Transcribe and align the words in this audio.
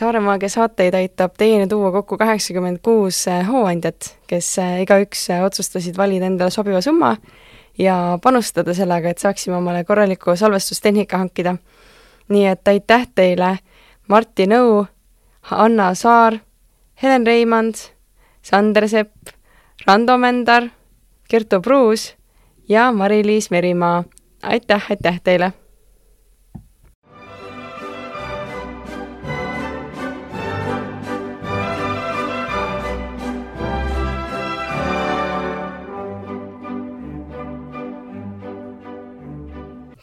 Saaremaagia 0.00 0.48
saateid 0.48 0.94
aitab 0.96 1.34
teieni 1.36 1.66
tuua 1.68 1.90
kokku 1.92 2.16
kaheksakümmend 2.16 2.78
kuus 2.82 3.28
äh, 3.28 3.42
hooandjat, 3.48 4.06
kes 4.26 4.46
äh, 4.58 4.78
igaüks 4.80 5.26
äh, 5.30 5.42
otsustasid 5.44 5.96
valida 5.96 6.24
endale 6.24 6.48
sobiva 6.50 6.80
summa 6.80 7.10
ja 7.78 8.18
panustada 8.22 8.72
sellega, 8.74 9.12
et 9.12 9.20
saaksime 9.20 9.58
omale 9.58 9.84
korraliku 9.84 10.36
salvestustehnika 10.36 11.18
hankida. 11.20 11.56
nii 12.28 12.46
et 12.46 12.68
aitäh 12.68 13.06
teile, 13.14 13.58
Martti 14.08 14.46
Nõu, 14.48 14.86
Anna 15.50 15.94
Saar, 15.94 16.38
Helen 17.02 17.26
Reimand, 17.26 17.74
Sander 18.42 18.88
Sepp, 18.88 19.34
Rando 19.86 20.16
Mendar, 20.18 20.70
Kertu 21.28 21.60
Pruus 21.60 22.14
ja 22.68 22.92
Mari-Liis 22.92 23.50
Merimaa. 23.50 24.04
aitäh, 24.42 24.86
aitäh 24.90 25.20
teile! 25.24 25.59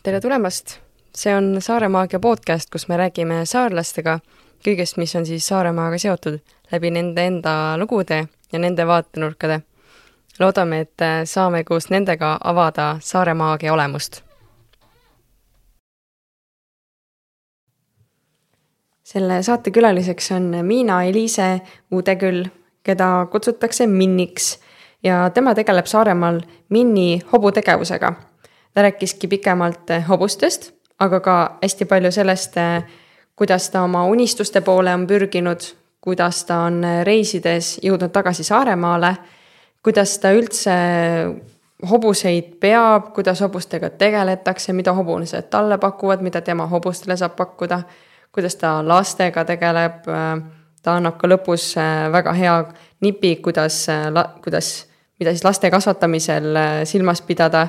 Tere 0.07 0.21
tulemast! 0.21 0.79
see 1.15 1.35
on 1.35 1.57
Saare 1.59 1.87
Maagia 1.87 2.19
podcast, 2.19 2.69
kus 2.71 2.85
me 2.87 2.95
räägime 2.97 3.41
saarlastega 3.43 4.13
kõigest, 4.63 4.95
mis 4.95 5.11
on 5.19 5.25
siis 5.27 5.47
Saaremaaga 5.51 5.97
seotud 5.99 6.37
läbi 6.71 6.91
nende 6.95 7.25
enda 7.27 7.55
lugude 7.77 8.21
ja 8.53 8.59
nende 8.59 8.85
vaatenurkade. 8.87 9.57
loodame, 10.39 10.79
et 10.79 11.03
saame 11.27 11.63
koos 11.63 11.89
nendega 11.89 12.37
avada 12.43 12.85
Saare 13.01 13.33
Maagia 13.33 13.73
olemust. 13.73 14.21
selle 19.03 19.43
saate 19.43 19.71
külaliseks 19.71 20.31
on 20.31 20.47
Miina-Eliise 20.63 21.59
Udeküll, 21.91 22.45
keda 22.83 23.27
kutsutakse 23.31 23.87
Minniks 23.87 24.59
ja 25.03 25.29
tema 25.29 25.55
tegeleb 25.55 25.85
Saaremaal 25.85 26.41
Minni 26.69 27.21
hobutegevusega 27.33 28.13
ta 28.73 28.81
rääkiski 28.81 29.27
pikemalt 29.27 29.89
eh, 29.89 30.07
hobustest, 30.07 30.71
aga 30.99 31.19
ka 31.19 31.35
hästi 31.61 31.85
palju 31.85 32.11
sellest, 32.11 32.57
eh, 32.57 32.83
kuidas 33.35 33.69
ta 33.69 33.81
oma 33.81 34.05
unistuste 34.05 34.61
poole 34.61 34.93
on 34.93 35.07
pürginud, 35.07 35.63
kuidas 36.01 36.43
ta 36.45 36.59
on 36.67 36.83
eh, 36.83 37.03
reisides 37.05 37.79
jõudnud 37.83 38.13
tagasi 38.13 38.43
Saaremaale, 38.43 39.15
kuidas 39.83 40.17
ta 40.19 40.31
üldse 40.35 40.75
hobuseid 41.89 42.57
peab, 42.61 43.11
kuidas 43.13 43.41
hobustega 43.41 43.89
tegeletakse, 43.89 44.73
mida 44.73 44.93
hobused 44.93 45.49
talle 45.49 45.77
pakuvad, 45.77 46.21
mida 46.21 46.41
tema 46.41 46.67
hobustele 46.67 47.17
saab 47.17 47.35
pakkuda, 47.37 47.81
kuidas 48.33 48.55
ta 48.55 48.77
lastega 48.85 49.45
tegeleb, 49.45 50.05
ta 50.83 50.95
annab 50.97 51.17
ka 51.17 51.29
lõpus 51.29 51.75
väga 52.11 52.33
hea 52.33 52.55
nipi, 53.01 53.35
kuidas, 53.45 53.85
kuidas, 54.43 54.71
mida 55.19 55.33
siis 55.33 55.45
laste 55.45 55.69
kasvatamisel 55.73 56.57
silmas 56.89 57.21
pidada 57.21 57.67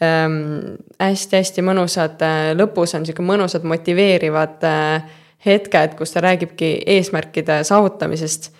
hästi-hästi 0.00 1.60
ähm, 1.60 1.68
mõnusad, 1.68 2.22
äh, 2.22 2.52
lõpus 2.56 2.94
on 2.96 3.06
sihuke 3.06 3.24
mõnusad 3.26 3.66
motiveerivad 3.68 4.64
äh, 4.66 5.18
hetked, 5.46 5.96
kus 5.98 6.14
ta 6.14 6.22
räägibki 6.24 6.78
eesmärkide 6.86 7.62
saavutamisest. 7.64 8.52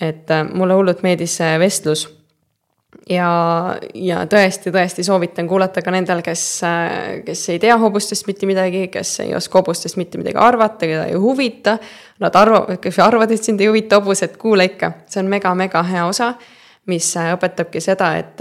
et 0.00 0.30
äh, 0.30 0.46
mulle 0.54 0.74
hullult 0.74 1.02
meeldis 1.02 1.36
see 1.36 1.58
vestlus. 1.58 2.06
ja, 3.10 3.76
ja 3.94 4.24
tõesti, 4.26 4.72
tõesti 4.72 5.04
soovitan 5.04 5.48
kuulata 5.48 5.82
ka 5.82 5.90
nendel, 5.90 6.22
kes, 6.22 6.60
kes 7.24 7.48
ei 7.48 7.58
tea 7.58 7.76
hobustest 7.78 8.26
mitte 8.26 8.46
midagi, 8.46 8.88
kes 8.88 9.20
ei 9.20 9.34
oska 9.34 9.58
hobustest 9.58 9.96
mitte 9.96 10.18
midagi 10.18 10.38
arvata, 10.38 10.86
keda 10.86 11.04
ei 11.04 11.14
huvita. 11.14 11.78
Nad 12.20 12.34
arvavad, 12.34 12.80
kes 12.80 12.98
arvavad, 12.98 13.30
et 13.30 13.44
sind 13.44 13.60
ei 13.60 13.68
huvita 13.68 14.00
hobused, 14.00 14.36
kuula 14.38 14.64
ikka, 14.64 14.92
see 15.06 15.20
on 15.20 15.28
mega-mega 15.28 15.82
hea 15.82 16.06
osa, 16.06 16.32
mis 16.86 17.12
õpetabki 17.16 17.80
seda, 17.80 18.14
et, 18.16 18.40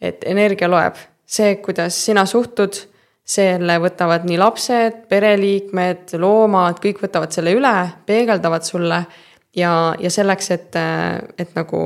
et 0.00 0.24
energia 0.30 0.70
loeb 0.70 0.96
see, 1.26 1.56
kuidas 1.56 1.98
sina 2.06 2.26
suhtud, 2.26 2.78
selle 3.26 3.80
võtavad 3.82 4.24
nii 4.28 4.38
lapsed, 4.38 5.02
pereliikmed, 5.10 6.14
loomad, 6.22 6.78
kõik 6.82 7.00
võtavad 7.02 7.34
selle 7.34 7.56
üle, 7.58 7.74
peegeldavad 8.06 8.66
sulle 8.66 9.00
ja, 9.56 9.72
ja 9.98 10.10
selleks, 10.10 10.50
et, 10.54 10.78
et 11.38 11.56
nagu, 11.58 11.82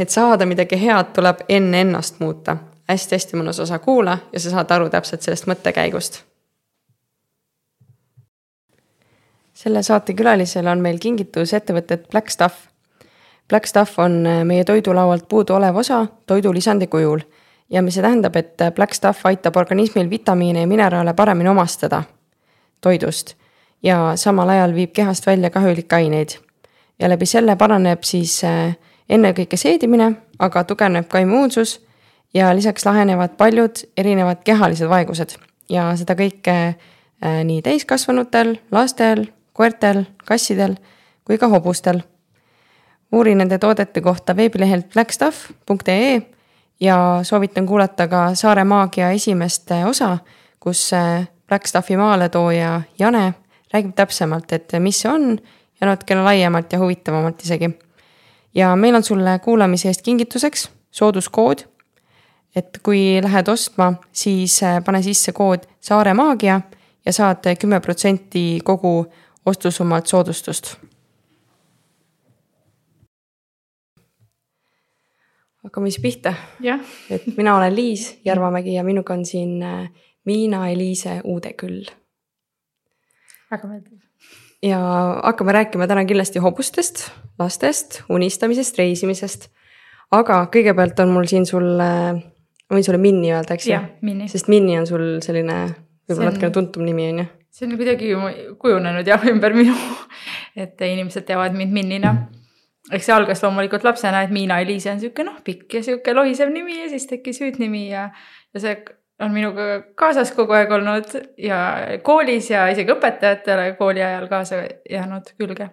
et 0.00 0.08
saada 0.08 0.48
midagi 0.48 0.80
head, 0.80 1.12
tuleb 1.16 1.44
enne 1.48 1.86
ennast 1.86 2.20
muuta 2.24 2.56
hästi,. 2.56 2.66
hästi-hästi 2.90 3.38
mõnus 3.38 3.60
osa, 3.62 3.78
kuula 3.78 4.16
ja 4.32 4.40
sa 4.42 4.50
saad 4.50 4.70
aru 4.74 4.88
täpselt 4.90 5.22
sellest 5.22 5.46
mõttekäigust. 5.46 6.24
selle 9.54 9.82
saate 9.82 10.14
külalisel 10.16 10.66
on 10.66 10.80
meil 10.80 10.98
kingitus 10.98 11.52
ettevõtet 11.52 12.08
Black 12.10 12.32
Stuff. 12.32 12.66
Black 13.48 13.66
Stuff 13.66 13.98
on 13.98 14.24
meie 14.44 14.64
toidulaualt 14.64 15.28
puuduolev 15.28 15.76
osa 15.76 16.06
toidulisandi 16.26 16.86
kujul 16.86 17.20
ja 17.70 17.82
mis 17.82 17.94
see 17.94 18.02
tähendab, 18.02 18.36
et 18.36 18.56
Black 18.74 18.94
Stuff 18.94 19.26
aitab 19.26 19.56
organismil 19.56 20.10
vitamiine 20.10 20.60
ja 20.60 20.66
mineraale 20.66 21.14
paremini 21.14 21.48
omastada 21.48 22.02
toidust 22.80 23.34
ja 23.82 24.12
samal 24.16 24.48
ajal 24.48 24.74
viib 24.74 24.92
kehast 24.92 25.26
välja 25.26 25.50
kahjulikke 25.50 25.96
aineid. 25.96 26.28
ja 26.98 27.08
läbi 27.08 27.26
selle 27.26 27.56
paraneb 27.56 28.02
siis 28.02 28.44
äh, 28.44 28.76
ennekõike 29.08 29.56
seedimine, 29.56 30.12
aga 30.38 30.64
tugevneb 30.64 31.08
ka 31.08 31.18
immuunsus 31.18 31.80
ja 32.34 32.54
lisaks 32.54 32.86
lahenevad 32.86 33.36
paljud 33.36 33.84
erinevad 33.96 34.44
kehalised 34.44 34.88
vaegused 34.88 35.36
ja 35.68 35.90
seda 35.96 36.14
kõike 36.14 36.56
äh, 36.60 37.40
nii 37.44 37.62
täiskasvanutel, 37.62 38.56
lastel, 38.72 39.26
koertel, 39.52 40.04
kassidel 40.24 40.76
kui 41.24 41.38
ka 41.38 41.48
hobustel. 41.48 42.02
uuri 43.12 43.34
nende 43.34 43.58
toodete 43.58 44.00
kohta 44.00 44.36
veebilehelt 44.36 44.92
blackstuff.ee 44.92 46.20
ja 46.80 47.20
soovitan 47.22 47.66
kuulata 47.66 48.08
ka 48.08 48.34
Saare 48.34 48.64
Maagia 48.64 49.10
esimest 49.10 49.70
osa, 49.88 50.18
kus 50.60 50.92
äh, 50.92 51.28
Blackstaffi 51.48 51.96
maaletooja 51.96 52.82
Jane 52.98 53.34
räägib 53.72 53.94
täpsemalt, 53.94 54.52
et 54.52 54.72
mis 54.78 55.00
see 55.00 55.10
on 55.10 55.38
ja 55.80 55.86
natukene 55.86 56.22
laiemalt 56.22 56.72
ja 56.72 56.78
huvitavamalt 56.78 57.42
isegi. 57.42 57.70
ja 58.54 58.76
meil 58.76 58.94
on 58.94 59.02
sulle 59.02 59.38
kuulamise 59.38 59.88
eest 59.88 60.02
kingituseks 60.02 60.70
sooduskood. 60.90 61.58
et 62.56 62.78
kui 62.82 63.20
lähed 63.22 63.48
ostma, 63.48 63.92
siis 64.12 64.60
pane 64.84 65.02
sisse 65.02 65.32
kood 65.32 65.66
Saare 65.80 66.14
Maagia 66.14 66.60
ja 67.06 67.12
saad 67.12 67.56
kümme 67.60 67.80
protsenti 67.80 68.60
kogu 68.64 69.06
ostusummalt 69.46 70.06
soodustust 70.06 70.76
hakkame 75.64 75.90
siis 75.90 76.02
pihta. 76.02 76.34
et 77.10 77.26
mina 77.36 77.56
olen 77.56 77.76
Liis 77.76 78.20
Järvamägi 78.24 78.74
ja 78.74 78.84
minuga 78.84 79.14
on 79.14 79.24
siin 79.24 79.62
äh, 79.62 79.90
Miina-Eliise 80.24 81.20
Uudeküll. 81.24 81.84
väga 83.50 83.68
meeldiv. 83.68 83.98
ja 84.62 84.78
hakkame 85.22 85.52
rääkima 85.52 85.86
täna 85.86 86.04
kindlasti 86.04 86.38
hobustest, 86.38 87.10
lastest, 87.38 88.02
unistamisest, 88.08 88.78
reisimisest. 88.78 89.48
aga 90.10 90.46
kõigepealt 90.54 91.00
on 91.00 91.12
mul 91.16 91.28
siin 91.28 91.46
sulle, 91.46 91.90
ma 92.70 92.76
võin 92.76 92.84
sulle 92.84 92.98
Minni 92.98 93.32
öelda, 93.32 93.54
eks 93.54 93.68
ju? 93.68 93.82
sest 94.32 94.48
Minni 94.48 94.78
on 94.78 94.86
sul 94.86 95.06
selline 95.24 95.60
võib-olla 96.08 96.30
on... 96.30 96.32
natukene 96.32 96.56
tuntum 96.56 96.88
nimi 96.88 97.12
on 97.12 97.22
ju? 97.24 97.28
see 97.50 97.66
on 97.66 97.76
kuidagi 97.76 98.12
kujunenud 98.58 99.06
jah 99.06 99.24
ümber 99.28 99.52
minu, 99.52 99.76
et 100.56 100.80
inimesed 100.80 101.26
teavad 101.28 101.56
mind 101.56 101.76
Minnina 101.76 102.12
mm 102.12 102.39
eks 102.90 103.06
see 103.06 103.14
algas 103.14 103.42
loomulikult 103.44 103.84
lapsena, 103.86 104.22
et 104.24 104.32
Miina-Eliise 104.34 104.92
on 104.92 105.02
sihuke 105.02 105.24
noh, 105.26 105.38
pikk 105.44 105.78
ja 105.78 105.82
sihuke 105.86 106.14
lohisev 106.16 106.50
nimi 106.52 106.80
ja 106.80 106.88
siis 106.92 107.06
tekkis 107.10 107.40
hüüdnimi 107.42 107.88
ja, 107.90 108.08
ja 108.54 108.62
see 108.62 108.76
on 109.20 109.34
minuga 109.34 109.66
kaasas 110.00 110.32
kogu 110.36 110.56
aeg 110.56 110.72
olnud 110.72 111.14
ja 111.40 111.60
koolis 112.06 112.50
ja 112.50 112.66
isegi 112.72 112.94
õpetajatele 112.94 113.74
kooli 113.78 114.02
ajal 114.04 114.28
kaasa 114.30 114.62
jäänud 114.90 115.34
külge. 115.38 115.70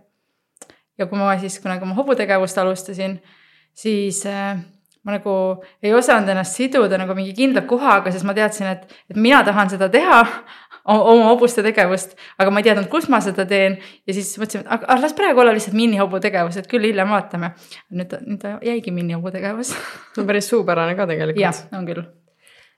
ja 0.97 1.05
kui 1.05 1.19
ma 1.19 1.35
siis 1.37 1.59
kunagi 1.61 1.85
oma 1.85 1.95
hobutegevust 1.97 2.57
alustasin, 2.57 3.19
siis 3.73 4.23
äh, 4.25 4.57
ma 5.07 5.15
nagu 5.15 5.33
ei 5.83 5.93
osanud 5.95 6.27
ennast 6.29 6.57
siduda 6.57 6.97
nagu 6.99 7.15
mingi 7.15 7.31
kindla 7.37 7.63
kohaga, 7.69 8.11
sest 8.11 8.27
ma 8.27 8.35
teadsin, 8.35 8.67
et, 8.73 8.97
et 9.07 9.19
mina 9.21 9.39
tahan 9.47 9.69
seda 9.71 9.87
teha, 9.93 10.23
oma 10.87 11.27
hobuste 11.31 11.63
tegevust, 11.65 12.15
aga 12.39 12.51
ma 12.51 12.61
ei 12.61 12.67
teadnud, 12.69 12.87
kus 12.91 13.09
ma 13.11 13.19
seda 13.23 13.45
teen 13.49 13.77
ja 14.07 14.15
siis 14.15 14.29
mõtlesime, 14.39 14.63
et 14.63 14.85
aga 14.87 14.99
las 15.03 15.15
praegu 15.17 15.43
olla 15.43 15.55
lihtsalt 15.55 15.75
minihobu 15.77 16.21
tegevus, 16.23 16.59
et 16.59 16.69
küll 16.71 16.87
hiljem 16.87 17.11
vaatame. 17.11 17.51
nüüd, 17.91 18.15
nüüd 18.27 18.39
ta 18.41 18.55
jäigi 18.63 18.93
minihobu 18.95 19.31
tegevus 19.35 19.73
no 20.17 20.25
päris 20.29 20.47
suupärane 20.49 20.95
ka 20.95 21.07
tegelikult. 21.09 21.41
jah, 21.41 21.59
on 21.75 21.87
küll. 21.89 22.05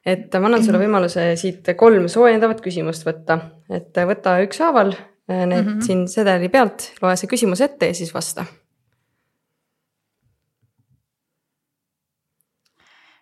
et 0.05 0.33
ma 0.33 0.49
annan 0.49 0.65
sulle 0.65 0.81
võimaluse 0.81 1.29
siit 1.39 1.69
kolm 1.77 2.09
soojendavat 2.09 2.63
küsimust 2.65 3.05
võtta, 3.05 3.39
et 3.69 4.01
võta 4.09 4.39
ükshaaval 4.45 4.95
need 5.29 5.65
mm 5.65 5.69
-hmm. 5.69 5.85
siin 5.85 6.07
sedeli 6.07 6.49
pealt, 6.49 6.93
loe 7.01 7.15
see 7.15 7.29
küsimus 7.29 7.61
ette 7.61 7.87
ja 7.87 7.93
siis 7.93 8.13
vasta. 8.13 8.45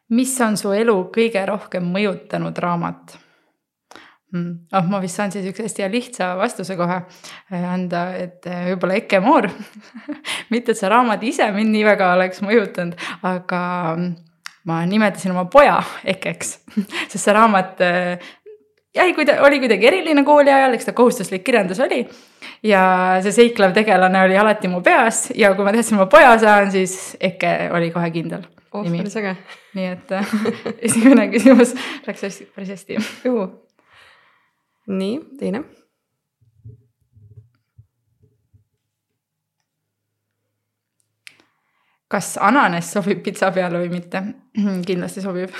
mis 0.10 0.42
on 0.42 0.58
su 0.58 0.72
elu 0.72 1.12
kõige 1.12 1.46
rohkem 1.46 1.84
mõjutanud 1.84 2.58
raamat? 2.58 3.27
Mm.. 4.32 4.54
oh, 4.74 4.88
ma 4.92 5.02
vist 5.04 5.20
saan 5.20 5.34
siis 5.34 5.48
üks 5.52 5.64
hästi 5.64 5.86
hea 5.86 5.92
lihtsa 5.92 6.32
vastuse 6.40 6.78
kohe 6.80 7.00
äh, 7.00 7.68
anda, 7.68 8.10
et 8.18 8.48
äh, 8.50 8.70
võib-olla 8.72 8.98
Eke 9.00 9.22
Moor 9.24 9.50
mitte, 10.54 10.74
et 10.74 10.80
see 10.80 10.92
raamat 10.92 11.24
ise 11.28 11.50
mind 11.56 11.74
nii 11.76 11.86
väga 11.88 12.14
oleks 12.18 12.44
mõjutanud, 12.46 12.98
aga 13.28 13.62
mm, 13.96 14.10
ma 14.68 14.82
nimetasin 14.90 15.36
oma 15.36 15.48
poja 15.52 15.80
Ekeks 16.16 16.58
sest 17.12 17.22
see 17.22 17.38
raamat 17.38 17.86
äh, 17.86 18.34
jäi 18.98 19.14
kuida-, 19.14 19.40
oli 19.46 19.62
kuidagi 19.64 19.88
eriline 19.88 20.24
kooli 20.28 20.52
ajal, 20.54 20.76
eks 20.78 20.90
ta 20.90 20.96
kohustuslik 20.98 21.46
kirjandus 21.48 21.80
oli. 21.84 22.04
ja 22.64 22.82
see 23.24 23.36
seiklev 23.36 23.76
tegelane 23.76 24.24
oli 24.26 24.38
alati 24.38 24.72
mu 24.72 24.82
peas 24.82 25.28
ja 25.36 25.54
kui 25.56 25.68
ma 25.68 25.76
teadsin, 25.76 26.00
ma 26.02 26.10
poja 26.12 26.36
saan, 26.42 26.72
siis 26.74 27.16
Eke 27.22 27.70
oli 27.72 27.92
kohe 27.96 28.12
kindel. 28.12 28.44
oh, 28.72 28.84
päris 28.84 29.16
äge. 29.22 29.38
nii 29.78 29.88
et 29.94 30.18
esimene 30.90 31.30
küsimus 31.32 31.78
läks 32.08 32.28
hästi, 32.28 32.52
päris 32.56 32.76
hästi 32.76 33.00
nii, 34.88 35.20
teine. 35.40 35.64
kas 42.08 42.38
ananass 42.40 42.94
sobib 42.96 43.20
pitsa 43.24 43.50
peale 43.52 43.82
või 43.82 43.90
mitte? 43.92 44.22
kindlasti 44.88 45.20
sobib 45.24 45.52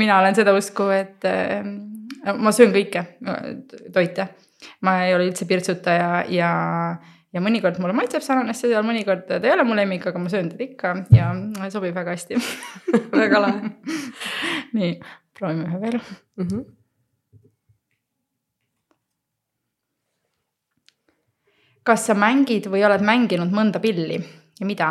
mina 0.00 0.18
olen 0.20 0.34
seda 0.38 0.54
usku, 0.54 0.86
et 0.94 1.26
ma 2.38 2.52
söön 2.54 2.70
kõike 2.74 3.02
toite. 3.94 4.28
ma 4.86 5.04
ei 5.06 5.14
ole 5.14 5.26
üldse 5.30 5.44
pirtsutaja 5.50 6.08
ja, 6.30 6.30
ja 6.30 6.50
mõnikord 7.38 7.78
mulle 7.78 7.94
maitseb 7.94 8.24
see 8.24 8.34
ananass 8.34 8.66
ja 8.66 8.82
mõnikord 8.82 9.22
ta 9.28 9.38
ei 9.38 9.52
ole 9.54 9.62
mu 9.66 9.76
lemmik, 9.78 10.08
aga 10.10 10.18
ma 10.18 10.32
söön 10.32 10.50
teda 10.50 10.66
ikka 10.66 10.94
ja 11.14 11.30
sobib 11.70 11.94
väga 11.94 12.16
hästi 12.16 12.40
väga 13.22 13.42
lahe 13.44 13.70
nii, 14.76 14.96
proovime 15.38 15.68
ühe 15.68 15.80
veel 15.84 15.98
mm. 16.00 16.48
-hmm. 16.48 16.64
kas 21.86 22.06
sa 22.10 22.18
mängid 22.18 22.66
või 22.72 22.82
oled 22.86 23.06
mänginud 23.06 23.54
mõnda 23.54 23.82
pilli 23.82 24.18
ja 24.18 24.66
mida 24.66 24.90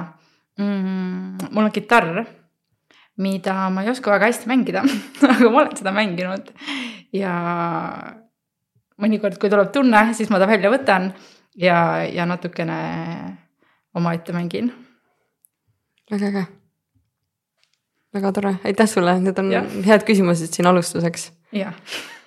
mm,? 0.57 1.51
mul 1.51 1.67
on 1.67 1.75
kitarr, 1.75 2.23
mida 3.19 3.67
ma 3.69 3.83
ei 3.83 3.91
oska 3.91 4.15
väga 4.15 4.31
hästi 4.31 4.47
mängida 4.47 4.85
aga 5.33 5.49
ma 5.49 5.65
olen 5.65 5.75
seda 5.75 5.91
mänginud 5.91 6.55
ja 7.11 7.35
mõnikord, 8.99 9.37
kui 9.39 9.51
tuleb 9.51 9.71
tunne, 9.75 10.13
siis 10.15 10.31
ma 10.31 10.39
ta 10.39 10.47
välja 10.49 10.71
võtan 10.71 11.11
ja, 11.59 11.79
ja 12.07 12.25
natukene 12.25 12.79
omaette 13.95 14.33
mängin. 14.33 14.71
väga 16.11 16.27
äge 16.27 16.45
väga 18.13 18.31
tore, 18.33 18.55
aitäh 18.65 18.87
sulle, 18.89 19.19
need 19.21 19.37
on 19.37 19.51
ja. 19.53 19.63
head 19.85 20.05
küsimused 20.07 20.55
siin 20.55 20.67
alustuseks. 20.69 21.29
jah 21.53 21.75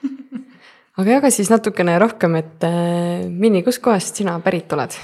aga 0.99 1.19
jaga 1.19 1.31
siis 1.31 1.51
natukene 1.51 1.97
rohkem, 1.99 2.37
et 2.41 2.67
äh, 2.69 3.27
Minni, 3.29 3.63
kuskohast 3.67 4.23
sina 4.23 4.39
pärit 4.45 4.73
oled? 4.77 4.97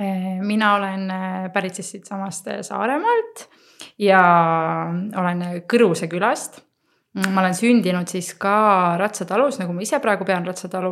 Äh, 0.00 0.38
mina 0.44 0.74
olen 0.76 1.10
äh, 1.10 1.50
pärit 1.52 1.80
siis 1.80 1.90
siitsamast 1.96 2.50
Saaremaalt 2.68 3.46
ja 3.98 4.22
olen 5.16 5.44
Kõruse 5.68 6.08
külast. 6.12 6.62
ma 7.16 7.40
olen 7.40 7.54
sündinud 7.56 8.08
siis 8.12 8.34
ka 8.36 8.96
Ratsatalus, 9.00 9.56
nagu 9.58 9.72
ma 9.72 9.80
ise 9.80 10.00
praegu 10.04 10.24
pean 10.28 10.44
Ratsatalu. 10.44 10.90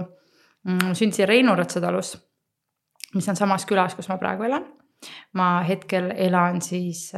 Mm, 0.64 0.94
sündisin 0.96 1.28
Reinu 1.28 1.52
Ratsatalus, 1.54 2.14
mis 3.14 3.28
on 3.28 3.36
samas 3.36 3.66
külas, 3.66 3.94
kus 3.94 4.08
ma 4.08 4.18
praegu 4.18 4.46
elan. 4.46 4.64
ma 5.32 5.60
hetkel 5.66 6.12
elan 6.16 6.60
siis 6.64 7.10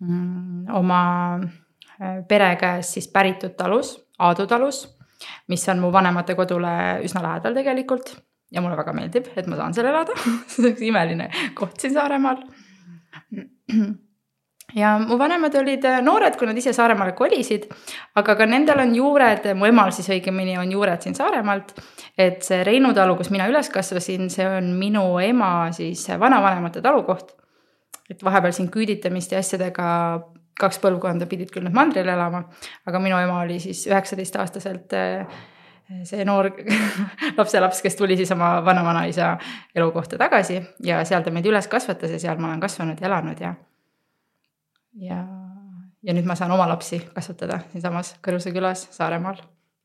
Mm, 0.00 0.64
oma 0.72 1.00
äh, 2.00 2.22
pere 2.28 2.54
käest 2.56 2.96
siis 2.96 3.08
päritud 3.12 3.52
talus, 3.56 3.98
Aadu 4.20 4.46
talus, 4.48 4.82
mis 5.48 5.68
on 5.68 5.80
mu 5.80 5.90
vanemate 5.92 6.34
kodule 6.36 6.72
üsna 7.04 7.22
lähedal 7.24 7.56
tegelikult 7.56 8.14
ja 8.52 8.62
mulle 8.64 8.78
väga 8.80 8.94
meeldib, 8.96 9.28
et 9.36 9.48
ma 9.48 9.58
saan 9.60 9.76
seal 9.76 9.90
elada 9.90 10.16
see 10.48 10.62
on 10.62 10.70
üks 10.72 10.84
imeline 10.88 11.28
koht 11.56 11.80
siin 11.80 11.92
Saaremaal. 11.96 12.40
Ja 14.76 14.94
mu 15.02 15.18
vanemad 15.18 15.54
olid 15.60 15.84
äh, 15.88 15.98
noored, 16.04 16.36
kui 16.38 16.48
nad 16.48 16.58
ise 16.58 16.74
Saaremaale 16.76 17.16
kolisid, 17.18 17.66
aga 18.20 18.36
ka 18.38 18.46
nendel 18.46 18.84
on 18.84 18.94
juured, 18.94 19.50
mu 19.58 19.68
emal 19.70 19.92
siis 19.96 20.10
õigemini 20.12 20.58
on 20.60 20.72
juured 20.72 21.02
siin 21.02 21.18
Saaremaalt. 21.18 21.74
et 22.18 22.42
see 22.44 22.64
Reinu 22.64 22.94
talu, 22.94 23.16
kus 23.16 23.30
mina 23.30 23.48
üles 23.50 23.70
kasvasin, 23.72 24.30
see 24.30 24.46
on 24.46 24.72
minu 24.78 25.04
ema 25.24 25.70
siis 25.76 26.06
vanavanemate 26.20 26.82
talukoht 26.84 27.36
et 28.10 28.24
vahepeal 28.26 28.54
siin 28.54 28.68
küüditamist 28.74 29.32
ja 29.32 29.40
asjadega 29.40 29.86
kaks 30.60 30.80
põlvkonda 30.82 31.28
pidid 31.30 31.52
küll 31.54 31.64
nüüd 31.64 31.76
mandril 31.76 32.08
elama, 32.10 32.42
aga 32.88 33.00
minu 33.02 33.18
ema 33.22 33.40
oli 33.44 33.60
siis 33.62 33.86
üheksateistaastaselt 33.88 34.96
eh, 34.98 35.40
see 36.06 36.26
noor 36.28 36.50
lapselaps, 37.38 37.80
kes 37.84 37.96
tuli 37.98 38.18
siis 38.18 38.30
oma 38.34 38.58
vana-vanaisa 38.66 39.32
elukohta 39.74 40.18
tagasi 40.20 40.60
ja 40.86 41.00
seal 41.08 41.24
ta 41.24 41.32
meid 41.34 41.48
üles 41.48 41.70
kasvatas 41.70 42.14
ja 42.16 42.20
seal 42.22 42.42
ma 42.42 42.50
olen 42.50 42.62
kasvanud 42.62 43.00
ja 43.00 43.08
elanud 43.10 43.42
ja. 43.46 43.54
Ja, 44.98 45.20
ja 46.02 46.16
nüüd 46.16 46.26
ma 46.28 46.36
saan 46.38 46.52
oma 46.54 46.68
lapsi 46.70 47.00
kasvatada 47.14 47.60
siinsamas 47.72 48.16
Kõruse 48.24 48.52
külas 48.54 48.86
Saaremaal. 48.94 49.40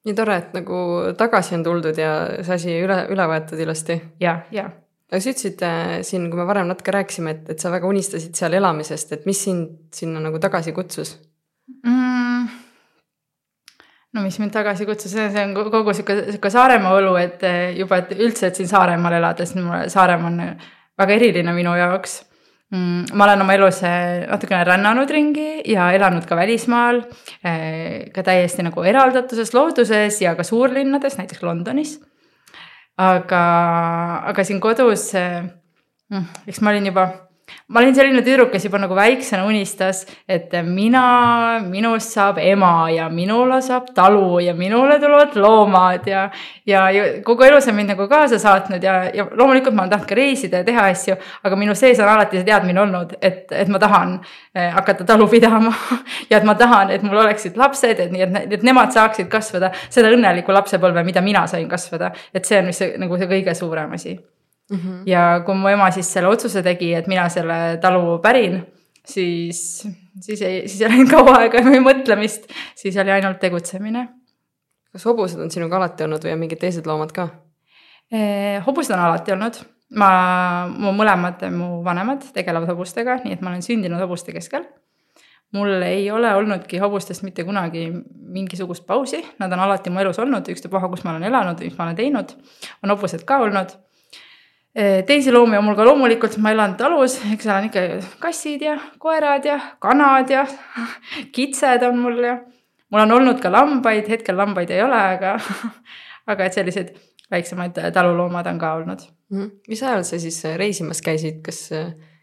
nii 0.06 0.16
tore, 0.18 0.38
et 0.38 0.56
nagu 0.58 0.80
tagasi 1.18 1.56
on 1.58 1.64
tuldud 1.66 1.98
ja 1.98 2.16
see 2.42 2.58
asi 2.58 2.80
üle, 2.82 3.06
üle 3.14 3.30
võetud 3.30 3.62
ilusti. 3.62 4.00
ja, 4.20 4.40
ja 4.52 4.70
aga 5.12 5.22
sa 5.22 5.32
ütlesid 5.32 5.62
äh, 5.66 5.96
siin, 6.08 6.30
kui 6.32 6.40
me 6.40 6.48
varem 6.50 6.68
natuke 6.70 6.94
rääkisime, 6.96 7.36
et, 7.36 7.50
et 7.54 7.62
sa 7.62 7.72
väga 7.74 7.88
unistasid 7.88 8.36
seal 8.38 8.58
elamisest, 8.58 9.14
et 9.14 9.26
mis 9.30 9.44
sind 9.48 9.94
sinna 9.94 10.24
nagu 10.24 10.42
tagasi 10.42 10.74
kutsus 10.74 11.16
mm.? 11.84 12.48
no 14.16 14.24
mis 14.24 14.40
mind 14.40 14.54
tagasi 14.56 14.88
kutsus, 14.88 15.14
see 15.14 15.44
on 15.44 15.54
kogu 15.56 15.94
sihuke, 15.94 16.18
sihuke 16.32 16.52
Saaremaa 16.54 16.96
õlu, 16.98 17.14
et 17.22 17.44
äh, 17.46 17.76
juba, 17.78 18.02
et 18.02 18.16
üldse, 18.18 18.50
et 18.50 18.58
siin 18.58 18.72
Saaremaal 18.72 19.20
elades, 19.20 19.54
Saaremaa 19.94 20.32
on 20.32 20.42
väga 20.98 21.18
eriline 21.20 21.54
minu 21.56 21.76
jaoks. 21.76 22.22
Ma 23.14 23.28
olen 23.28 23.44
oma 23.44 23.56
elus 23.58 23.82
äh, 23.86 24.26
natukene 24.30 24.64
rännanud 24.68 25.12
ringi 25.12 25.62
ja 25.72 25.90
elanud 25.96 26.26
ka 26.30 26.38
välismaal, 26.40 27.02
äh, 27.46 28.12
ka 28.16 28.24
täiesti 28.26 28.66
nagu 28.66 28.84
eraldatuses, 28.86 29.54
looduses 29.56 30.22
ja 30.22 30.36
ka 30.36 30.44
suurlinnades, 30.48 31.18
näiteks 31.20 31.44
Londonis. 31.46 31.98
Aga, 33.02 33.44
aga 34.32 34.44
siin 34.48 34.62
kodus, 34.64 35.10
mm, 35.16 36.28
eks 36.48 36.62
ma 36.64 36.72
olin 36.72 36.94
juba 36.94 37.10
ma 37.68 37.80
olin 37.82 37.96
selline 37.98 38.22
tüdruk, 38.22 38.52
kes 38.54 38.68
juba 38.68 38.78
nagu 38.78 38.94
väiksena 38.94 39.46
unistas, 39.50 40.04
et 40.30 40.52
mina, 40.68 41.06
minust 41.66 42.14
saab 42.14 42.38
ema 42.38 42.92
ja 42.94 43.08
minule 43.10 43.58
saab 43.66 43.88
talu 43.96 44.38
ja 44.44 44.54
minule 44.54 45.00
tulevad 45.02 45.34
loomad 45.42 46.06
ja. 46.06 46.28
ja, 46.70 46.84
ja 46.94 47.08
kogu 47.26 47.48
elu 47.48 47.62
see 47.62 47.74
on 47.74 47.80
mind 47.80 47.96
nagu 47.96 48.06
kaasa 48.12 48.38
saatnud 48.42 48.86
ja, 48.86 49.00
ja 49.10 49.26
loomulikult 49.32 49.74
ma 49.74 49.86
olen 49.86 49.96
tahtnud 49.96 50.12
ka 50.12 50.20
reisida 50.20 50.62
ja 50.62 50.68
teha 50.68 50.86
asju. 50.92 51.18
aga 51.44 51.58
minu 51.58 51.74
sees 51.76 52.00
on 52.00 52.12
alati 52.14 52.38
see 52.38 52.46
teadmine 52.52 52.84
olnud, 52.86 53.18
et, 53.18 53.50
et 53.50 53.74
ma 53.74 53.82
tahan 53.82 54.14
eh, 54.54 54.70
hakata 54.78 55.10
talu 55.10 55.26
pidama 55.34 55.74
ja 56.30 56.38
et 56.38 56.46
ma 56.46 56.54
tahan, 56.60 56.94
et 56.94 57.02
mul 57.02 57.18
oleksid 57.26 57.58
lapsed, 57.58 57.98
et 57.98 58.14
nii, 58.14 58.30
et, 58.46 58.62
nemad 58.62 58.94
saaksid 58.94 59.32
kasvada 59.32 59.74
selle 59.90 60.14
õnneliku 60.14 60.54
lapsepõlve, 60.54 61.02
mida 61.08 61.26
mina 61.26 61.48
sain 61.50 61.66
kasvada. 61.70 62.14
et 62.34 62.46
see 62.46 62.62
on 62.62 62.70
vist 62.70 62.98
nagu 63.02 63.18
see 63.18 63.32
kõige 63.32 63.58
suurem 63.58 63.98
asi 63.98 64.20
Mm 64.72 64.78
-hmm. 64.78 65.02
ja 65.06 65.42
kui 65.46 65.56
mu 65.56 65.68
ema 65.68 65.92
siis 65.92 66.14
selle 66.14 66.28
otsuse 66.28 66.64
tegi, 66.64 66.94
et 66.94 67.08
mina 67.08 67.30
selle 67.30 67.78
talu 67.82 68.20
pärin, 68.20 68.64
siis, 69.06 69.88
siis 70.22 70.42
ei, 70.42 70.68
siis 70.68 70.82
ei 70.82 70.90
läinud 70.90 71.12
kaua 71.12 71.36
aega 71.40 71.62
või 71.70 71.82
mõtlemist, 71.86 72.50
siis 72.76 72.98
oli 72.98 73.12
ainult 73.12 73.40
tegutsemine. 73.40 74.08
kas 74.92 75.06
hobused 75.06 75.40
on 75.40 75.52
sinuga 75.52 75.76
alati 75.78 76.04
olnud 76.04 76.24
või 76.24 76.34
on 76.34 76.40
mingid 76.40 76.60
teised 76.60 76.86
loomad 76.88 77.12
ka? 77.12 77.28
Hobused 78.66 78.94
on 78.96 79.00
alati 79.02 79.34
olnud, 79.34 79.58
ma, 80.00 80.10
mu 80.72 80.94
mõlemad 80.96 81.42
mu 81.52 81.84
vanemad 81.84 82.24
tegelevad 82.34 82.70
hobustega, 82.70 83.20
nii 83.24 83.34
et 83.34 83.42
ma 83.42 83.52
olen 83.52 83.64
sündinud 83.66 84.00
hobuste 84.00 84.34
keskel. 84.34 84.66
mul 85.52 85.82
ei 85.84 86.12
ole 86.12 86.34
olnudki 86.36 86.78
hobustest 86.78 87.24
mitte 87.24 87.44
kunagi 87.44 87.92
mingisugust 88.34 88.86
pausi, 88.86 89.22
nad 89.40 89.54
on 89.54 89.60
alati 89.60 89.90
mu 89.90 90.00
elus 90.00 90.20
olnud, 90.20 90.48
ükstapuha, 90.52 90.90
kus 90.90 91.04
ma 91.04 91.12
olen 91.12 91.24
elanud, 91.24 91.60
mis 91.60 91.78
ma 91.78 91.84
olen 91.84 91.96
teinud, 91.96 92.34
on 92.84 92.90
hobused 92.90 93.24
ka 93.26 93.38
olnud 93.38 93.76
teisi 95.08 95.32
loomi 95.32 95.58
on 95.58 95.64
mul 95.64 95.76
ka 95.78 95.86
loomulikult, 95.88 96.36
ma 96.44 96.52
elan 96.52 96.76
talus, 96.80 97.18
eks 97.32 97.48
seal 97.48 97.56
on 97.62 97.70
ikka 97.70 97.84
kassid 98.20 98.66
ja 98.66 98.76
koerad 99.00 99.46
ja 99.48 99.60
kanad 99.80 100.30
ja 100.30 100.44
kitsed 101.36 101.84
on 101.88 102.00
mul 102.04 102.20
ja 102.24 102.38
mul 102.92 103.06
on 103.06 103.16
olnud 103.20 103.40
ka 103.44 103.52
lambaid, 103.52 104.10
hetkel 104.12 104.36
lambaid 104.38 104.74
ei 104.76 104.84
ole, 104.84 105.00
aga, 105.16 105.38
aga 106.32 106.48
et 106.48 106.58
sellised 106.58 106.92
väiksemaid 107.32 107.80
taluloomad 107.96 108.48
on 108.52 108.60
ka 108.60 108.74
olnud 108.82 109.06
mm. 109.30 109.40
-hmm. 109.40 109.52
mis 109.68 109.84
ajal 109.84 110.04
sa 110.04 110.20
siis 110.20 110.44
reisimas 110.56 111.02
käisid, 111.02 111.40
kas, 111.46 111.70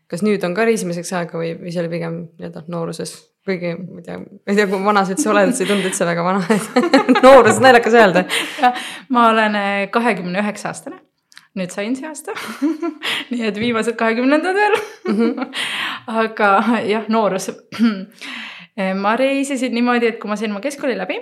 kas 0.06 0.23
nüüd 0.23 0.44
on 0.44 0.54
ka 0.54 0.64
reisimiseks 0.68 1.12
aega 1.12 1.38
või, 1.38 1.54
või 1.61 1.73
see 1.73 1.80
oli 1.80 1.92
pigem 1.97 2.18
nii-öelda 2.38 2.66
nooruses? 2.68 3.14
kuigi 3.44 3.73
ma 3.75 3.99
ei 3.99 4.04
tea, 4.06 4.18
ma 4.18 4.52
ei 4.52 4.56
tea, 4.56 4.66
kui 4.71 4.85
vana 4.85 5.04
sa 5.04 5.16
üldse 5.16 5.30
oled, 5.32 5.54
sa 5.56 5.64
ei 5.64 5.71
tundu 5.73 5.88
üldse 5.88 6.06
väga 6.06 6.25
vana 6.25 6.61
nooruses 7.25 7.62
naljakas 7.64 7.97
öelda 7.97 8.25
ma 9.09 9.30
olen 9.32 9.56
eh, 9.56 9.88
kahekümne 9.90 10.44
üheksa 10.44 10.68
aastane 10.68 11.00
nüüd 11.59 11.73
sain 11.75 11.97
see 11.97 12.09
aasta 12.09 12.35
nii 13.30 13.42
et 13.49 13.59
viimased 13.61 13.97
kahekümnendad 14.00 14.56
veel. 14.56 14.78
-hmm. 15.09 15.52
aga 16.23 16.52
jah, 16.88 17.09
noorus 17.09 17.50
ma 19.04 19.16
reisisin 19.16 19.75
niimoodi, 19.75 20.06
et 20.06 20.18
kui 20.18 20.30
ma 20.30 20.37
sain 20.37 20.50
oma 20.50 20.61
keskkooli 20.64 20.97
läbi, 20.99 21.18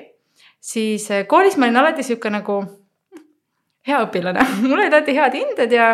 siis 0.60 1.08
koolis 1.26 1.56
ma 1.56 1.66
olin 1.66 1.82
alati 1.82 2.02
sihuke 2.06 2.30
nagu 2.30 2.62
hea 3.88 3.98
õpilane. 4.04 4.42
Mul 4.60 4.76
olid 4.76 4.92
alati 4.92 5.14
head 5.16 5.36
hinded 5.38 5.72
ja, 5.72 5.86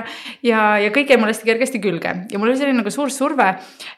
ja, 0.45 0.62
ja 0.83 0.90
kõik 0.95 1.11
jäi 1.12 1.19
mulle 1.21 1.35
hästi 1.35 1.47
kergesti 1.47 1.81
külge. 1.83 2.12
Ja 2.33 2.40
mul 2.40 2.50
oli 2.50 2.59
selline 2.59 2.81
nagu 2.81 2.90
suur 2.93 3.12
surve, 3.14 3.47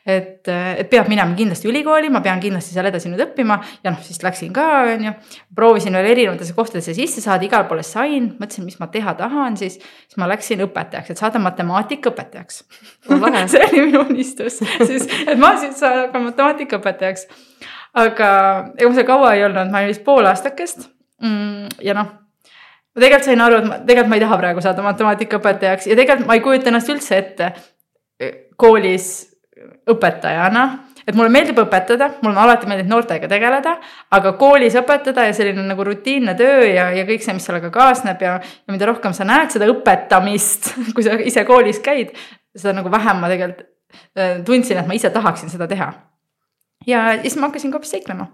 et, 0.04 0.44
et 0.48 0.90
peab 0.92 1.08
minema 1.08 1.36
kindlasti 1.38 1.70
ülikooli, 1.70 2.10
ma 2.12 2.20
pean 2.24 2.42
kindlasti 2.42 2.76
seal 2.76 2.90
edasi 2.90 3.08
nüüd 3.12 3.24
õppima. 3.24 3.58
Ja 3.86 3.94
noh, 3.94 4.02
siis 4.04 4.20
läksin 4.24 4.52
ka, 4.56 4.66
on 4.92 5.08
ju. 5.08 5.14
proovisin 5.56 5.96
veel 5.96 6.10
erinevatesse 6.12 6.56
kohtadesse 6.56 6.96
sisse 6.98 7.24
saada, 7.24 7.48
igale 7.48 7.68
poole 7.70 7.86
sain, 7.86 8.28
mõtlesin, 8.36 8.68
mis 8.68 8.78
ma 8.82 8.90
teha 8.92 9.16
tahan, 9.18 9.56
siis, 9.60 9.80
siis 9.80 10.20
ma 10.20 10.28
läksin 10.28 10.66
õpetajaks, 10.68 11.14
et 11.14 11.24
saada 11.24 11.40
matemaatikaõpetajaks. 11.48 12.62
See 13.48 13.64
oli 13.64 13.82
minu 13.88 14.04
unistus, 14.04 14.60
siis, 14.60 15.08
et 15.24 15.38
ma 15.40 15.54
siis 15.60 15.80
saan 15.80 16.12
matemaatikaõpetajaks. 16.12 17.28
aga 17.98 18.30
ega 18.76 18.88
ma 18.88 18.94
seal 18.94 19.08
kaua 19.08 19.34
ei 19.34 19.48
olnud, 19.48 19.72
ma 19.72 19.80
olin 19.80 19.94
vist 19.94 20.04
pool 20.04 20.28
aastakest. 20.28 20.90
Mm, 21.24 21.70
ja 21.82 21.96
noh 21.96 22.27
ma 22.98 23.04
tegelikult 23.04 23.30
sain 23.30 23.46
aru, 23.46 23.62
et 23.62 23.68
ma 23.68 23.78
tegelikult 23.78 24.10
ma 24.10 24.18
ei 24.18 24.24
taha 24.26 24.38
praegu 24.42 24.64
saada 24.64 24.84
matemaatikaõpetajaks 24.86 25.88
ja 25.90 25.96
tegelikult 25.98 26.28
ma 26.28 26.36
ei 26.38 26.44
kujuta 26.44 26.72
ennast 26.72 26.90
üldse 26.92 27.18
ette 27.22 27.52
e, 28.18 28.30
koolis 28.58 29.08
õpetajana 29.88 30.64
et 31.08 31.16
mulle 31.16 31.32
meeldib 31.32 31.56
õpetada, 31.62 32.10
mulle 32.20 32.34
on 32.34 32.42
alati 32.42 32.68
meeldinud 32.68 32.92
noortega 32.92 33.30
tegeleda, 33.30 33.76
aga 34.12 34.32
koolis 34.40 34.76
õpetada 34.76 35.24
ja 35.24 35.36
selline 35.36 35.64
nagu 35.64 35.86
rutiinne 35.86 36.34
töö 36.36 36.66
ja, 36.68 36.90
ja 36.92 37.06
kõik 37.08 37.24
see, 37.24 37.36
mis 37.38 37.46
sellega 37.48 37.70
kaasneb 37.72 38.20
ja, 38.24 38.34
ja 38.42 38.74
mida 38.74 38.90
rohkem 38.90 39.14
sa 39.16 39.24
näed 39.28 39.54
seda 39.54 39.70
õpetamist, 39.72 40.74
kui 40.94 41.06
sa 41.06 41.16
ise 41.16 41.46
koolis 41.48 41.80
käid, 41.84 42.12
seda 42.56 42.76
nagu 42.76 42.92
vähem 42.92 43.22
ma 43.22 43.32
tegelikult 43.32 43.64
e, 43.64 44.28
tundsin, 44.44 44.82
et 44.82 44.90
ma 44.90 44.98
ise 44.98 45.12
tahaksin 45.14 45.54
seda 45.54 45.70
teha. 45.70 45.88
ja 46.86 47.06
siis 47.22 47.38
ma 47.38 47.48
hakkasin 47.48 47.72
ka 47.72 47.80
hoopis 47.80 47.94
seiklema 47.96 48.28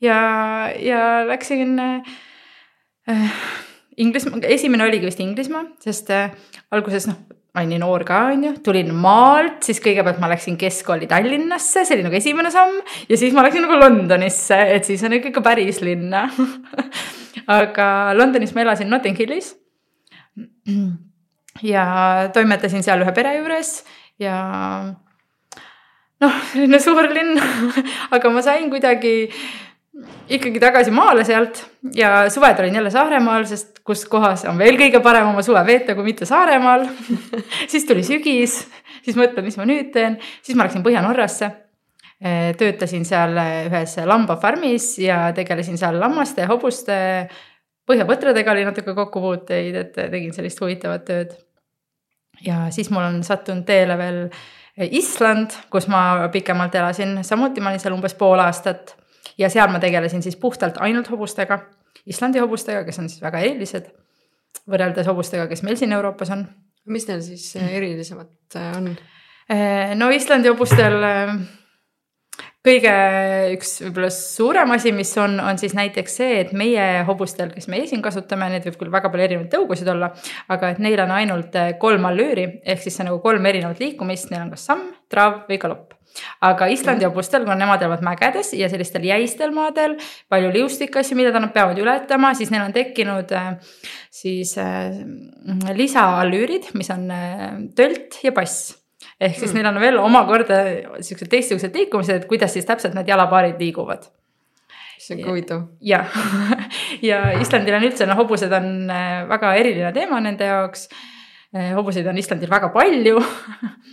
ja, 0.00 0.18
ja 0.80 1.02
läksin 1.28 1.76
äh, 1.78 3.28
Inglismaa, 3.98 4.42
esimene 4.54 4.86
oligi 4.86 5.08
vist 5.08 5.20
Inglismaa, 5.22 5.64
sest 5.82 6.10
äh, 6.14 6.30
alguses 6.74 7.08
noh, 7.10 7.18
ma 7.54 7.62
olin 7.62 7.72
nii 7.74 7.80
noor 7.82 8.04
ka, 8.06 8.20
on 8.32 8.44
ju, 8.46 8.52
tulin 8.64 8.90
maalt, 8.94 9.62
siis 9.66 9.80
kõigepealt 9.82 10.20
ma 10.22 10.28
läksin 10.30 10.58
keskkooli 10.60 11.08
Tallinnasse, 11.10 11.82
see 11.82 11.96
oli 11.96 12.04
nagu 12.06 12.18
esimene 12.18 12.52
samm. 12.54 12.76
ja 13.08 13.18
siis 13.18 13.34
ma 13.34 13.42
läksin 13.46 13.64
nagu 13.66 13.78
Londonisse, 13.80 14.58
et 14.76 14.86
siis 14.86 15.02
on 15.06 15.16
ikka 15.18 15.42
päris 15.44 15.80
linna 15.82 16.28
aga 17.58 18.14
Londonis 18.18 18.54
ma 18.54 18.62
elasin 18.62 18.90
Notting 18.92 19.18
Hillis. 19.18 19.54
ja 21.62 21.84
toimetasin 22.34 22.84
seal 22.86 23.02
ühe 23.02 23.14
pere 23.16 23.34
juures 23.38 23.80
ja 24.22 24.36
noh, 26.22 26.36
selline 26.52 26.78
suur 26.82 27.08
linn 27.10 27.40
aga 28.14 28.30
ma 28.30 28.44
sain 28.44 28.68
kuidagi 28.70 29.32
ikkagi 30.30 30.60
tagasi 30.62 30.92
maale 30.94 31.24
sealt 31.26 31.64
ja 31.96 32.28
suved 32.30 32.60
olin 32.62 32.78
jälle 32.78 32.92
Saaremaal, 32.94 33.48
sest 33.50 33.77
kus 33.88 34.04
kohas 34.10 34.44
on 34.50 34.58
veel 34.60 34.76
kõige 34.76 35.00
parem 35.04 35.30
oma 35.30 35.42
suve 35.44 35.62
veeta, 35.64 35.96
kui 35.96 36.10
mitte 36.10 36.28
Saaremaal. 36.28 36.84
Siis 37.72 37.86
tuli 37.88 38.04
sügis, 38.04 38.60
siis 39.04 39.16
mõtlen, 39.16 39.46
mis 39.46 39.56
ma 39.56 39.64
nüüd 39.68 39.88
teen, 39.94 40.18
siis 40.44 40.58
ma 40.58 40.66
läksin 40.66 40.84
Põhja-Norrasse. 40.84 41.50
töötasin 42.58 43.04
seal 43.06 43.36
ühes 43.38 43.92
lambafarmis 44.10 44.96
ja 44.98 45.28
tegelesin 45.34 45.78
seal 45.78 46.00
lammaste 46.02 46.42
ja 46.42 46.48
hobuste, 46.50 46.96
põhjapõtradega 47.86 48.50
oli 48.52 48.64
natuke 48.66 48.94
kokkupuuteid, 48.96 49.76
et 49.78 49.92
tegin 49.94 50.34
sellist 50.34 50.60
huvitavat 50.60 51.04
tööd. 51.06 51.36
ja 52.44 52.66
siis 52.74 52.90
mul 52.90 53.06
on 53.06 53.22
sattunud 53.24 53.64
teele 53.66 53.96
veel 53.98 54.18
Island, 54.90 55.54
kus 55.70 55.88
ma 55.88 56.28
pikemalt 56.32 56.74
elasin, 56.74 57.22
samuti 57.24 57.60
ma 57.60 57.70
olin 57.70 57.80
seal 57.82 57.94
umbes 57.94 58.14
pool 58.14 58.38
aastat. 58.38 58.96
Ja 59.38 59.48
seal 59.50 59.70
ma 59.70 59.78
tegelesin 59.78 60.22
siis 60.22 60.36
puhtalt 60.36 60.78
ainult 60.82 61.10
hobustega, 61.10 61.58
Islandi 62.08 62.40
hobustega, 62.40 62.84
kes 62.86 62.98
on 63.02 63.08
siis 63.10 63.22
väga 63.22 63.42
erilised 63.44 63.90
võrreldes 64.68 65.08
hobustega, 65.08 65.46
kes 65.50 65.62
meil 65.66 65.78
siin 65.80 65.92
Euroopas 65.96 66.32
on. 66.34 66.46
mis 66.88 67.04
neil 67.08 67.20
siis 67.20 67.50
äh, 67.56 67.72
erilisemat 67.76 68.56
äh, 68.56 68.76
on? 68.76 68.90
Äh, 69.52 69.94
no 69.96 70.08
Islandi 70.10 70.48
hobustel 70.48 71.04
kõige 72.68 72.94
üks 73.54 73.74
võib-olla 73.86 74.10
suurem 74.12 74.72
asi, 74.76 74.92
mis 74.94 75.10
on, 75.20 75.38
on 75.40 75.60
siis 75.60 75.74
näiteks 75.76 76.16
see, 76.20 76.38
et 76.42 76.54
meie 76.56 76.86
hobustel, 77.08 77.52
kes 77.54 77.68
meie 77.72 77.88
siin 77.88 78.02
kasutame, 78.04 78.50
neid 78.52 78.66
võib 78.68 78.78
küll 78.80 78.92
väga 78.92 79.10
palju 79.12 79.26
erinevaid 79.26 79.52
tõugusid 79.52 79.88
olla, 79.92 80.10
aga 80.52 80.72
et 80.74 80.82
neil 80.84 81.00
on 81.04 81.14
ainult 81.16 81.56
kolm 81.80 82.08
allüüri 82.10 82.48
ehk 82.64 82.82
siis 82.84 82.98
see 82.98 83.06
nagu 83.08 83.22
kolm 83.24 83.46
erinevat 83.48 83.80
liikumist, 83.82 84.32
neil 84.32 84.44
on 84.46 84.50
kas 84.54 84.66
samm, 84.68 84.90
traav 85.12 85.44
või 85.48 85.60
galopp. 85.62 85.94
Aga 86.42 86.66
Islandi 86.72 87.06
hobustel, 87.06 87.44
kuna 87.44 87.54
nemad 87.60 87.82
elavad 87.84 88.02
mägedes 88.02 88.50
ja 88.56 88.66
sellistel 88.72 89.04
jäistel 89.06 89.52
maadel, 89.54 89.94
palju 90.32 90.50
liustikasju, 90.56 91.18
mida 91.18 91.30
nad 91.36 91.52
peavad 91.54 91.78
ületama, 91.78 92.32
siis 92.34 92.50
neil 92.50 92.64
on 92.64 92.74
tekkinud 92.74 93.32
äh, 93.36 93.52
siis 94.10 94.56
äh, 94.58 94.98
lisaallüürid, 95.78 96.72
mis 96.80 96.90
on 96.94 97.06
tölt 97.78 98.18
ja 98.24 98.34
pass 98.34 98.77
ehk 99.20 99.36
siis 99.38 99.52
mm. 99.52 99.58
neil 99.58 99.70
on 99.70 99.80
veel 99.82 99.98
omakorda 100.02 100.62
siuksed 101.00 101.30
teistsugused 101.30 101.74
liikumised, 101.74 102.22
et 102.22 102.30
kuidas 102.30 102.52
siis 102.56 102.66
täpselt 102.66 102.96
need 102.98 103.08
jalapaarid 103.08 103.60
liiguvad 103.62 104.08
see 105.08 105.16
on 105.16 105.22
ka 105.24 105.30
huvitav. 105.30 105.62
jah, 105.80 106.06
ja 107.10 107.20
Islandil 107.40 107.78
on 107.78 107.86
üldse, 107.88 108.06
noh, 108.08 108.18
hobused 108.18 108.52
on 108.52 108.68
väga 109.30 109.54
eriline 109.60 109.92
teema 109.96 110.20
nende 110.24 110.48
jaoks. 110.48 110.88
hobuseid 111.74 112.06
on 112.10 112.18
Islandil 112.18 112.50
väga 112.50 112.68
palju 112.74 113.16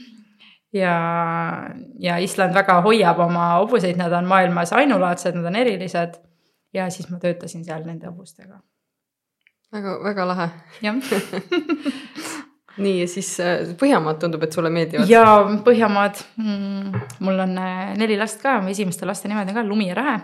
ja, 0.84 0.96
ja 2.00 2.18
Island 2.20 2.56
väga 2.56 2.82
hoiab 2.86 3.20
oma 3.28 3.52
hobuseid, 3.60 3.98
nad 4.00 4.14
on 4.14 4.28
maailmas 4.30 4.74
ainulaadsed, 4.76 5.38
nad 5.38 5.52
on 5.52 5.60
erilised. 5.62 6.20
ja 6.74 6.90
siis 6.90 7.10
ma 7.10 7.20
töötasin 7.20 7.64
seal 7.66 7.86
nende 7.86 8.10
hobustega. 8.12 8.60
väga, 9.72 10.00
väga 10.04 10.28
lahe. 10.34 10.50
jah 10.82 10.96
nii, 12.78 12.96
ja 13.02 13.08
siis 13.08 13.30
äh, 13.40 13.62
Põhjamaad 13.80 14.20
tundub, 14.20 14.44
et 14.46 14.56
sulle 14.56 14.70
meeldivad? 14.74 15.08
jaa, 15.10 15.38
Põhjamaad 15.66 16.20
mm,. 16.42 17.04
mul 17.26 17.44
on 17.46 17.54
äh, 17.62 17.94
neli 18.00 18.18
last 18.20 18.42
ka, 18.44 18.58
esimeste 18.72 19.08
laste 19.08 19.32
nimed 19.32 19.52
on 19.52 19.58
ka 19.58 19.64
Lumi 19.68 19.90
ja 19.90 19.96
Rähe 20.00 20.18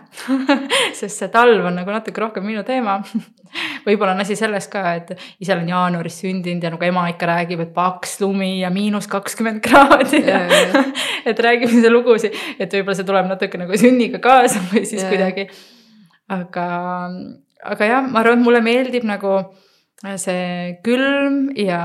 sest 1.00 1.22
see 1.22 1.30
talv 1.34 1.70
on 1.70 1.80
nagu 1.80 1.94
natuke 1.94 2.24
rohkem 2.24 2.46
minu 2.48 2.64
teema 2.68 3.00
võib-olla 3.86 4.16
on 4.16 4.24
asi 4.24 4.36
selles 4.40 4.68
ka, 4.72 4.84
et 5.00 5.14
ise 5.40 5.56
olen 5.56 5.72
jaanuaris 5.72 6.22
sündinud 6.24 6.64
ja 6.64 6.74
nagu 6.74 6.88
ema 6.88 7.08
ikka 7.12 7.30
räägib, 7.32 7.64
et 7.66 7.74
paks 7.76 8.20
lumi 8.24 8.54
ja 8.62 8.72
miinus 8.74 9.10
kakskümmend 9.12 9.64
kraadi 9.68 10.24
ja, 10.26 10.44
ja, 10.44 10.62
ja. 10.68 10.86
et 11.32 11.40
räägib 11.48 11.72
seda 11.72 11.92
lugusid, 11.94 12.36
et 12.60 12.72
võib-olla 12.72 13.00
see 13.00 13.08
tuleb 13.08 13.32
natuke 13.32 13.62
nagu 13.62 13.80
sünniga 13.80 14.22
kaasa 14.24 14.64
või 14.72 14.86
siis 14.86 15.06
ja, 15.06 15.10
kuidagi. 15.12 15.48
aga, 16.32 16.70
aga 17.76 17.92
jah, 17.96 18.08
ma 18.08 18.24
arvan, 18.24 18.40
et 18.40 18.48
mulle 18.50 18.64
meeldib 18.66 19.08
nagu 19.08 19.40
see 20.02 20.80
külm 20.86 21.52
ja 21.58 21.84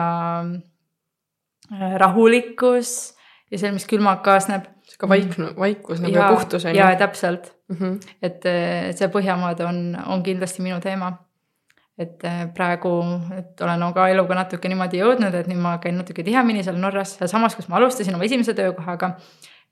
äh, 1.73 1.95
rahulikkus 2.01 2.95
ja 3.51 3.61
see, 3.61 3.73
mis 3.75 3.87
külmaga 3.89 4.25
kaasneb. 4.27 4.73
sihuke 4.87 5.09
vaik-, 5.11 5.37
vaikus 5.59 6.01
nagu 6.01 6.15
ja, 6.15 6.29
ja 6.29 6.35
puhtus 6.35 6.65
on 6.65 6.75
ju. 6.75 6.79
jaa, 6.79 6.97
täpselt 6.97 7.53
mm. 7.69 7.77
-hmm. 7.77 8.13
et, 8.23 8.47
äh, 8.47 8.89
et 8.91 8.99
see 8.99 9.09
Põhjamaad 9.09 9.61
on, 9.67 9.97
on 10.07 10.23
kindlasti 10.23 10.63
minu 10.63 10.81
teema. 10.81 11.13
et 11.99 12.25
äh, 12.25 12.47
praegu, 12.55 12.91
et 13.39 13.61
olen 13.61 13.93
ka 13.95 14.09
eluga 14.09 14.35
natuke 14.35 14.69
niimoodi 14.69 14.99
jõudnud, 15.01 15.35
et 15.35 15.47
nüüd 15.49 15.61
ma 15.65 15.79
käin 15.79 15.97
natuke 15.97 16.23
tihemini 16.23 16.65
seal 16.65 16.77
Norras, 16.77 17.15
sealsamas, 17.17 17.57
kus 17.57 17.69
ma 17.69 17.77
alustasin 17.77 18.15
oma 18.15 18.25
esimese 18.25 18.55
töökohaga. 18.55 19.17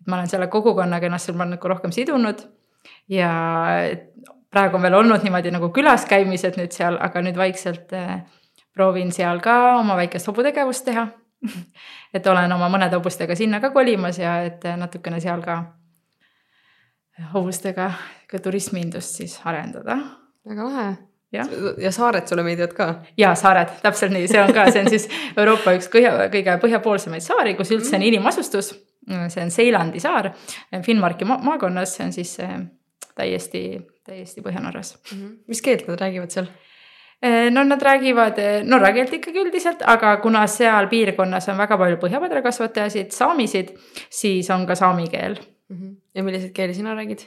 et 0.00 0.06
ma 0.06 0.16
olen 0.16 0.28
selle 0.28 0.46
kogukonnaga 0.46 1.06
ennast 1.06 1.26
seal 1.26 1.36
nagu 1.36 1.68
rohkem 1.68 1.92
sidunud 1.92 2.46
ja 3.08 3.30
praegu 4.54 4.78
on 4.78 4.86
veel 4.86 4.94
olnud 5.02 5.26
niimoodi 5.26 5.52
nagu 5.54 5.68
külas 5.74 6.06
käimised 6.08 6.58
nüüd 6.60 6.72
seal, 6.72 6.98
aga 7.02 7.22
nüüd 7.26 7.36
vaikselt 7.38 7.92
äh, 7.98 8.22
proovin 8.74 9.12
seal 9.12 9.42
ka 9.42 9.76
oma 9.80 9.98
väikest 9.98 10.30
hobutegevust 10.30 10.86
teha 10.88 11.08
et 12.16 12.26
olen 12.26 12.52
oma 12.52 12.68
mõnede 12.72 12.98
hobustega 12.98 13.36
sinna 13.38 13.60
ka 13.60 13.70
kolimas 13.74 14.18
ja 14.18 14.38
et 14.46 14.64
natukene 14.78 15.20
seal 15.22 15.42
ka 15.44 15.58
hobustega 17.34 17.90
ka 18.30 18.38
turismiindust 18.42 19.20
siis 19.20 19.40
arendada. 19.44 19.98
väga 20.48 20.70
lahe. 20.70 20.94
Ja. 21.34 21.42
ja 21.82 21.90
saared 21.90 22.28
sulle 22.30 22.44
meeldivad 22.46 22.72
ka? 22.76 22.88
ja 23.18 23.32
saared, 23.34 23.72
täpselt 23.82 24.12
nii, 24.14 24.28
see 24.30 24.42
on 24.42 24.52
ka, 24.54 24.68
see 24.70 24.84
on 24.84 24.90
siis 24.92 25.08
Euroopa 25.40 25.74
üks 25.74 25.88
kõige, 25.90 26.12
kõige 26.30 26.54
põhjapoolsemaid 26.62 27.24
saari, 27.24 27.56
kus 27.58 27.72
üldse 27.74 27.96
on 27.98 28.06
inimasustus. 28.06 28.70
see 29.28 29.42
on 29.42 29.50
Seilandi 29.50 30.00
saar 30.00 30.30
Finnmarki 30.82 31.26
ma 31.26 31.40
maakonnas, 31.42 31.96
see 31.96 32.06
on 32.06 32.14
siis 32.14 32.36
äh, 32.40 32.60
täiesti 33.18 33.64
täiesti 34.04 34.42
Põhja-Norras 34.44 34.96
mm. 34.96 35.18
-hmm. 35.18 35.36
mis 35.48 35.62
keelt 35.62 35.88
nad 35.88 36.00
räägivad 36.00 36.30
seal? 36.30 36.48
Eh, 37.22 37.50
no 37.50 37.64
nad 37.64 37.82
räägivad 37.82 38.38
eh, 38.38 38.64
norra 38.64 38.92
keelt 38.92 39.12
ikkagi 39.12 39.40
üldiselt, 39.40 39.82
aga 39.86 40.16
kuna 40.20 40.46
seal 40.46 40.88
piirkonnas 40.90 41.48
on 41.48 41.56
väga 41.58 41.78
palju 41.80 41.96
põhjapõdrakasvatajasid, 42.02 43.14
saamisid, 43.16 43.70
siis 44.10 44.50
on 44.50 44.66
ka 44.66 44.74
saami 44.74 45.08
keel 45.08 45.38
mm. 45.38 45.76
-hmm. 45.76 45.94
ja 46.14 46.22
milliseid 46.22 46.52
keeli 46.52 46.74
sina 46.74 46.94
räägid? 46.94 47.24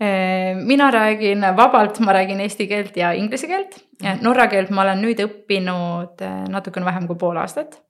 Eh, 0.00 0.56
mina 0.56 0.90
räägin 0.90 1.46
vabalt, 1.56 2.00
ma 2.00 2.12
räägin 2.12 2.40
eesti 2.40 2.66
keelt 2.66 2.96
ja 2.96 3.12
inglise 3.12 3.46
keelt. 3.46 3.76
-hmm. 4.02 4.22
Norra 4.22 4.46
keelt 4.46 4.70
ma 4.70 4.82
olen 4.82 5.02
nüüd 5.02 5.22
õppinud 5.26 6.26
natukene 6.48 6.86
vähem 6.86 7.06
kui 7.06 7.16
pool 7.16 7.36
aastat 7.36 7.82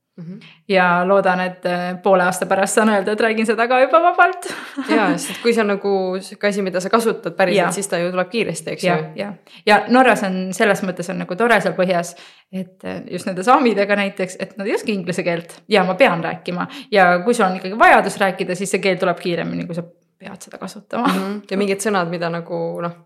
ja 0.69 1.05
loodan, 1.07 1.41
et 1.41 1.67
äh, 1.67 2.03
poole 2.03 2.25
aasta 2.25 2.47
pärast 2.47 2.75
saan 2.79 2.89
öelda, 2.89 3.13
et 3.13 3.21
räägin 3.21 3.47
seda 3.47 3.67
ka 3.69 3.81
juba 3.81 4.03
vabalt 4.03 4.49
ja, 4.89 5.11
sest 5.19 5.43
kui 5.43 5.55
see 5.55 5.63
on 5.65 5.73
nagu 5.75 5.93
sihuke 6.21 6.49
asi, 6.49 6.63
mida 6.63 6.81
sa 6.81 6.91
kasutad 6.91 7.37
päriselt, 7.37 7.75
siis 7.75 7.89
ta 7.89 7.99
ju 7.99 8.11
tuleb 8.11 8.29
kiiresti, 8.31 8.75
eks 8.77 8.85
ja, 8.85 8.99
ju. 8.99 9.05
ja, 9.17 9.33
ja 9.67 9.81
Norras 9.89 10.25
on 10.27 10.41
selles 10.57 10.83
mõttes 10.87 11.11
on 11.13 11.23
nagu 11.25 11.37
tore 11.37 11.61
seal 11.61 11.75
põhjas, 11.79 12.15
et 12.53 12.85
äh, 12.85 13.01
just 13.11 13.31
nende 13.31 13.47
saamidega 13.47 13.97
näiteks, 13.97 14.37
et 14.41 14.57
nad 14.59 14.69
ei 14.69 14.75
oska 14.75 14.93
inglise 14.93 15.25
keelt 15.27 15.61
ja 15.69 15.85
ma 15.85 15.95
pean 15.95 16.25
rääkima 16.25 16.69
ja 16.91 17.13
kui 17.25 17.35
sul 17.35 17.49
on 17.49 17.57
ikkagi 17.61 17.79
vajadus 17.79 18.21
rääkida, 18.21 18.59
siis 18.59 18.71
see 18.71 18.85
keel 18.85 19.01
tuleb 19.01 19.19
kiiremini, 19.21 19.67
kui 19.67 19.79
sa 19.79 19.87
pead 20.21 20.43
seda 20.45 20.59
kasutama 20.59 21.07
mm. 21.07 21.19
-hmm. 21.19 21.41
ja 21.51 21.57
mingid 21.57 21.81
sõnad, 21.81 22.11
mida 22.13 22.29
nagu 22.31 22.81
noh, 22.85 22.97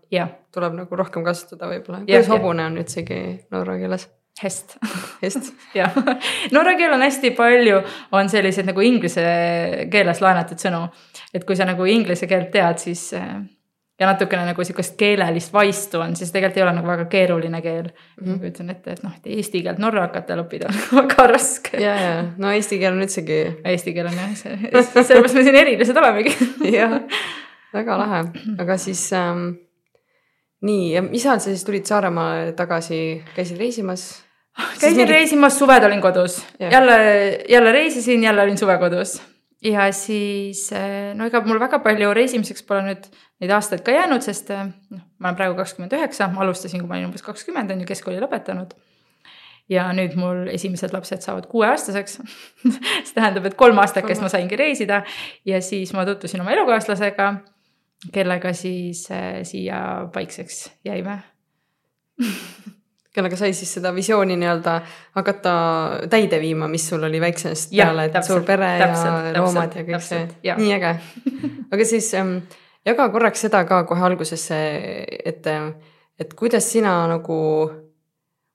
tuleb 0.51 0.73
nagu 0.81 0.95
rohkem 0.95 1.23
kasutada 1.23 1.69
võib-olla. 1.71 2.03
kuidas 2.05 2.29
hobune 2.29 2.65
on 2.65 2.77
üldsegi 2.77 3.21
norra 3.51 3.77
keeles? 3.79 4.09
Hest. 4.43 4.77
Hest. 5.21 5.53
jah, 5.79 5.95
norra 6.51 6.75
keel 6.75 6.93
on 6.93 7.03
hästi 7.05 7.31
palju, 7.37 7.81
on 8.11 8.29
selliseid 8.29 8.67
nagu 8.67 8.83
inglise 8.83 9.25
keeles 9.91 10.19
laenatud 10.23 10.59
sõnu. 10.59 10.87
et 11.33 11.45
kui 11.47 11.55
sa 11.55 11.67
nagu 11.67 11.85
inglise 11.87 12.27
keelt 12.27 12.51
tead, 12.51 12.81
siis 12.83 13.13
ja 13.99 14.09
natukene 14.09 14.43
nagu 14.45 14.63
sihukest 14.63 14.97
keelelist 14.99 15.53
vaistu 15.53 15.99
on, 16.03 16.15
siis 16.15 16.31
tegelikult 16.31 16.57
ei 16.59 16.63
ole 16.65 16.73
nagu 16.75 16.87
väga 16.87 17.05
keeruline 17.11 17.61
keel 17.61 17.83
mm. 17.85 17.93
-hmm. 18.19 18.31
ma 18.31 18.37
kujutan 18.37 18.69
ette, 18.69 18.91
et 18.91 19.03
noh, 19.03 19.13
et 19.15 19.27
eesti 19.37 19.61
keelt 19.63 19.79
norra 19.79 20.01
hakata 20.07 20.35
õppida 20.43 20.67
on 20.67 20.81
väga 20.99 21.27
raske. 21.31 21.79
ja, 21.81 21.95
ja 22.01 22.25
no 22.37 22.51
eesti 22.51 22.79
keel 22.79 22.93
on 22.93 23.01
üldsegi. 23.01 23.39
Eesti 23.65 23.93
keel 23.93 24.11
on 24.11 24.19
jah, 24.19 24.35
see, 24.35 24.57
sellepärast 24.73 25.35
me 25.35 25.43
siin 25.43 25.55
erilised 25.55 25.97
olemegi 25.97 26.35
jah, 26.79 26.99
väga 27.73 27.97
lahe, 27.97 28.23
aga 28.59 28.77
siis 28.77 29.07
ähm, 29.13 29.47
nii, 30.61 30.91
ja 30.93 31.01
mis 31.01 31.25
ajal 31.25 31.39
sa 31.39 31.49
siis 31.49 31.63
tulid 31.63 31.87
Saaremaale 31.87 32.51
tagasi, 32.51 33.23
käisid 33.35 33.57
reisimas? 33.57 34.24
Käisin 34.55 34.97
mingi... 34.97 35.11
reisimas, 35.11 35.59
suved 35.59 35.83
olin 35.83 36.01
kodus, 36.01 36.39
jälle, 36.59 36.97
jälle 37.49 37.71
reisisin, 37.71 38.23
jälle 38.23 38.41
olin 38.41 38.57
suve 38.57 38.77
kodus. 38.77 39.21
Ja 39.63 39.91
siis 39.91 40.71
eh, 40.73 41.15
no 41.15 41.25
ega 41.25 41.41
mul 41.41 41.59
väga 41.59 41.79
palju 41.81 42.11
reisimiseks 42.13 42.63
pole 42.67 42.83
nüüd 42.85 43.07
neid 43.41 43.53
aastaid 43.55 43.81
ka 43.85 43.95
jäänud, 43.95 44.21
sest 44.21 44.51
eh, 44.53 44.67
noh, 44.93 45.01
ma 45.17 45.31
olen 45.31 45.39
praegu 45.39 45.55
kakskümmend 45.57 45.95
üheksa, 45.97 46.27
ma 46.29 46.43
alustasin, 46.45 46.83
kui 46.83 46.89
ma 46.89 46.99
olin 46.99 47.07
umbes 47.09 47.25
kakskümmend 47.25 47.73
on 47.73 47.81
ju 47.81 47.87
keskkooli 47.89 48.21
lõpetanud. 48.21 48.75
ja 49.69 49.87
nüüd 49.97 50.13
mul 50.21 50.43
esimesed 50.53 50.93
lapsed 50.93 51.25
saavad 51.25 51.47
kuueaastaseks. 51.49 52.19
See 53.07 53.15
tähendab, 53.15 53.47
et 53.49 53.57
kolm 53.57 53.81
aastakest 53.81 54.21
ma 54.21 54.29
saingi 54.29 54.59
reisida. 54.59 55.01
Ja 55.45 55.61
siis 55.65 55.93
ma 55.97 56.05
tutvusin 56.05 56.45
oma 56.45 56.53
elukaaslasega, 56.53 57.31
kellega 58.13 58.53
siis 58.53 59.07
äh, 59.09 59.41
siia 59.47 59.81
paikseks 60.13 60.67
jäime 60.85 61.23
kellega 63.15 63.39
sai 63.39 63.53
siis 63.55 63.71
seda 63.77 63.93
visiooni 63.95 64.35
nii-öelda 64.39 64.75
hakata 65.15 65.55
täide 66.11 66.39
viima, 66.41 66.67
mis 66.71 66.89
sul 66.89 67.03
oli 67.07 67.21
väiksest 67.23 67.71
peale, 67.75 68.09
et 68.09 68.13
täpselt, 68.15 68.33
suur 68.33 68.45
pere 68.47 68.75
täpselt, 68.81 69.31
ja 69.31 69.41
loomad 69.41 69.79
ja 69.79 69.85
kõik 69.87 69.97
täpselt, 69.97 70.35
see, 70.41 70.59
nii 70.59 70.75
äge. 70.75 70.93
aga 71.75 71.87
siis 71.87 72.11
ähm, 72.19 72.37
jaga 72.85 73.07
korraks 73.13 73.47
seda 73.47 73.63
ka 73.69 73.83
kohe 73.89 74.05
alguses, 74.09 74.45
et, 74.51 75.49
et 76.19 76.37
kuidas 76.37 76.67
sina 76.75 76.97
nagu 77.11 77.39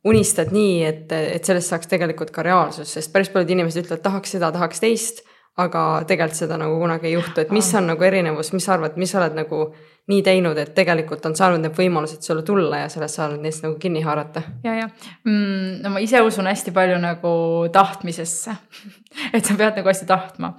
unistad 0.04 0.52
nii, 0.54 0.76
et, 0.88 1.12
et 1.12 1.44
sellest 1.44 1.72
saaks 1.72 1.90
tegelikult 1.90 2.32
ka 2.32 2.44
reaalsus, 2.44 2.88
sest 2.96 3.12
päris 3.12 3.28
paljud 3.32 3.50
inimesed 3.52 3.84
ütlevad, 3.84 4.02
tahaks 4.04 4.36
seda, 4.36 4.48
tahaks 4.54 4.80
teist, 4.80 5.24
aga 5.60 5.84
tegelikult 6.08 6.38
seda 6.38 6.56
nagu 6.60 6.78
kunagi 6.80 7.10
ei 7.10 7.16
juhtu, 7.18 7.42
et 7.42 7.52
mis 7.52 7.68
on 7.76 7.90
nagu 7.90 8.06
erinevus, 8.06 8.54
mis 8.54 8.64
sa 8.64 8.76
arvad, 8.78 8.96
mis 9.00 9.12
sa 9.12 9.20
oled 9.20 9.36
nagu 9.36 9.64
nii 10.10 10.22
teinud, 10.26 10.58
et 10.58 10.72
tegelikult 10.74 11.24
on 11.28 11.36
saanud 11.38 11.62
need 11.62 11.76
võimalused 11.76 12.24
sulle 12.24 12.42
tulla 12.46 12.82
ja 12.82 12.88
sa 12.90 13.26
oled 13.26 13.42
neist 13.44 13.64
nagu 13.64 13.76
kinni 13.80 14.02
haarata? 14.04 14.42
ja, 14.64 14.74
ja. 14.82 14.88
Mm, 15.26 15.80
no 15.84 15.94
ma 15.94 16.02
ise 16.02 16.22
usun 16.26 16.48
hästi 16.50 16.74
palju 16.74 16.98
nagu 17.02 17.32
tahtmisesse. 17.72 18.56
Et 19.34 19.44
sa 19.44 19.56
pead 19.58 19.78
nagu 19.80 19.90
hästi 19.90 20.06
tahtma. 20.06 20.52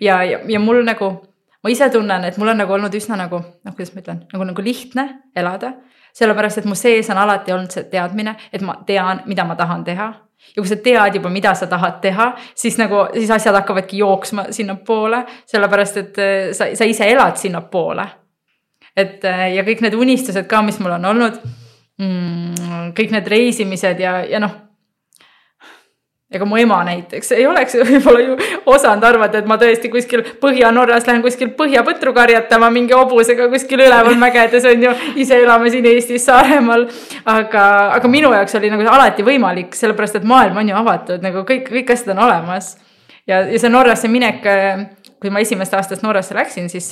Ja, 0.00 0.22
ja, 0.24 0.40
ja 0.48 0.60
mul 0.60 0.82
nagu, 0.84 1.10
ma 1.64 1.72
ise 1.72 1.88
tunnen, 1.90 2.24
et 2.28 2.36
mul 2.36 2.52
on 2.52 2.58
nagu 2.60 2.74
olnud 2.76 2.92
üsna 2.94 3.16
nagu, 3.16 3.40
noh, 3.40 3.74
kuidas 3.76 3.94
ma 3.94 4.02
ütlen, 4.02 4.18
nagu, 4.32 4.44
nagu 4.50 4.64
lihtne 4.64 5.06
elada. 5.36 5.72
sellepärast, 6.14 6.60
et 6.60 6.66
mu 6.70 6.76
sees 6.78 7.08
on 7.10 7.18
alati 7.18 7.50
olnud 7.50 7.72
see 7.74 7.88
teadmine, 7.90 8.36
et 8.52 8.62
ma 8.62 8.76
tean, 8.86 9.24
mida 9.26 9.42
ma 9.48 9.56
tahan 9.58 9.82
teha. 9.84 10.12
Ja 10.52 10.60
kui 10.60 10.68
sa 10.68 10.76
tead 10.76 11.16
juba, 11.16 11.30
mida 11.32 11.54
sa 11.58 11.66
tahad 11.66 11.96
teha, 12.04 12.28
siis 12.54 12.76
nagu, 12.78 13.06
siis 13.16 13.32
asjad 13.34 13.56
hakkavadki 13.56 13.98
jooksma 13.98 14.44
sinnapoole, 14.54 15.24
sellepärast 15.50 15.96
et 16.02 16.20
äh, 16.22 16.52
sa, 16.54 16.68
sa 16.76 16.86
ise 16.86 17.08
elad 17.08 17.40
sinnapoole 17.40 18.06
et 18.96 19.24
äh, 19.26 19.46
ja 19.56 19.66
kõik 19.66 19.82
need 19.84 19.96
unistused 19.98 20.46
ka, 20.50 20.62
mis 20.62 20.78
mul 20.82 20.96
on 20.98 21.10
olnud 21.12 21.40
mm,. 21.98 22.92
kõik 22.96 23.14
need 23.14 23.30
reisimised 23.30 24.00
ja, 24.00 24.20
ja 24.28 24.42
noh 24.42 24.64
ega 26.34 26.46
mu 26.48 26.58
ema 26.58 26.80
näiteks 26.86 27.32
ei 27.36 27.46
oleks 27.46 27.76
võib-olla 27.90 28.22
ju 28.22 28.36
osanud 28.70 29.04
arvata, 29.06 29.40
et 29.40 29.48
ma 29.48 29.58
tõesti 29.60 29.90
kuskil 29.92 30.24
Põhja-Norras 30.40 31.06
lähen 31.08 31.22
kuskil 31.24 31.52
põhjapõtru 31.58 32.14
karjatama 32.16 32.70
mingi 32.74 32.96
hobusega 32.96 33.48
kuskil 33.52 33.84
üleval 33.84 34.18
mägedes 34.20 34.66
on 34.70 34.88
ju. 34.88 34.94
ise 35.20 35.38
elame 35.42 35.70
siin 35.70 35.86
Eestis 35.90 36.26
Saaremaal. 36.26 36.88
aga, 37.24 37.66
aga 37.98 38.10
minu 38.10 38.32
jaoks 38.34 38.58
oli 38.58 38.72
nagu 38.72 38.88
alati 38.90 39.26
võimalik, 39.26 39.76
sellepärast 39.78 40.20
et 40.20 40.28
maailm 40.28 40.58
on 40.62 40.72
ju 40.72 40.80
avatud, 40.80 41.22
nagu 41.22 41.44
kõik, 41.46 41.68
kõik 41.70 41.94
asjad 41.94 42.14
on 42.16 42.24
olemas. 42.26 42.74
ja, 43.26 43.44
ja 43.44 43.58
see 43.60 43.72
Norrasse 43.72 44.10
minek 44.10 44.42
kui 45.24 45.32
ma 45.32 45.40
esimest 45.40 45.72
aastast 45.72 46.04
Norrasse 46.04 46.34
läksin, 46.36 46.66
siis 46.68 46.90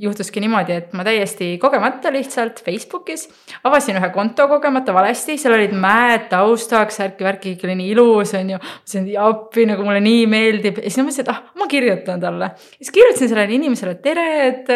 juhtuski 0.00 0.40
niimoodi, 0.40 0.78
et 0.80 0.94
ma 0.96 1.04
täiesti 1.04 1.50
kogemata 1.60 2.12
lihtsalt 2.14 2.62
Facebookis 2.64 3.26
avasin 3.68 3.98
ühe 4.00 4.08
konto 4.14 4.46
kogemata 4.48 4.94
valesti, 4.96 5.36
seal 5.40 5.56
olid 5.58 5.74
mäed 5.76 6.28
taustaks, 6.30 6.96
särki-värki, 7.02 7.52
ikka 7.56 7.68
oli 7.68 7.76
nii 7.82 7.90
ilus, 7.92 8.32
on 8.38 8.54
ju. 8.54 8.60
mõtlesin, 8.60 9.08
et 9.10 9.18
appi, 9.20 9.66
nagu 9.68 9.84
mulle 9.84 10.00
nii 10.04 10.24
meeldib 10.32 10.80
ja 10.80 10.86
siis 10.86 11.00
ma 11.02 11.08
mõtlesin, 11.10 11.26
et 11.26 11.32
ah, 11.34 11.42
ma 11.60 11.68
kirjutan 11.68 12.24
talle. 12.24 12.50
siis 12.78 12.92
kirjutasin 12.94 13.32
sellele 13.34 13.58
inimesele, 13.58 13.94
tere, 14.04 14.28
et, 14.46 14.72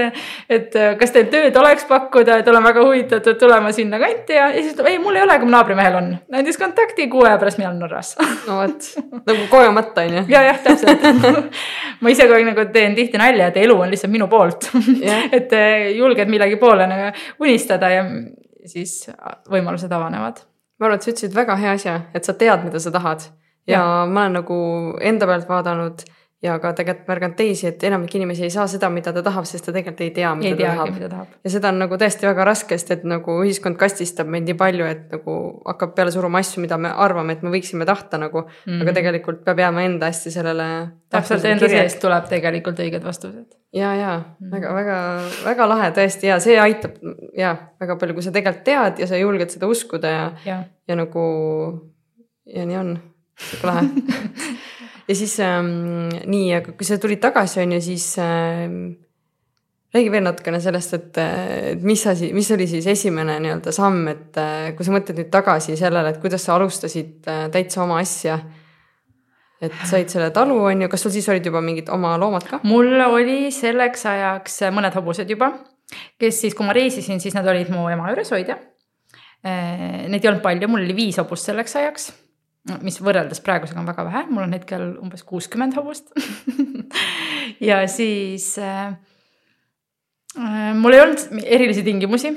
et 0.53 0.79
kas 1.01 1.17
teil 1.17 1.31
tööd 1.33 1.57
oleks 1.63 1.89
pakkuda, 1.89 2.43
et 2.43 2.53
olen 2.53 2.69
väga 2.69 2.85
huvitatud 2.85 3.41
tulema 3.41 3.73
sinna 3.73 4.01
kanti 4.03 4.37
ja, 4.37 4.51
ja 4.53 4.61
siis 4.61 4.77
ütleb, 4.77 4.93
ei, 4.93 5.01
mul 5.01 5.17
ei 5.17 5.25
ole, 5.25 5.39
aga 5.39 5.49
mu 5.49 5.57
naabrimehel 5.57 5.99
on. 6.03 6.13
andis 6.43 6.61
kontakti, 6.61 7.09
kuu 7.13 7.25
aja 7.25 7.41
pärast 7.41 7.63
mina 7.63 7.73
olen 7.73 7.81
Norras. 7.87 8.15
no 8.45 8.61
vot, 8.61 8.93
nagu 9.23 9.49
kogemata 9.49 10.05
on 10.05 10.21
ju. 10.21 10.27
ja, 10.35 10.45
jah, 10.51 10.61
täpselt 10.69 11.09
ma 12.03 12.13
ise 12.13 12.27
kogu 12.27 12.39
aeg 12.39 12.49
nagu 12.51 12.65
teen 12.75 12.97
tihti 12.99 13.21
nalja, 13.21 13.51
et 13.51 13.59
elu 13.63 13.77
on 13.79 13.93
lihtsalt 13.93 14.13
minu 14.13 14.29
poolt 14.31 14.71
yeah. 15.01 15.29
et 15.39 15.53
eh, 15.57 15.91
julged 15.97 16.31
millegi 16.33 16.59
poole 16.61 16.89
nagu 16.91 17.11
unistada 17.43 17.93
ja 17.93 18.07
siis 18.67 19.07
võimalused 19.51 19.93
avanevad. 19.93 20.43
ma 20.79 20.89
arvan, 20.89 20.99
et 20.99 21.07
sa 21.07 21.13
ütlesid 21.13 21.37
väga 21.37 21.57
hea 21.61 21.77
asja, 21.79 22.01
et 22.15 22.27
sa 22.27 22.35
tead, 22.39 22.67
mida 22.67 22.83
sa 22.83 22.93
tahad 22.95 23.25
ja, 23.67 23.77
ja 23.77 23.85
ma 24.07 24.27
olen 24.27 24.39
nagu 24.41 24.59
enda 25.01 25.29
pealt 25.31 25.49
vaadanud 25.49 26.05
ja 26.43 26.57
ka 26.59 26.73
tegelikult 26.75 27.07
märganud 27.07 27.37
teisi, 27.39 27.69
et 27.71 27.85
enamik 27.87 28.15
inimesi 28.19 28.43
ei 28.47 28.51
saa 28.51 28.65
seda, 28.71 28.89
mida 28.91 29.13
ta 29.15 29.23
tahab, 29.23 29.47
sest 29.47 29.67
ta 29.69 29.75
tegelikult 29.75 30.01
ei 30.03 30.11
tea, 30.15 30.33
mida 30.39 30.51
ei 30.51 30.57
ta 30.59 30.73
tahab. 30.73 30.97
tahab. 31.13 31.37
ja 31.45 31.53
seda 31.55 31.71
on 31.71 31.79
nagu 31.85 31.99
tõesti 32.01 32.27
väga 32.27 32.47
raske, 32.49 32.79
sest 32.81 32.91
et 32.97 33.05
nagu 33.07 33.37
ühiskond 33.45 33.79
kastistab 33.79 34.31
meid 34.33 34.49
nii 34.49 34.57
palju, 34.59 34.89
et 34.91 35.05
nagu 35.15 35.37
hakkab 35.69 35.95
peale 35.99 36.15
suruma 36.15 36.43
asju, 36.43 36.65
mida 36.65 36.79
me 36.83 36.91
arvame, 37.07 37.37
et 37.37 37.45
me 37.47 37.53
võiksime 37.55 37.87
tahta 37.87 38.19
nagu 38.19 38.43
mm, 38.43 38.51
-hmm. 38.67 38.81
aga 38.83 38.91
mhm. 38.91 38.99
tegelikult 38.99 39.45
peab 39.47 39.63
jääma 39.63 39.87
enda 39.87 40.11
hästi 40.11 40.35
sellele. 40.35 40.69
täpselt 41.13 41.45
enda 41.45 41.69
seest 41.69 42.01
tuleb 42.03 42.27
tegelikult 42.29 42.83
õiged 42.83 43.07
vastused. 43.07 43.47
ja, 43.73 43.95
ja 43.95 44.19
mm 44.19 44.25
-hmm. 44.25 44.51
väga, 44.57 44.75
väga, 44.75 44.99
väga 45.45 45.69
lahe 45.69 45.91
tõesti 45.91 46.27
ja 46.27 46.41
see 46.41 46.59
aitab 46.61 46.99
ja 47.39 47.57
väga 47.81 47.97
palju, 47.97 48.15
kui 48.15 48.23
sa 48.23 48.35
tegelikult 48.35 48.65
tead 48.65 48.99
ja 48.99 49.07
sa 49.07 49.17
julged 49.17 49.51
seda 49.51 49.67
uskuda 49.67 50.09
ja, 50.09 50.33
ja., 50.45 50.63
ja 50.89 50.97
nagu 50.97 51.23
ja 52.47 52.67
nii 52.67 52.77
on, 52.77 52.99
sihuke 53.39 53.67
lahe 53.67 53.87
ja 55.09 55.17
siis 55.17 55.39
ähm, 55.41 56.11
nii, 56.31 56.53
aga 56.59 56.75
kui 56.77 56.87
sa 56.87 56.99
tulid 57.03 57.23
tagasi, 57.23 57.61
on 57.63 57.75
ju, 57.77 57.81
siis 57.85 58.07
ähm, 58.23 58.77
räägi 59.95 60.13
veel 60.13 60.25
natukene 60.25 60.61
sellest, 60.63 60.95
et, 60.97 61.21
et 61.21 61.85
mis 61.85 62.03
asi, 62.09 62.33
mis 62.37 62.49
oli 62.55 62.67
siis 62.71 62.87
esimene 62.95 63.37
nii-öelda 63.43 63.75
samm, 63.75 64.07
et 64.13 64.41
äh, 64.41 64.71
kui 64.77 64.87
sa 64.87 64.95
mõtled 64.95 65.21
nüüd 65.21 65.31
tagasi 65.33 65.77
sellele, 65.81 66.15
et 66.15 66.23
kuidas 66.23 66.47
sa 66.47 66.57
alustasid 66.57 67.29
äh, 67.29 67.47
täitsa 67.53 67.85
oma 67.85 68.01
asja. 68.03 68.41
et 69.63 69.75
said 69.87 70.11
selle 70.11 70.33
talu, 70.35 70.57
on 70.67 70.81
ju, 70.83 70.89
kas 70.91 71.05
sul 71.05 71.13
siis 71.15 71.29
olid 71.31 71.45
juba 71.47 71.61
mingid 71.63 71.91
oma 71.95 72.17
loomad 72.19 72.49
ka? 72.49 72.59
mul 72.67 72.97
oli 73.05 73.53
selleks 73.55 74.09
ajaks 74.11 74.59
mõned 74.75 74.97
hobused 74.97 75.31
juba, 75.31 75.53
kes 76.19 76.41
siis, 76.41 76.57
kui 76.57 76.67
ma 76.67 76.75
reisisin, 76.75 77.21
siis 77.23 77.37
nad 77.37 77.47
olid 77.47 77.71
mu 77.71 77.85
ema 77.93 78.09
juures 78.11 78.33
hoida. 78.35 78.59
Äh, 79.43 80.09
neid 80.09 80.23
ei 80.23 80.31
olnud 80.31 80.43
palju, 80.43 80.71
mul 80.71 80.87
oli 80.87 80.97
viis 80.97 81.19
hobust 81.21 81.51
selleks 81.51 81.77
ajaks 81.79 82.11
mis 82.83 83.01
võrreldes 83.03 83.43
praegusega 83.43 83.81
on 83.83 83.89
väga 83.91 84.05
vähe, 84.07 84.23
mul 84.31 84.45
on 84.45 84.55
hetkel 84.55 84.85
umbes 85.03 85.25
kuuskümmend 85.27 85.79
hobust. 85.79 86.13
Ja 87.63 87.83
siis 87.91 88.57
äh, 88.59 88.95
äh, 90.39 90.73
mul 90.75 90.97
ei 90.97 91.03
olnud 91.03 91.43
erilisi 91.45 91.85
tingimusi, 91.87 92.33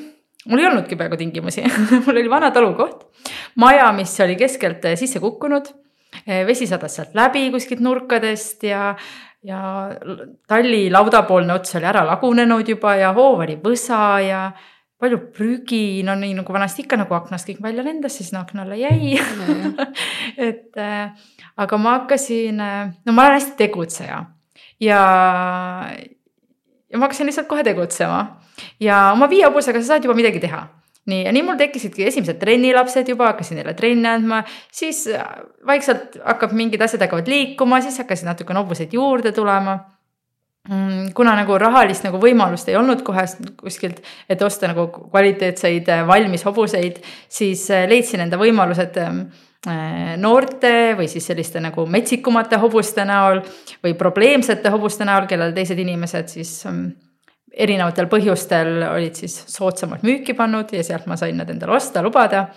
mul 0.50 0.62
ei 0.62 0.68
olnudki 0.70 0.98
peaaegu 0.98 1.18
tingimusi. 1.18 1.64
Mul 2.06 2.20
oli 2.20 2.30
vana 2.30 2.52
talukoht, 2.54 3.08
maja, 3.62 3.88
mis 3.96 4.14
oli 4.22 4.36
keskelt 4.38 4.86
äh, 4.86 4.98
sisse 5.00 5.22
kukkunud, 5.24 5.72
äh, 6.26 6.44
vesi 6.46 6.68
sadas 6.70 6.98
sealt 7.00 7.18
läbi 7.18 7.48
kuskilt 7.54 7.82
nurkadest 7.86 8.68
ja 8.70 8.92
ja 9.46 9.60
talli 10.50 10.88
laudapoolne 10.90 11.54
ots 11.54 11.76
oli 11.78 11.86
ära 11.86 12.02
lagunenud 12.06 12.70
juba 12.70 12.96
ja 12.98 13.12
hoov 13.14 13.44
oli 13.46 13.60
võsa 13.62 14.02
ja 14.26 14.40
palju 15.06 15.22
prügi, 15.38 16.04
no 16.08 16.18
nii 16.20 16.36
nagu 16.38 16.54
vanasti 16.54 16.84
ikka 16.84 17.00
nagu 17.00 17.16
aknast 17.18 17.48
kõik 17.50 17.62
välja 17.64 17.86
lendas, 17.86 18.18
siis 18.18 18.34
no 18.34 18.42
akna 18.42 18.66
alla 18.66 18.78
jäi. 18.80 19.16
Et 20.50 20.82
äh, 20.82 21.28
aga 21.62 21.82
ma 21.82 22.00
hakkasin, 22.02 22.60
no 22.60 23.16
ma 23.16 23.30
olen 23.30 23.40
hästi 23.40 23.56
tegutseja 23.62 24.26
ja, 24.82 25.02
ja 26.90 26.98
ma 26.98 27.06
hakkasin 27.08 27.30
lihtsalt 27.30 27.48
kohe 27.48 27.64
tegutsema. 27.64 28.26
Ja 28.80 29.12
oma 29.14 29.30
viie 29.30 29.46
hobusega 29.48 29.82
sa 29.82 29.96
saad 29.96 30.08
juba 30.08 30.16
midagi 30.18 30.42
teha. 30.44 30.66
Nii, 31.06 31.22
ja 31.28 31.32
nii 31.36 31.44
mul 31.46 31.58
tekkisidki 31.60 32.08
esimesed 32.10 32.40
trennilapsed 32.42 33.10
juba, 33.12 33.28
hakkasin 33.30 33.60
neile 33.60 33.76
trenni 33.78 34.10
andma, 34.10 34.40
siis 34.74 35.04
vaikselt 35.68 36.18
hakkab 36.26 36.56
mingid 36.58 36.82
asjad 36.82 37.04
hakkavad 37.06 37.30
liikuma, 37.30 37.78
siis 37.86 38.00
hakkasid 38.02 38.26
natukene 38.26 38.64
hobuseid 38.64 38.96
juurde 38.98 39.30
tulema 39.36 39.78
kuna 41.14 41.36
nagu 41.38 41.58
rahalist 41.62 42.06
nagu 42.08 42.18
võimalust 42.22 42.70
ei 42.72 42.78
olnud 42.80 43.04
kohe 43.06 43.26
kuskilt, 43.60 44.00
et 44.30 44.42
osta 44.42 44.72
nagu 44.72 44.88
kvaliteetseid 44.94 45.92
valmis 46.08 46.46
hobuseid, 46.48 47.02
siis 47.30 47.68
leidsin 47.90 48.26
enda 48.26 48.40
võimalused 48.42 48.98
noorte 50.22 50.74
või 50.98 51.08
siis 51.10 51.26
selliste 51.30 51.62
nagu 51.62 51.86
metsikumate 51.90 52.58
hobuste 52.62 53.06
näol 53.06 53.42
või 53.84 53.94
probleemsete 53.98 54.74
hobuste 54.74 55.06
näol, 55.06 55.30
kellel 55.30 55.54
teised 55.54 55.80
inimesed 55.82 56.30
siis 56.34 56.60
mm, 56.70 56.92
erinevatel 57.56 58.10
põhjustel 58.12 58.84
olid 58.90 59.16
siis 59.20 59.38
soodsamalt 59.52 60.04
müüki 60.06 60.36
pannud 60.38 60.74
ja 60.76 60.84
sealt 60.84 61.08
ma 61.08 61.18
sain 61.20 61.38
nad 61.40 61.50
endale 61.52 61.78
osta, 61.78 62.04
lubada. 62.04 62.50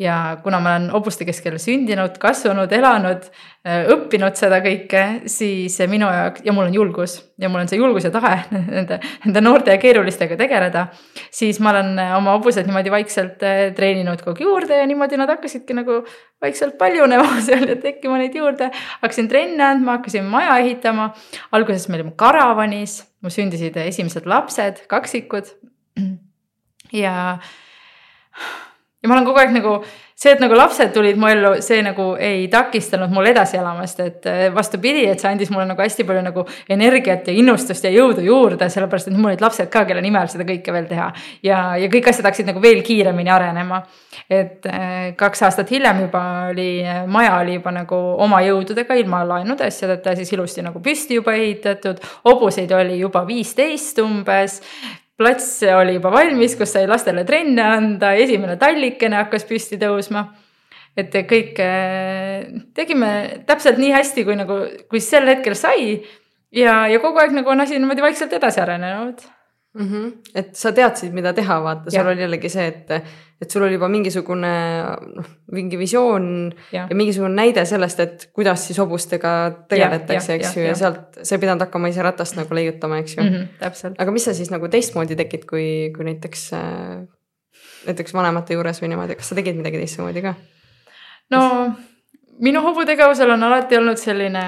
ja 0.00 0.38
kuna 0.40 0.62
ma 0.64 0.70
olen 0.70 0.86
hobuste 0.94 1.26
keskel 1.28 1.58
sündinud, 1.60 2.14
kasvanud, 2.22 2.70
elanud, 2.72 3.26
äh, 3.68 3.82
õppinud 3.92 4.38
seda 4.38 4.62
kõike, 4.64 5.02
siis 5.28 5.76
minu 5.92 6.08
jaoks 6.08 6.40
ja 6.46 6.54
mul 6.56 6.70
on 6.70 6.74
julgus 6.78 7.18
ja 7.36 7.50
mul 7.52 7.60
on 7.60 7.68
see 7.68 7.76
julgus 7.76 8.06
ja 8.08 8.12
tahe 8.14 8.38
nende, 8.76 8.96
nende 9.26 9.42
noorte 9.44 9.74
ja 9.76 9.82
keerulistega 9.82 10.38
tegeleda. 10.40 10.86
siis 11.30 11.60
ma 11.60 11.74
olen 11.74 12.00
oma 12.16 12.38
hobused 12.38 12.64
niimoodi 12.64 12.94
vaikselt 12.96 13.44
äh, 13.44 13.60
treeninud 13.76 14.24
kogu 14.24 14.48
juurde 14.48 14.80
ja 14.80 14.88
niimoodi 14.88 15.20
nad 15.20 15.28
hakkasidki 15.36 15.76
nagu 15.76 16.00
vaikselt 16.40 16.78
paljunema 16.80 17.36
seal 17.46 17.68
ja 17.68 17.76
tekkima 17.76 18.16
neid 18.22 18.40
juurde. 18.40 18.70
hakkasin 19.04 19.28
trenne 19.28 19.68
andma, 19.68 19.98
hakkasin 19.98 20.24
maja 20.24 20.56
ehitama. 20.64 21.12
alguses 21.52 21.88
me 21.88 22.00
olime 22.00 22.16
karavanis, 22.16 23.02
mul 23.20 23.32
sündisid 23.34 23.76
esimesed 23.76 24.26
lapsed, 24.28 24.84
kaksikud. 24.90 25.50
ja, 26.92 27.38
ja 29.00 29.08
ma 29.08 29.16
olen 29.16 29.28
kogu 29.28 29.42
aeg 29.42 29.54
nagu 29.56 29.80
see, 30.20 30.34
et 30.34 30.40
nagu 30.42 30.56
lapsed 30.56 30.92
tulid 30.92 31.16
mu 31.20 31.28
ellu, 31.30 31.54
see 31.64 31.80
nagu 31.84 32.10
ei 32.20 32.44
takistanud 32.52 33.12
mul 33.14 33.30
edasi 33.30 33.56
elamast, 33.56 34.02
et 34.04 34.28
eh, 34.28 34.42
vastupidi, 34.52 35.06
et 35.08 35.22
see 35.22 35.30
andis 35.30 35.48
mulle 35.52 35.64
nagu 35.70 35.80
hästi 35.80 36.04
palju 36.08 36.24
nagu 36.26 36.44
energiat 36.76 37.30
ja 37.30 37.36
innustust 37.40 37.86
ja 37.88 37.92
jõudu 37.94 38.24
juurde, 38.26 38.68
sellepärast 38.72 39.08
et 39.08 39.16
mul 39.16 39.32
olid 39.32 39.44
lapsed 39.44 39.70
ka, 39.72 39.86
kelle 39.88 40.04
nimel 40.04 40.28
seda 40.28 40.44
kõike 40.48 40.76
veel 40.76 40.90
teha. 40.90 41.08
ja, 41.46 41.62
ja 41.80 41.88
kõik 41.92 42.12
asjad 42.12 42.28
hakkasid 42.28 42.50
nagu 42.52 42.60
veel 42.60 42.84
kiiremini 42.84 43.32
arenema. 43.32 43.82
et 44.28 44.66
eh, 44.68 45.14
kaks 45.16 45.46
aastat 45.48 45.72
hiljem 45.72 46.04
juba 46.04 46.24
oli, 46.50 46.70
eh, 46.84 47.04
maja 47.08 47.38
oli 47.40 47.56
juba 47.56 47.72
nagu 47.80 48.00
oma 48.20 48.42
jõududega, 48.44 49.00
ilma 49.00 49.24
laenude 49.24 49.70
asjadeta 49.72 50.16
siis 50.18 50.32
ilusti 50.36 50.66
nagu 50.66 50.84
püsti 50.84 51.16
juba 51.16 51.32
ehitatud, 51.32 52.02
hobuseid 52.28 52.72
oli 52.76 53.00
juba 53.00 53.24
viisteist 53.26 54.04
umbes 54.04 54.60
plats 55.20 55.48
oli 55.76 55.98
juba 55.98 56.12
valmis, 56.14 56.56
kus 56.58 56.72
sai 56.74 56.86
lastele 56.88 57.26
trenne 57.28 57.66
anda, 57.76 58.14
esimene 58.16 58.56
tallikene 58.60 59.20
hakkas 59.20 59.44
püsti 59.48 59.78
tõusma. 59.80 60.28
et 60.98 61.12
kõike 61.14 61.66
tegime 62.74 63.10
täpselt 63.46 63.78
nii 63.78 63.92
hästi, 63.94 64.24
kui 64.26 64.34
nagu, 64.36 64.56
kui 64.90 65.00
sel 65.04 65.28
hetkel 65.30 65.54
sai. 65.54 66.00
ja, 66.52 66.86
ja 66.90 67.02
kogu 67.02 67.20
aeg 67.22 67.36
nagu 67.36 67.52
on 67.52 67.60
asi 67.66 67.78
niimoodi 67.78 68.02
vaikselt 68.02 68.32
edasi 68.32 68.60
arenenud 68.60 69.22
mm. 69.74 69.86
-hmm. 69.86 70.12
et 70.34 70.56
sa 70.56 70.72
teadsid, 70.72 71.12
mida 71.12 71.32
teha, 71.32 71.60
vaata, 71.62 71.90
sul 71.90 72.06
oli 72.06 72.26
jällegi 72.26 72.48
see, 72.48 72.66
et, 72.66 72.90
et 73.40 73.50
sul 73.50 73.64
oli 73.64 73.78
juba 73.78 73.88
mingisugune 73.88 74.52
noh, 75.16 75.28
mingi 75.56 75.78
visioon 75.80 76.26
ja. 76.74 76.84
ja 76.90 76.96
mingisugune 76.96 77.32
näide 77.34 77.64
sellest, 77.68 78.00
et 78.04 78.26
kuidas 78.36 78.66
siis 78.68 78.78
hobustega 78.82 79.32
tegeletakse, 79.70 80.36
eks 80.36 80.56
ju, 80.58 80.64
ja 80.66 80.74
sealt 80.76 81.20
sa 81.22 81.36
ei 81.36 81.42
pidanud 81.42 81.64
hakkama 81.64 81.88
ise 81.92 82.04
ratast 82.04 82.36
nagu 82.36 82.54
leiutama, 82.56 83.00
eks 83.00 83.16
ju 83.16 83.22
mm. 83.22 83.30
-hmm, 83.30 83.46
täpselt. 83.62 83.96
aga 83.98 84.12
mis 84.12 84.28
sa 84.28 84.34
siis 84.36 84.52
nagu 84.52 84.68
teistmoodi 84.68 85.16
tegid, 85.16 85.46
kui, 85.48 85.92
kui 85.96 86.04
näiteks, 86.04 86.50
näiteks 87.86 88.14
vanemate 88.14 88.58
juures 88.58 88.82
või 88.82 88.92
niimoodi, 88.92 89.16
kas 89.16 89.32
sa 89.32 89.40
tegid 89.40 89.56
midagi 89.56 89.80
teistmoodi 89.80 90.22
ka? 90.26 90.34
no 91.30 91.72
minu 92.40 92.62
hobutegevusel 92.62 93.30
on 93.30 93.48
alati 93.48 93.80
olnud 93.80 94.00
selline 94.00 94.44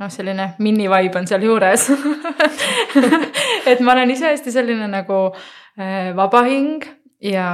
noh, 0.00 0.10
selline 0.10 0.54
mini-vibe 0.58 1.18
on 1.20 1.26
sealjuures 1.30 1.90
et 3.70 3.80
ma 3.80 3.92
olen 3.92 4.10
ise 4.10 4.32
hästi 4.32 4.54
selline 4.54 4.88
nagu 4.90 5.28
äh, 5.30 6.10
vaba 6.16 6.42
hing 6.48 6.84
ja 7.20 7.46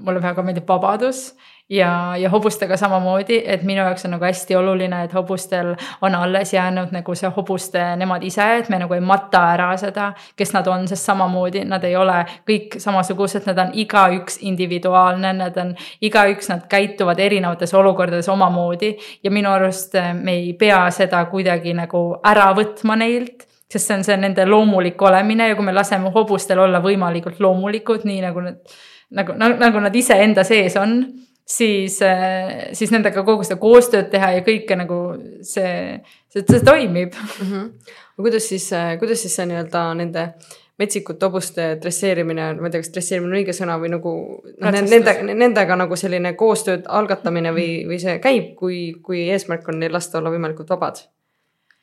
mulle 0.00 0.22
väga 0.22 0.42
meeldib 0.42 0.68
vabadus 0.68 1.34
ja, 1.68 2.16
ja 2.16 2.30
hobustega 2.30 2.76
samamoodi, 2.76 3.42
et 3.46 3.62
minu 3.62 3.82
jaoks 3.82 4.04
on 4.04 4.14
nagu 4.16 4.24
hästi 4.24 4.56
oluline, 4.56 5.02
et 5.04 5.14
hobustel 5.14 5.74
on 6.02 6.14
alles 6.14 6.52
jäänud 6.52 6.92
nagu 6.92 7.14
see 7.14 7.30
hobuste 7.36 7.82
nemad 7.96 8.24
ise, 8.24 8.46
et 8.58 8.68
me 8.68 8.78
nagu 8.80 8.94
ei 8.94 9.04
mata 9.04 9.42
ära 9.52 9.68
seda, 9.80 10.12
kes 10.36 10.52
nad 10.56 10.66
on, 10.66 10.88
sest 10.88 11.10
samamoodi 11.10 11.64
nad 11.68 11.84
ei 11.84 11.96
ole 11.96 12.22
kõik 12.48 12.78
samasugused, 12.80 13.46
nad 13.50 13.60
on 13.66 13.74
igaüks 13.74 14.40
individuaalne, 14.48 15.32
nad 15.42 15.56
on 15.60 15.74
igaüks, 16.00 16.48
nad 16.48 16.64
käituvad 16.68 17.20
erinevates 17.20 17.74
olukordades 17.74 18.28
omamoodi. 18.28 18.96
ja 19.22 19.30
minu 19.30 19.50
arust 19.50 19.94
me 20.22 20.32
ei 20.32 20.52
pea 20.52 20.90
seda 20.90 21.24
kuidagi 21.24 21.74
nagu 21.74 22.20
ära 22.24 22.52
võtma 22.56 22.96
neilt 22.96 23.47
sest 23.68 23.86
see 23.86 23.96
on 23.98 24.04
see 24.04 24.16
nende 24.16 24.46
loomulik 24.48 25.02
olemine 25.02 25.50
ja 25.50 25.56
kui 25.56 25.66
me 25.66 25.74
laseme 25.76 26.12
hobustel 26.14 26.58
olla 26.64 26.80
võimalikult 26.84 27.40
loomulikud, 27.44 28.06
nii 28.08 28.20
nagu 28.24 28.44
nad, 28.44 28.76
nagu, 29.10 29.34
nagu 29.60 29.82
nad 29.84 29.96
iseenda 29.96 30.44
sees 30.44 30.76
on 30.80 31.02
siis, 31.48 32.02
äh, 32.02 32.68
siis 32.72 32.92
nendega 32.92 33.24
kogu 33.24 33.44
seda 33.46 33.58
koostööd 33.60 34.08
teha 34.12 34.32
ja 34.38 34.46
kõike 34.46 34.76
nagu 34.76 35.00
see, 35.42 35.98
see, 36.28 36.44
see 36.44 36.64
toimib 36.64 37.12
mm. 37.16 37.50
-hmm. 37.50 37.92
kuidas 38.16 38.48
siis, 38.48 38.70
äh, 38.72 38.96
kuidas 38.98 39.22
siis 39.24 39.36
see 39.36 39.46
nii-öelda 39.48 39.84
nende 40.00 40.30
metsikute 40.78 41.26
hobuste 41.26 41.64
dresseerimine, 41.82 42.52
ma 42.60 42.68
ei 42.68 42.70
tea, 42.70 42.82
kas 42.84 42.92
dresseerimine 42.94 43.32
on 43.32 43.38
õige 43.40 43.54
sõna 43.56 43.78
või 43.82 43.90
nagu 43.90 44.12
noh, 44.46 44.70
nende, 44.70 45.14
nendega 45.34 45.76
nagu 45.76 45.96
selline 45.98 46.34
koostööd 46.38 46.86
algatamine 46.86 47.50
või, 47.52 47.70
või 47.88 47.98
see 47.98 48.18
käib, 48.22 48.52
kui, 48.60 48.78
kui 49.02 49.24
eesmärk 49.32 49.66
on 49.68 49.80
neil 49.82 49.92
lasta 49.92 50.20
olla 50.20 50.30
võimalikult 50.30 50.70
vabad? 50.70 51.02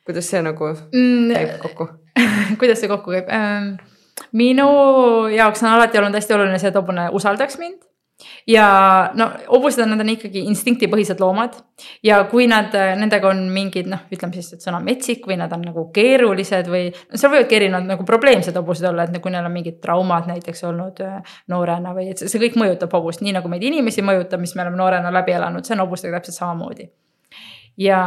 Kuidas 0.06 0.30
see 0.32 0.44
nagu 0.46 0.72
mm, 0.72 1.34
käib 1.34 1.58
kokku 1.65 1.89
kuidas 2.62 2.82
see 2.82 2.91
kokku 2.91 3.15
käib 3.18 3.32
ähm,? 3.34 3.76
minu 4.32 4.70
jaoks 5.34 5.63
on 5.63 5.74
alati 5.74 6.00
olnud 6.00 6.15
hästi 6.15 6.38
oluline 6.38 6.62
see, 6.62 6.72
et 6.72 6.80
hobune 6.80 7.10
usaldaks 7.20 7.60
mind 7.60 7.84
ja 8.48 8.65
no 9.13 9.30
hobused 9.50 9.82
on, 9.84 9.91
nad 9.91 10.00
on 10.00 10.10
ikkagi 10.13 10.46
instinktipõhised 10.48 11.20
loomad 11.20 11.58
ja 12.06 12.22
kui 12.32 12.48
nad, 12.48 12.74
nendega 13.00 13.28
on 13.32 13.41
mingid 13.52 13.89
noh, 13.91 14.06
ütleme 14.13 14.38
siis, 14.38 14.54
et 14.56 14.65
sõna 14.65 14.80
metsik 14.84 15.26
või 15.28 15.39
nad 15.41 15.52
on 15.56 15.65
nagu 15.68 15.88
keerulised 15.96 16.70
või 16.72 16.88
no 16.94 17.20
seal 17.20 17.34
võivadki 17.34 17.60
erinevad 17.60 17.89
nagu 17.91 18.08
probleemsed 18.08 18.56
hobused 18.56 18.88
olla, 18.88 19.08
et 19.08 19.20
kui 19.22 19.34
neil 19.34 19.48
on 19.48 19.56
mingid 19.56 19.82
traumad 19.84 20.30
näiteks 20.32 20.63
olnud 20.70 21.02
äh, 21.04 21.36
noorena 21.52 21.96
või 21.98 22.12
et 22.13 22.22
see, 22.22 22.32
see 22.32 22.44
kõik 22.46 22.60
mõjutab 22.62 22.96
hobust, 22.96 23.24
nii 23.26 23.36
nagu 23.36 23.52
meid 23.52 23.65
inimesi 23.68 24.06
mõjutab, 24.06 24.44
mis 24.44 24.56
me 24.56 24.63
oleme 24.63 24.80
noorena 24.80 25.12
läbi 25.13 25.36
elanud, 25.36 25.68
see 25.68 25.76
on 25.76 25.84
hobustega 25.84 26.22
täpselt 26.22 26.39
samamoodi. 26.39 26.88
Ja, 27.77 28.01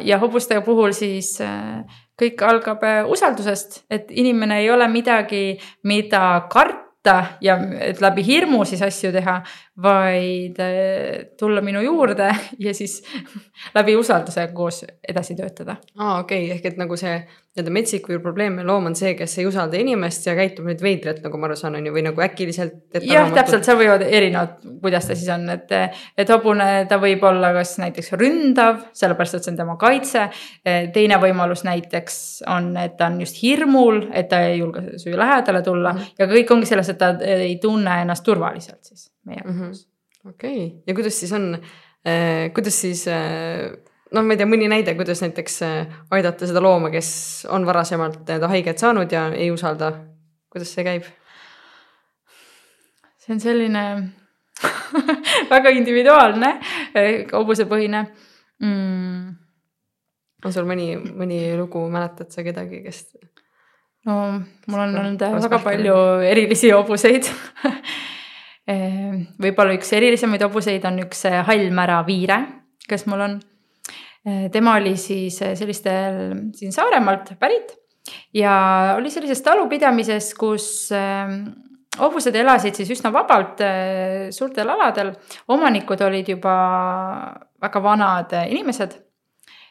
ja 0.00 0.18
hobustega 0.18 0.62
puhul 0.64 0.92
siis 0.96 1.36
äh, 1.40 1.84
kõik 2.20 2.42
algab 2.46 2.82
äh, 2.86 3.02
usaldusest, 3.10 3.84
et 3.90 4.10
inimene 4.10 4.60
ei 4.62 4.70
ole 4.70 4.88
midagi, 4.88 5.58
mida 5.88 6.46
karta 6.50 7.16
ja 7.44 7.56
et 7.84 8.00
läbi 8.00 8.24
hirmu 8.24 8.64
siis 8.68 8.82
asju 8.82 9.12
teha, 9.12 9.36
vaid 9.84 10.60
eh, 10.64 11.24
tulla 11.38 11.60
minu 11.64 11.82
juurde 11.84 12.30
ja 12.66 12.74
siis 12.74 13.00
läbi 13.76 13.96
usalduse 13.96 14.46
koos 14.54 14.84
edasi 15.08 15.36
töötada. 15.36 15.76
aa, 15.98 16.20
okei 16.20 16.46
okay., 16.46 16.56
ehk 16.56 16.72
et 16.72 16.80
nagu 16.80 16.96
see 16.96 17.18
nii-öelda 17.54 17.70
metsik 17.70 18.08
või 18.10 18.16
probleemne 18.18 18.64
loom 18.66 18.88
on 18.88 18.96
see, 18.98 19.12
kes 19.14 19.36
ei 19.38 19.44
usalda 19.46 19.78
inimest 19.78 20.24
ja 20.26 20.32
käitub 20.34 20.66
nüüd 20.66 20.80
veidralt, 20.82 21.20
nagu 21.22 21.38
ma 21.38 21.46
aru 21.46 21.56
saan, 21.58 21.76
on 21.78 21.86
ju, 21.86 21.92
või 21.94 22.02
nagu 22.02 22.24
äkiliselt. 22.24 22.80
jah, 23.06 23.30
täpselt, 23.30 23.62
seal 23.66 23.78
võivad 23.78 24.02
erinevad, 24.02 24.56
kuidas 24.82 25.06
ta 25.06 25.14
siis 25.14 25.30
on, 25.30 25.46
et, 25.54 25.70
et 26.18 26.32
hobune, 26.34 26.66
ta 26.90 26.98
võib 26.98 27.22
olla 27.30 27.52
kas 27.54 27.76
näiteks 27.78 28.10
ründav, 28.18 28.82
sellepärast 28.98 29.38
et 29.38 29.46
see 29.46 29.54
on 29.54 29.60
tema 29.62 29.78
kaitse. 29.78 30.26
teine 30.64 31.20
võimalus 31.22 31.62
näiteks 31.68 32.18
on, 32.50 32.72
et 32.80 32.98
ta 32.98 33.06
on 33.12 33.22
just 33.22 33.38
hirmul, 33.38 34.02
et 34.10 34.28
ta 34.34 34.42
ei 34.48 34.58
julge 34.58 34.98
su 34.98 35.14
lähedale 35.14 35.62
tulla 35.62 35.92
mm 35.92 35.98
-hmm. 35.98 36.12
ja 36.18 36.26
kõik 36.34 36.50
ongi 36.50 36.66
selles, 36.66 36.88
et 36.90 36.98
ta 36.98 37.14
ei 37.22 37.56
tunne 37.62 38.00
ennast 38.02 38.24
turvaliselt 38.24 38.82
siis 38.82 39.12
meie 39.24 39.38
jaoks 39.44 39.54
mm 39.54 39.70
-hmm.. 39.70 40.28
okei 40.28 40.66
okay., 40.66 40.78
ja 40.86 40.94
kuidas 40.94 41.20
siis 41.20 41.32
on 41.32 41.54
äh,, 41.54 42.50
kuidas 42.54 42.80
siis 42.80 43.08
äh, 43.08 43.70
noh, 44.14 44.24
ma 44.24 44.34
ei 44.34 44.40
tea, 44.40 44.48
mõni 44.48 44.68
näide, 44.70 44.94
kuidas 44.98 45.22
näiteks 45.24 45.60
äh, 45.66 45.94
aidata 46.14 46.48
seda 46.48 46.62
looma, 46.62 46.90
kes 46.94 47.10
on 47.52 47.66
varasemalt 47.66 48.22
nii-öelda 48.22 48.50
haiget 48.52 48.82
saanud 48.82 49.12
ja 49.12 49.26
ei 49.34 49.50
usalda, 49.54 49.92
kuidas 50.52 50.72
see 50.74 50.86
käib? 50.86 51.08
see 53.24 53.32
on 53.34 53.40
selline 53.40 53.84
väga 55.54 55.72
individuaalne, 55.74 56.50
äh, 56.94 57.12
hobusepõhine. 57.32 58.06
Mm.. 58.64 59.32
on 60.44 60.52
sul 60.54 60.66
mõni, 60.68 60.92
mõni 60.94 61.38
lugu, 61.58 61.82
mäletad 61.90 62.30
sa 62.30 62.44
kedagi, 62.46 62.84
kes 62.84 63.00
no 64.06 64.18
mul 64.70 64.82
on 64.84 64.98
olnud 65.00 65.24
väga 65.42 65.58
palju 65.64 65.96
erilisi 66.28 66.70
hobuseid. 66.72 67.28
Võib-olla 69.44 69.74
üks 69.76 69.90
erilisemaid 69.92 70.44
hobuseid 70.46 70.86
on 70.88 71.02
üks 71.02 71.26
hallmära 71.48 71.98
viire, 72.06 72.38
kes 72.88 73.04
mul 73.10 73.26
on. 73.26 73.34
Tema 74.52 74.76
oli 74.80 74.94
siis 74.96 75.36
sellistel 75.38 76.20
siin 76.56 76.72
Saaremaalt 76.72 77.34
pärit 77.40 77.74
ja 78.34 78.54
oli 78.96 79.10
sellises 79.12 79.42
talupidamises, 79.44 80.30
kus 80.38 80.90
hobused 82.00 82.36
elasid 82.36 82.76
siis 82.78 82.90
üsna 82.96 83.12
vabalt 83.12 83.60
suurtel 84.34 84.72
aladel, 84.72 85.12
omanikud 85.52 86.00
olid 86.08 86.32
juba 86.34 86.54
väga 87.62 87.82
vanad 87.84 88.32
inimesed 88.48 88.96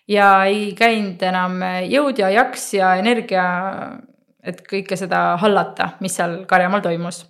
ja 0.08 0.46
ei 0.46 0.72
käinud 0.78 1.22
enam 1.24 1.60
jõud 1.88 2.20
ja 2.20 2.32
jaks 2.34 2.74
ja 2.78 2.96
energia, 3.00 3.46
et 4.44 4.64
kõike 4.68 4.98
seda 5.00 5.34
hallata, 5.40 5.94
mis 6.04 6.16
seal 6.20 6.44
Karjamaal 6.48 6.84
toimus. 6.84 7.26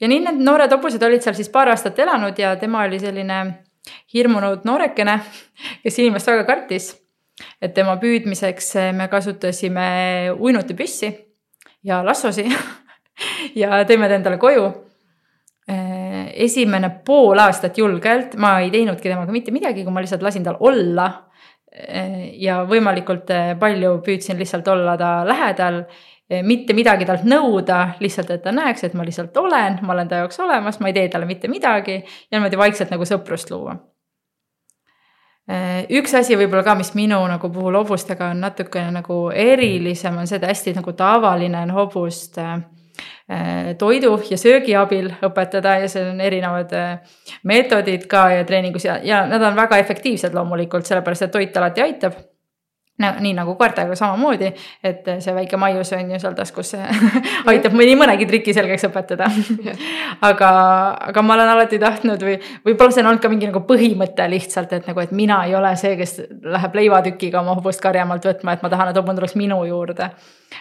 ja 0.00 0.08
nii 0.08 0.20
need 0.22 0.42
noored 0.46 0.72
hobused 0.72 1.02
olid 1.02 1.22
seal 1.22 1.34
siis 1.34 1.50
paar 1.52 1.68
aastat 1.68 1.98
elanud 1.98 2.38
ja 2.38 2.54
tema 2.56 2.84
oli 2.84 3.00
selline 3.00 3.63
hirmunud 4.14 4.64
noorekene, 4.64 5.18
kes 5.82 5.98
inimest 5.98 6.30
väga 6.32 6.46
kartis. 6.48 6.94
et 7.60 7.74
tema 7.74 7.96
püüdmiseks 7.98 8.74
me 8.94 9.08
kasutasime 9.10 10.30
uinutipüssi 10.38 11.08
ja 11.82 11.98
lassosi 12.06 12.44
ja 13.62 13.82
tõime 13.84 14.08
ta 14.08 14.14
endale 14.14 14.38
koju 14.38 14.68
esimene 15.66 16.90
pool 17.04 17.40
aastat 17.40 17.78
julgelt 17.78 18.36
ma 18.36 18.58
ei 18.60 18.70
teinudki 18.70 19.08
temaga 19.08 19.32
mitte 19.32 19.52
midagi, 19.54 19.82
kui 19.84 19.92
ma 19.92 20.02
lihtsalt 20.04 20.22
lasin 20.22 20.44
tal 20.44 20.60
olla 20.60 21.08
ja 22.38 22.60
võimalikult 22.68 23.30
palju 23.58 23.96
püüdsin 24.06 24.38
lihtsalt 24.38 24.68
olla 24.70 24.94
ta 25.00 25.14
lähedal, 25.26 25.82
mitte 26.42 26.72
midagi 26.72 27.04
talt 27.04 27.26
nõuda, 27.28 27.80
lihtsalt, 28.00 28.30
et 28.32 28.42
ta 28.44 28.52
näeks, 28.52 28.86
et 28.86 28.94
ma 28.96 29.04
lihtsalt 29.04 29.36
olen, 29.36 29.80
ma 29.82 29.92
olen 29.92 30.08
ta 30.08 30.22
jaoks 30.22 30.40
olemas, 30.40 30.80
ma 30.80 30.88
ei 30.88 30.96
tee 30.96 31.08
talle 31.12 31.28
mitte 31.28 31.50
midagi 31.52 31.98
ja 31.98 32.38
niimoodi 32.38 32.60
vaikselt 32.60 32.94
nagu 32.94 33.04
sõprust 33.08 33.52
luua. 33.52 33.76
Eh, 35.44 35.84
üks 36.00 36.14
asi 36.16 36.38
võib-olla 36.40 36.64
ka, 36.64 36.74
mis 36.78 36.94
minu 36.96 37.18
nagu 37.28 37.50
puhul 37.52 37.76
hobustega 37.76 38.30
on 38.32 38.40
natukene 38.46 38.94
nagu 38.94 39.18
erilisem, 39.28 40.16
on 40.16 40.30
see, 40.30 40.40
et 40.40 40.48
hästi 40.48 40.78
nagu 40.78 40.96
tavaline 40.96 41.60
on 41.66 41.74
hobust 41.76 42.40
Äh, 43.30 43.74
toidu 43.78 44.18
ja 44.30 44.36
söögi 44.36 44.74
abil 44.76 45.06
õpetada 45.24 45.78
ja 45.80 45.88
seal 45.88 46.10
on 46.10 46.18
erinevad 46.20 46.74
meetodid 47.48 48.04
ka 48.10 48.26
ja 48.34 48.44
treeningus 48.44 48.84
ja, 48.84 48.98
ja 49.00 49.22
nad 49.26 49.42
on 49.42 49.56
väga 49.56 49.78
efektiivsed 49.80 50.36
loomulikult, 50.36 50.84
sellepärast 50.84 51.24
et 51.26 51.32
toit 51.32 51.56
alati 51.56 51.82
aitab 51.86 52.18
nii 52.98 53.32
nagu 53.34 53.56
koertega 53.58 53.96
samamoodi, 53.98 54.52
et 54.86 55.08
see 55.18 55.32
väike 55.34 55.58
maius 55.58 55.90
on 55.96 56.12
ju 56.14 56.18
seal 56.22 56.34
taskus 56.38 56.76
aitab 57.50 57.74
mõni 57.74 57.96
mõnegi 57.98 58.28
triki 58.30 58.54
selgeks 58.54 58.86
õpetada. 58.86 59.26
Aga, 60.22 60.50
aga 61.10 61.22
ma 61.26 61.34
olen 61.34 61.50
alati 61.56 61.80
tahtnud 61.82 62.22
või 62.22 62.36
võib-olla 62.68 62.94
see 62.94 63.02
on 63.02 63.10
olnud 63.10 63.22
ka 63.22 63.30
mingi 63.32 63.48
nagu 63.50 63.64
põhimõte 63.66 64.28
lihtsalt, 64.30 64.76
et 64.78 64.86
nagu, 64.86 65.02
et 65.02 65.10
mina 65.10 65.40
ei 65.48 65.56
ole 65.58 65.72
see, 65.80 65.96
kes 65.98 66.20
läheb 66.54 66.78
leivatükiga 66.78 67.40
oma 67.42 67.56
hobust 67.58 67.82
karjamaalt 67.82 68.28
võtma, 68.30 68.54
et 68.54 68.62
ma 68.62 68.70
tahan, 68.70 68.92
et 68.92 69.00
hobune 69.00 69.18
tuleks 69.18 69.34
minu 69.40 69.58
juurde. 69.66 70.10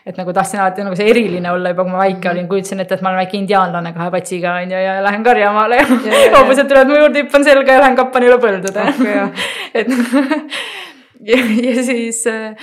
et 0.06 0.18
nagu 0.18 0.34
tahtsin 0.34 0.60
alati 0.60 0.82
nagu 0.84 0.96
see 0.98 1.06
eriline 1.12 1.52
olla 1.52 1.70
juba, 1.70 1.84
kui 1.86 1.94
ma 1.94 2.00
väike 2.00 2.30
olin, 2.32 2.48
kujutasin 2.50 2.82
ette, 2.82 2.98
et 2.98 3.04
ma 3.06 3.12
olen 3.12 3.22
väike 3.22 3.38
indiaanlane 3.38 3.92
kahe 3.94 4.10
patsiga 4.16 4.56
on 4.64 4.72
ju 4.74 4.80
ja 4.82 4.96
lähen 5.06 5.24
karjamaale 5.24 5.78
ja, 5.78 5.86
ja 6.18 6.32
hobused 6.40 6.66
tulevad 6.66 6.90
mu 6.90 6.98
juurde, 6.98 7.22
hüppan 7.22 7.46
selga 7.46 7.78
ja 7.78 7.84
lähen 7.86 8.00
kappan 8.00 8.26
üle 8.26 8.40
põldude 8.42 8.88
et 9.80 9.94
ja, 11.28 11.38
ja 11.38 11.84
siis 11.84 12.26
äh, 12.26 12.56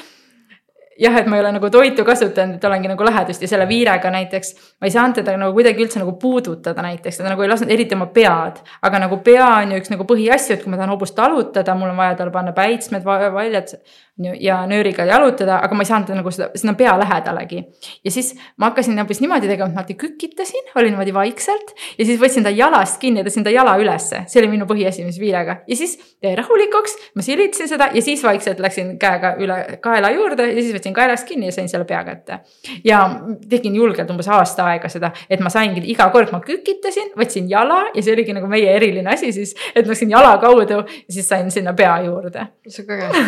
jah, 1.01 1.17
et 1.21 1.27
ma 1.31 1.39
ei 1.39 1.45
ole 1.45 1.53
nagu 1.57 1.71
toitu 1.73 2.05
kasutanud, 2.05 2.59
et 2.59 2.65
olengi 2.69 2.91
nagu 2.91 3.07
lähedust 3.07 3.43
ja 3.43 3.49
selle 3.49 3.67
viirega 3.69 4.13
näiteks 4.13 4.53
ma 4.81 4.89
ei 4.89 4.95
saanud 4.95 5.21
teda 5.21 5.37
nagu 5.41 5.57
kuidagi 5.57 5.85
üldse 5.85 6.03
nagu 6.03 6.17
puudutada 6.21 6.85
näiteks, 6.85 7.21
ta 7.21 7.29
nagu 7.29 7.45
ei 7.45 7.51
lasknud 7.51 7.73
eriti 7.73 7.97
oma 7.97 8.11
pead. 8.15 8.61
aga 8.83 9.03
nagu 9.07 9.21
pea 9.25 9.49
on 9.63 9.75
ju 9.75 9.81
üks 9.81 9.93
nagu 9.93 10.07
põhiasju, 10.09 10.57
et 10.57 10.65
kui 10.65 10.73
ma 10.73 10.81
tahan 10.81 10.93
hobust 10.95 11.17
talutada, 11.17 11.75
mul 11.75 11.93
on 11.93 11.99
vaja 12.01 12.19
talle 12.21 12.35
panna 12.35 12.53
päitsmed, 12.57 13.05
valjad 13.05 13.77
ja 14.41 14.61
nööriga 14.69 15.05
jalutada, 15.09 15.61
aga 15.65 15.77
ma 15.77 15.85
ei 15.85 15.89
saanud 15.89 16.13
nagu 16.19 16.33
seda, 16.35 16.51
sinna 16.59 16.75
pea 16.79 16.93
lähedalegi. 17.01 17.63
ja 18.05 18.11
siis 18.11 18.35
ma 18.57 18.71
hakkasin 18.71 18.99
hoopis 18.99 19.21
niimoodi 19.21 19.49
tegema, 19.49 19.71
et 19.71 19.75
ma 19.75 19.81
alati 19.81 19.97
kükitasin, 20.01 20.71
olin 20.77 20.93
niimoodi 20.95 21.15
vaikselt 21.15 21.73
ja 21.99 22.05
siis 22.05 22.21
võtsin 22.21 22.45
ta 22.45 22.53
jalast 22.53 23.01
kinni 23.01 23.23
ja 23.23 23.27
tõstsin 23.27 23.47
ta 23.47 23.55
jala 23.55 23.77
ülesse, 23.81 24.25
see 24.29 24.43
oli 24.43 24.53
minu 24.53 24.69
põhiasi, 24.69 25.05
mis 25.07 25.21
viirega 25.21 25.61
ja 25.67 25.79
siis 25.79 25.97
jäi 26.23 26.35
rahulikuks, 26.39 26.97
ma 27.17 27.25
silitasin 27.25 27.71
seda 27.71 27.91
ja 27.95 28.05
siis 28.05 28.23
vaikselt 28.25 28.61
läksin 28.61 28.97
käega 29.01 29.35
üle 29.41 29.61
kaela 29.85 30.13
juurde 30.15 30.51
ja 30.51 30.59
siis 30.61 30.75
võtsin 30.77 30.90
kaelast 30.97 31.29
kinni 31.29 31.49
ja 31.51 31.53
sain 31.53 31.69
selle 31.69 31.85
pea 31.85 32.03
kätte. 32.05 32.41
ja 32.85 33.03
tegin 33.51 33.77
julgelt 33.77 34.11
umbes 34.11 34.29
aasta 34.29 34.67
aega 34.73 34.89
seda, 34.89 35.13
et 35.31 35.41
ma 35.41 35.53
saingi 35.53 35.83
iga 35.93 36.11
kord 36.11 36.33
ma 36.33 36.41
kükitasin, 36.45 37.15
võtsin 37.19 37.51
jala 37.51 37.83
ja 37.95 38.03
see 38.03 38.15
oligi 38.15 38.37
nagu 38.37 38.51
meie 38.51 38.77
eriline 38.77 39.15
asi 39.15 39.33
siis, 39.33 39.55
et 39.75 39.85
ma 39.87 39.95
läksin 39.95 40.11
jala 40.11 40.37
kaudu 40.43 40.69
ja 40.71 40.85
siis 41.09 41.29
sain 41.29 41.51
sinna 41.51 41.75
pea 41.75 42.01
juurde. 42.07 42.47
see 42.69 42.85
on 42.85 42.89
ka 42.89 43.01
äge 43.11 43.27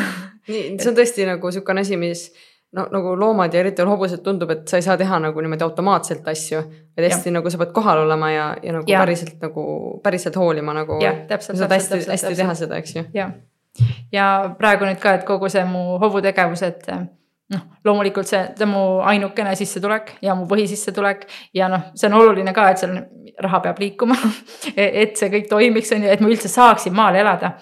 nii, 0.48 0.64
see 0.78 0.90
on 0.90 0.96
tõesti 0.96 1.28
nagu 1.28 1.52
sihukene 1.54 1.84
asi, 1.86 1.96
mis 2.00 2.24
no 2.72 2.86
nagu 2.92 3.14
loomad 3.18 3.54
ja 3.54 3.60
eriti 3.60 3.84
hobused 3.86 4.22
tundub, 4.24 4.50
et 4.54 4.68
sa 4.68 4.80
ei 4.80 4.84
saa 4.84 4.96
teha 5.00 5.18
nagu 5.20 5.44
niimoodi 5.44 5.64
automaatselt 5.66 6.28
asju. 6.28 6.62
et 6.96 7.06
hästi 7.06 7.32
nagu 7.34 7.50
sa 7.50 7.58
pead 7.60 7.72
kohal 7.76 8.04
olema 8.04 8.30
ja, 8.32 8.46
ja 8.62 8.76
nagu 8.78 8.84
ja. 8.88 9.00
päriselt 9.04 9.40
nagu, 9.42 9.64
päriselt 10.02 10.36
hoolima 10.36 10.74
nagu. 10.74 10.98
sa 11.00 11.40
saad 11.40 11.72
hästi, 11.72 11.94
hästi 11.94 12.10
täpselt. 12.10 12.36
teha 12.36 12.54
seda, 12.54 12.76
eks 12.76 12.96
ju. 12.96 13.04
ja 14.12 14.28
praegu 14.58 14.88
nüüd 14.88 15.00
ka, 15.00 15.18
et 15.20 15.26
kogu 15.28 15.48
see 15.52 15.64
mu 15.68 15.98
hobutegevus, 16.02 16.62
et 16.62 16.88
noh, 17.52 17.64
loomulikult 17.84 18.28
see, 18.28 18.42
see 18.56 18.66
on 18.66 18.72
mu 18.72 18.84
ainukene 19.08 19.54
sissetulek 19.58 20.16
ja 20.24 20.36
mu 20.38 20.46
põhisissetulek 20.50 21.26
ja 21.56 21.68
noh, 21.72 21.90
see 21.94 22.08
on 22.08 22.18
oluline 22.20 22.54
ka, 22.56 22.70
et 22.72 22.82
seal 22.82 22.96
raha 23.40 23.60
peab 23.64 23.80
liikuma 23.80 24.16
et 24.76 25.16
see 25.18 25.30
kõik 25.32 25.48
toimiks, 25.50 25.92
on 25.96 26.04
ju, 26.04 26.10
et 26.12 26.20
ma 26.22 26.30
üldse 26.32 26.50
saaksin 26.52 26.94
maal 26.96 27.16
elada. 27.18 27.54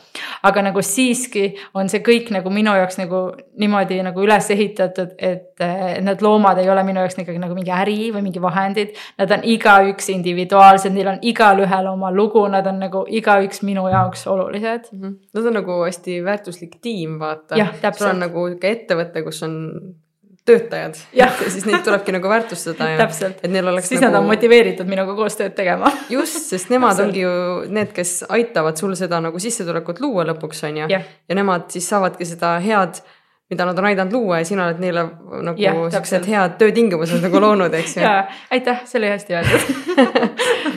aga 0.46 0.64
nagu 0.66 0.82
siiski 0.82 1.50
on 1.74 1.88
see 1.92 2.02
kõik 2.06 2.30
nagu 2.34 2.50
minu 2.50 2.74
jaoks 2.78 2.98
nagu 3.00 3.22
niimoodi 3.60 4.00
nagu 4.04 4.22
üles 4.24 4.50
ehitatud, 4.50 5.14
et 5.18 5.64
need 6.04 6.22
loomad 6.24 6.58
ei 6.60 6.70
ole 6.72 6.84
minu 6.86 7.04
jaoks 7.04 7.18
ikkagi 7.20 7.40
nagu 7.42 7.54
mingi 7.56 7.72
äri 7.74 8.10
või 8.14 8.24
mingi 8.24 8.42
vahendid. 8.42 8.94
Nad 9.20 9.32
on 9.34 9.44
igaüks 9.44 10.10
individuaalsed, 10.14 10.94
neil 10.94 11.12
on 11.12 11.18
igalühel 11.22 11.90
oma 11.92 12.12
lugu, 12.14 12.42
nad 12.52 12.66
on 12.70 12.80
nagu 12.82 13.04
igaüks 13.08 13.64
minu 13.66 13.86
jaoks 13.92 14.26
olulised 14.30 14.90
mm. 14.92 15.00
-hmm. 15.00 15.16
Nad 15.34 15.46
on 15.46 15.58
nagu 15.60 15.82
hästi 15.84 16.20
väärtuslik 16.24 16.78
tiim, 16.82 17.18
vaata. 17.18 17.56
sul 17.98 18.08
on 18.08 18.24
nagu 18.26 18.48
ka 18.60 18.68
ettevõte, 18.68 19.24
kus 19.24 19.42
on 19.42 19.56
töötajad. 20.50 20.98
Ja. 21.12 21.28
ja 21.30 21.50
siis 21.50 21.68
neid 21.68 21.84
tulebki 21.86 22.14
nagu 22.16 22.32
väärtustada 22.32 22.90
ja 22.92 23.06
et 23.30 23.46
neil 23.50 23.70
oleks 23.70 23.88
siis 23.88 24.00
nagu... 24.00 24.12
nad 24.12 24.20
on 24.22 24.28
motiveeritud 24.32 24.90
minuga 24.90 25.14
koostööd 25.18 25.54
tegema. 25.58 25.92
Just, 26.10 26.42
sest 26.50 26.72
nemad 26.74 26.98
ongi 27.04 27.24
ju 27.24 27.32
need, 27.70 27.94
kes 27.96 28.20
aitavad 28.28 28.80
sul 28.80 28.92
seda 28.98 29.22
nagu 29.22 29.40
sissetulekut 29.42 30.02
luua 30.02 30.26
lõpuks 30.32 30.66
on 30.68 30.84
ju. 30.84 30.90
Ja. 30.90 31.02
nemad 31.38 31.70
siis 31.72 31.88
saavadki 31.90 32.28
seda 32.28 32.58
head 32.64 33.02
mida 33.50 33.64
nad 33.66 33.78
on 33.78 33.84
aidanud 33.84 34.12
luua 34.12 34.38
ja 34.38 34.44
sina 34.46 34.68
oled 34.68 34.78
neile 34.78 35.02
nagu 35.42 35.88
siuksed 35.90 36.26
head 36.30 36.54
töötingimused 36.58 37.22
nagu 37.24 37.40
loonud, 37.42 37.74
eks 37.74 37.96
ju. 37.98 38.06
aitäh, 38.54 38.84
see 38.86 39.00
oli 39.00 39.10
hästi 39.10 39.38
öeldud. 39.38 39.70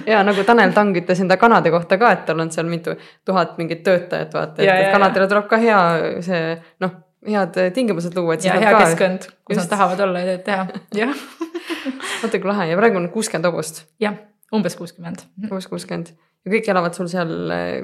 Ja 0.07 0.19
nagu 0.25 0.43
Tanel 0.43 0.73
Tang 0.75 0.97
ütles 0.99 1.21
enda 1.23 1.37
kanade 1.39 1.71
kohta 1.71 1.95
ka, 2.01 2.09
et 2.11 2.25
tal 2.27 2.41
on 2.43 2.49
seal 2.51 2.67
mitu 2.67 2.97
tuhat 3.25 3.53
mingit 3.61 3.85
töötajat, 3.85 4.33
vaata, 4.35 4.59
et, 4.59 4.67
et 4.67 4.91
kanadele 4.91 5.29
tuleb 5.31 5.45
ka 5.47 5.59
hea 5.61 5.79
see 6.25 6.41
noh 6.83 6.97
head 7.27 7.57
äh, 7.57 7.71
tingimused 7.73 8.15
luua, 8.17 8.37
et. 8.37 8.45
ja 8.45 8.57
hea 8.59 8.73
ka... 8.75 8.83
keskkond, 8.85 9.27
kus 9.47 9.57
Just. 9.57 9.63
nad 9.63 9.71
tahavad 9.75 10.03
olla 10.05 10.23
ja 10.23 10.33
tööd 10.33 10.45
teha, 10.47 10.67
jah. 11.01 11.25
vaata 12.21 12.39
kui 12.39 12.51
lahe 12.51 12.69
ja 12.71 12.79
praegu 12.79 12.99
on 12.99 13.09
kuuskümmend 13.13 13.49
hobust. 13.49 13.83
jah, 14.03 14.17
umbes 14.55 14.77
kuuskümmend. 14.79 15.25
umbes 15.49 15.69
kuuskümmend 15.71 16.13
ja 16.13 16.55
kõik 16.55 16.69
elavad 16.73 16.97
sul 16.97 17.09
seal 17.11 17.53
äh, 17.53 17.77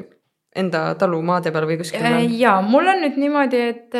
enda 0.59 0.89
talumaade 0.99 1.53
peal 1.55 1.69
või 1.69 1.79
kuskil 1.81 2.03
äh,? 2.03 2.21
ja 2.39 2.59
mul 2.65 2.89
on 2.89 3.03
nüüd 3.05 3.19
niimoodi, 3.21 3.63
et 3.73 3.97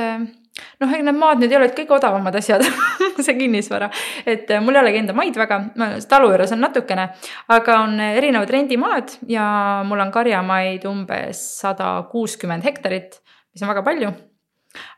noh, 0.82 0.92
need 0.92 1.16
maad 1.16 1.44
nüüd 1.44 1.54
ei 1.54 1.60
ole 1.60 1.72
kõige 1.78 1.96
odavamad 2.00 2.36
asjad 2.40 2.66
see 3.26 3.36
kinnisvara, 3.38 3.90
et 4.28 4.52
mul 4.64 4.76
ei 4.76 4.84
olegi 4.84 5.04
enda 5.04 5.16
maid 5.16 5.38
väga, 5.40 5.62
talu 6.10 6.34
juures 6.34 6.56
on 6.56 6.64
natukene, 6.66 7.10
aga 7.56 7.82
on 7.86 8.00
erinevad 8.10 8.52
rendimaad 8.56 9.20
ja 9.30 9.46
mul 9.88 10.04
on 10.04 10.12
karjamaid 10.16 10.88
umbes 10.90 11.44
sada 11.62 11.94
kuuskümmend 12.12 12.68
hektarit, 12.68 13.22
mis 13.54 13.64
on 13.64 13.72
väga 13.72 13.86
palju 13.88 14.12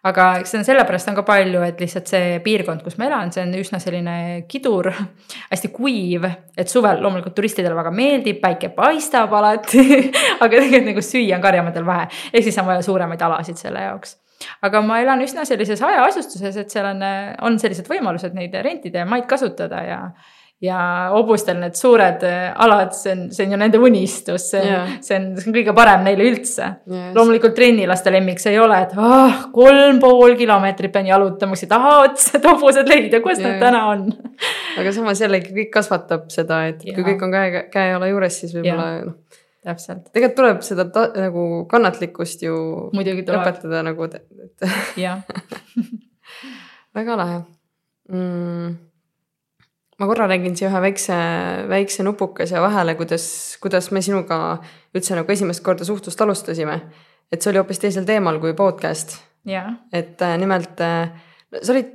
aga 0.07 0.25
eks 0.41 0.51
see 0.51 0.59
on 0.59 0.65
sellepärast 0.67 1.11
on 1.11 1.17
ka 1.17 1.23
palju, 1.27 1.61
et 1.65 1.79
lihtsalt 1.81 2.09
see 2.11 2.39
piirkond, 2.43 2.83
kus 2.85 2.97
ma 2.99 3.07
elan, 3.07 3.31
see 3.33 3.43
on 3.45 3.53
üsna 3.59 3.79
selline 3.81 4.15
kidur, 4.51 4.91
hästi 5.51 5.71
kuiv, 5.73 6.27
et 6.57 6.71
suvel 6.71 6.99
loomulikult 7.03 7.35
turistidele 7.37 7.77
väga 7.77 7.93
meeldib, 7.95 8.41
päike 8.43 8.73
paistab 8.75 9.33
alati 9.37 9.85
aga 10.43 10.51
tegelikult 10.51 10.91
nagu 10.91 11.05
süüa 11.05 11.37
on 11.37 11.45
karjamadel 11.45 11.87
vähe, 11.87 12.09
ehk 12.33 12.47
siis 12.47 12.59
on 12.61 12.67
vaja 12.69 12.83
suuremaid 12.85 13.23
alasid 13.29 13.61
selle 13.61 13.87
jaoks. 13.87 14.17
Aga 14.65 14.81
ma 14.81 14.97
elan 15.03 15.21
üsna 15.21 15.45
sellises 15.45 15.83
hajaasustuses, 15.85 16.55
et 16.57 16.73
seal 16.73 16.87
on, 16.95 17.03
on 17.45 17.59
sellised 17.61 17.85
võimalused 17.89 18.33
neid 18.33 18.55
rentida 18.65 19.03
ja 19.03 19.09
maid 19.09 19.27
kasutada 19.29 19.83
ja 19.85 19.99
ja 20.61 20.77
hobustel 21.09 21.57
need 21.57 21.73
suured 21.77 22.21
äh, 22.27 22.51
alad, 22.61 22.91
see 22.93 23.13
on, 23.15 23.21
see 23.33 23.47
on 23.47 23.55
ju 23.55 23.57
nende 23.57 23.79
unistus, 23.81 24.43
see 24.51 24.61
on 24.61 24.67
Jaa. 24.69 24.83
see 25.01 25.17
on, 25.17 25.25
see 25.39 25.49
on 25.49 25.55
kõige 25.55 25.73
parem 25.77 26.03
neile 26.05 26.27
üldse 26.29 26.67
Yes. 26.91 27.11
loomulikult 27.15 27.55
trennilaste 27.57 28.11
lemmik 28.13 28.39
see 28.41 28.53
ei 28.53 28.59
ole, 28.61 28.77
et 28.85 28.93
ah, 29.01 29.47
kolm 29.53 29.99
pool 30.03 30.35
kilomeetrit 30.37 30.93
pean 30.93 31.09
jalutama, 31.09 31.57
siis 31.57 31.69
tahavad 31.71 32.13
need 32.19 32.45
hobused 32.51 32.91
leida, 32.93 33.21
kus 33.25 33.41
Jaa, 33.41 33.47
nad 33.47 33.63
täna 33.63 33.81
on. 33.89 34.05
aga 34.81 34.93
samas 34.95 35.23
jällegi 35.23 35.55
kõik 35.55 35.71
kasvatab 35.73 36.29
seda, 36.33 36.61
et 36.69 36.83
kui 36.85 36.93
Jaa. 36.93 37.07
kõik 37.09 37.25
on 37.25 37.33
käe, 37.33 37.63
käe-jala 37.73 38.11
juures, 38.11 38.37
siis 38.43 38.53
võib-olla 38.57 38.87
noh, 39.07 39.17
täpselt, 39.65 40.05
tegelikult 40.13 40.37
tuleb 40.43 40.61
seda 40.65 40.85
ta, 40.93 41.07
nagu 41.25 41.47
kannatlikkust 41.71 42.45
ju 42.45 42.55
õpetada 42.93 43.81
nagu, 43.89 44.09
et 44.09 44.69
jah, 45.01 45.25
väga 46.97 47.17
lahe 47.17 47.41
mm. 48.11 48.90
Ma 50.01 50.09
korra 50.09 50.25
räägin 50.29 50.55
siia 50.57 50.71
ühe 50.71 50.81
väikse, 50.81 51.15
väikse 51.69 52.03
nupukese 52.03 52.59
vahele, 52.61 52.95
kuidas, 52.97 53.25
kuidas 53.61 53.91
me 53.93 54.01
sinuga 54.01 54.57
üldse 54.97 55.15
nagu 55.17 55.31
esimest 55.33 55.61
korda 55.63 55.85
suhtlust 55.85 56.21
alustasime. 56.25 56.81
et 57.31 57.41
see 57.41 57.51
oli 57.51 57.61
hoopis 57.61 57.79
teisel 57.79 58.05
teemal 58.07 58.41
kui 58.43 58.55
podcast, 58.57 59.19
jah, 59.47 59.69
et 59.93 60.21
äh, 60.25 60.37
nimelt 60.41 60.81
äh, 60.83 61.13
sa 61.61 61.71
olid 61.71 61.93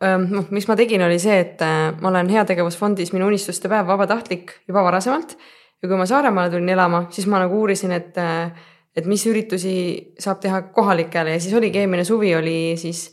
äh,, 0.00 0.16
noh, 0.16 0.46
mis 0.54 0.68
ma 0.70 0.76
tegin, 0.78 1.02
oli 1.04 1.18
see, 1.20 1.36
et 1.42 1.62
äh, 1.66 1.90
ma 2.00 2.08
olen 2.08 2.30
heategevusfondis 2.32 3.12
Minu 3.12 3.28
unistuste 3.28 3.68
päev 3.68 3.90
vabatahtlik 3.90 4.60
juba 4.70 4.86
varasemalt. 4.86 5.36
ja 5.82 5.88
kui 5.88 5.98
ma 5.98 6.06
Saaremaale 6.06 6.54
tulin 6.54 6.68
elama, 6.68 7.06
siis 7.10 7.26
ma 7.26 7.42
nagu 7.42 7.58
uurisin, 7.60 7.92
et 7.98 8.16
äh, 8.20 8.54
et 8.96 9.06
mis 9.06 9.22
üritusi 9.26 9.74
saab 10.18 10.40
teha 10.42 10.62
kohalikele 10.74 11.36
ja 11.36 11.42
siis 11.42 11.54
oligi 11.54 11.78
eelmine 11.82 12.04
suvi 12.04 12.32
oli 12.34 12.58
siis 12.80 13.08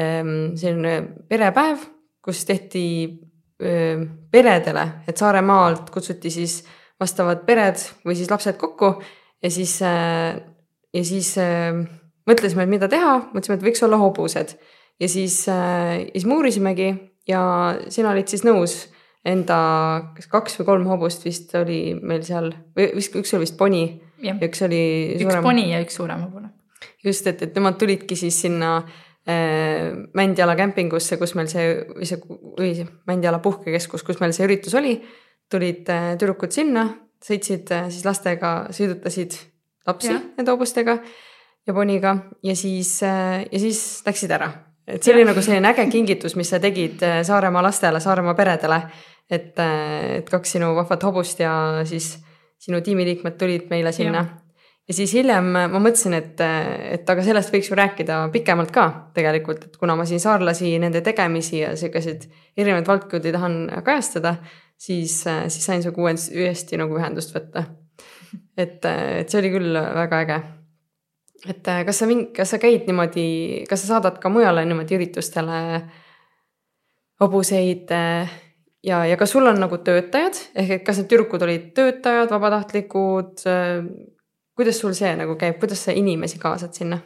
ähm, 0.00 0.52
selline 0.60 0.98
perepäev, 1.28 1.86
kus 2.24 2.44
tehti 2.44 2.82
peredele, 3.56 4.82
et 5.08 5.16
Saaremaalt 5.16 5.90
kutsuti 5.90 6.30
siis 6.30 6.58
vastavad 7.00 7.44
pered 7.46 7.80
või 8.04 8.16
siis 8.18 8.28
lapsed 8.30 8.58
kokku 8.60 8.90
ja 9.42 9.50
siis 9.52 9.78
ja 9.80 11.04
siis 11.04 11.30
mõtlesime, 12.28 12.66
et 12.66 12.72
mida 12.72 12.88
teha, 12.92 13.14
mõtlesime, 13.32 13.56
et 13.56 13.64
võiks 13.64 13.84
olla 13.86 14.00
hobused 14.00 14.52
ja 15.00 15.08
siis 15.08 15.38
ja 15.48 16.02
siis 16.10 16.28
me 16.28 16.36
uurisimegi 16.36 16.90
ja 17.28 17.40
sina 17.88 18.12
olid 18.12 18.28
siis 18.28 18.44
nõus 18.44 18.76
enda, 19.26 19.58
kas 20.18 20.28
kaks 20.30 20.60
või 20.60 20.68
kolm 20.68 20.86
hobust 20.92 21.24
vist 21.26 21.54
oli 21.58 21.96
meil 21.96 22.22
seal 22.28 22.52
või 22.76 22.92
üks 23.00 23.32
oli 23.32 23.46
vist 23.46 23.56
poni 23.58 23.86
ja 24.24 24.36
üks 24.36 24.62
oli 24.68 24.84
üks 25.16 25.40
poni 25.44 25.70
ja 25.72 25.80
üks 25.84 25.96
suurem 25.96 26.28
hobune. 26.28 26.52
just, 27.04 27.26
et, 27.26 27.42
et 27.42 27.56
nemad 27.56 27.80
tulidki 27.80 28.16
siis 28.20 28.36
sinna 28.44 28.76
äh, 28.84 29.02
Mändjala 29.26 30.54
kämpingusse, 30.54 31.16
kus 31.18 31.32
meil 31.34 31.48
see 31.50 31.72
või 31.90 32.06
see 32.06 32.20
või 32.28 32.68
see 32.78 32.86
Mändjala 33.10 33.40
puhkekeskus, 33.42 34.04
kus 34.06 34.20
meil 34.22 34.30
see 34.36 34.46
üritus 34.46 34.76
oli. 34.78 35.00
tulid 35.50 35.88
äh, 35.90 36.12
tüdrukud 36.18 36.54
sinna, 36.54 36.88
sõitsid 37.22 37.70
äh, 37.74 37.88
siis 37.90 38.06
lastega, 38.06 38.52
sõidutasid 38.74 39.34
lapsi 39.86 40.12
Jah. 40.12 40.22
nende 40.36 40.54
hobustega 40.54 40.98
ja 41.66 41.74
poniga 41.74 42.16
ja 42.42 42.56
siis 42.56 43.02
äh, 43.02 43.44
ja 43.52 43.58
siis 43.58 44.02
läksid 44.06 44.30
ära. 44.30 44.50
et 44.86 45.02
see 45.02 45.14
oli 45.14 45.24
Jah. 45.24 45.30
nagu 45.30 45.42
selline 45.42 45.70
äge 45.70 45.86
kingitus, 45.90 46.36
mis 46.36 46.50
sa 46.50 46.60
tegid 46.62 47.02
äh, 47.02 47.20
Saaremaa 47.26 47.62
lastele, 47.62 48.00
Saaremaa 48.00 48.34
peredele. 48.34 48.82
et, 49.30 49.58
äh, 49.58 50.16
et 50.18 50.30
kaks 50.30 50.52
sinu 50.56 50.74
vahvat 50.74 51.02
hobust 51.02 51.40
ja 51.40 51.82
siis 51.84 52.16
sinu 52.58 52.80
tiimiliikmed 52.80 53.38
tulid 53.38 53.70
meile 53.70 53.92
sinna 53.92 54.22
Jah. 54.24 54.34
Ja 54.88 54.94
siis 54.94 55.12
hiljem 55.16 55.48
ma 55.54 55.80
mõtlesin, 55.80 56.14
et, 56.16 56.42
et 56.94 57.10
aga 57.10 57.24
sellest 57.26 57.52
võiks 57.54 57.70
ju 57.70 57.78
rääkida 57.78 58.20
pikemalt 58.34 58.70
ka 58.74 58.86
tegelikult, 59.16 59.66
et 59.66 59.80
kuna 59.80 59.96
ma 59.98 60.06
siin 60.08 60.22
saarlasi, 60.22 60.76
nende 60.82 61.02
tegemisi 61.06 61.60
ja 61.64 61.72
sihukeseid 61.78 62.28
erinevaid 62.56 62.86
valdkondi 62.88 63.34
tahan 63.34 63.58
kajastada, 63.86 64.36
siis, 64.78 65.18
siis 65.24 65.64
sain 65.64 65.82
sinuga 65.82 66.04
uuesti 66.06 66.78
nagu 66.80 66.98
ühendust 67.00 67.34
võtta. 67.34 67.66
et, 68.56 68.84
et 68.84 69.28
see 69.28 69.42
oli 69.42 69.52
küll 69.54 69.74
väga 69.74 70.22
äge. 70.24 70.40
et 71.50 71.70
kas 71.86 72.02
sa 72.02 72.06
mingi, 72.06 72.30
kas 72.36 72.54
sa 72.54 72.62
käid 72.62 72.86
niimoodi, 72.86 73.28
kas 73.68 73.82
sa 73.82 73.96
saadad 73.96 74.20
ka 74.22 74.30
mujale 74.30 74.64
niimoodi 74.64 74.98
üritustele 75.00 75.60
hobuseid 77.20 77.90
ja, 77.90 79.04
ja 79.06 79.16
kas 79.18 79.32
sul 79.34 79.46
on 79.46 79.58
nagu 79.60 79.78
töötajad, 79.82 80.38
ehk 80.54 80.78
et 80.78 80.84
kas 80.86 81.00
need 81.00 81.10
tüdrukud 81.10 81.42
olid 81.42 81.72
töötajad, 81.74 82.30
vabatahtlikud? 82.30 83.42
Kuidas 84.56 84.80
sul 84.80 84.94
see 84.96 85.12
nagu 85.18 85.36
käib, 85.40 85.58
kuidas 85.60 85.84
sa 85.86 85.92
inimesi 85.92 86.40
kaasad 86.42 86.74
sinna? 86.76 86.98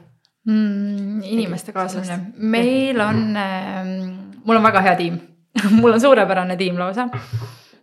mm,? 0.46 1.22
inimeste 1.22 1.72
kaasamine, 1.72 2.32
meil 2.36 3.00
on 3.00 3.36
äh,, 3.36 3.90
mul 4.44 4.56
on 4.56 4.68
väga 4.68 4.84
hea 4.88 4.96
tiim 4.96 5.18
mul 5.80 5.92
on 5.92 6.00
suurepärane 6.00 6.56
tiim 6.56 6.78
lausa 6.78 7.08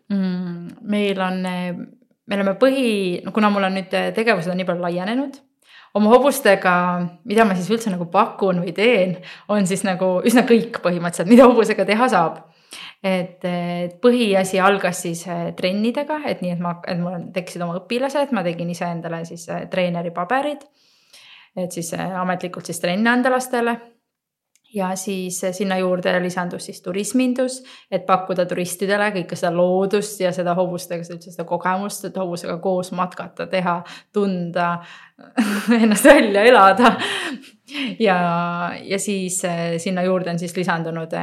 mm,. 0.10 0.70
meil 0.82 1.22
on, 1.22 1.44
me 1.44 2.40
oleme 2.40 2.56
põhi, 2.60 2.88
kuna 3.34 3.52
mul 3.54 3.70
on 3.70 3.78
nüüd 3.80 3.94
tegevused 4.16 4.52
on 4.52 4.58
nii 4.60 4.68
palju 4.68 4.88
laienenud 4.88 5.44
oma 5.98 6.12
hobustega, 6.14 6.74
mida 7.28 7.46
ma 7.48 7.56
siis 7.58 7.70
üldse 7.74 7.92
nagu 7.94 8.08
pakun 8.12 8.62
või 8.64 8.74
teen, 8.76 9.18
on 9.50 9.68
siis 9.70 9.84
nagu 9.88 10.18
üsna 10.28 10.44
kõik 10.48 10.82
põhimõtteliselt, 10.84 11.32
mida 11.32 11.48
hobusega 11.48 11.86
teha 11.88 12.10
saab. 12.12 12.44
Et, 13.04 13.46
põhiasi 14.02 14.62
algas 14.62 15.04
siis 15.06 15.26
eh, 15.30 15.52
trennidega, 15.58 16.22
et 16.30 16.42
nii, 16.42 16.56
et 16.56 16.64
ma, 16.64 16.78
et 16.88 17.02
mul 17.02 17.30
tekkisid 17.36 17.66
oma 17.66 17.78
õpilased, 17.82 18.34
ma 18.34 18.46
tegin 18.46 18.72
iseendale 18.74 19.24
siis 19.28 19.48
eh, 19.54 19.68
treeneri 19.72 20.14
paberid. 20.16 20.66
et 21.58 21.72
siis 21.72 21.94
eh, 21.94 22.18
ametlikult 22.22 22.66
siis 22.66 22.80
trenni 22.80 23.10
anda 23.10 23.32
lastele 23.34 23.78
ja 24.74 24.92
siis 25.00 25.40
sinna 25.56 25.78
juurde 25.80 26.12
lisandus 26.22 26.66
siis 26.66 26.82
turismindus, 26.84 27.62
et 27.92 28.06
pakkuda 28.06 28.46
turistidele 28.46 29.12
kõike 29.16 29.38
seda 29.40 29.54
loodust 29.56 30.20
ja 30.22 30.34
seda 30.36 30.54
hobustega 30.58 31.06
üldse 31.08 31.32
seda 31.32 31.46
kogemust, 31.48 32.06
et 32.06 32.18
hobusega 32.20 32.58
koos 32.62 32.92
matkata, 32.92 33.48
teha, 33.48 33.78
tunda, 34.14 34.74
ennast 35.82 36.06
välja 36.06 36.44
elada. 36.44 36.98
ja, 38.00 38.18
ja 38.84 39.00
siis 39.00 39.40
sinna 39.78 40.04
juurde 40.04 40.36
on 40.36 40.40
siis 40.40 40.58
lisandunud, 40.58 41.16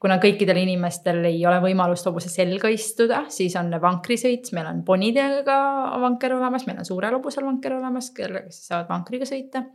kuna 0.00 0.16
kõikidel 0.20 0.62
inimestel 0.62 1.20
ei 1.28 1.42
ole 1.46 1.58
võimalust 1.64 2.06
hobuse 2.08 2.30
selga 2.32 2.70
istuda, 2.72 3.24
siis 3.32 3.56
on 3.60 3.68
vankrisõit, 3.82 4.48
meil 4.56 4.70
on 4.70 4.80
ponidega 4.86 5.58
vanker 6.00 6.38
olemas, 6.38 6.64
meil 6.68 6.80
on 6.80 6.88
suurel 6.88 7.18
hobusel 7.18 7.44
vanker 7.44 7.76
olemas, 7.76 8.10
kellega 8.16 8.48
siis 8.48 8.70
saavad 8.72 8.88
vankriga 8.94 9.28
sõita. 9.28 9.66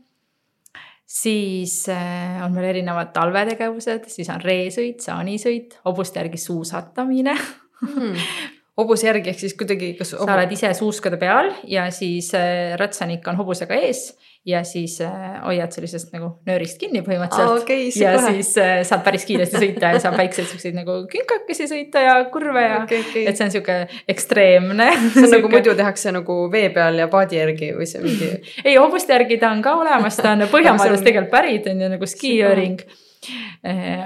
Siis 1.05 1.83
äh, 1.93 2.41
on 2.41 2.55
meil 2.55 2.71
erinevad 2.71 3.11
talvetegevused, 3.13 4.09
siis 4.09 4.31
on 4.33 4.41
reesõit, 4.41 5.05
saanisõit, 5.05 5.77
hobuste 5.85 6.23
järgi 6.23 6.41
suusatamine. 6.41 7.37
Hmm. 7.83 8.17
hobuse 8.77 9.07
järgi 9.07 9.29
ehk 9.31 9.39
siis 9.39 9.53
kuidagi, 9.55 9.93
kas 9.99 10.11
sa 10.13 10.23
oled 10.25 10.51
ise 10.51 10.73
suuskade 10.75 11.17
peal 11.21 11.51
ja 11.71 11.87
siis 11.95 12.33
äh, 12.35 12.73
ratsanik 12.79 13.27
on 13.31 13.37
hobusega 13.39 13.77
ees 13.87 14.09
ja 14.45 14.59
siis 14.67 14.99
äh, 15.01 15.39
hoiad 15.45 15.71
sellisest 15.73 16.11
nagu 16.13 16.27
nöörist 16.45 16.77
kinni 16.77 16.99
põhimõtteliselt 17.01 17.93
see 17.95 18.03
ja 18.03 18.11
kohe. 18.17 18.33
siis 18.35 18.51
äh, 18.61 18.73
saad 18.85 19.01
päris 19.07 19.23
kiiresti 19.25 19.61
sõita 19.63 19.93
ja 19.95 20.01
saab 20.03 20.17
väikseid 20.19 20.51
siukseid 20.51 20.75
nagu 20.77 20.99
künkakesi 21.09 21.65
sõita 21.71 22.03
ja 22.03 22.17
kurve 22.33 22.61
ja 22.67 22.81
Okei, 22.83 22.99
okei. 23.07 23.23
et 23.31 23.39
see 23.39 23.47
on 23.47 23.55
sihuke 23.55 23.77
ekstreemne. 24.11 24.89
see 25.15 25.23
on 25.23 25.33
nagu 25.37 25.49
muidu 25.55 25.73
tehakse 25.79 26.11
nagu 26.13 26.37
vee 26.53 26.67
peal 26.75 26.99
ja 27.01 27.07
paadi 27.11 27.39
järgi 27.39 27.71
või 27.79 27.89
see 27.89 28.03
mingi 28.03 28.29
ei, 28.67 28.75
hobuste 28.75 29.15
järgi 29.17 29.39
ta 29.41 29.49
on 29.55 29.63
ka 29.65 29.73
olemas, 29.81 30.19
ta 30.21 30.35
on 30.35 30.43
Aga 30.45 30.51
Põhjamaades 30.53 30.91
see 30.93 30.99
on- 31.01 31.09
tegelikult 31.09 31.33
pärit 31.39 31.71
on 31.71 31.81
ju 31.81 31.91
nagu 31.95 32.11
skiööring. 32.13 32.77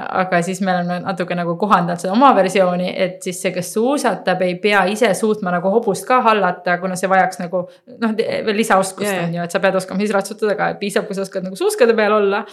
Aga 0.10 0.42
siis 0.46 0.62
me 0.62 0.74
oleme 0.74 1.00
natuke 1.04 1.36
nagu 1.38 1.56
kohandanud 1.60 2.02
seda 2.02 2.14
oma 2.14 2.32
versiooni, 2.36 2.90
et 3.06 3.24
siis 3.24 3.42
see, 3.42 3.52
kes 3.56 3.74
suusatab, 3.74 4.42
ei 4.46 4.56
pea 4.62 4.84
ise 4.92 5.12
suutma 5.18 5.54
nagu 5.56 5.72
hobust 5.74 6.08
ka 6.08 6.22
hallata, 6.26 6.78
kuna 6.82 6.98
see 7.00 7.10
vajaks 7.12 7.42
nagu 7.44 7.64
noh, 8.00 8.16
veel 8.18 8.58
lisaoskust 8.58 9.12
on 9.24 9.36
ju, 9.38 9.46
et 9.46 9.56
sa 9.56 9.62
pead 9.64 9.80
oskama 9.80 10.04
siis 10.04 10.14
ratsutada 10.16 10.56
ka, 10.60 10.72
et 10.74 10.82
piisab, 10.82 11.08
kui 11.08 11.18
sa 11.18 11.26
oskad 11.26 11.48
nagu 11.48 11.60
suuskade 11.60 11.96
peal 11.98 12.18
olla. 12.20 12.46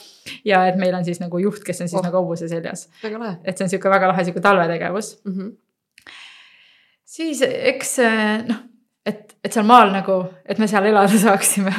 ja 0.44 0.66
et 0.66 0.76
meil 0.80 0.94
on 0.94 1.04
siis 1.04 1.20
nagu 1.22 1.38
juht, 1.42 1.62
kes 1.64 1.80
on 1.80 1.88
siis 1.88 1.96
Oh. 1.96 2.04
nagu 2.04 2.20
hobuse 2.20 2.48
seljas, 2.48 2.88
et 3.44 3.56
see 3.56 3.64
on 3.64 3.70
sihuke 3.72 3.90
väga 3.90 4.10
lahe 4.10 4.24
sihuke 4.24 4.40
talvetegevus 4.44 5.16
mm. 5.24 5.32
-hmm. 5.32 5.52
siis 7.04 7.42
eks 7.42 7.98
eh, 7.98 8.42
noh, 8.48 8.58
et, 9.06 9.36
et 9.44 9.52
seal 9.52 9.66
maal 9.66 9.92
nagu, 9.94 10.24
et 10.44 10.58
me 10.58 10.68
seal 10.70 10.88
elada 10.90 11.18
saaksime. 11.18 11.72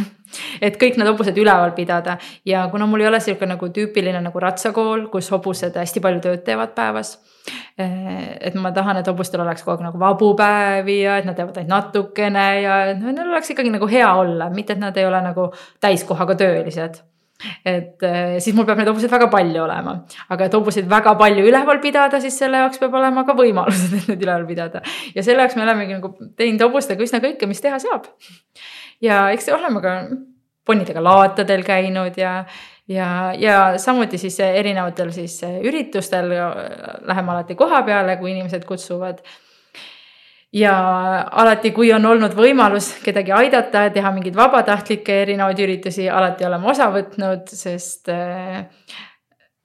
Et 0.62 0.78
kõik 0.80 0.98
need 0.98 1.10
hobused 1.10 1.38
üleval 1.38 1.74
pidada 1.78 2.18
ja 2.46 2.68
kuna 2.72 2.88
mul 2.90 3.04
ei 3.04 3.10
ole 3.12 3.20
sihuke 3.24 3.50
nagu 3.50 3.70
tüüpiline 3.74 4.22
nagu 4.24 4.44
ratsakool, 4.44 5.08
kus 5.14 5.32
hobused 5.34 5.76
hästi 5.78 6.04
palju 6.04 6.24
tööd 6.28 6.46
teevad 6.48 6.76
päevas. 6.78 7.18
et 7.78 8.56
ma 8.56 8.72
tahan, 8.76 8.98
et 9.00 9.08
hobustel 9.08 9.42
oleks 9.42 9.64
kogu 9.64 9.78
aeg 9.78 9.86
nagu 9.88 10.00
vabu 10.00 10.34
päevi 10.36 11.02
ja 11.02 11.18
et 11.22 11.26
nad 11.26 11.36
teevad 11.36 11.58
ainult 11.58 11.76
natukene 11.76 12.48
ja 12.62 12.80
neil 12.96 13.28
oleks 13.28 13.54
ikkagi 13.54 13.72
nagu 13.72 13.88
hea 13.88 14.10
olla, 14.14 14.50
mitte 14.50 14.74
et 14.74 14.82
nad 14.82 14.98
ei 14.98 15.06
ole 15.06 15.22
nagu 15.22 15.52
täiskohaga 15.80 16.36
töölised 16.36 17.00
et 17.66 18.04
eh, 18.04 18.38
siis 18.42 18.56
mul 18.58 18.66
peab 18.66 18.80
neid 18.80 18.90
hobuseid 18.90 19.12
väga 19.14 19.28
palju 19.32 19.62
olema, 19.62 19.94
aga 20.34 20.48
et 20.48 20.56
hobuseid 20.58 20.88
väga 20.90 21.14
palju 21.20 21.46
üleval 21.46 21.82
pidada, 21.84 22.22
siis 22.24 22.38
selle 22.40 22.64
jaoks 22.64 22.82
peab 22.82 22.98
olema 22.98 23.24
ka 23.28 23.36
võimalused, 23.38 23.94
et 23.94 24.10
neid 24.12 24.26
üleval 24.26 24.48
pidada. 24.50 24.82
ja 25.14 25.26
selle 25.26 25.46
jaoks 25.46 25.58
me 25.60 25.66
olemegi 25.68 25.98
nagu 26.00 26.14
teinud 26.40 26.66
hobustega 26.66 27.06
üsna 27.06 27.22
kõike, 27.24 27.50
mis 27.50 27.62
teha 27.62 27.78
saab. 27.84 28.10
Ja 29.02 29.28
eks 29.32 29.50
oleme 29.54 29.82
ka 29.84 29.94
ponnidega 30.68 31.04
laatadel 31.04 31.64
käinud 31.64 32.18
ja, 32.20 32.46
ja, 32.92 33.10
ja 33.40 33.58
samuti 33.80 34.18
siis 34.18 34.40
erinevatel 34.44 35.12
siis 35.16 35.40
üritustel 35.64 36.32
läheme 36.32 37.36
alati 37.36 37.56
koha 37.56 37.84
peale, 37.88 38.18
kui 38.18 38.34
inimesed 38.34 38.66
kutsuvad. 38.68 39.22
Ja 40.56 40.74
alati, 41.32 41.74
kui 41.76 41.90
on 41.94 42.06
olnud 42.08 42.32
võimalus 42.36 42.94
kedagi 43.04 43.34
aidata, 43.36 43.90
teha 43.94 44.12
mingeid 44.16 44.36
vabatahtlikke 44.36 45.22
erinevaid 45.26 45.60
üritusi, 45.60 46.08
alati 46.10 46.48
oleme 46.48 46.72
osa 46.72 46.88
võtnud, 46.94 47.52
sest 47.52 48.08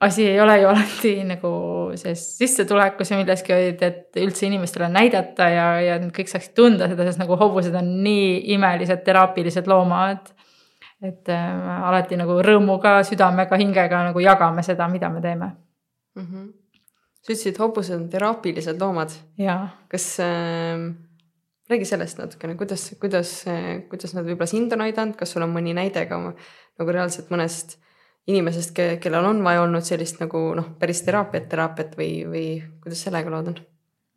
asi 0.02 0.26
ei 0.26 0.40
ole 0.40 0.60
ju 0.60 0.68
alati 0.72 1.12
nagu 1.26 1.50
selles 1.98 2.24
sissetulekus 2.38 3.12
ja 3.12 3.18
milleski, 3.20 3.54
vaid 3.54 3.82
et 3.86 4.22
üldse 4.22 4.46
inimestele 4.48 4.88
näidata 4.92 5.48
ja, 5.52 5.66
ja 5.82 5.98
kõik 6.14 6.30
saaksid 6.30 6.56
tunda 6.58 6.88
seda, 6.90 7.06
sest 7.06 7.22
nagu 7.22 7.38
hobused 7.38 7.74
on 7.78 7.92
nii 8.04 8.54
imelised 8.56 9.04
teraapilised 9.06 9.70
loomad. 9.70 10.32
et 11.02 11.28
äh, 11.34 11.86
alati 11.88 12.14
nagu 12.14 12.36
rõõmuga, 12.46 13.00
südamega, 13.06 13.58
hingega 13.58 14.04
nagu 14.10 14.20
jagame 14.22 14.62
seda, 14.62 14.86
mida 14.88 15.08
me 15.10 15.20
teeme 15.20 15.48
mm. 16.14 16.26
-hmm. 16.26 16.50
sa 17.22 17.32
ütlesid, 17.32 17.58
hobused 17.58 17.96
on 17.96 18.08
teraapilised 18.08 18.80
loomad. 18.80 19.10
kas 19.88 20.20
äh, 20.20 20.90
räägi 21.70 21.84
sellest 21.84 22.18
natukene, 22.18 22.54
kuidas, 22.54 22.94
kuidas, 23.00 23.44
kuidas 23.88 24.14
nad 24.14 24.26
võib-olla 24.26 24.46
sind 24.46 24.72
on 24.72 24.80
aidanud, 24.80 25.16
kas 25.16 25.30
sul 25.32 25.42
on 25.42 25.54
mõni 25.54 25.74
näide 25.74 26.06
ka 26.06 26.18
nagu 26.18 26.90
reaalselt 26.90 27.30
mõnest 27.30 27.81
inimesest, 28.26 28.76
kellel 29.02 29.24
on 29.24 29.42
vaja 29.44 29.64
olnud 29.64 29.84
sellist 29.86 30.20
nagu 30.22 30.44
noh, 30.54 30.72
päris 30.78 31.02
teraapiat, 31.06 31.48
teraapiat 31.50 31.98
või, 31.98 32.12
või 32.28 32.46
kuidas 32.82 33.02
sellega 33.08 33.30
lood 33.30 33.52
on 33.54 33.60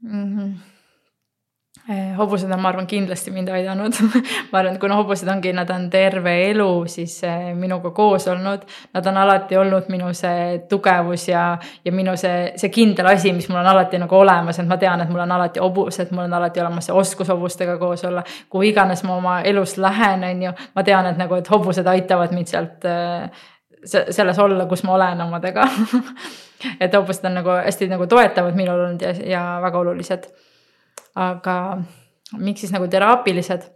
mm? 0.06 0.24
-hmm 0.32 0.56
hobused 2.18 2.50
on, 2.52 2.62
ma 2.62 2.70
arvan, 2.72 2.88
kindlasti 2.90 3.32
mind 3.32 3.50
aidanud 3.54 3.94
ma 4.52 4.60
arvan, 4.60 4.74
et 4.74 4.82
kuna 4.82 4.96
hobused 4.98 5.30
ongi, 5.30 5.52
nad 5.54 5.70
on 5.70 5.86
terve 5.94 6.34
elu 6.48 6.70
siis 6.90 7.20
eh, 7.28 7.52
minuga 7.58 7.92
koos 7.94 8.26
olnud. 8.32 8.64
Nad 8.94 9.10
on 9.12 9.18
alati 9.22 9.58
olnud 9.58 9.90
minu 9.94 10.10
see 10.18 10.64
tugevus 10.70 11.28
ja, 11.30 11.46
ja 11.86 11.94
minu 11.94 12.16
see, 12.18 12.56
see 12.58 12.74
kindel 12.74 13.12
asi, 13.12 13.34
mis 13.38 13.50
mul 13.52 13.62
on 13.62 13.70
alati 13.76 14.02
nagu 14.02 14.18
olemas, 14.18 14.60
et 14.60 14.70
ma 14.70 14.80
tean, 14.82 15.04
et 15.04 15.12
mul 15.14 15.26
on 15.28 15.36
alati 15.38 15.62
hobused, 15.62 16.14
mul 16.16 16.26
on 16.26 16.38
alati 16.40 16.64
olemas 16.64 16.90
see 16.90 16.98
oskus 17.04 17.30
hobustega 17.34 17.78
koos 17.82 18.06
olla. 18.10 18.24
kuhu 18.50 18.66
iganes 18.72 19.04
ma 19.06 19.20
oma 19.20 19.40
elus 19.46 19.78
lähen, 19.78 20.26
on 20.26 20.46
ju, 20.48 20.56
ma 20.76 20.84
tean, 20.84 21.12
et 21.12 21.22
nagu, 21.22 21.38
et 21.38 21.52
hobused 21.54 21.88
aitavad 21.88 22.34
mind 22.34 22.50
sealt 22.50 22.90
äh, 22.90 23.30
selles 23.86 24.40
olla, 24.40 24.66
kus 24.66 24.84
ma 24.84 24.96
olen 24.96 25.22
omadega 25.22 25.68
et 26.84 26.94
hobused 26.94 27.26
on 27.26 27.40
nagu 27.40 27.56
hästi 27.60 27.88
nagu 27.92 28.08
toetavad 28.08 28.58
minul 28.58 28.80
olnud 28.88 29.02
ja, 29.02 29.14
ja 29.30 29.46
väga 29.62 29.80
olulised. 29.80 30.28
aga 31.16 31.56
miks 32.38 32.66
siis 32.66 32.76
nagu 32.76 32.88
teraapilised? 32.88 33.72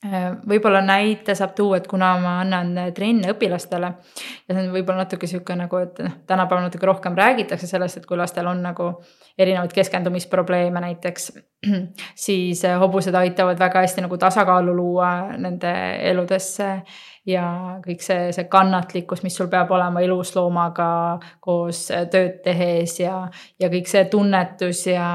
Äh, 0.00 0.30
võib-olla 0.48 0.80
näite 0.80 1.34
saab 1.36 1.50
tuua, 1.52 1.76
et 1.76 1.86
kuna 1.88 2.14
ma 2.22 2.38
annan 2.40 2.70
trenne 2.96 3.34
õpilastele 3.34 3.90
ja 3.90 4.54
see 4.54 4.62
on 4.62 4.70
võib-olla 4.72 5.02
natuke 5.02 5.28
sihuke 5.28 5.52
nagu, 5.60 5.76
et 5.76 5.98
noh, 6.00 6.14
tänapäeval 6.30 6.64
natuke 6.64 6.88
rohkem 6.88 7.18
räägitakse 7.18 7.68
sellest, 7.68 8.00
et 8.00 8.06
kui 8.08 8.16
lastel 8.16 8.48
on 8.48 8.62
nagu 8.64 8.86
erinevaid 9.36 9.74
keskendumisprobleeme 9.76 10.80
näiteks, 10.86 11.28
siis 12.24 12.64
hobused 12.80 13.18
aitavad 13.20 13.60
väga 13.60 13.84
hästi 13.84 14.06
nagu 14.06 14.16
tasakaalu 14.24 14.72
luua 14.78 15.10
nende 15.36 15.74
eludesse 16.14 16.70
ja 17.30 17.44
kõik 17.84 18.02
see, 18.04 18.30
see 18.34 18.46
kannatlikkus, 18.50 19.22
mis 19.24 19.36
sul 19.36 19.48
peab 19.52 19.70
olema 19.74 20.02
elusloomaga 20.04 20.88
koos 21.42 21.86
äh, 21.94 22.06
tööd 22.10 22.40
tehes 22.44 22.96
ja, 23.00 23.22
ja 23.60 23.70
kõik 23.72 23.88
see 23.90 24.04
tunnetus 24.10 24.82
ja, 24.90 25.06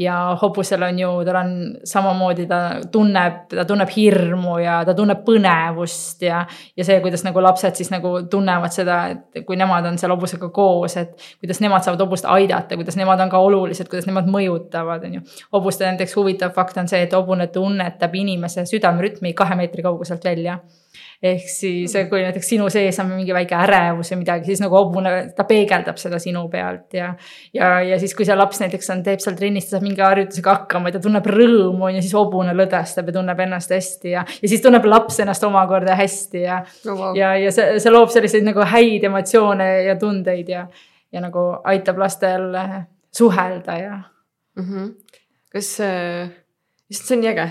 ja 0.00 0.16
hobusel 0.40 0.84
on 0.88 1.00
ju, 1.02 1.10
tal 1.28 1.40
on 1.40 1.52
samamoodi, 1.88 2.46
ta 2.50 2.60
tunneb, 2.92 3.40
ta 3.52 3.66
tunneb 3.68 3.92
hirmu 3.94 4.58
ja 4.62 4.80
ta 4.88 4.94
tunneb 4.98 5.22
põnevust 5.26 6.24
ja, 6.26 6.44
ja 6.76 6.86
see, 6.86 7.00
kuidas 7.04 7.24
nagu 7.26 7.42
lapsed 7.44 7.78
siis 7.78 7.92
nagu 7.94 8.14
tunnevad 8.30 8.74
seda, 8.74 8.98
et 9.14 9.44
kui 9.46 9.58
nemad 9.58 9.86
on 9.88 9.98
seal 10.00 10.14
hobusega 10.14 10.50
koos, 10.54 10.98
et 11.00 11.14
kuidas 11.40 11.62
nemad 11.64 11.86
saavad 11.86 12.04
hobust 12.06 12.28
aidata, 12.28 12.78
kuidas 12.78 12.98
nemad 12.98 13.20
on 13.24 13.32
ka 13.32 13.42
olulised, 13.44 13.90
kuidas 13.90 14.08
nemad 14.08 14.28
mõjutavad, 14.30 15.06
on 15.08 15.18
ju. 15.18 15.24
hobuste 15.54 15.86
näiteks 15.86 16.16
huvitav 16.18 16.54
fakt 16.56 16.80
on 16.80 16.90
see, 16.90 17.02
et 17.06 17.16
hobune 17.16 17.48
tunnetab 17.52 18.14
inimese 18.18 18.66
südamerütmi 18.68 19.34
kahe 19.38 19.58
meetri 19.58 19.84
kauguselt 19.86 20.24
välja 20.24 20.58
ehk 21.22 21.48
siis 21.50 21.94
mm. 21.94 22.08
kui 22.10 22.20
näiteks 22.22 22.48
sinu 22.52 22.68
sees 22.70 22.98
on 23.02 23.08
mingi 23.10 23.34
väike 23.34 23.56
ärevus 23.58 24.12
või 24.12 24.20
midagi, 24.20 24.46
siis 24.46 24.60
nagu 24.62 24.76
hobune, 24.78 25.14
ta 25.34 25.46
peegeldab 25.48 25.98
seda 25.98 26.20
sinu 26.22 26.44
pealt 26.52 26.94
ja. 26.94 27.08
ja, 27.54 27.70
ja 27.82 27.98
siis, 27.98 28.14
kui 28.14 28.26
see 28.26 28.36
laps 28.38 28.62
näiteks 28.62 28.92
on, 28.94 29.02
teeb 29.06 29.22
seal 29.24 29.34
trennis, 29.38 29.66
ta 29.66 29.76
saab 29.76 29.86
mingi 29.88 30.04
harjutusega 30.04 30.54
hakkama 30.60 30.92
ja 30.92 30.98
ta 30.98 31.02
tunneb 31.08 31.26
rõõmu 31.26 31.88
on 31.88 31.98
ju, 31.98 32.04
siis 32.06 32.14
hobune 32.14 32.54
lõdvestab 32.54 33.10
ja 33.10 33.16
tunneb 33.18 33.42
ennast 33.48 33.74
hästi 33.74 34.14
ja. 34.14 34.22
ja 34.22 34.52
siis 34.52 34.62
tunneb 34.62 34.86
laps 34.86 35.18
ennast 35.24 35.46
omakorda 35.48 35.98
hästi 35.98 36.44
ja 36.44 36.60
oh,, 36.62 36.92
wow. 36.92 37.18
ja, 37.18 37.34
ja 37.42 37.54
see, 37.54 37.80
see 37.82 37.94
loob 37.94 38.14
selliseid 38.14 38.46
nagu 38.46 38.62
häid 38.76 39.08
emotsioone 39.10 39.70
ja 39.88 39.98
tundeid 39.98 40.54
ja, 40.54 40.68
ja 41.10 41.24
nagu 41.24 41.48
aitab 41.66 41.98
lastel 41.98 42.52
suhelda 43.14 43.80
ja 43.82 43.96
mm. 44.54 44.68
-hmm. 44.68 44.92
kas 45.50 45.80
äh 45.82 46.28
issand, 46.90 47.06
see 47.06 47.16
on 47.16 47.20
nii 47.20 47.30
äge 47.32 47.46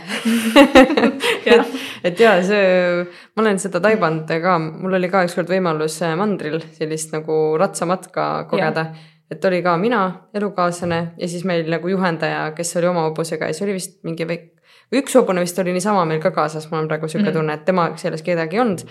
et 2.07 2.19
ja 2.21 2.33
see, 2.45 3.03
ma 3.35 3.43
olen 3.43 3.59
seda 3.61 3.81
taibanud 3.83 4.31
ka, 4.43 4.55
mul 4.57 4.97
oli 4.97 5.09
ka 5.13 5.23
ükskord 5.27 5.51
võimalus 5.51 5.99
äh, 6.05 6.15
mandril 6.17 6.59
sellist 6.77 7.13
nagu 7.13 7.57
ratsamatka 7.61 8.47
kogeda. 8.49 8.87
et 9.31 9.45
oli 9.45 9.61
ka 9.61 9.75
mina, 9.77 10.03
elukaaslane 10.33 11.01
ja 11.17 11.29
siis 11.29 11.45
meil 11.45 11.69
nagu 11.69 11.89
juhendaja, 11.91 12.51
kes 12.57 12.77
oli 12.81 12.89
oma 12.89 13.05
hobusega 13.09 13.49
ja 13.49 13.57
see 13.57 13.67
oli 13.67 13.77
vist 13.77 13.99
mingi 14.07 14.27
väike, 14.27 14.53
üks 14.97 15.19
hobune 15.19 15.43
vist 15.45 15.59
oli 15.59 15.75
niisama 15.75 16.05
meil 16.09 16.23
ka 16.23 16.31
kaasas, 16.31 16.69
mul 16.71 16.81
on 16.81 16.89
praegu 16.89 17.07
sihuke 17.07 17.29
mm 17.29 17.29
-hmm. 17.29 17.39
tunne, 17.39 17.53
et 17.53 17.65
tema 17.65 17.91
selles 17.95 18.23
kedagi 18.23 18.57
ei 18.57 18.61
olnud. 18.61 18.81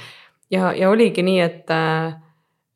ja, 0.51 0.73
ja 0.73 0.91
oligi 0.91 1.23
nii, 1.23 1.41
et 1.41 1.71
äh, 1.71 2.15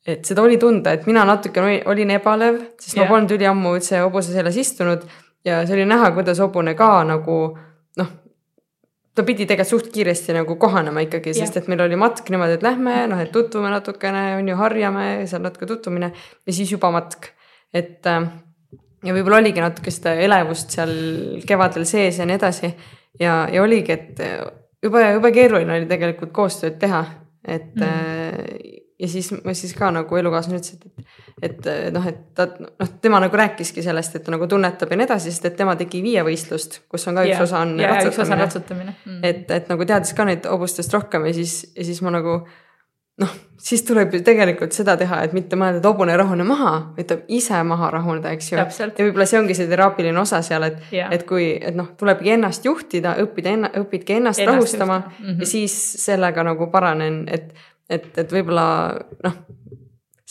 et 0.06 0.24
seda 0.24 0.42
oli 0.42 0.56
tunda, 0.58 0.92
et 0.92 1.06
mina 1.06 1.24
natuke 1.24 1.60
olin 1.86 2.10
ebalev, 2.10 2.60
sest 2.80 2.96
yeah. 2.96 3.06
ma 3.06 3.14
polnud 3.14 3.30
üliammu 3.30 3.74
üldse 3.76 4.00
hobuse 4.00 4.32
seljas 4.32 4.56
istunud 4.56 5.04
ja 5.44 5.62
see 5.66 5.78
oli 5.78 5.86
näha, 5.88 6.10
kuidas 6.16 6.40
hobune 6.42 6.74
ka 6.78 6.90
nagu 7.08 7.36
noh, 8.00 8.10
ta 9.14 9.24
pidi 9.26 9.46
tegelikult 9.48 9.70
suht 9.70 9.90
kiiresti 9.94 10.36
nagu 10.36 10.56
kohanema 10.60 11.02
ikkagi, 11.06 11.34
sest 11.36 11.58
et 11.60 11.70
meil 11.70 11.82
oli 11.86 11.98
matk 12.00 12.30
niimoodi, 12.32 12.58
et 12.58 12.66
lähme 12.66 12.96
noh, 13.10 13.20
et 13.22 13.32
tutvume 13.34 13.72
natukene, 13.72 14.36
on 14.38 14.48
ju, 14.52 14.58
harjame, 14.60 15.08
seal 15.30 15.42
natuke 15.44 15.68
tutvumine 15.70 16.12
ja 16.12 16.52
siis 16.54 16.72
juba 16.72 16.92
matk. 16.94 17.32
et 17.74 18.06
äh, 18.06 18.26
ja 19.06 19.14
võib-olla 19.16 19.40
oligi 19.40 19.62
natuke 19.62 19.92
seda 19.94 20.14
elevust 20.20 20.74
seal 20.76 20.92
kevadel 21.46 21.86
sees 21.88 22.18
ja 22.20 22.26
nii 22.28 22.38
edasi. 22.40 22.72
ja, 23.20 23.46
ja 23.52 23.62
oligi, 23.62 23.96
et 23.96 24.20
jube, 24.82 25.04
jube 25.16 25.32
keeruline 25.32 25.78
oli 25.78 25.88
tegelikult 25.90 26.32
koostööd 26.36 26.78
teha, 26.80 27.04
et 27.44 27.74
mm. 27.74 28.79
Ja 29.00 29.08
siis 29.08 29.30
ma 29.32 29.54
siis 29.56 29.72
ka 29.76 29.90
nagu 29.94 30.16
elukaaslane 30.16 30.60
ütles, 30.60 30.76
et, 30.76 31.04
et, 31.42 31.66
et 31.72 31.94
noh, 31.94 32.06
et 32.06 32.22
ta 32.36 32.46
noh, 32.60 32.94
tema 33.02 33.20
nagu 33.22 33.36
rääkiski 33.40 33.84
sellest, 33.84 34.16
et 34.16 34.26
ta 34.26 34.34
nagu 34.34 34.48
tunnetab 34.50 34.92
ja 34.92 35.00
nii 35.00 35.08
edasi, 35.08 35.32
sest 35.32 35.50
et 35.50 35.56
tema 35.58 35.76
tegi 35.80 36.02
viievõistlust, 36.04 36.82
kus 36.90 37.08
on 37.08 37.20
ka 37.20 37.26
üks 37.26 37.34
yeah, 37.34 37.44
osa 37.46 37.62
on 37.64 37.76
yeah, 37.80 37.96
ratsutamine, 37.96 38.40
ratsutamine.. 38.44 38.96
Mm. 39.06 39.22
et, 39.30 39.46
et 39.56 39.70
nagu 39.72 39.86
teadis 39.88 40.12
ka 40.16 40.28
neid 40.28 40.48
hobustest 40.50 40.96
rohkem 40.96 41.28
ja 41.30 41.36
siis, 41.36 41.62
ja 41.76 41.86
siis 41.86 42.02
ma 42.04 42.12
nagu 42.18 42.42
noh, 43.20 43.32
siis 43.60 43.82
tuleb 43.84 44.14
ju 44.16 44.20
tegelikult 44.24 44.72
seda 44.76 44.94
teha, 45.00 45.20
et 45.26 45.34
mitte 45.36 45.56
mõelda, 45.60 45.80
et 45.80 45.88
hobune 45.88 46.14
rahune 46.16 46.44
maha, 46.48 46.72
vaid 46.96 47.08
tuleb 47.10 47.32
ise 47.36 47.58
maha 47.66 47.90
rahuneda, 47.92 48.32
eks 48.36 48.52
ju. 48.52 48.58
ja 48.60 48.66
võib-olla 48.96 49.26
see 49.28 49.40
ongi 49.40 49.56
see 49.58 49.68
teraapiline 49.70 50.20
osa 50.20 50.40
seal, 50.46 50.64
et 50.70 50.78
yeah., 50.92 51.12
et 51.12 51.26
kui, 51.28 51.50
et 51.56 51.76
noh, 51.76 51.90
tulebki 52.00 52.32
ennast 52.36 52.64
juhtida, 52.68 53.16
õppida 53.24 53.52
enna-, 53.56 53.72
õpidki 53.82 54.16
ennast, 54.16 54.40
ennast 54.40 54.56
rahustama 54.56 54.98
mm 55.02 55.26
-hmm. 55.26 55.40
ja 55.44 55.50
siis 55.52 55.76
sellega 56.04 56.44
nagu 56.46 56.70
paranen, 56.72 57.24
et 57.28 57.52
et, 57.90 58.10
et 58.22 58.32
võib-olla 58.32 58.66
noh, 59.24 59.38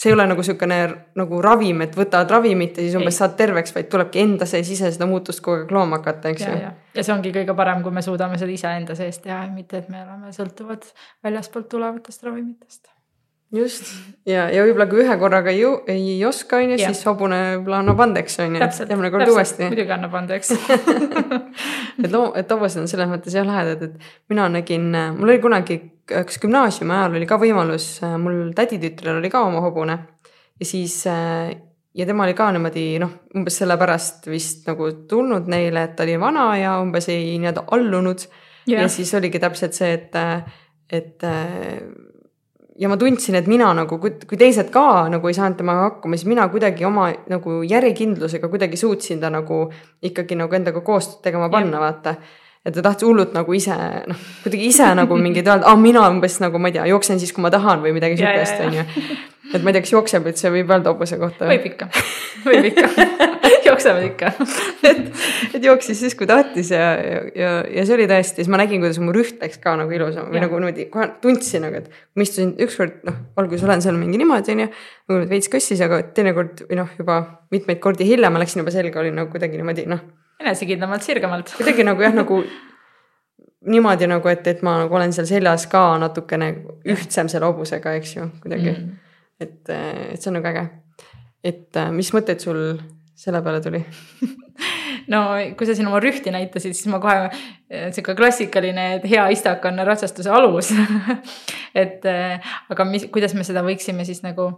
see 0.00 0.10
ei 0.10 0.16
ole 0.16 0.24
nagu 0.30 0.40
niisugune 0.40 0.78
nagu 1.20 1.40
ravim, 1.44 1.82
et 1.84 1.96
võtad 1.96 2.30
ravimit 2.32 2.78
ja 2.78 2.84
siis 2.86 2.96
umbes 2.96 3.18
saad 3.20 3.34
terveks, 3.36 3.74
vaid 3.76 3.90
tulebki 3.92 4.22
enda 4.22 4.48
sees 4.48 4.70
ise 4.72 4.92
seda 4.94 5.08
muutust 5.10 5.42
kogu 5.44 5.64
aeg 5.64 5.74
looma 5.76 6.00
hakata, 6.00 6.32
eks 6.32 6.46
ju. 6.46 6.54
ja 6.96 7.04
see 7.04 7.12
ongi 7.12 7.34
kõige 7.34 7.56
parem, 7.58 7.82
kui 7.84 7.92
me 7.92 8.04
suudame 8.04 8.40
seda 8.40 8.54
iseenda 8.54 8.96
sees 8.96 9.20
teha, 9.26 9.42
mitte 9.52 9.82
et 9.82 9.92
me 9.92 10.00
oleme 10.06 10.32
sõltuvad 10.36 10.88
väljaspoolt 11.26 11.68
tulevatest 11.74 12.24
ravimitest. 12.24 12.88
Just. 13.50 13.82
Ja, 14.30 14.44
ja 14.46 14.62
võib-olla 14.62 14.86
kui 14.86 15.00
ühe 15.02 15.14
korraga 15.18 15.50
ei, 15.50 15.64
ei 15.90 16.18
oska, 16.24 16.60
on 16.62 16.76
ju, 16.76 16.76
siis 16.78 17.00
hobune 17.08 17.38
võib-olla 17.56 17.80
annab 17.82 18.02
andeks, 18.04 18.36
on 18.44 18.54
ju, 18.54 18.60
järgmine 18.62 19.10
kord 19.10 19.32
uuesti. 19.32 19.66
muidugi 19.66 19.94
annab 19.96 20.14
andeks. 20.20 20.52
Et 22.00 22.06
loo-, 22.14 22.30
et 22.38 22.52
hobused 22.54 22.80
on 22.80 22.86
selles 22.88 23.10
mõttes 23.10 23.34
jah 23.34 23.44
lahedad, 23.44 23.82
et 23.84 24.30
mina 24.30 24.46
nägin, 24.48 24.86
mul 25.18 25.32
oli 25.34 25.40
kunagi, 25.42 25.76
kas 26.10 26.40
gümnaasiumi 26.42 26.94
ajal 26.96 27.16
oli 27.18 27.28
ka 27.30 27.38
võimalus, 27.40 27.88
mul 28.20 28.52
täditütrel 28.56 29.20
oli 29.20 29.30
ka 29.32 29.44
oma 29.46 29.62
hobune. 29.64 29.98
Ja 30.60 30.68
siis 30.68 31.00
ja 31.06 32.06
tema 32.06 32.26
oli 32.26 32.34
ka 32.38 32.50
niimoodi 32.54 32.84
noh, 33.02 33.16
umbes 33.36 33.56
sellepärast 33.62 34.28
vist 34.30 34.68
nagu 34.68 34.90
tulnud 35.10 35.48
neile, 35.50 35.86
et 35.86 35.96
ta 35.96 36.06
oli 36.06 36.18
vana 36.20 36.50
ja 36.58 36.76
umbes 36.82 37.08
ei 37.12 37.34
nii-öelda 37.38 37.66
allunud. 37.76 38.26
Yeah.. 38.68 38.84
ja 38.84 38.88
siis 38.92 39.14
oligi 39.16 39.40
täpselt 39.40 39.74
see, 39.74 39.94
et, 39.96 40.16
et 40.92 41.24
ja 42.80 42.88
ma 42.88 42.96
tundsin, 43.00 43.36
et 43.36 43.48
mina 43.50 43.70
nagu, 43.76 43.98
kui 44.00 44.38
teised 44.40 44.70
ka 44.72 44.84
nagu 45.12 45.28
ei 45.28 45.36
saanud 45.36 45.58
temaga 45.60 45.88
hakkama, 45.88 46.16
siis 46.16 46.28
mina 46.30 46.46
kuidagi 46.52 46.86
oma 46.88 47.10
nagu 47.30 47.60
järjekindlusega 47.68 48.48
kuidagi 48.52 48.78
suutsin 48.80 49.20
ta 49.20 49.30
nagu 49.32 49.66
ikkagi 50.06 50.38
nagu 50.40 50.56
endaga 50.56 50.84
koostööd 50.84 51.20
tegema 51.26 51.50
panna, 51.52 51.82
vaata. 51.82 52.16
Et 52.60 52.74
ta 52.76 52.82
tahtis 52.84 53.06
hullult 53.08 53.32
nagu 53.32 53.54
ise 53.56 53.74
noh, 54.10 54.24
kuidagi 54.44 54.66
ise 54.68 54.88
nagu 54.96 55.16
mingeid 55.16 55.48
öelda, 55.48 55.64
aa 55.70 55.80
mina 55.80 56.04
umbes 56.12 56.36
nagu 56.44 56.60
ma 56.60 56.68
ei 56.68 56.76
tea, 56.76 56.86
jooksen 56.92 57.20
siis, 57.22 57.32
kui 57.32 57.44
ma 57.44 57.52
tahan 57.52 57.80
või 57.84 57.94
midagi 57.96 58.20
sihukest, 58.20 58.60
on 58.66 58.76
ju. 58.76 58.84
et 59.54 59.64
ma 59.64 59.72
ei 59.72 59.78
tea, 59.78 59.84
kas 59.86 59.94
jookseb, 59.94 60.28
et 60.28 60.40
see 60.40 60.52
võib 60.52 60.72
öelda 60.74 60.92
hobuse 60.92 61.16
kohta? 61.20 61.48
võib 61.48 61.64
ikka, 61.72 61.88
võib 62.44 62.68
ikka 62.68 62.90
jooksevad 63.70 64.04
ikka 64.10 64.34
et, 64.90 65.02
et 65.56 65.64
jooksis 65.64 66.04
siis, 66.04 66.18
kui 66.18 66.28
tahtis 66.28 66.74
ja, 66.76 66.92
ja, 67.32 67.56
ja 67.64 67.88
see 67.88 67.96
oli 67.96 68.08
tõesti, 68.10 68.42
siis 68.42 68.52
ma 68.52 68.60
nägin, 68.60 68.84
kuidas 68.84 69.00
mu 69.00 69.16
rüht 69.16 69.40
läks 69.40 69.60
ka 69.64 69.78
nagu 69.80 69.96
ilusam 69.96 70.28
või 70.28 70.42
ja. 70.42 70.44
nagu 70.44 70.60
niimoodi 70.60 70.90
kohe 70.92 71.08
tundsin 71.24 71.64
nagu, 71.64 71.80
et 71.80 71.88
ma 72.12 72.28
istusin 72.28 72.54
ükskord 72.60 73.00
noh, 73.08 73.20
alguses 73.40 73.64
olen 73.64 73.80
seal 73.84 73.96
mingi 73.96 74.20
niimoodi 74.20 74.52
onju. 74.58 74.70
nagu 75.08 75.32
veits 75.32 75.48
kõssis, 75.52 75.80
aga 75.86 76.04
teinekord 76.12 76.66
või 76.68 76.84
noh, 76.84 76.92
juba 77.00 77.22
mitmeid 77.54 77.80
kordi 77.80 78.04
hiljem 78.08 78.36
ma 78.36 78.44
läksin 78.44 78.60
juba 78.60 78.74
selga, 78.74 79.00
olin 79.00 79.16
nagu 79.22 79.32
kuidagi 79.32 79.56
niimoodi 79.56 79.88
noh. 79.88 80.04
Enesekindlamalt, 80.40 81.04
sirgemalt. 81.04 81.54
kuidagi 81.58 81.84
nagu 81.86 82.04
jah, 82.04 82.14
nagu 82.16 82.40
niimoodi 83.70 84.08
nagu, 84.08 84.28
et, 84.32 84.46
et 84.48 84.62
ma 84.64 84.78
nagu 84.84 84.96
olen 84.96 85.12
seal 85.12 85.28
seljas 85.28 85.66
ka 85.70 85.82
natukene 86.00 86.50
ühtsem 86.88 87.28
selle 87.28 87.50
hobusega, 87.50 87.92
eks 88.00 88.14
ju, 88.16 88.28
kuidagi 88.42 88.72
mm.. 88.72 89.10
et, 89.44 89.58
et 89.72 90.20
see 90.20 90.30
on 90.32 90.38
nagu 90.38 90.50
äge. 90.52 90.64
et 91.52 91.80
mis 91.96 92.12
mõtted 92.16 92.40
sul 92.40 92.62
selle 93.20 93.42
peale 93.44 93.60
tuli 93.64 93.82
no 95.12 95.22
kui 95.58 95.68
sa 95.68 95.76
siin 95.76 95.90
oma 95.90 96.00
rühti 96.00 96.32
näitasid, 96.32 96.76
siis 96.76 96.88
ma 96.92 97.02
kohe, 97.02 97.28
sihuke 97.92 98.16
klassikaline, 98.16 98.86
et 98.96 99.06
hea 99.12 99.28
istak 99.34 99.64
on 99.68 99.84
ratsastuse 99.84 100.32
alus 100.32 100.72
et 101.82 102.06
aga 102.08 102.88
mis, 102.88 103.10
kuidas 103.12 103.36
me 103.36 103.44
seda 103.44 103.64
võiksime 103.66 104.08
siis 104.08 104.24
nagu 104.24 104.48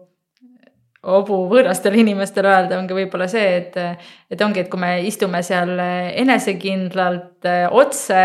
hobu 1.07 1.43
võõrastele 1.51 1.99
inimestele 2.03 2.49
öelda, 2.53 2.79
ongi 2.79 2.95
võib-olla 2.95 3.27
see, 3.31 3.57
et, 3.59 3.77
et 4.31 4.45
ongi, 4.45 4.63
et 4.63 4.71
kui 4.71 4.81
me 4.81 4.95
istume 5.09 5.43
seal 5.43 5.75
enesekindlalt, 6.23 7.49
otse, 7.75 8.23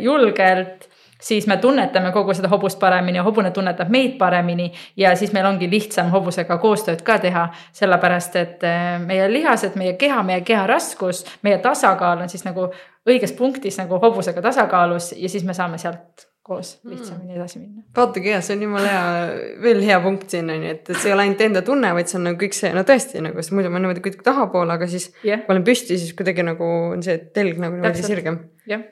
julgelt, 0.00 0.86
siis 1.22 1.46
me 1.50 1.56
tunnetame 1.62 2.12
kogu 2.14 2.34
seda 2.34 2.50
hobust 2.50 2.78
paremini 2.82 3.18
ja 3.18 3.26
hobune 3.26 3.50
tunnetab 3.54 3.90
meid 3.90 4.16
paremini 4.18 4.70
ja 4.96 5.16
siis 5.18 5.32
meil 5.34 5.46
ongi 5.46 5.70
lihtsam 5.70 6.10
hobusega 6.14 6.58
koostööd 6.62 7.02
ka 7.06 7.18
teha, 7.22 7.46
sellepärast 7.78 8.38
et 8.40 8.66
meie 9.06 9.28
lihased, 9.30 9.78
meie 9.78 9.94
keha, 9.98 10.22
meie 10.26 10.42
keha 10.46 10.66
raskus, 10.70 11.24
meie 11.42 11.58
tasakaal 11.62 12.22
on 12.24 12.32
siis 12.32 12.46
nagu 12.46 12.70
õiges 13.08 13.34
punktis 13.38 13.78
nagu 13.82 13.98
hobusega 14.02 14.42
tasakaalus 14.42 15.12
ja 15.16 15.30
siis 15.30 15.46
me 15.46 15.54
saame 15.58 15.78
sealt 15.78 16.31
koos 16.42 16.72
hmm. 16.82 16.90
lihtsamini 16.92 17.36
edasi 17.36 17.60
minna. 17.60 17.84
vaatagi 17.96 18.32
jah, 18.32 18.42
see 18.44 18.56
on 18.56 18.64
jumala 18.66 18.90
hea, 18.90 19.50
veel 19.62 19.82
hea 19.86 19.98
punkt 20.02 20.32
siin 20.34 20.50
on 20.50 20.64
ju, 20.66 20.72
et, 20.74 20.90
see 20.96 21.10
ei 21.10 21.16
ole 21.16 21.26
ainult 21.26 21.44
enda 21.46 21.62
tunne, 21.66 21.92
vaid 21.96 22.10
see 22.10 22.18
on 22.18 22.26
nagu 22.28 22.40
kõik 22.40 22.56
see, 22.58 22.72
no 22.74 22.82
tõesti 22.88 23.22
nagu, 23.22 23.38
sest 23.38 23.54
muidu 23.54 23.70
ma 23.72 23.82
niimoodi 23.82 24.02
kuidagi 24.04 24.26
tahapoole, 24.26 24.74
aga 24.74 24.88
siis 24.90 25.10
yeah. 25.22 25.44
kui 25.46 25.54
olen 25.54 25.66
püsti, 25.66 25.98
siis 26.02 26.16
kuidagi 26.18 26.46
nagu 26.46 26.70
on 26.92 27.04
see 27.06 27.18
telg 27.36 27.62
nagu 27.62 27.78
niimoodi 27.78 28.06
sirgem. 28.06 28.40
jah. 28.70 28.82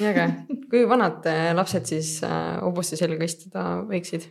nii 0.00 0.10
äge. 0.12 0.26
kui 0.68 0.84
vanad 0.90 1.24
äh, 1.30 1.48
lapsed 1.56 1.88
siis 1.88 2.18
äh, 2.28 2.58
hobuste 2.60 3.00
selga 3.00 3.24
istuda 3.28 3.64
võiksid? 3.88 4.28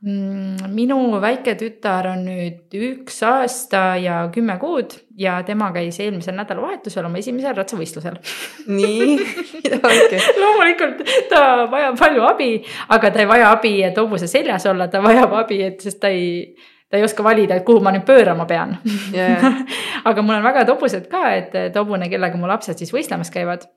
Mm, 0.00 0.70
minu 0.72 0.96
väike 1.20 1.52
tütar 1.60 2.06
on 2.14 2.22
nüüd 2.24 2.72
üks 2.72 3.18
aasta 3.28 3.98
ja 4.00 4.22
kümme 4.32 4.54
kuud 4.56 4.94
ja 5.20 5.34
tema 5.44 5.66
käis 5.74 5.98
eelmisel 6.00 6.38
nädalavahetusel 6.38 7.04
oma 7.04 7.20
esimesel 7.20 7.52
ratsavõistlusel. 7.58 8.16
nii, 8.78 9.18
loomulikult 10.40 11.02
ta 11.28 11.42
vajab 11.68 12.00
palju 12.00 12.24
abi, 12.30 12.48
aga 12.96 13.10
ta 13.12 13.20
ei 13.20 13.28
vaja 13.28 13.50
abi, 13.52 13.74
et 13.90 14.00
hobuse 14.00 14.30
seljas 14.30 14.64
olla, 14.72 14.88
ta 14.88 15.04
vajab 15.04 15.36
abi, 15.42 15.60
et 15.68 15.84
sest 15.84 16.00
ta 16.00 16.08
ei 16.08 16.54
ta 16.90 16.96
ei 16.96 17.04
oska 17.04 17.22
valida, 17.22 17.60
et 17.60 17.66
kuhu 17.68 17.84
ma 17.84 17.92
nüüd 17.92 18.08
pöörama 18.08 18.48
pean 18.48 18.78
yeah. 19.12 19.60
aga 20.08 20.24
mul 20.24 20.40
on 20.40 20.48
väga 20.48 20.64
head 20.64 20.72
hobused 20.72 21.12
ka, 21.12 21.28
et, 21.36 21.52
et 21.68 21.76
hobune, 21.76 22.08
kellega 22.08 22.40
mu 22.40 22.48
lapsed 22.48 22.80
siis 22.80 22.90
võistlemas 22.96 23.30
käivad 23.30 23.68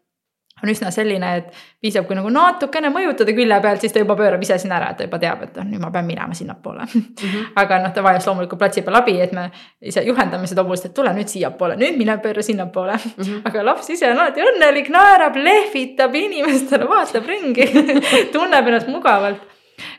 on 0.64 0.70
üsna 0.70 0.92
selline, 0.94 1.30
et 1.40 1.56
piisab, 1.82 2.06
kui 2.08 2.16
nagu 2.16 2.30
natukene 2.32 2.92
mõjutada 2.94 3.34
külje 3.36 3.60
pealt, 3.64 3.82
siis 3.84 3.94
ta 3.94 4.02
juba 4.04 4.16
pöörab 4.20 4.44
ise 4.46 4.58
sinna 4.62 4.78
ära, 4.78 4.92
et 4.94 5.00
ta 5.02 5.08
juba 5.08 5.20
teab, 5.20 5.42
et 5.48 5.58
oh, 5.60 5.66
nüüd 5.68 5.82
ma 5.82 5.90
pean 5.92 6.06
minema 6.08 6.38
sinnapoole 6.38 6.86
mm. 6.86 7.06
-hmm. 7.20 7.48
aga 7.64 7.80
noh, 7.84 7.94
ta 7.94 8.04
vajas 8.04 8.28
loomulikult 8.28 8.60
platsi 8.60 8.82
peal 8.82 9.00
abi, 9.02 9.20
et 9.22 9.32
me 9.32 9.50
ise 9.82 10.04
juhendame 10.08 10.48
seda 10.48 10.64
hobust, 10.64 10.86
et 10.86 10.94
tule 10.94 11.14
nüüd 11.14 11.32
siiapoole, 11.32 11.76
nüüd 11.80 11.98
mine 11.98 12.18
pööra 12.24 12.42
sinnapoole 12.42 12.94
mm. 12.94 13.24
-hmm. 13.24 13.42
aga 13.50 13.66
laps 13.66 13.90
ise 13.90 14.12
on 14.12 14.20
alati 14.20 14.42
õnnelik, 14.42 14.90
naerab, 14.90 15.36
lehvitab 15.36 16.16
inimestele, 16.16 16.88
vaatab 16.90 17.28
ringi 17.28 17.68
tunneb 18.34 18.68
ennast 18.68 18.88
mugavalt 18.88 19.42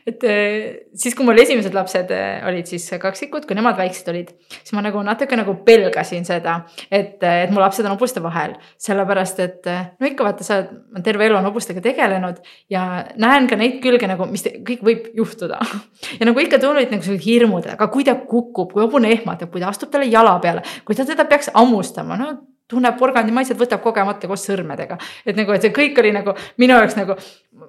et 0.07 0.23
eh, 0.23 0.87
siis, 0.95 1.15
kui 1.15 1.25
mul 1.27 1.39
esimesed 1.41 1.75
lapsed 1.75 2.11
eh, 2.13 2.45
olid 2.47 2.69
siis 2.69 2.87
kaksikud, 3.01 3.47
kui 3.47 3.57
nemad 3.57 3.77
väiksed 3.79 4.09
olid, 4.11 4.31
siis 4.55 4.73
ma 4.77 4.83
nagu 4.85 5.01
natuke 5.05 5.37
nagu 5.39 5.57
pelgasin 5.65 6.25
seda, 6.27 6.59
et, 6.89 7.17
eh, 7.23 7.43
et 7.45 7.53
mu 7.53 7.61
lapsed 7.63 7.85
on 7.85 7.95
hobuste 7.95 8.23
vahel. 8.23 8.55
sellepärast, 8.81 9.39
et 9.39 9.67
no 9.99 10.07
ikka 10.07 10.25
vaata, 10.27 10.45
sa 10.45 10.57
oled 10.61 11.03
terve 11.05 11.25
elu 11.27 11.37
on 11.37 11.47
hobustega 11.47 11.81
tegelenud 11.83 12.41
ja 12.71 13.05
näen 13.21 13.49
ka 13.49 13.57
neid 13.59 13.79
külge 13.83 14.07
nagu, 14.09 14.27
mis 14.29 14.45
te, 14.45 14.55
kõik 14.65 14.83
võib 14.85 15.07
juhtuda. 15.17 15.59
ja 16.19 16.27
nagu 16.27 16.43
ikka 16.43 16.59
tulid 16.61 16.93
nagu 16.93 17.05
sellised 17.05 17.25
hirmud, 17.25 17.69
aga 17.75 17.89
kui 17.91 18.07
ta 18.07 18.17
kukub, 18.19 18.73
kui 18.73 18.83
hobune 18.85 19.11
ehmatab, 19.13 19.51
kui 19.53 19.63
ta 19.63 19.71
astub 19.73 19.91
talle 19.93 20.09
jala 20.11 20.37
peale, 20.43 20.65
kui 20.85 20.97
ta 20.97 21.07
teda 21.07 21.27
peaks 21.29 21.51
hammustama, 21.55 22.19
no 22.19 22.33
tunneb 22.71 22.97
porgandimaiset, 22.99 23.57
võtab 23.59 23.83
kogemata 23.83 24.27
koos 24.27 24.45
sõrmedega. 24.47 24.97
et 25.25 25.37
nagu, 25.37 25.53
et 25.53 25.65
see 25.65 25.73
kõik 25.75 25.99
oli 26.01 26.13
nagu 26.15 26.35
minu 26.61 26.77
jaoks 26.77 26.97
nagu, 26.97 27.17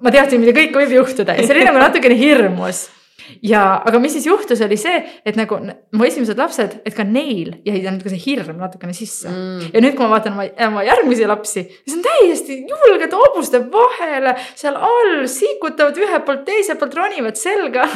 ma 0.01 0.13
teadsin, 0.13 0.41
mida 0.41 0.55
kõike 0.57 0.83
võib 0.83 0.95
juhtuda 0.99 1.37
ja 1.37 1.45
see 1.45 1.57
oli 1.57 1.67
nagu 1.67 1.81
natukene 1.81 2.17
hirmus 2.17 2.87
ja, 3.45 3.63
aga 3.85 3.99
mis 4.01 4.15
siis 4.17 4.27
juhtus, 4.27 4.61
oli 4.65 4.77
see, 4.79 4.99
et 5.27 5.37
nagu 5.39 5.59
mu 5.67 6.07
esimesed 6.07 6.39
lapsed, 6.39 6.77
et 6.87 6.95
ka 6.95 7.05
neil 7.07 7.53
jäi 7.67 7.81
nagu 7.85 8.11
see 8.11 8.21
hirm 8.21 8.59
natukene 8.61 8.95
sisse. 8.97 9.29
Mm.. 9.29 9.71
ja 9.73 9.83
nüüd, 9.83 9.95
kui 9.97 10.05
ma 10.05 10.15
vaatan 10.15 10.35
oma, 10.35 10.47
oma 10.67 10.85
järgmisi 10.87 11.27
lapsi, 11.29 11.65
siis 11.83 11.97
on 11.97 12.03
täiesti 12.05 12.59
julged 12.69 13.15
hobuste 13.17 13.61
vahele 13.73 14.35
seal 14.53 14.77
all, 14.77 15.25
sikutavad 15.31 15.97
ühelt 16.01 16.25
poolt 16.27 16.45
teiselt 16.47 16.81
poolt, 16.81 16.97
ronivad 16.97 17.39
selga. 17.39 17.87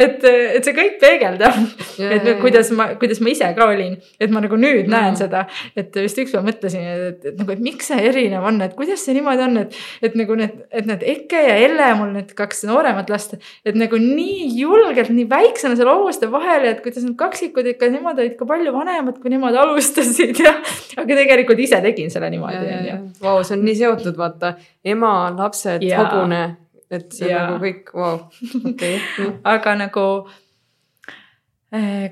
Et, 0.00 0.22
et 0.24 0.64
see 0.64 0.74
kõik 0.74 0.96
peegeldab 1.00 1.56
yeah,, 2.00 2.14
et 2.16 2.40
kuidas 2.40 2.70
ma, 2.74 2.86
kuidas 2.98 3.20
ma 3.22 3.30
ise 3.30 3.46
ka 3.56 3.66
olin, 3.70 3.94
et 4.22 4.32
ma 4.32 4.40
nagu 4.42 4.56
nüüd 4.58 4.88
mm. 4.88 4.90
näen 4.90 5.18
seda, 5.18 5.44
et 5.78 5.94
just 6.02 6.18
ükspäev 6.20 6.44
mõtlesin, 6.46 6.84
et, 6.84 7.26
et 7.30 7.38
nagu, 7.38 7.52
et 7.54 7.62
miks 7.62 7.90
see 7.90 8.00
erinev 8.08 8.46
on, 8.48 8.58
et 8.64 8.74
kuidas 8.78 9.04
see 9.06 9.14
niimoodi 9.16 9.44
on, 9.44 9.60
et, 9.62 9.76
et 10.04 10.16
nagu 10.18 10.38
need, 10.38 10.56
et 10.74 10.88
need 10.88 11.04
Eke 11.14 11.42
ja 11.46 11.56
Elle, 11.64 11.90
mul 11.98 12.12
need 12.16 12.32
kaks 12.36 12.64
nooremat 12.68 13.12
last, 13.12 13.36
et 13.66 13.78
nagu 13.78 14.00
nii 14.00 14.48
julgelt 14.64 15.12
nii 15.14 15.26
väiksena 15.30 15.76
seal 15.78 15.90
hobuste 15.92 16.28
vahel 16.32 16.66
et 16.70 16.82
kuidas 16.84 17.04
need 17.06 17.16
kaksikud 17.20 17.68
ikka, 17.74 17.88
nemad 17.92 18.18
olid 18.20 18.36
ka 18.38 18.48
palju 18.48 18.74
vanemad, 18.74 19.20
kui 19.22 19.32
nemad 19.32 19.56
alustasid 19.62 20.40
ja. 20.42 20.56
aga 21.00 21.20
tegelikult 21.20 21.62
ise 21.64 21.80
tegin 21.84 22.12
selle 22.12 22.30
niimoodi, 22.34 22.62
on 22.78 22.88
ju. 22.90 22.98
Vau, 23.24 23.40
see 23.46 23.58
on 23.58 23.64
nii 23.68 23.78
seotud, 23.82 24.16
vaata 24.18 24.54
ema, 24.94 25.14
lapsed, 25.38 25.84
hobune, 25.98 26.42
et 26.90 27.10
see 27.14 27.28
on 27.28 27.34
ja. 27.34 27.44
nagu 27.48 27.60
kõik, 27.62 27.92
vau, 27.96 28.16
okei. 28.72 28.98
aga 29.54 29.76
nagu 29.84 30.08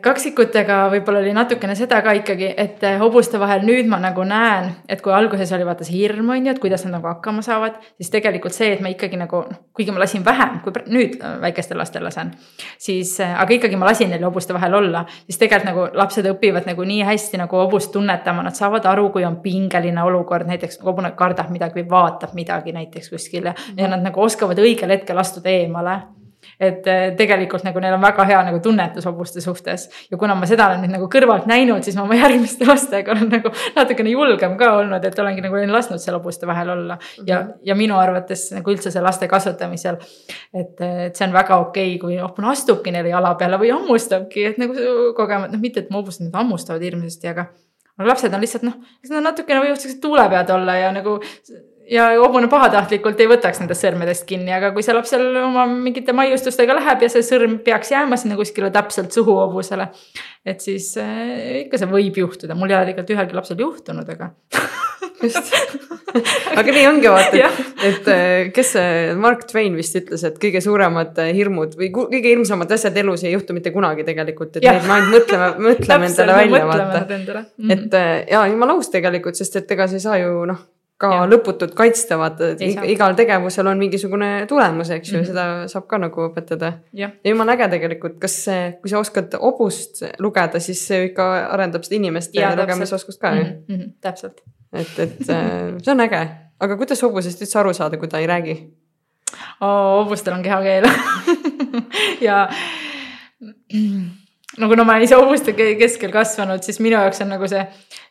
kaksikutega 0.03 0.77
võib-olla 0.91 1.21
oli 1.23 1.33
natukene 1.37 1.75
seda 1.79 2.01
ka 2.03 2.15
ikkagi, 2.19 2.49
et 2.59 2.83
äh, 2.87 2.97
hobuste 2.99 3.39
vahel 3.39 3.63
nüüd 3.67 3.87
ma 3.91 3.99
nagu 4.03 4.25
näen, 4.27 4.71
et 4.91 5.03
kui 5.05 5.13
alguses 5.15 5.53
oli 5.55 5.67
vaata 5.67 5.87
see 5.87 6.01
hirm 6.01 6.33
on 6.35 6.47
ju, 6.47 6.55
et 6.55 6.59
kuidas 6.63 6.83
nad 6.87 6.97
nagu 6.97 7.07
hakkama 7.07 7.45
saavad, 7.47 7.77
siis 8.01 8.11
tegelikult 8.11 8.57
see, 8.57 8.73
et 8.75 8.83
ma 8.83 8.91
ikkagi 8.91 9.21
nagu, 9.21 9.45
noh, 9.47 9.61
kuigi 9.77 9.95
ma 9.95 10.03
lasin 10.03 10.25
vähem, 10.27 10.57
kui 10.65 10.83
nüüd 10.91 11.15
äh, 11.21 11.37
väikestel 11.45 11.79
lastel 11.79 12.03
lasen. 12.05 12.33
siis, 12.79 13.15
aga 13.21 13.55
ikkagi 13.55 13.79
ma 13.79 13.87
lasin 13.91 14.11
neil 14.11 14.25
hobuste 14.27 14.57
vahel 14.57 14.75
olla, 14.81 15.05
siis 15.29 15.39
tegelikult 15.39 15.69
nagu 15.69 15.85
lapsed 16.01 16.27
õpivad 16.33 16.67
nagu 16.67 16.89
nii 16.89 17.05
hästi 17.07 17.39
nagu 17.45 17.61
hobust 17.63 17.93
tunnetama, 17.95 18.43
nad 18.43 18.59
saavad 18.59 18.89
aru, 18.91 19.11
kui 19.15 19.27
on 19.29 19.39
pingeline 19.45 20.03
olukord, 20.03 20.49
näiteks 20.51 20.81
hobune 20.83 21.13
kardab 21.19 21.53
midagi 21.55 21.83
või 21.83 21.87
vaatab 21.93 22.35
midagi 22.35 22.75
näiteks 22.75 23.13
kuskil 23.15 23.53
ja, 23.53 23.55
ja 23.77 23.93
nad 23.93 24.03
nagu 24.03 24.27
oskavad 24.27 24.59
õigel 24.59 24.97
hetkel 24.97 25.23
astuda 25.23 25.55
eemale 25.55 26.01
et 26.63 26.87
eh, 26.91 27.03
tegelikult 27.19 27.65
nagu 27.67 27.83
neil 27.83 27.97
on 27.97 28.03
väga 28.03 28.27
hea 28.29 28.41
nagu 28.47 28.61
tunnetus 28.63 29.07
hobuste 29.09 29.43
suhtes 29.45 29.89
ja 30.11 30.19
kuna 30.21 30.37
ma 30.39 30.49
seda 30.49 30.69
olen 30.71 30.85
nüüd 30.85 30.95
nagu 30.95 31.09
kõrvalt 31.11 31.49
näinud, 31.51 31.83
siis 31.87 31.97
ma 31.99 32.05
oma 32.07 32.19
järgmiste 32.23 32.69
lastega 32.69 33.15
olen 33.15 33.31
nagu 33.33 33.53
natukene 33.77 34.13
julgem 34.15 34.57
ka 34.61 34.73
olnud, 34.79 35.05
et 35.09 35.19
olengi 35.23 35.45
nagu 35.45 35.65
lasknud 35.73 36.03
seal 36.03 36.19
hobuste 36.19 36.47
vahel 36.49 36.75
olla 36.77 36.99
ja, 37.27 37.41
mhm. 37.41 37.51
ja 37.69 37.79
minu 37.79 37.99
arvates 37.99 38.49
nagu 38.55 38.75
üldse 38.75 38.93
see 38.95 39.03
laste 39.03 39.29
kasvatamisel. 39.31 39.99
et, 40.55 40.79
et 40.81 41.17
see 41.17 41.27
on 41.27 41.35
väga 41.35 41.59
okei 41.67 41.97
okay,, 41.97 41.99
kui 42.03 42.21
hobune 42.21 42.53
astubki 42.53 42.95
neile 42.95 43.13
jala 43.13 43.35
peale 43.41 43.59
või 43.61 43.73
hammustabki, 43.75 44.47
et 44.53 44.63
nagu 44.63 45.13
kogemata, 45.17 45.57
noh, 45.57 45.63
mitte 45.63 45.83
et 45.83 45.91
mu 45.91 46.03
hobused 46.03 46.25
nüüd 46.25 46.37
hammustavad 46.37 46.85
hirmsasti, 46.85 47.33
aga 47.33 47.51
aga 47.99 48.09
lapsed 48.09 48.35
on 48.35 48.43
lihtsalt 48.43 48.65
noh, 48.67 48.79
eks 49.03 49.13
nad 49.13 49.27
natukene 49.27 49.61
võivad 49.65 49.81
siuksed 49.83 50.01
tuulepead 50.03 50.51
olla 50.55 50.79
ja 50.79 50.95
nagu 50.95 51.19
ja 51.91 52.07
hobune 52.21 52.49
pahatahtlikult 52.53 53.21
ei 53.21 53.29
võtaks 53.31 53.61
nendest 53.63 53.85
sõrmedest 53.85 54.27
kinni, 54.29 54.53
aga 54.55 54.73
kui 54.75 54.85
see 54.85 54.95
laps 54.95 55.13
seal 55.13 55.25
oma 55.43 55.65
mingite 55.71 56.15
maiustustega 56.17 56.77
läheb 56.79 57.05
ja 57.05 57.11
see 57.13 57.25
sõrm 57.27 57.59
peaks 57.65 57.93
jääma 57.95 58.19
sinna 58.21 58.39
kuskile 58.39 58.71
täpselt 58.75 59.15
suhu 59.15 59.37
hobusele. 59.41 59.89
et 60.47 60.61
siis 60.61 60.93
äh, 61.01 61.63
ikka 61.65 61.81
see 61.81 61.91
võib 61.91 62.19
juhtuda, 62.23 62.57
mul 62.59 62.71
ei 62.71 62.79
ole 62.79 62.91
tegelikult 62.91 63.17
ühelgi 63.17 63.39
lapsel 63.39 63.63
juhtunud, 63.65 64.09
aga 64.15 64.33
just 65.25 65.55
aga 66.61 66.75
nii 66.77 66.85
ongi 66.91 67.09
vaata, 67.13 67.39
et, 67.41 67.87
et 67.89 68.11
äh, 68.13 68.51
kes 68.55 68.75
see 68.77 69.15
Mark 69.19 69.47
Twain 69.51 69.77
vist 69.79 69.97
ütles, 69.99 70.27
et 70.29 70.37
kõige 70.43 70.63
suuremad 70.65 71.19
äh, 71.23 71.33
hirmud 71.37 71.75
või 71.79 71.89
kõige 71.95 72.29
hirmsamad 72.29 72.73
asjad 72.77 72.99
elus 73.03 73.25
ei 73.27 73.35
juhtu 73.35 73.57
mitte 73.57 73.73
kunagi 73.75 74.07
tegelikult, 74.07 74.61
et 74.61 74.69
ja. 74.69 74.77
neid 74.77 74.87
me 74.87 74.99
ainult 74.99 75.17
mõtleme, 75.17 75.49
mõtleme 75.71 76.13
endale 76.13 76.39
välja 76.43 76.69
vaata. 76.69 77.03
-hmm. 77.09 77.75
et 77.75 78.31
ja 78.31 78.47
jumala 78.53 78.79
aus 78.79 78.93
tegelikult, 78.93 79.41
sest 79.41 79.59
et 79.63 79.77
ega 79.77 79.89
sa 79.89 79.99
ei 79.99 80.07
saa 80.07 80.21
ju 80.23 80.45
noh 80.53 80.63
ka 81.03 81.11
Jah. 81.11 81.25
lõputult 81.31 81.75
kaitsta, 81.79 82.19
vaata, 82.21 82.53
et 82.55 82.63
igal 82.93 83.17
tegevusel 83.19 83.69
on 83.71 83.81
mingisugune 83.81 84.31
tulemus, 84.51 84.91
eks 84.95 85.11
ju 85.11 85.19
mm. 85.19 85.23
-hmm. 85.23 85.31
seda 85.31 85.73
saab 85.73 85.89
ka 85.91 85.99
nagu 85.99 86.27
õpetada. 86.29 86.73
ja 86.93 87.11
jumala 87.25 87.57
äge 87.57 87.69
tegelikult, 87.77 88.19
kas 88.23 88.37
see, 88.45 88.61
kui 88.83 88.93
sa 88.93 89.03
oskad 89.03 89.35
hobust 89.41 90.05
lugeda, 90.19 90.61
siis 90.61 90.85
see 90.89 91.09
ikka 91.11 91.29
arendab 91.51 91.85
seda 91.87 91.99
inimeste 91.99 92.55
lugemisoskust 92.61 93.21
ka 93.21 93.35
ju. 93.37 93.45
mm 93.45 93.77
-hmm, 93.77 93.91
täpselt. 94.01 94.43
et, 94.73 94.99
et 94.99 95.21
äh, 95.31 95.75
see 95.83 95.93
on 95.93 96.07
äge, 96.07 96.23
aga 96.61 96.77
kuidas 96.77 97.03
hobusest 97.03 97.43
üldse 97.43 97.59
aru 97.59 97.75
saada, 97.75 97.97
kui 97.97 98.09
ta 98.09 98.19
ei 98.19 98.27
räägi? 98.27 98.57
hobustel 99.61 100.35
on 100.35 100.43
kehakeel 100.43 100.85
ja 102.29 102.49
no 104.59 104.69
kuna 104.69 104.85
ma 104.85 104.93
olen 104.93 105.03
ise 105.03 105.15
hobuste 105.17 105.53
ke- 105.53 105.75
keskel 105.79 106.13
kasvanud, 106.13 106.63
siis 106.63 106.81
minu 106.81 106.97
jaoks 106.97 107.21
on 107.25 107.29
nagu 107.29 107.49
see 107.49 107.67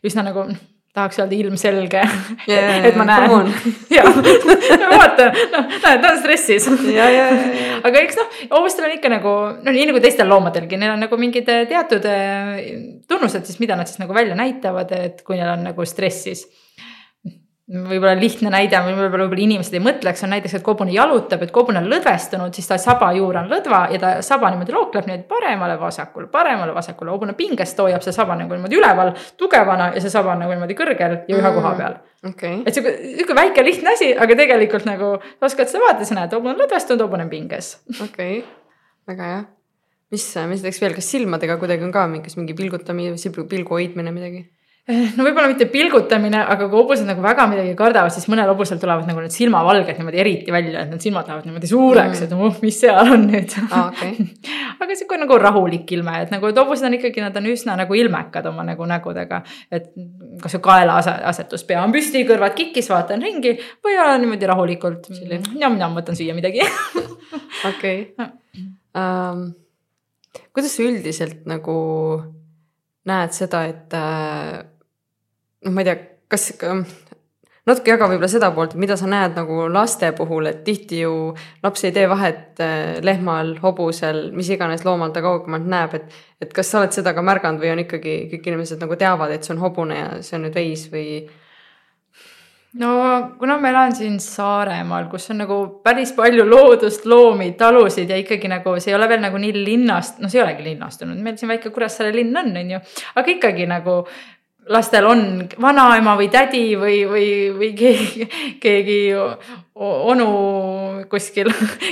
üsna 0.07 0.23
nagu 0.25 0.47
tahaks 0.93 1.19
öelda 1.21 1.35
ilmselge. 1.37 2.01
Yeah, 2.49 2.85
et 2.87 2.97
ma 2.99 3.05
näen. 3.07 3.51
Ja 3.91 4.03
vaata, 4.07 5.29
noh, 5.53 5.67
näed, 5.71 6.01
ta 6.03 6.11
on 6.11 6.19
stressis. 6.19 6.67
aga 6.67 8.03
eks 8.03 8.19
noh, 8.19 8.39
hobustel 8.57 8.89
on 8.89 8.95
ikka 8.97 9.11
nagu, 9.13 9.35
no 9.63 9.75
nii 9.75 9.87
nagu 9.91 10.01
teistel 10.03 10.29
loomadelgi, 10.31 10.79
neil 10.79 10.95
on 10.95 11.05
nagu 11.05 11.19
mingid 11.21 11.49
eh, 11.51 11.63
teatud 11.69 12.07
eh, 12.11 12.65
tunnused 13.09 13.47
siis, 13.47 13.61
mida 13.63 13.79
nad 13.79 13.89
siis 13.89 14.01
nagu 14.01 14.15
välja 14.15 14.35
näitavad, 14.37 14.91
et 14.97 15.23
kui 15.27 15.39
neil 15.39 15.53
on 15.53 15.65
nagu 15.71 15.87
stress, 15.87 16.27
siis 16.27 16.45
võib-olla 17.71 18.15
lihtne 18.19 18.51
näide, 18.51 18.79
võib-olla 18.83 19.25
võib-olla 19.25 19.43
inimesed 19.45 19.75
ei 19.77 19.83
mõtleks, 19.83 20.25
on 20.25 20.33
näiteks, 20.33 20.57
et 20.57 20.65
kobune 20.65 20.91
jalutab, 20.91 21.43
et 21.45 21.53
kobune 21.55 21.79
on 21.79 21.87
lõdvestunud, 21.91 22.51
siis 22.55 22.67
ta 22.67 22.77
saba 22.81 23.11
juur 23.15 23.37
on 23.39 23.47
lõdva 23.51 23.85
ja 23.93 23.99
ta 24.01 24.11
saba 24.25 24.49
niimoodi 24.51 24.75
lookleb 24.75 25.07
niimoodi 25.07 25.27
paremale-vasakule, 25.29 26.27
paremale-vasakule, 26.33 27.13
hobune 27.15 27.35
pingest 27.39 27.79
hoiab 27.79 28.03
see 28.03 28.15
saba 28.15 28.35
nagu 28.39 28.57
niimoodi 28.57 28.79
üleval 28.79 29.13
tugevana 29.39 29.91
ja 29.95 30.03
see 30.03 30.11
saba 30.11 30.35
nagu 30.39 30.51
niimoodi 30.51 30.77
kõrgel 30.77 31.17
ja 31.29 31.39
ühe 31.39 31.53
koha 31.55 31.73
peal 31.79 31.97
okei. 32.27 32.61
et 32.65 32.75
sihuke, 32.75 32.95
sihuke 33.15 33.39
väike 33.39 33.65
lihtne 33.65 33.95
asi, 33.95 34.11
aga 34.13 34.37
tegelikult 34.43 34.87
nagu 34.89 35.13
sa 35.23 35.47
oskad 35.47 35.71
seda 35.71 35.85
vaadata, 35.85 36.07
sa 36.09 36.19
näed, 36.19 36.35
hobune 36.35 36.55
on 36.57 36.63
lõdvestunud, 36.65 37.07
hobune 37.07 37.27
on 37.27 37.31
pinges. 37.31 37.73
okei, 38.03 38.41
väga 39.07 39.33
hea. 39.33 39.43
mis, 40.11 40.27
mis 40.51 40.65
näiteks 40.65 40.83
veel, 40.83 40.97
kas 40.97 41.11
silmadega 41.15 41.55
kuidagi 41.61 41.87
on 41.87 41.95
ka 41.95 42.03
mingi, 42.11 42.35
mingi 42.35 42.57
pilgutamine, 42.57 43.15
pilgu 43.47 43.79
hoidmine, 43.79 44.11
midagi? 44.11 44.49
No 44.89 45.25
võib-olla 45.25 45.49
mitte 45.51 45.67
pilgutamine, 45.69 46.39
aga 46.41 46.65
kui 46.65 46.79
hobused 46.79 47.05
nagu 47.05 47.21
väga 47.23 47.45
midagi 47.51 47.75
kardavad, 47.77 48.13
siis 48.13 48.25
mõnel 48.31 48.49
hobusel 48.49 48.79
tulevad 48.81 49.05
nagu 49.07 49.21
need 49.21 49.33
silmavalged 49.35 49.99
niimoodi 49.99 50.21
eriti 50.23 50.53
välja, 50.53 50.81
et 50.81 50.89
need 50.91 51.03
silmad 51.05 51.29
lähevad 51.29 51.45
niimoodi 51.45 51.69
suureks 51.69 52.17
mm., 52.17 52.25
et 52.25 52.33
oh, 52.33 52.57
mis 52.65 52.79
seal 52.81 53.11
on 53.13 53.27
nüüd 53.29 53.53
aa, 53.67 53.83
okei. 53.91 54.25
aga 54.81 54.97
sihuke 54.97 55.19
nagu 55.21 55.37
rahulik 55.41 55.93
ilme, 55.97 56.17
et 56.25 56.33
nagu 56.33 56.49
et 56.49 56.61
hobused 56.63 56.87
on 56.89 56.97
ikkagi, 56.97 57.21
nad 57.23 57.37
on 57.37 57.51
üsna 57.53 57.77
nagu 57.79 57.97
ilmekad 57.97 58.49
oma 58.49 58.65
nagu 58.67 58.89
nägudega. 58.89 59.43
et 59.71 59.93
kas 60.41 60.57
või 60.57 60.65
kaela 60.71 60.97
ase- 61.03 61.21
asetus, 61.29 61.63
pea 61.69 61.85
on 61.85 61.93
püsti, 61.93 62.25
kõrvad 62.27 62.57
kikkis, 62.57 62.89
vaatan 62.91 63.21
ringi 63.21 63.53
või 63.85 64.01
olen 64.01 64.25
niimoodi 64.25 64.49
rahulikult. 64.49 65.09
njam-njam, 65.53 65.93
võtan 66.01 66.17
süüa 66.17 66.33
midagi. 66.37 66.65
okei. 67.69 67.97
kuidas 70.51 70.73
sa 70.73 70.83
üldiselt 70.83 71.45
nagu 71.49 71.75
näed 73.09 73.33
seda, 73.35 73.63
et 73.69 73.95
äh, 73.97 74.59
noh, 75.65 75.73
ma 75.73 75.81
ei 75.81 75.89
tea, 75.89 75.97
kas 76.31 76.51
natuke 77.67 77.93
jaga 77.93 78.07
võib-olla 78.09 78.29
seda 78.31 78.49
poolt, 78.55 78.73
mida 78.79 78.97
sa 78.97 79.09
näed 79.09 79.35
nagu 79.37 79.65
laste 79.71 80.11
puhul, 80.17 80.49
et 80.49 80.63
tihti 80.65 81.01
ju 81.03 81.13
laps 81.63 81.85
ei 81.85 81.93
tee 81.95 82.07
vahet 82.09 82.61
äh, 82.63 82.97
lehmal, 83.05 83.55
hobusel, 83.61 84.27
mis 84.37 84.49
iganes 84.53 84.85
loomal 84.87 85.13
ta 85.13 85.23
kaugemalt 85.25 85.69
näeb, 85.69 85.97
et 85.99 86.19
et 86.41 86.53
kas 86.57 86.71
sa 86.73 86.79
oled 86.79 86.93
seda 86.95 87.13
ka 87.13 87.21
märganud 87.21 87.61
või 87.61 87.69
on 87.75 87.83
ikkagi 87.83 88.15
kõik 88.31 88.47
inimesed 88.49 88.81
nagu 88.81 88.97
teavad, 88.97 89.33
et 89.33 89.45
see 89.45 89.53
on 89.53 89.61
hobune 89.61 89.97
ja 89.97 90.09
see 90.25 90.37
on 90.39 90.47
nüüd 90.47 90.57
veis 90.57 90.87
või 90.93 91.21
no 92.79 92.91
kuna 93.39 93.57
ma 93.59 93.69
elan 93.69 93.95
siin 93.95 94.19
Saaremaal, 94.23 95.09
kus 95.11 95.29
on 95.33 95.41
nagu 95.43 95.57
päris 95.83 96.13
palju 96.15 96.45
loodust, 96.47 97.05
loomi, 97.09 97.51
talusid 97.59 98.09
ja 98.09 98.19
ikkagi 98.19 98.51
nagu 98.51 98.77
see 98.79 98.93
ei 98.93 98.99
ole 98.99 99.09
veel 99.11 99.23
nagu 99.23 99.41
nii 99.41 99.63
linnast, 99.65 100.21
no 100.23 100.29
see 100.31 100.39
ei 100.39 100.45
olegi 100.45 100.69
linnastunud, 100.69 101.19
meil 101.19 101.39
siin 101.39 101.51
väike 101.51 101.73
Kuressaare 101.73 102.13
linn 102.15 102.37
on, 102.37 102.53
on 102.63 102.77
ju, 102.77 102.83
aga 103.15 103.35
ikkagi 103.35 103.67
nagu 103.69 103.97
lastel 104.71 105.05
on 105.09 105.23
vanaema 105.61 106.13
või 106.19 106.27
tädi 106.31 106.63
või, 106.79 107.01
või, 107.09 107.29
või 107.57 107.71
keegi, 107.77 108.27
keegi 108.61 108.99
onu 109.75 110.27
kuskil, 111.11 111.49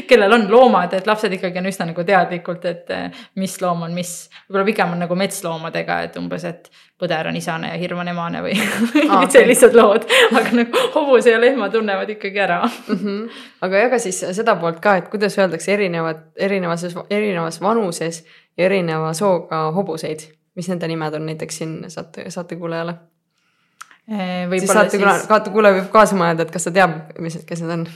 kellel 0.09 0.37
on 0.37 0.45
loomad, 0.51 0.93
et 0.95 1.09
lapsed 1.09 1.33
ikkagi 1.39 1.59
on 1.59 1.69
üsna 1.71 1.89
nagu 1.89 2.05
teadlikult, 2.05 2.67
et 2.69 2.93
mis 3.41 3.57
loom 3.61 3.87
on 3.87 3.95
mis. 3.97 4.13
võib-olla 4.47 4.69
pigem 4.69 4.93
on 4.95 5.03
nagu 5.05 5.17
metsloomadega, 5.17 6.01
et 6.07 6.21
umbes, 6.21 6.45
et 6.45 6.69
põder 6.99 7.29
on 7.29 7.37
isane 7.39 7.71
ja 7.71 7.79
hirm 7.79 8.01
on 8.03 8.11
emane 8.11 8.41
või 8.43 8.55
et 9.23 9.35
sellised 9.35 9.75
lood, 9.77 10.05
aga 10.35 10.51
nagu 10.57 10.85
hobuse 10.95 11.31
ja 11.31 11.39
lehma 11.41 11.69
tunnevad 11.71 12.09
ikkagi 12.15 12.41
ära. 12.43 12.59
mm. 12.65 12.95
-hmm. 12.95 13.43
aga 13.67 13.83
jaga 13.85 13.99
siis 13.99 14.19
seda 14.35 14.55
poolt 14.59 14.81
ka, 14.83 14.95
et 14.99 15.07
kuidas 15.11 15.37
öeldakse 15.39 15.73
erinevad, 15.73 16.25
erinevas, 16.35 16.85
erinevas 17.09 17.61
vanuses 17.61 18.23
ja 18.57 18.65
erineva 18.65 19.13
sooga 19.13 19.69
hobuseid, 19.75 20.25
mis 20.55 20.69
nende 20.69 20.87
nimed 20.87 21.13
on 21.13 21.25
näiteks 21.25 21.57
siin 21.57 21.77
saate, 21.87 22.29
saatekuulajale. 22.31 22.95
siis 24.09 24.71
saatekuulaja 24.71 25.17
siis, 25.19 25.27
saatekuulaja 25.27 25.75
võib 25.75 25.91
kaasa 25.93 26.15
mõelda, 26.15 26.41
et 26.41 26.51
kas 26.51 26.63
ta 26.67 26.71
teab, 26.71 26.97
mis, 27.19 27.39
kes 27.45 27.61
need 27.61 27.71
on. 27.77 27.87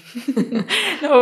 no 1.03 1.19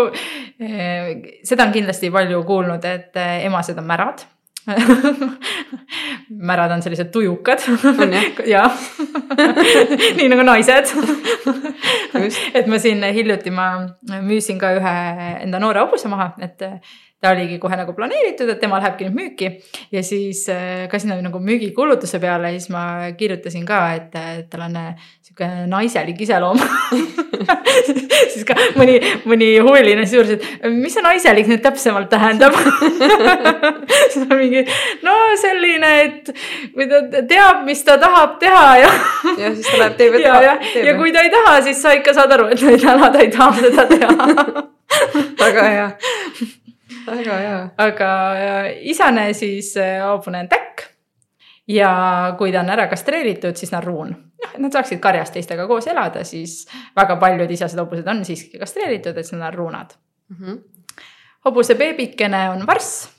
seda 1.44 1.66
on 1.66 1.74
kindlasti 1.74 2.12
palju 2.12 2.44
kuulnud, 2.44 2.86
et 2.86 3.18
emased 3.48 3.78
on 3.78 3.90
märad 3.90 4.28
märad 6.49 6.72
on 6.72 6.82
sellised 6.82 7.12
tujukad. 7.12 7.64
Jah 8.45 8.72
nii 10.18 10.30
nagu 10.32 10.45
naised. 10.45 10.91
Et 12.53 12.68
ma 12.68 12.80
siin 12.82 13.03
hiljuti 13.14 13.53
ma 13.53 13.72
müüsin 14.22 14.59
ka 14.62 14.76
ühe 14.78 14.97
enda 15.45 15.62
noore 15.62 15.86
hobuse 15.86 16.12
maha, 16.12 16.34
et 16.43 16.62
ta 17.22 17.36
oligi 17.36 17.59
kohe 17.62 17.78
nagu 17.78 17.93
planeeritud, 17.93 18.49
et 18.49 18.59
tema 18.62 18.80
lähebki 18.82 19.05
nüüd 19.07 19.18
müüki 19.18 19.49
ja 19.93 20.01
siis 20.03 20.47
äh, 20.49 20.88
ka 20.89 20.99
sinna 20.99 21.20
nagu 21.22 21.39
müügikulutuse 21.41 22.20
peale, 22.22 22.55
siis 22.57 22.72
ma 22.74 23.12
kirjutasin 23.18 23.68
ka, 23.68 23.82
et 23.99 24.18
äh, 24.18 24.32
tal 24.49 24.66
on 24.66 24.80
äh, 24.82 25.12
sihuke 25.32 25.68
naiselik 25.68 26.20
iseloom 26.22 26.60
siis 28.32 28.44
ka 28.46 28.56
mõni, 28.76 29.00
mõni 29.26 29.60
huviline 29.64 30.04
juures, 30.06 30.36
et 30.36 30.68
mis 30.70 30.94
see 30.94 31.04
naiselik 31.04 31.48
nüüd 31.48 31.62
täpsemalt 31.64 32.10
tähendab 32.12 32.56
siis 34.12 34.26
on 34.26 34.36
mingi, 34.38 34.66
no 35.04 35.16
selline, 35.40 35.92
et 36.04 36.32
kui 36.76 36.88
ta 36.90 37.24
teab, 37.28 37.64
mis 37.66 37.84
ta 37.84 37.98
tahab 38.02 38.38
teha 38.42 38.66
ja 38.84 38.92
ja 39.38 39.54
siis 39.56 39.68
ta 39.70 39.80
läheb 39.80 39.98
teeb 40.00 40.20
ja, 40.22 40.42
ja, 40.44 40.56
ja 40.84 40.96
kui 41.00 41.14
ta 41.16 41.24
ei 41.24 41.32
taha, 41.34 41.62
siis 41.66 41.82
sa 41.82 41.94
ikka 41.98 42.14
saad 42.18 42.36
aru, 42.36 42.50
et 42.52 42.66
täna 42.82 43.12
ta 43.12 43.22
ei 43.22 43.32
taha 43.32 43.54
seda 43.62 43.86
teha. 43.88 44.32
väga 45.42 45.68
hea, 45.70 45.86
väga 47.08 47.38
hea. 47.44 47.62
aga 47.86 48.10
isane 48.92 49.32
siis 49.38 49.74
äh, 49.80 50.02
hobune 50.04 50.44
on 50.44 50.52
täkk. 50.52 50.90
ja 51.68 51.94
kui 52.38 52.52
ta 52.52 52.66
on 52.66 52.74
ära 52.74 52.90
kastreeritud, 52.92 53.56
siis 53.56 53.72
ta 53.72 53.80
on 53.80 53.88
ruun. 53.88 54.14
noh, 54.44 54.52
et 54.56 54.60
nad 54.66 54.76
saaksid 54.76 55.00
karjas 55.04 55.34
teistega 55.34 55.68
koos 55.70 55.88
elada, 55.92 56.26
siis 56.28 56.66
väga 56.98 57.18
paljud 57.22 57.52
isased 57.52 57.80
hobused 57.80 58.08
on 58.08 58.26
siiski 58.28 58.62
kastreeritud, 58.62 59.18
et 59.18 59.28
siis 59.28 59.38
nad 59.38 59.52
on 59.52 59.58
ruunad. 59.60 59.98
Mhm. 60.32 60.62
hobuse 61.46 61.76
beebikene 61.76 62.50
on 62.52 62.68
varss 62.68 63.10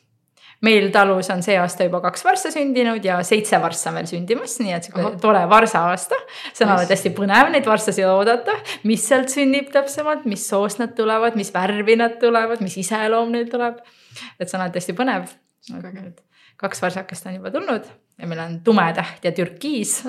meil 0.62 0.90
talus 0.94 1.30
on 1.34 1.42
see 1.42 1.56
aasta 1.58 1.86
juba 1.88 2.00
kaks 2.04 2.24
varssa 2.24 2.52
sündinud 2.54 3.04
ja 3.04 3.18
seitse 3.26 3.58
varssa 3.62 3.90
on 3.90 3.98
veel 3.98 4.08
sündimas, 4.10 4.54
nii 4.62 4.74
et 4.76 4.86
sihuke 4.86 5.16
tore 5.22 5.42
varsa 5.50 5.84
aasta. 5.90 6.18
see 6.52 6.66
on 6.66 6.74
alati 6.76 6.94
hästi 6.94 7.14
põnev 7.18 7.50
neid 7.54 7.66
varssasid 7.68 8.06
oodata, 8.06 8.54
mis 8.88 9.06
sealt 9.08 9.32
sünnib 9.34 9.72
täpsemalt, 9.74 10.26
mis 10.30 10.46
soost 10.48 10.82
nad 10.82 10.94
tulevad, 10.98 11.38
mis 11.38 11.52
värvi 11.54 11.98
nad 11.98 12.18
tulevad, 12.22 12.62
mis 12.64 12.78
iseloom 12.84 13.34
neil 13.34 13.50
tuleb. 13.50 13.82
et 14.38 14.48
see 14.48 14.58
on 14.58 14.66
alati 14.66 14.82
hästi 14.82 14.98
põnev. 14.98 15.26
Kaks 16.62 16.82
varsakest 16.82 17.26
on 17.26 17.36
juba 17.40 17.50
tulnud 17.54 17.90
ja 18.18 18.28
meil 18.30 18.40
on 18.44 18.60
tumetäht 18.64 19.24
ja 19.24 19.32
türkiis 19.34 20.00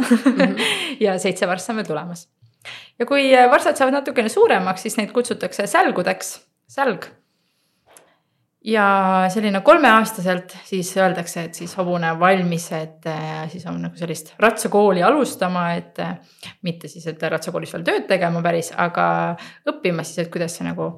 ja 1.05 1.17
seitse 1.19 1.49
varssa 1.49 1.73
on 1.73 1.81
veel 1.81 1.89
tulemas. 1.89 2.27
ja 2.99 3.05
kui 3.09 3.31
varsad 3.51 3.79
saavad 3.79 3.99
natukene 3.99 4.29
suuremaks, 4.29 4.85
siis 4.85 4.97
neid 4.97 5.11
kutsutakse 5.15 5.67
sälgudeks, 5.67 6.37
sälg 6.69 7.09
ja 8.63 8.85
selline 9.33 9.61
kolmeaastaselt 9.61 10.55
siis 10.63 10.93
öeldakse, 10.97 11.43
et 11.43 11.53
siis 11.53 11.73
hobune 11.77 12.11
on 12.11 12.19
valmis, 12.19 12.69
et 12.71 13.07
äh, 13.07 13.49
siis 13.51 13.65
on 13.67 13.81
nagu 13.83 13.99
sellist 13.99 14.33
ratsakooli 14.39 15.03
alustama, 15.03 15.65
et 15.79 15.99
äh, 15.99 16.15
mitte 16.61 16.87
siis, 16.87 17.07
et 17.11 17.23
ratsakoolis 17.23 17.73
veel 17.75 17.83
tööd 17.87 18.07
tegema 18.07 18.41
päris, 18.45 18.71
aga 18.77 19.05
õppima 19.69 20.05
siis, 20.07 20.23
et 20.23 20.31
kuidas 20.31 20.55
see 20.57 20.67
nagu 20.67 20.93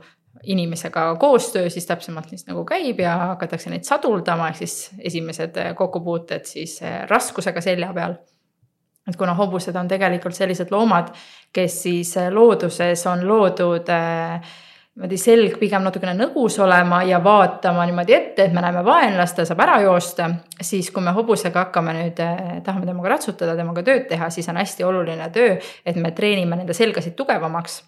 inimesega 0.51 1.07
koostöö 1.19 1.69
siis 1.69 1.85
täpsemalt 1.85 2.29
siis 2.29 2.47
nagu 2.47 2.65
käib 2.65 2.99
ja 2.99 3.15
hakatakse 3.31 3.69
neid 3.69 3.87
saduldama, 3.87 4.49
ehk 4.51 4.61
siis 4.63 4.77
esimesed 4.99 5.57
äh, 5.61 5.73
kokkupuuted 5.75 6.45
siis 6.49 6.79
äh, 6.83 7.03
raskusega 7.09 7.61
selja 7.61 7.93
peal 7.93 8.17
et 9.07 9.17
kuna 9.17 9.33
hobused 9.37 9.75
on 9.77 9.87
tegelikult 9.87 10.35
sellised 10.35 10.71
loomad, 10.73 11.11
kes 11.53 11.81
siis 11.87 12.15
äh, 12.17 12.31
looduses 12.33 13.07
on 13.07 13.27
loodud 13.27 13.91
niimoodi 14.95 15.17
selg 15.19 15.57
pigem 15.59 15.83
natukene 15.83 16.13
nõgus 16.15 16.55
olema 16.63 17.01
ja 17.03 17.17
vaatama 17.23 17.83
niimoodi 17.85 18.13
ette, 18.15 18.45
et 18.45 18.53
me 18.55 18.61
näeme 18.63 18.83
vaenlast, 18.85 19.35
ta 19.35 19.45
saab 19.45 19.63
ära 19.65 19.81
joosta. 19.83 20.29
siis, 20.61 20.91
kui 20.91 21.03
me 21.03 21.11
hobusega 21.11 21.65
hakkame 21.65 21.93
nüüd, 21.93 22.19
eh, 22.19 22.61
tahame 22.63 22.85
temaga 22.85 23.09
ratsutada, 23.09 23.55
temaga 23.55 23.83
tööd 23.83 24.07
teha, 24.07 24.29
siis 24.29 24.47
on 24.49 24.57
hästi 24.57 24.83
oluline 24.83 25.29
töö, 25.29 25.57
et 25.85 25.95
me 25.95 26.11
treenime 26.11 26.55
nende 26.55 26.73
selgasid 26.73 27.15
tugevamaks. 27.15 27.83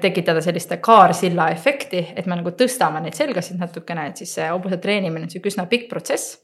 Tekitada 0.00 0.40
sellist 0.44 0.72
kaarsilla 0.80 1.48
efekti, 1.50 2.04
et 2.16 2.26
me 2.26 2.38
nagu 2.38 2.52
tõstame 2.58 3.00
neid 3.02 3.18
selgasid 3.18 3.58
natukene, 3.60 4.08
et 4.10 4.22
siis 4.22 4.34
see 4.38 4.48
hobuse 4.50 4.78
treenimine 4.82 5.26
on 5.26 5.32
sihuke 5.32 5.50
üsna 5.50 5.66
pikk 5.70 5.88
protsess. 5.90 6.38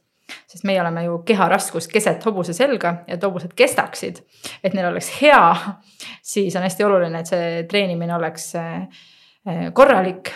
Sest 0.49 0.65
meie 0.69 0.81
oleme 0.83 1.07
ju 1.07 1.23
keharaskus 1.25 1.87
keset 1.89 2.25
hobuse 2.29 2.53
selga 2.53 2.99
ja 3.07 3.17
et 3.17 3.23
hobused 3.25 3.55
kestaksid, 3.57 4.19
et 4.61 4.75
neil 4.77 4.91
oleks 4.91 5.09
hea, 5.23 5.45
siis 6.23 6.57
on 6.59 6.67
hästi 6.67 6.85
oluline, 6.85 7.23
et 7.23 7.31
see 7.31 7.63
treenimine 7.71 8.13
oleks 8.19 8.51
äh, 8.61 8.83
Äh, 9.49 9.73
korralik. 9.73 10.31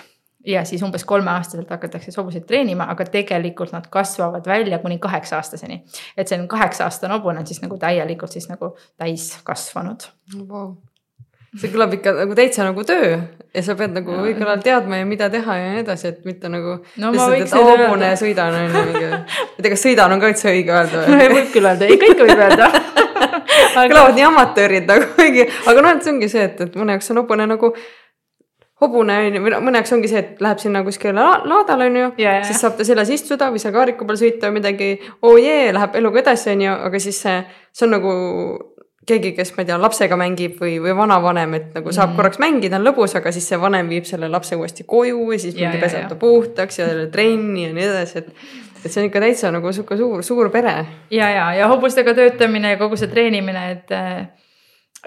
Ja 0.46 0.64
siis 0.64 0.82
umbes 0.82 1.05
kolmeaastaselt 1.05 1.70
hakatakse 1.70 2.11
hobuseid 2.16 2.48
treenima, 2.48 2.88
aga 2.90 3.05
tegelikult 3.07 3.70
nad 3.72 3.84
kasvavad 3.90 4.46
välja 4.46 4.78
kuni 4.82 4.98
kaheksa 4.98 5.36
aastaseni. 5.36 5.84
et 6.16 6.28
see 6.28 6.40
on 6.40 6.48
kaheksa 6.48 6.84
aastane 6.84 7.14
hobune 7.14 7.38
on 7.38 7.46
siis 7.46 7.62
nagu 7.62 7.78
täielikult 7.78 8.32
siis 8.32 8.48
nagu 8.48 8.72
täiskasvanud. 8.98 10.09
Wow.. 10.48 10.74
See 11.61 11.68
kõlab 11.72 11.92
ikka 11.98 12.14
nagu 12.16 12.36
täitsa 12.36 12.64
nagu 12.64 12.84
töö 12.88 13.16
ja 13.53 13.62
sa 13.64 13.74
pead 13.76 13.92
nagu 13.92 14.14
õigel 14.22 14.46
ajal 14.46 14.62
teadma 14.64 15.03
ja 15.03 15.09
mida 15.09 15.28
teha 15.32 15.57
ja 15.59 15.72
nii 15.74 15.82
edasi, 15.82 16.12
et 16.14 16.22
mitte 16.28 16.48
nagu 16.53 16.78
no,. 16.80 17.11
et 17.12 17.42
ja 18.07 18.14
sõidan 18.16 18.57
on 18.57 18.64
ju 18.64 18.84
mingi, 18.88 19.09
ei 19.11 19.59
tea, 19.61 19.72
kas 19.74 19.84
sõidan 19.84 20.14
on 20.14 20.22
ka 20.22 20.30
üldse 20.32 20.48
õige 20.53 20.72
öelda 20.72 21.03
või? 21.11 21.26
võib 21.36 21.50
küll 21.53 21.68
öelda, 21.68 21.90
ikka, 21.92 22.12
ikka 22.14 22.28
võib 22.30 22.44
öelda 22.46 22.70
aga... 23.76 23.84
kõlavad 23.84 24.16
nii 24.16 24.28
amatöörid 24.30 24.88
nagu 24.88 25.11
kuigi, 25.18 25.44
aga 25.68 25.84
noh, 25.84 25.98
et 25.98 26.07
see 26.07 26.14
ongi 26.14 26.30
see, 26.32 26.46
et, 26.48 26.64
et 26.64 26.80
mõne 26.80 26.96
jaoks 26.96 27.12
on 27.12 27.20
hobune 27.20 27.50
nagu 27.53 27.74
hobune 28.82 29.20
on 29.28 29.36
ju, 29.36 29.44
mõne 29.53 29.82
jaoks 29.82 29.92
ongi 29.98 30.11
see, 30.11 30.24
et 30.24 30.40
läheb 30.42 30.62
sinna 30.62 30.82
kuskile 30.86 31.12
la 31.20 31.28
laadale 31.44 31.92
on 31.92 32.00
ju 32.00 32.09
yeah,, 32.22 32.40
siis 32.48 32.64
saab 32.64 32.80
ta 32.80 32.88
seljas 32.88 33.12
istuda 33.12 33.53
või 33.53 33.61
seal 33.61 33.76
kaariku 33.76 34.09
peal 34.09 34.18
sõita 34.24 34.48
või 34.48 34.62
midagi. 34.62 34.92
oo 35.20 35.36
oh 35.36 35.40
jee, 35.40 35.68
läheb 35.76 36.00
eluga 36.00 36.24
edasi, 36.24 36.55
on 36.57 36.64
ju, 36.64 36.74
aga 36.88 37.03
siis 37.11 37.20
see, 37.26 37.38
see 37.76 37.86
on 37.86 37.98
nagu 37.98 38.14
keegi, 39.07 39.32
kes 39.36 39.53
ma 39.57 39.64
ei 39.64 39.70
tea, 39.70 39.78
lapsega 39.82 40.18
mängib 40.18 40.59
või, 40.62 40.76
või 40.82 40.94
vanavanem, 40.96 41.57
et 41.59 41.70
nagu 41.76 41.94
saab 41.94 42.12
mm. 42.12 42.18
korraks 42.18 42.42
mängida, 42.42 42.78
on 42.78 42.86
lõbus, 42.86 43.16
aga 43.18 43.32
siis 43.34 43.48
see 43.50 43.61
vanem 43.61 43.90
viib 43.90 44.07
selle 44.09 44.28
lapse 44.30 44.59
uuesti 44.59 44.86
koju 44.88 45.24
ja 45.34 45.40
siis 45.42 45.57
mingi 45.59 45.80
peseb 45.82 46.07
ta 46.11 46.18
puhtaks 46.18 46.78
ja 46.78 46.90
trenni 47.12 47.66
ja 47.66 47.72
nii 47.74 47.88
edasi, 47.88 48.22
et. 48.22 48.30
et 48.82 48.90
see 48.90 49.03
on 49.03 49.09
ikka 49.09 49.20
täitsa 49.22 49.50
nagu 49.55 49.72
sihuke 49.74 49.98
suur, 49.98 50.22
suur 50.26 50.50
pere. 50.55 50.76
ja, 51.11 51.30
ja, 51.30 51.50
ja 51.55 51.68
hobustega 51.70 52.14
töötamine 52.18 52.76
ja 52.76 52.80
kogu 52.80 52.98
see 52.98 53.11
treenimine, 53.11 53.66
et 53.76 53.96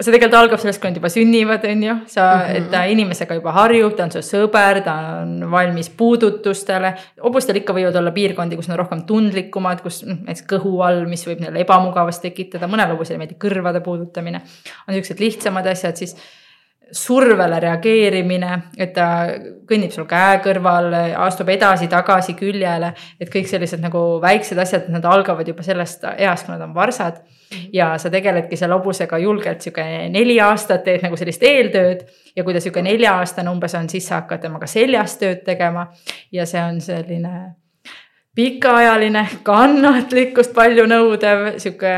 see 0.04 0.12
tegelikult 0.12 0.36
algab 0.36 0.60
sellest, 0.60 0.80
kui 0.80 0.90
nad 0.90 0.98
juba 0.98 1.08
sünnivad, 1.12 1.62
on 1.64 1.82
ju, 1.86 1.94
sa 2.12 2.24
mm, 2.24 2.40
-hmm. 2.42 2.56
et 2.56 2.70
ta 2.70 2.82
inimesega 2.92 3.38
juba 3.38 3.52
harjub, 3.56 3.94
ta 3.96 4.04
on 4.04 4.12
su 4.12 4.20
sõber, 4.20 4.82
ta 4.84 4.94
on 5.22 5.50
valmis 5.50 5.88
puudutustele. 5.90 6.94
hobustel 7.22 7.56
ikka 7.56 7.72
võivad 7.72 7.96
olla 7.96 8.12
piirkondi, 8.12 8.56
kus 8.56 8.68
nad 8.68 8.76
on 8.76 8.84
rohkem 8.84 9.04
tundlikumad, 9.08 9.80
kus 9.80 10.02
noh, 10.04 10.18
näiteks 10.28 10.44
kõhu 10.52 10.82
all, 10.84 11.06
mis 11.08 11.26
võib 11.26 11.40
neile 11.40 11.64
ebamugavust 11.64 12.22
tekitada, 12.22 12.68
mõnel 12.68 12.92
hobusel 12.92 13.18
meeldib 13.18 13.40
kõrvade 13.40 13.80
puudutamine. 13.80 14.42
on 14.88 14.94
siuksed 14.94 15.20
lihtsamad 15.20 15.66
asjad, 15.66 15.96
siis 15.96 16.16
survele 16.92 17.58
reageerimine, 17.60 18.50
et 18.78 18.92
ta 18.94 19.06
kõnnib 19.66 19.90
sul 19.90 20.06
käe 20.06 20.38
kõrval, 20.44 20.92
astub 21.26 21.48
edasi-tagasi 21.50 22.36
küljele, 22.38 22.92
et 23.20 23.30
kõik 23.32 23.48
sellised 23.50 23.82
nagu 23.82 24.20
väiksed 24.22 24.58
asjad, 24.62 24.86
nad 24.94 25.04
algavad 25.04 25.48
juba 25.48 25.64
sellest 25.66 26.06
east, 26.14 26.46
kui 26.46 26.54
nad 26.54 26.62
on 26.68 26.74
varsad. 26.76 27.18
Ja 27.74 27.92
sa 27.98 28.10
tegeledki 28.10 28.58
seal 28.58 28.74
hobusega 28.74 29.18
julgelt 29.22 29.62
sihuke 29.62 29.84
neli 30.10 30.38
aastat 30.42 30.82
teed 30.86 31.04
nagu 31.06 31.18
sellist 31.18 31.42
eeltööd 31.46 32.06
ja 32.36 32.44
kui 32.44 32.54
ta 32.54 32.62
sihuke 32.62 32.82
nelja-aastane 32.82 33.50
umbes 33.50 33.74
on, 33.78 33.90
siis 33.90 34.06
sa 34.08 34.20
hakkad 34.20 34.42
temaga 34.46 34.66
seljas 34.70 35.18
tööd 35.20 35.44
tegema. 35.46 35.88
Ja 36.34 36.46
see 36.46 36.62
on 36.62 36.80
selline 36.82 37.34
pikaajaline, 38.36 39.26
kannatlikkust 39.46 40.54
palju 40.54 40.86
nõudev, 40.90 41.54
sihuke 41.62 41.94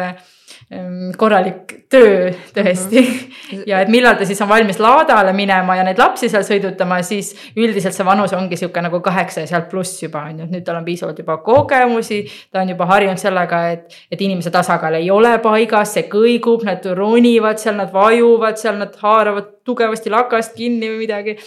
korralik 1.16 1.86
töö 1.88 2.28
tõesti 2.52 3.00
mm. 3.00 3.06
-hmm. 3.06 3.62
ja 3.66 3.80
et 3.80 3.88
millal 3.88 4.18
ta 4.18 4.26
siis 4.28 4.40
on 4.44 4.48
valmis 4.48 4.78
laadale 4.78 5.32
minema 5.32 5.76
ja 5.76 5.84
neid 5.84 5.98
lapsi 5.98 6.28
seal 6.28 6.44
sõidutama, 6.44 7.00
siis 7.02 7.30
üldiselt 7.56 7.96
see 7.96 8.04
vanus 8.04 8.34
ongi 8.36 8.56
sihuke 8.56 8.82
nagu 8.84 9.00
kaheksa 9.00 9.40
ja 9.40 9.46
sealt 9.46 9.70
pluss 9.70 10.02
juba 10.02 10.26
on 10.28 10.38
ju, 10.38 10.44
et 10.44 10.52
nüüd 10.52 10.66
tal 10.66 10.76
on 10.76 10.84
piisavalt 10.84 11.18
juba 11.18 11.38
kogemusi. 11.38 12.20
ta 12.52 12.60
on 12.60 12.68
juba 12.68 12.86
harjunud 12.86 13.18
sellega, 13.18 13.62
et, 13.70 13.96
et 14.12 14.20
inimese 14.20 14.50
tasakaal 14.50 15.00
ei 15.00 15.10
ole 15.10 15.38
paigas, 15.38 15.94
see 15.94 16.04
kõigub, 16.12 16.64
nad 16.64 16.84
ronivad 16.84 17.58
seal, 17.58 17.76
nad 17.76 17.92
vajuvad 17.92 18.60
seal, 18.60 18.76
nad 18.76 18.96
haaravad 18.96 19.54
tugevasti 19.64 20.10
lakast 20.10 20.54
kinni 20.56 20.90
või 20.90 20.98
midagi. 21.06 21.38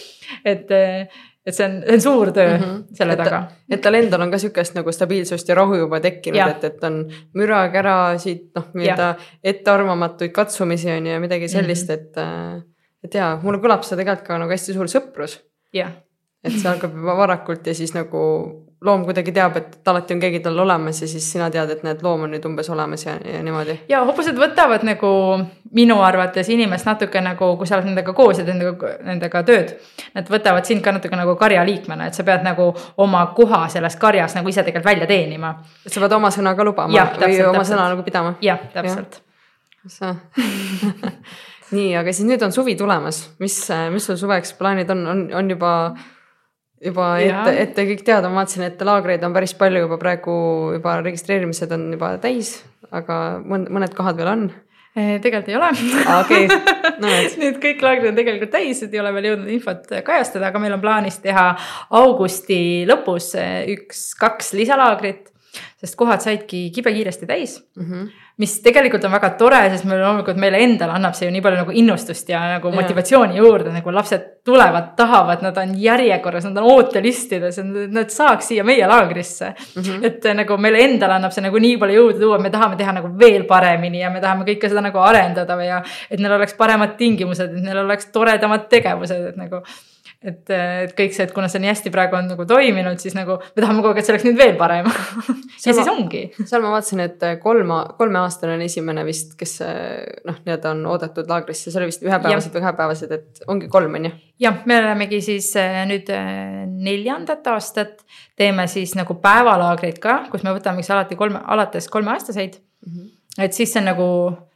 et 0.44 0.66
et 1.46 1.56
see 1.56 1.66
on, 1.66 1.78
see 1.86 1.94
on 1.98 2.04
suur 2.04 2.32
töö 2.32 2.56
mm 2.56 2.62
-hmm. 2.62 2.82
selle 2.94 3.12
et, 3.12 3.22
taga. 3.24 3.42
et 3.70 3.80
tal 3.80 3.94
endal 3.98 4.20
on 4.22 4.30
ka 4.30 4.38
sihukest 4.38 4.74
nagu 4.74 4.92
stabiilsust 4.92 5.48
ja 5.48 5.54
rahu 5.54 5.74
juba 5.74 6.00
tekkinud, 6.00 6.50
et, 6.50 6.64
et 6.64 6.84
on 6.84 6.98
mürakärasid, 7.34 8.50
noh, 8.54 8.68
nii-öelda 8.74 9.14
ettearvamatuid 9.44 10.30
katsumisi 10.30 10.90
on 10.90 11.06
ju 11.06 11.12
ja 11.12 11.20
midagi 11.20 11.48
sellist 11.48 11.88
mm, 11.88 11.94
-hmm. 11.94 12.58
et. 12.58 12.64
et 13.04 13.14
jaa, 13.14 13.40
mulle 13.42 13.58
kõlab 13.58 13.82
see 13.82 13.96
tegelikult 13.96 14.26
ka 14.26 14.38
nagu 14.38 14.50
hästi 14.50 14.72
suur 14.72 14.86
sõprus. 14.86 15.40
et 16.44 16.52
see 16.52 16.70
algab 16.70 16.94
juba 16.94 17.16
varakult 17.16 17.66
ja 17.66 17.74
siis 17.74 17.94
nagu 17.94 18.22
loom 18.82 19.04
kuidagi 19.06 19.32
teab, 19.34 19.56
et 19.60 19.88
alati 19.88 20.14
on 20.14 20.20
keegi 20.22 20.40
tal 20.42 20.58
olemas 20.58 21.02
ja 21.02 21.08
siis 21.08 21.26
sina 21.32 21.48
tead, 21.50 21.70
et 21.70 21.82
näed, 21.86 22.02
loom 22.02 22.26
on 22.26 22.32
nüüd 22.34 22.44
umbes 22.48 22.68
olemas 22.72 23.04
ja, 23.06 23.14
ja 23.24 23.42
niimoodi. 23.44 23.76
ja 23.88 24.02
hobused 24.06 24.38
võtavad 24.38 24.84
nagu 24.86 25.10
minu 25.76 25.98
arvates 26.02 26.50
inimest 26.52 26.88
natuke 26.88 27.22
nagu, 27.24 27.52
kui 27.60 27.68
sa 27.68 27.78
oled 27.78 27.88
nendega 27.90 28.14
koos 28.16 28.40
ja 28.40 28.46
teed 28.46 28.58
nendega, 28.58 28.94
nendega 29.06 29.42
tööd. 29.48 29.74
Nad 30.16 30.28
võtavad 30.30 30.68
sind 30.68 30.82
ka 30.84 30.94
natuke 30.96 31.16
nagu 31.18 31.36
karja 31.40 31.64
liikmena, 31.66 32.10
et 32.10 32.18
sa 32.18 32.26
pead 32.26 32.44
nagu 32.46 32.70
oma 33.02 33.24
koha 33.36 33.64
selles 33.72 33.96
karjas 34.00 34.36
nagu 34.38 34.50
ise 34.50 34.64
tegelikult 34.66 34.90
välja 34.90 35.08
teenima. 35.10 35.54
et 35.86 35.92
sa 35.92 36.02
pead 36.02 36.16
oma 36.18 36.30
sõna 36.34 36.56
ka 36.58 36.66
lubama 36.66 36.96
ja, 36.96 37.06
või 37.12 37.22
täpselt, 37.22 37.46
oma 37.48 37.58
täpselt. 37.62 37.76
sõna 37.76 37.88
nagu 37.94 38.02
pidama. 38.06 38.34
jah, 38.42 38.60
täpselt. 38.74 39.22
nii, 41.76 41.94
aga 41.98 42.12
siis 42.12 42.26
nüüd 42.28 42.42
on 42.44 42.52
suvi 42.54 42.74
tulemas, 42.78 43.24
mis, 43.42 43.56
mis 43.94 44.10
sul 44.10 44.18
suveks 44.20 44.52
plaanid 44.58 44.90
on, 44.92 45.06
on, 45.06 45.22
on 45.40 45.50
juba 45.50 45.72
juba 46.82 47.12
ette, 47.22 47.54
ette 47.66 47.86
kõik 47.92 48.04
teada, 48.06 48.30
ma 48.30 48.42
vaatasin, 48.42 48.66
et 48.66 48.84
laagreid 48.86 49.24
on 49.26 49.34
päris 49.34 49.54
palju 49.58 49.84
juba 49.84 49.98
praegu 50.00 50.34
juba 50.76 50.98
registreerimised 51.02 51.72
on 51.76 51.88
juba 51.94 52.16
täis, 52.22 52.56
aga 52.90 53.16
mõned, 53.46 53.94
kohad 53.96 54.18
veel 54.20 54.32
on 54.32 54.46
tegelikult 54.92 55.48
ei 55.48 55.56
ole 55.56 55.68
okei, 56.20 56.48
no. 57.00 57.12
Need 57.40 57.60
kõik 57.62 57.84
laagrid 57.84 58.10
on 58.10 58.18
tegelikult 58.18 58.52
täis, 58.52 58.82
et 58.84 58.92
ei 58.92 59.00
ole 59.00 59.12
veel 59.16 59.30
jõudnud 59.30 59.52
infot 59.54 59.86
kajastada, 60.04 60.50
aga 60.50 60.60
meil 60.60 60.76
on 60.76 60.82
plaanis 60.82 61.16
teha 61.24 61.46
augusti 61.96 62.58
lõpus 62.88 63.32
üks-kaks 63.72 64.52
lisalaagrit. 64.58 65.30
sest 65.80 65.96
kohad 66.00 66.20
saidki 66.24 66.70
kibekiiresti 66.74 67.26
täis 67.26 67.62
mm. 67.76 67.88
-hmm 67.88 68.21
mis 68.40 68.54
tegelikult 68.64 69.04
on 69.04 69.12
väga 69.12 69.28
tore, 69.36 69.60
sest 69.72 69.84
meil 69.88 70.00
loomulikult 70.00 70.38
meile 70.40 70.62
endale 70.64 70.94
annab 70.96 71.16
see 71.16 71.26
ju 71.26 71.34
nii 71.34 71.42
palju 71.44 71.58
nagu 71.60 71.74
innustust 71.82 72.30
ja 72.32 72.40
nagu 72.54 72.70
ja. 72.72 72.76
motivatsiooni 72.80 73.36
juurde, 73.36 73.72
nagu 73.74 73.92
lapsed 73.92 74.24
tulevad, 74.46 74.94
tahavad, 74.96 75.44
nad 75.44 75.58
on 75.60 75.74
järjekorras, 75.78 76.48
nad 76.48 76.62
on 76.62 76.70
ootelistides, 76.72 77.60
et 77.60 77.92
nad 77.92 78.10
saaks 78.10 78.48
siia 78.50 78.64
meie 78.64 78.88
laagrisse 78.88 79.52
mm. 79.52 79.82
-hmm. 79.82 80.06
et 80.08 80.30
nagu 80.40 80.56
meile 80.56 80.80
endale 80.86 81.18
annab 81.20 81.36
see 81.36 81.44
nagu 81.44 81.60
nii 81.60 81.76
palju 81.82 82.00
jõudu 82.00 82.24
tuua, 82.24 82.40
me 82.42 82.50
tahame 82.50 82.80
teha 82.80 82.96
nagu 82.98 83.12
veel 83.18 83.44
paremini 83.44 84.00
ja 84.00 84.10
me 84.10 84.20
tahame 84.20 84.48
kõike 84.48 84.72
seda 84.72 84.80
nagu 84.80 84.98
arendada 84.98 85.60
ja 85.64 85.82
et 86.10 86.20
neil 86.20 86.32
oleks 86.40 86.56
paremad 86.58 86.96
tingimused, 86.96 87.52
et 87.52 87.64
neil 87.64 87.84
oleks 87.84 88.08
toredamad 88.12 88.68
tegevused, 88.72 89.28
et 89.32 89.36
nagu 89.36 89.62
et, 90.24 90.42
et 90.52 90.94
kõik 90.98 91.16
see, 91.16 91.26
et 91.28 91.34
kuna 91.36 91.48
see 91.52 91.62
nii 91.62 91.72
hästi 91.72 91.92
praegu 91.94 92.18
on 92.18 92.30
nagu 92.32 92.46
toiminud, 92.48 93.00
siis 93.02 93.16
nagu 93.18 93.38
me 93.42 93.60
tahame 93.62 93.82
kogu 93.82 93.92
aeg, 93.92 94.02
et 94.02 94.08
see 94.08 94.14
oleks 94.16 94.26
nüüd 94.28 94.40
veel 94.40 94.56
parem 94.60 94.88
ja 95.66 95.74
siis 95.74 95.88
ongi. 95.90 96.24
seal 96.40 96.64
ma 96.64 96.74
vaatasin, 96.76 97.04
et 97.06 97.26
kolm, 97.42 97.72
kolmeaastane 97.98 98.56
on 98.58 98.66
esimene 98.66 99.06
vist, 99.08 99.36
kes 99.40 99.58
noh, 99.62 100.42
nii-öelda 100.44 100.74
on 100.76 100.84
oodatud 100.94 101.30
laagrisse, 101.30 101.70
see 101.70 101.80
oli 101.80 101.90
vist 101.92 102.04
ühepäevased 102.06 102.54
või 102.54 102.66
kahepäevased, 102.66 103.16
et 103.18 103.48
ongi 103.50 103.70
kolm 103.72 103.98
on 104.00 104.10
ju? 104.10 104.14
jah, 104.42 104.62
me 104.66 104.78
olemegi 104.80 105.20
siis 105.24 105.50
eh, 105.60 105.82
nüüd 105.88 106.10
eh, 106.12 106.62
neljandat 106.66 107.46
aastat 107.52 108.02
teeme 108.38 108.66
siis 108.70 108.94
nagu 108.98 109.16
päevalaagreid 109.22 110.00
ka, 110.02 110.22
kus 110.32 110.44
me 110.46 110.54
võtame 110.56 110.82
siis 110.82 110.92
alati 110.94 111.18
kolme, 111.18 111.42
alates 111.54 111.88
kolmeaastaseid 111.92 112.58
mm. 112.58 112.92
-hmm. 112.92 113.10
Et 113.38 113.52
siis 113.52 113.72
see 113.72 113.80
on 113.80 113.90
nagu 113.90 114.08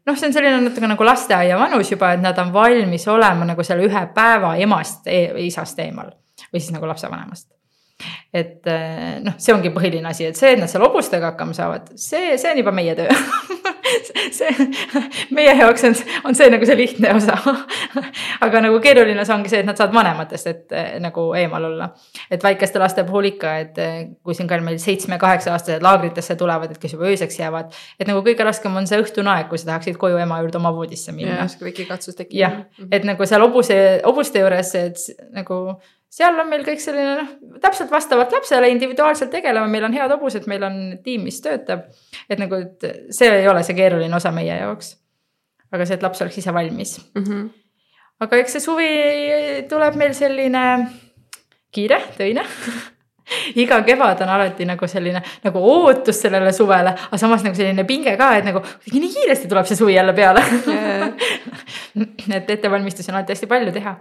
noh, 0.06 0.14
see 0.16 0.28
on 0.28 0.36
selline 0.36 0.60
natuke 0.62 0.88
nagu 0.88 1.06
lasteaia 1.06 1.58
vanus 1.58 1.90
juba, 1.92 2.12
et 2.14 2.22
nad 2.22 2.38
on 2.38 2.52
valmis 2.54 3.08
olema 3.10 3.48
nagu 3.48 3.66
selle 3.66 3.86
ühe 3.88 4.06
päeva 4.14 4.54
emast 4.62 5.08
e, 5.10 5.26
isast 5.46 5.78
eemal 5.82 6.12
või 6.52 6.60
siis 6.62 6.72
nagu 6.74 6.88
lapsevanemast. 6.88 7.48
et 8.36 8.66
eh, 8.68 9.16
noh, 9.24 9.38
see 9.40 9.54
ongi 9.54 9.72
põhiline 9.72 10.10
asi, 10.10 10.26
et 10.28 10.36
see, 10.36 10.52
et 10.52 10.60
nad 10.60 10.68
seal 10.68 10.84
hobustega 10.84 11.32
hakkama 11.32 11.56
saavad, 11.56 11.94
see, 11.96 12.36
see 12.36 12.50
on 12.52 12.60
juba 12.60 12.74
meie 12.76 12.94
töö 12.98 13.08
see, 14.38 14.66
meie 15.34 15.54
jaoks 15.58 15.84
on, 15.88 15.96
on 16.28 16.38
see 16.38 16.48
nagu 16.52 16.68
see 16.68 16.78
lihtne 16.78 17.12
osa 17.16 17.36
aga 18.46 18.62
nagu 18.64 18.80
keeruline 18.84 19.20
osa 19.22 19.34
ongi 19.36 19.52
see, 19.52 19.62
et 19.62 19.68
nad 19.68 19.78
saavad 19.78 19.94
vanematest, 19.96 20.50
et 20.52 20.76
eh, 20.76 20.92
nagu 21.02 21.28
eemal 21.38 21.68
olla. 21.70 21.90
et 22.30 22.42
väikeste 22.42 22.80
laste 22.82 23.04
puhul 23.08 23.30
ikka, 23.32 23.54
et 23.64 23.80
eh, 23.82 23.98
kui 24.24 24.36
siin 24.36 24.48
ka 24.50 24.58
meil 24.64 24.78
seitsme-kaheksa-aastased 24.82 25.84
laagritesse 25.84 26.36
tulevad, 26.40 26.72
et 26.72 26.82
kes 26.82 26.96
juba 26.96 27.10
ööseks 27.10 27.40
jäävad. 27.40 27.74
et 28.00 28.08
nagu 28.10 28.22
kõige 28.26 28.46
raskem 28.46 28.76
on 28.76 28.88
see 28.88 29.00
õhtune 29.02 29.32
aeg, 29.34 29.50
kui 29.50 29.60
sa 29.60 29.72
tahaksid 29.72 29.98
koju 30.00 30.20
ema 30.22 30.40
juurde 30.42 30.60
oma 30.60 30.72
voodisse 30.76 31.14
minna. 31.16 31.42
jah, 31.42 31.52
sihuke 31.52 31.70
väike 31.70 31.88
katsus 31.90 32.18
tekib. 32.18 32.38
jah, 32.40 32.62
et 32.90 33.06
nagu 33.08 33.28
seal 33.28 33.44
hobuse, 33.44 33.78
hobuste 34.04 34.42
juures, 34.42 34.74
et 34.80 35.26
nagu 35.36 35.60
seal 36.16 36.40
on 36.40 36.48
meil 36.48 36.64
kõik 36.64 36.80
selline 36.80 37.16
noh, 37.18 37.58
täpselt 37.62 37.92
vastavalt 37.92 38.32
lapsele 38.32 38.70
individuaalselt 38.72 39.30
tegeleme, 39.32 39.68
meil 39.72 39.84
on 39.88 39.96
head 39.96 40.14
hobused, 40.14 40.48
meil 40.50 40.64
on 40.66 40.80
tiim, 41.04 41.26
mis 41.28 41.42
töötab. 41.44 41.86
et 42.30 42.40
nagu, 42.40 42.62
et 42.62 43.12
see 43.14 43.30
ei 43.42 43.48
ole 43.48 43.64
see 43.66 43.76
keeruline 43.76 44.16
osa 44.16 44.32
meie 44.32 44.56
jaoks. 44.62 44.96
aga 45.72 45.86
see, 45.86 45.98
et 45.98 46.06
laps 46.06 46.22
oleks 46.24 46.38
ise 46.40 46.54
valmis 46.54 46.98
mm. 47.14 47.22
-hmm. 47.22 47.48
aga 48.24 48.42
eks 48.42 48.56
see 48.56 48.64
suvi 48.64 48.90
tuleb 49.68 49.96
meil 49.96 50.14
selline 50.14 50.64
kiire, 51.74 52.00
töine 52.16 52.44
iga 53.62 53.82
kevad 53.82 54.20
on 54.22 54.28
alati 54.30 54.64
nagu 54.64 54.88
selline 54.88 55.22
nagu 55.44 55.58
ootus 55.58 56.20
sellele 56.22 56.52
suvele, 56.52 56.94
aga 57.08 57.18
samas 57.18 57.44
nagu 57.44 57.56
selline 57.58 57.84
pinge 57.84 58.16
ka, 58.16 58.36
et 58.36 58.44
nagu 58.44 58.62
kuidagi 58.62 59.00
nii 59.04 59.14
kiiresti 59.18 59.48
tuleb 59.48 59.66
see 59.66 59.76
suvi 59.76 59.98
jälle 59.98 60.14
peale 60.14 60.44
et 62.36 62.50
ettevalmistusi 62.50 63.10
on 63.10 63.18
alati 63.18 63.36
hästi 63.36 63.46
palju 63.50 63.72
teha 63.72 63.98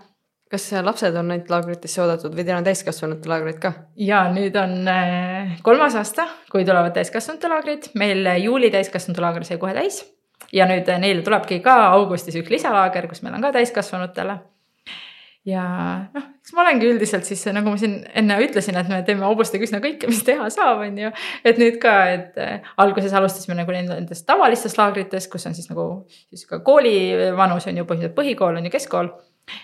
kas 0.52 0.68
lapsed 0.86 1.16
on 1.18 1.32
ainult 1.34 1.50
laagritesse 1.50 2.02
oodatud 2.04 2.36
või 2.38 2.46
teil 2.46 2.60
on 2.60 2.66
täiskasvanute 2.68 3.30
laagrid 3.30 3.60
ka? 3.62 3.72
ja 3.98 4.26
nüüd 4.34 4.56
on 4.62 4.76
äh, 4.92 5.56
kolmas 5.66 5.98
aasta, 5.98 6.28
kui 6.52 6.66
tulevad 6.68 6.94
täiskasvanute 6.96 7.50
laagrid, 7.50 7.90
meil 7.98 8.28
juuli 8.44 8.70
täiskasvanute 8.74 9.26
laager 9.26 9.48
sai 9.48 9.62
kohe 9.62 9.74
täis. 9.78 10.04
ja 10.54 10.68
nüüd 10.70 10.90
äh, 10.90 11.02
neile 11.02 11.26
tulebki 11.26 11.62
ka 11.66 11.80
augustis 11.96 12.38
üks 12.38 12.54
lisalaager, 12.54 13.10
kus 13.10 13.26
meil 13.26 13.40
on 13.40 13.48
ka 13.48 13.56
täiskasvanutele. 13.58 14.38
ja 15.50 15.66
noh, 16.14 16.30
eks 16.46 16.54
ma 16.54 16.62
olengi 16.68 16.94
üldiselt 16.94 17.26
siis 17.26 17.42
nagu 17.50 17.74
ma 17.74 17.82
siin 17.82 18.00
enne 18.14 18.38
ütlesin, 18.46 18.78
et 18.78 18.94
me 18.94 19.02
teeme 19.08 19.26
hobustega 19.26 19.66
üsna 19.66 19.82
kõike, 19.82 20.14
mis 20.14 20.22
teha 20.30 20.54
saab, 20.54 20.86
on 20.86 21.06
ju. 21.08 21.14
et 21.42 21.58
nüüd 21.58 21.82
ka, 21.82 22.00
et 22.14 22.38
äh, 22.38 22.74
alguses 22.86 23.18
alustasime 23.18 23.58
nagu 23.64 23.74
nendest 23.74 24.30
tavalistest 24.30 24.78
laagritest, 24.78 25.34
kus 25.34 25.50
on 25.50 25.58
siis 25.58 25.74
nagu 25.74 26.06
siis 26.30 26.46
ka 26.54 26.62
kooli 26.62 27.34
vanus 27.34 27.66
on 27.66 27.82
ju 27.82 27.90
põhiliselt 27.90 28.14
põhikool 28.14 28.62
on 28.62 28.70
ju 28.70 28.78
keskkool 28.78 29.16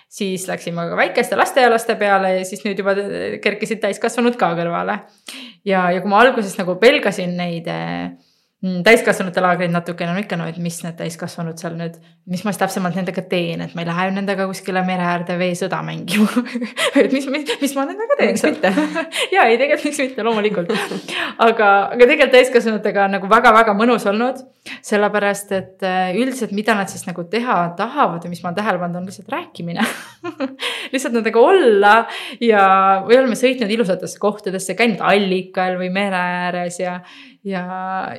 siis 0.09 0.47
läksime 0.47 0.87
ka 0.89 0.97
väikeste 0.99 1.39
lasteaialaste 1.39 1.95
peale 1.99 2.35
ja 2.39 2.43
siis 2.45 2.65
nüüd 2.65 2.79
juba 2.81 2.95
kerkisid 3.43 3.81
täiskasvanud 3.83 4.37
ka 4.39 4.53
kõrvale. 4.57 4.99
ja, 5.65 5.89
ja 5.91 6.01
kui 6.01 6.09
ma 6.11 6.21
alguses 6.25 6.57
nagu 6.59 6.75
pelgasin 6.81 7.37
neid 7.37 7.67
Mm, 7.67 8.30
täiskasvanute 8.61 9.41
laagrid 9.41 9.71
natukene 9.73 10.11
on 10.13 10.19
ikka 10.21 10.37
no, 10.37 10.45
et 10.45 10.57
mis 10.61 10.75
need 10.83 10.93
täiskasvanud 10.99 11.57
seal 11.57 11.73
nüüd, 11.79 11.95
mis 12.29 12.43
ma 12.45 12.51
siis 12.53 12.59
täpsemalt 12.61 12.93
nendega 12.93 13.23
teen, 13.25 13.63
et 13.65 13.71
ma 13.73 13.81
ei 13.81 13.87
lähe 13.87 14.03
nendega 14.13 14.45
kuskile 14.51 14.83
mere 14.85 15.07
äärde 15.09 15.33
veesõda 15.39 15.79
mängima 15.85 16.27
et 17.01 17.09
mis, 17.15 17.25
mis, 17.33 17.49
mis 17.63 17.73
ma 17.73 17.87
nendega 17.89 18.17
teen 18.19 18.37
seal. 18.37 18.59
ja 19.35 19.47
ei, 19.49 19.57
tegelikult 19.57 19.87
miks 19.89 20.01
mitte, 20.03 20.25
loomulikult. 20.27 20.73
aga, 21.41 21.69
aga 21.95 22.05
tegelikult 22.05 22.35
täiskasvanutega 22.37 23.07
on 23.07 23.17
nagu 23.17 23.31
väga-väga 23.31 23.73
mõnus 23.77 24.05
olnud. 24.11 24.45
sellepärast, 24.85 25.51
et 25.57 25.81
äh, 25.87 26.11
üldiselt, 26.21 26.51
mida 26.53 26.75
nad 26.77 26.89
siis 26.91 27.07
nagu 27.07 27.23
teha 27.25 27.55
tahavad 27.79 28.21
ja 28.21 28.29
mis 28.29 28.43
ma 28.43 28.51
olen 28.51 28.59
tähele 28.59 28.77
pannud, 28.77 28.99
on 28.99 29.09
lihtsalt 29.09 29.33
rääkimine 29.33 29.81
lihtsalt 30.93 31.17
nendega 31.17 31.41
olla 31.41 31.95
ja, 32.37 32.67
või 33.07 33.17
oleme 33.17 33.39
sõitnud 33.39 33.73
ilusatesse 33.73 34.21
kohtadesse, 34.21 34.77
käinud 34.77 35.01
allikal 35.01 35.79
või 35.81 35.89
mere 35.89 36.21
ääres 36.21 36.77
ja 36.77 36.99
ja, 37.43 37.65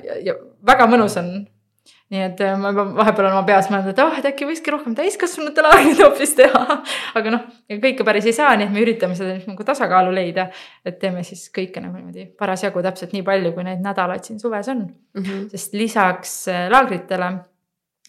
ja, 0.05 0.20
ja 0.23 0.37
väga 0.66 0.87
mõnus 0.91 1.16
on. 1.20 1.33
nii 2.12 2.20
et 2.20 2.41
äh, 2.45 2.57
ma 2.61 2.70
vahepeal 2.77 3.25
olen 3.25 3.39
oma 3.39 3.47
peas 3.49 3.70
mõelnud, 3.73 3.95
et 3.95 4.01
ah 4.03 4.11
oh,, 4.11 4.18
et 4.20 4.27
äkki 4.29 4.47
võikski 4.47 4.75
rohkem 4.75 4.97
täiskasvanute 4.97 5.64
laagrit 5.64 6.01
hoopis 6.05 6.35
teha. 6.39 6.81
aga 7.18 7.37
noh, 7.37 7.47
kõike 7.83 8.05
päris 8.07 8.29
ei 8.29 8.37
saa, 8.37 8.53
nii 8.57 8.68
et 8.68 8.75
me 8.75 8.83
üritame 8.85 9.16
seda 9.18 9.39
nagu 9.47 9.68
tasakaalu 9.68 10.12
leida. 10.14 10.51
et 10.85 10.99
teeme 11.01 11.25
siis 11.27 11.47
kõike 11.55 11.85
nagu 11.85 11.97
niimoodi 11.97 12.29
parasjagu 12.39 12.85
täpselt 12.85 13.16
nii 13.16 13.25
palju, 13.27 13.55
kui 13.57 13.64
neid 13.68 13.81
nädalaid 13.85 14.29
siin 14.29 14.43
suves 14.43 14.68
on 14.68 14.85
mm. 14.85 15.23
-hmm. 15.23 15.49
sest 15.55 15.75
lisaks 15.79 16.37
äh, 16.53 16.68
laagritele 16.70 17.33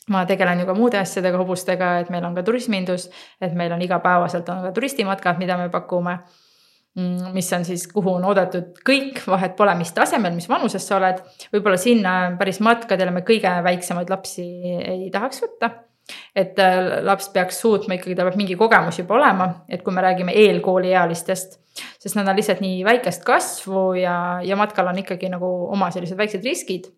ma 0.09 0.26
tegelen 0.26 0.59
ju 0.59 0.66
ka 0.66 0.74
muude 0.76 0.99
asjadega, 0.99 1.38
hobustega, 1.39 1.97
et 2.03 2.09
meil 2.11 2.26
on 2.28 2.36
ka 2.36 2.43
turismindus, 2.43 3.09
et 3.41 3.53
meil 3.55 3.72
on 3.72 3.82
igapäevaselt 3.82 4.49
on 4.49 4.66
ka 4.66 4.72
turistimatkad, 4.76 5.39
mida 5.39 5.57
me 5.57 5.70
pakume 5.70 6.18
mis 7.34 7.54
on 7.54 7.66
siis, 7.66 7.88
kuhu 7.89 8.12
on 8.20 8.26
oodatud 8.30 8.78
kõik, 8.86 9.24
vahet 9.28 9.56
pole, 9.58 9.74
mis 9.80 9.94
tasemel, 9.96 10.36
mis 10.36 10.50
vanuses 10.50 10.86
sa 10.88 11.00
oled. 11.00 11.24
võib-olla 11.54 11.80
sinna 11.82 12.14
päris 12.38 12.62
matkadele 12.62 13.12
me 13.12 13.24
kõige 13.26 13.50
väiksemaid 13.66 14.14
lapsi 14.14 14.46
ei 14.78 15.10
tahaks 15.14 15.41
võtta. 15.41 15.72
et 16.36 16.60
äh, 16.60 17.00
laps 17.02 17.30
peaks 17.34 17.62
suutma 17.64 17.96
ikkagi, 17.96 18.16
tal 18.16 18.28
peab 18.28 18.38
mingi 18.38 18.58
kogemus 18.60 19.00
juba 19.00 19.16
olema, 19.16 19.48
et 19.70 19.82
kui 19.82 19.94
me 19.96 20.04
räägime 20.04 20.34
eelkooliealistest, 20.36 21.60
sest 22.00 22.18
nad 22.20 22.28
on 22.28 22.36
lihtsalt 22.36 22.60
nii 22.62 22.84
väikest 22.86 23.24
kasvu 23.24 23.94
ja, 24.02 24.18
ja 24.44 24.58
matkal 24.60 24.91
on 24.91 25.00
ikkagi 25.00 25.32
nagu 25.32 25.48
oma 25.72 25.89
sellised 25.96 26.20
väiksed 26.20 26.44
riskid 26.46 26.91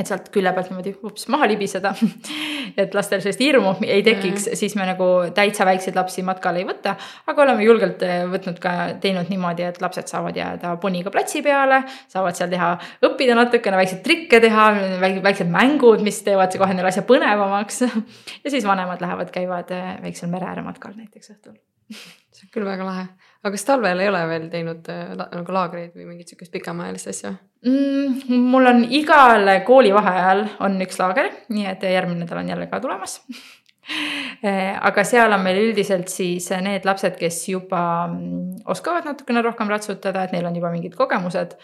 et 0.00 0.08
sealt 0.08 0.28
külje 0.32 0.52
pealt 0.56 0.70
niimoodi 0.70 0.94
ups 1.06 1.26
maha 1.32 1.48
libiseda 1.50 1.92
et 2.80 2.94
lastel 2.96 3.22
sellist 3.22 3.42
hirmu 3.42 3.74
ei 3.84 4.02
tekiks 4.06 4.46
mm, 4.46 4.50
-hmm. 4.50 4.60
siis 4.62 4.76
me 4.78 4.86
nagu 4.88 5.08
täitsa 5.34 5.66
väikseid 5.68 5.96
lapsi 5.96 6.24
matkale 6.26 6.62
ei 6.62 6.66
võta. 6.68 6.96
aga 7.26 7.42
oleme 7.42 7.64
julgelt 7.64 8.02
eh, 8.06 8.24
võtnud 8.30 8.60
ka, 8.62 8.74
teinud 9.00 9.30
niimoodi, 9.32 9.66
et 9.68 9.80
lapsed 9.82 10.08
saavad 10.10 10.36
jääda 10.36 10.76
poniga 10.82 11.10
platsi 11.10 11.42
peale, 11.42 11.82
saavad 12.08 12.38
seal 12.38 12.50
teha, 12.50 12.70
õppida 13.06 13.36
natukene, 13.38 13.76
väikseid 13.76 14.02
trikke 14.06 14.40
teha, 14.40 14.68
väiksed 15.00 15.50
mängud, 15.50 16.04
mis 16.06 16.22
teevad 16.26 16.56
kohe 16.58 16.74
neile 16.74 16.88
asja 16.88 17.02
põnevamaks 17.02 17.82
ja 18.44 18.50
siis 18.50 18.66
vanemad 18.66 19.00
lähevad, 19.00 19.30
käivad 19.34 19.74
eh, 19.76 19.90
väiksel 20.02 20.32
mere 20.32 20.50
äärematkal 20.52 20.96
näiteks 20.96 21.36
õhtul 21.36 21.58
see 22.34 22.46
on 22.46 22.54
küll 22.54 22.66
väga 22.66 22.86
lahe, 22.86 23.06
aga 23.40 23.54
kas 23.54 23.64
talvel 23.64 24.02
ei 24.02 24.10
ole 24.10 24.20
veel 24.28 24.48
teinud 24.52 24.90
äh, 24.92 25.14
nagu 25.16 25.54
laagreid 25.56 25.94
või 25.96 26.10
mingit 26.10 26.28
sihukest 26.32 26.52
pikemaajalist 26.52 27.12
asja 27.12 27.32
mm,? 27.64 28.42
mul 28.52 28.68
on 28.68 28.84
igal 28.84 29.48
koolivaheajal 29.66 30.44
on 30.66 30.76
üks 30.84 31.00
laager, 31.00 31.30
nii 31.48 31.66
et 31.72 31.88
järgmine 31.88 32.26
nädal 32.26 32.42
on 32.42 32.52
jälle 32.52 32.68
ka 32.70 32.82
tulemas 32.84 33.16
äh, 34.46 34.76
aga 34.76 35.04
seal 35.08 35.32
on 35.32 35.44
meil 35.44 35.60
üldiselt 35.62 36.12
siis 36.12 36.50
need 36.60 36.84
lapsed, 36.88 37.16
kes 37.20 37.42
juba 37.48 37.82
mm, 38.10 38.66
oskavad 38.70 39.08
natukene 39.08 39.44
rohkem 39.46 39.72
ratsutada, 39.72 40.26
et 40.26 40.36
neil 40.36 40.50
on 40.50 40.60
juba 40.60 40.72
mingid 40.74 40.98
kogemused. 40.98 41.56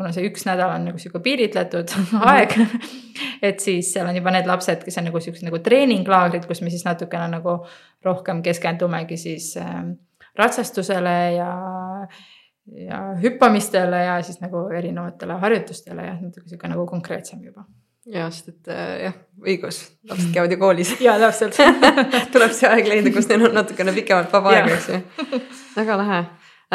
kuna 0.00 0.14
see 0.16 0.24
üks 0.24 0.46
nädal 0.48 0.72
on 0.72 0.86
nagu 0.88 0.98
sihuke 0.98 1.20
piiritletud 1.22 1.94
aeg, 2.32 2.58
et 3.48 3.62
siis 3.62 3.94
seal 3.94 4.10
on 4.10 4.18
juba 4.18 4.34
need 4.34 4.50
lapsed, 4.50 4.82
kes 4.82 4.98
on 4.98 5.10
nagu 5.12 5.22
siuksed 5.22 5.46
nagu 5.46 5.62
treeninglaagrid, 5.62 6.46
kus 6.50 6.64
me 6.64 6.74
siis 6.74 6.86
natukene 6.88 7.30
nagu 7.38 7.60
rohkem 8.02 8.42
keskendumegi 8.42 9.20
siis 9.20 9.52
äh, 9.60 9.84
ratsastusele 10.38 11.16
ja, 11.34 11.50
ja 12.86 13.02
hüppamistele 13.22 14.04
ja 14.04 14.16
siis 14.22 14.40
nagu 14.40 14.68
erinevatele 14.76 15.38
harjutustele 15.42 16.06
ja 16.06 16.16
natuke 16.20 16.48
sihuke 16.48 16.70
nagu 16.70 16.86
konkreetsem 16.90 17.42
juba 17.44 17.66
ja, 18.08 18.28
sest 18.32 18.50
et 18.52 18.70
äh, 18.72 18.92
jah, 19.04 19.16
õigus, 19.44 19.80
lapsed 20.08 20.32
käivad 20.34 20.54
ju 20.54 20.58
koolis. 20.60 20.94
ja 21.04 21.16
täpselt 21.20 21.58
tuleb 22.34 22.54
see 22.56 22.70
aeg 22.70 22.88
leida, 22.88 23.12
kus 23.14 23.28
neil 23.30 23.48
on 23.48 23.58
natukene 23.58 23.94
pikemalt 23.96 24.32
vaba 24.32 24.54
aega, 24.54 24.78
eks 24.78 24.88
ju. 24.92 25.42
väga 25.76 25.98
lahe 26.00 26.22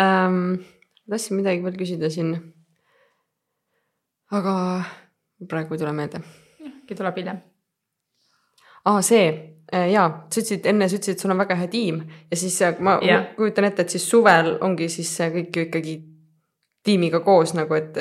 ähm,. 0.02 0.40
tahtsin 1.10 1.40
midagi 1.40 1.64
veel 1.66 1.80
küsida 1.80 2.12
siin. 2.14 2.36
aga 4.32 4.56
praegu 5.50 5.76
ei 5.76 5.82
tule 5.82 5.96
meelde. 5.98 6.22
äkki 6.84 6.98
tuleb 6.98 7.20
hiljem. 7.22 7.42
aa, 8.86 9.02
see 9.02 9.55
jaa, 9.72 10.10
sa 10.30 10.42
ütlesid 10.42 10.68
enne, 10.70 10.88
sa 10.90 10.98
ütlesid, 11.00 11.18
et 11.18 11.24
sul 11.24 11.34
on 11.34 11.42
väga 11.42 11.58
hea 11.60 11.70
tiim. 11.72 12.02
Ja 12.32 12.40
siis 12.40 12.58
äh, 12.62 12.76
ma 12.80 12.98
ja. 13.06 13.22
kujutan 13.38 13.70
ette, 13.70 13.86
et 13.86 13.96
siis 13.96 14.08
suvel 14.10 14.56
ongi 14.66 14.90
siis 14.94 15.12
kõik 15.20 15.56
ju 15.56 15.68
ikkagi 15.68 15.96
tiimiga 16.86 17.22
koos 17.26 17.56
nagu, 17.58 17.74
et, 17.78 17.98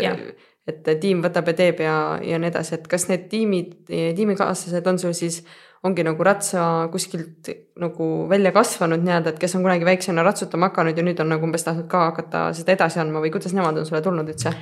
et 0.68 0.88
tiim 1.00 1.22
võtab 1.24 1.48
ja 1.48 1.56
teeb 1.56 1.80
ja, 1.80 1.96
ja 2.20 2.40
nii 2.40 2.50
edasi, 2.52 2.76
et 2.76 2.88
kas 2.90 3.08
need 3.08 3.30
tiimid, 3.32 3.78
tiimikaaslased 3.88 4.90
on 4.92 5.00
sul 5.00 5.16
siis, 5.16 5.40
ongi 5.84 6.04
nagu 6.04 6.24
ratsa 6.24 6.66
kuskilt 6.92 7.48
nagu 7.80 8.10
välja 8.28 8.52
kasvanud 8.52 9.00
nii-öelda, 9.04 9.32
et 9.32 9.40
kes 9.40 9.56
on 9.56 9.64
kunagi 9.64 9.88
väiksena 9.88 10.24
ratsutama 10.24 10.70
hakanud 10.70 10.96
ja 10.96 11.04
nüüd 11.04 11.20
on 11.20 11.32
nagu 11.32 11.44
umbes 11.48 11.64
tahtnud 11.64 11.88
ka 11.92 12.06
hakata 12.10 12.46
seda 12.56 12.76
edasi 12.76 13.00
andma 13.00 13.24
või 13.24 13.32
kuidas 13.32 13.56
nemad 13.56 13.80
on 13.80 13.88
sulle 13.88 14.04
tulnud 14.04 14.32
üldse? 14.32 14.52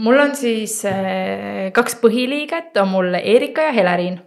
mul 0.00 0.22
on 0.22 0.30
siis 0.38 0.78
kaks 1.76 1.98
põhiliiget, 2.00 2.78
on 2.80 2.94
mul 2.94 3.18
Erika 3.18 3.66
ja 3.66 3.74
Helerin 3.76 4.20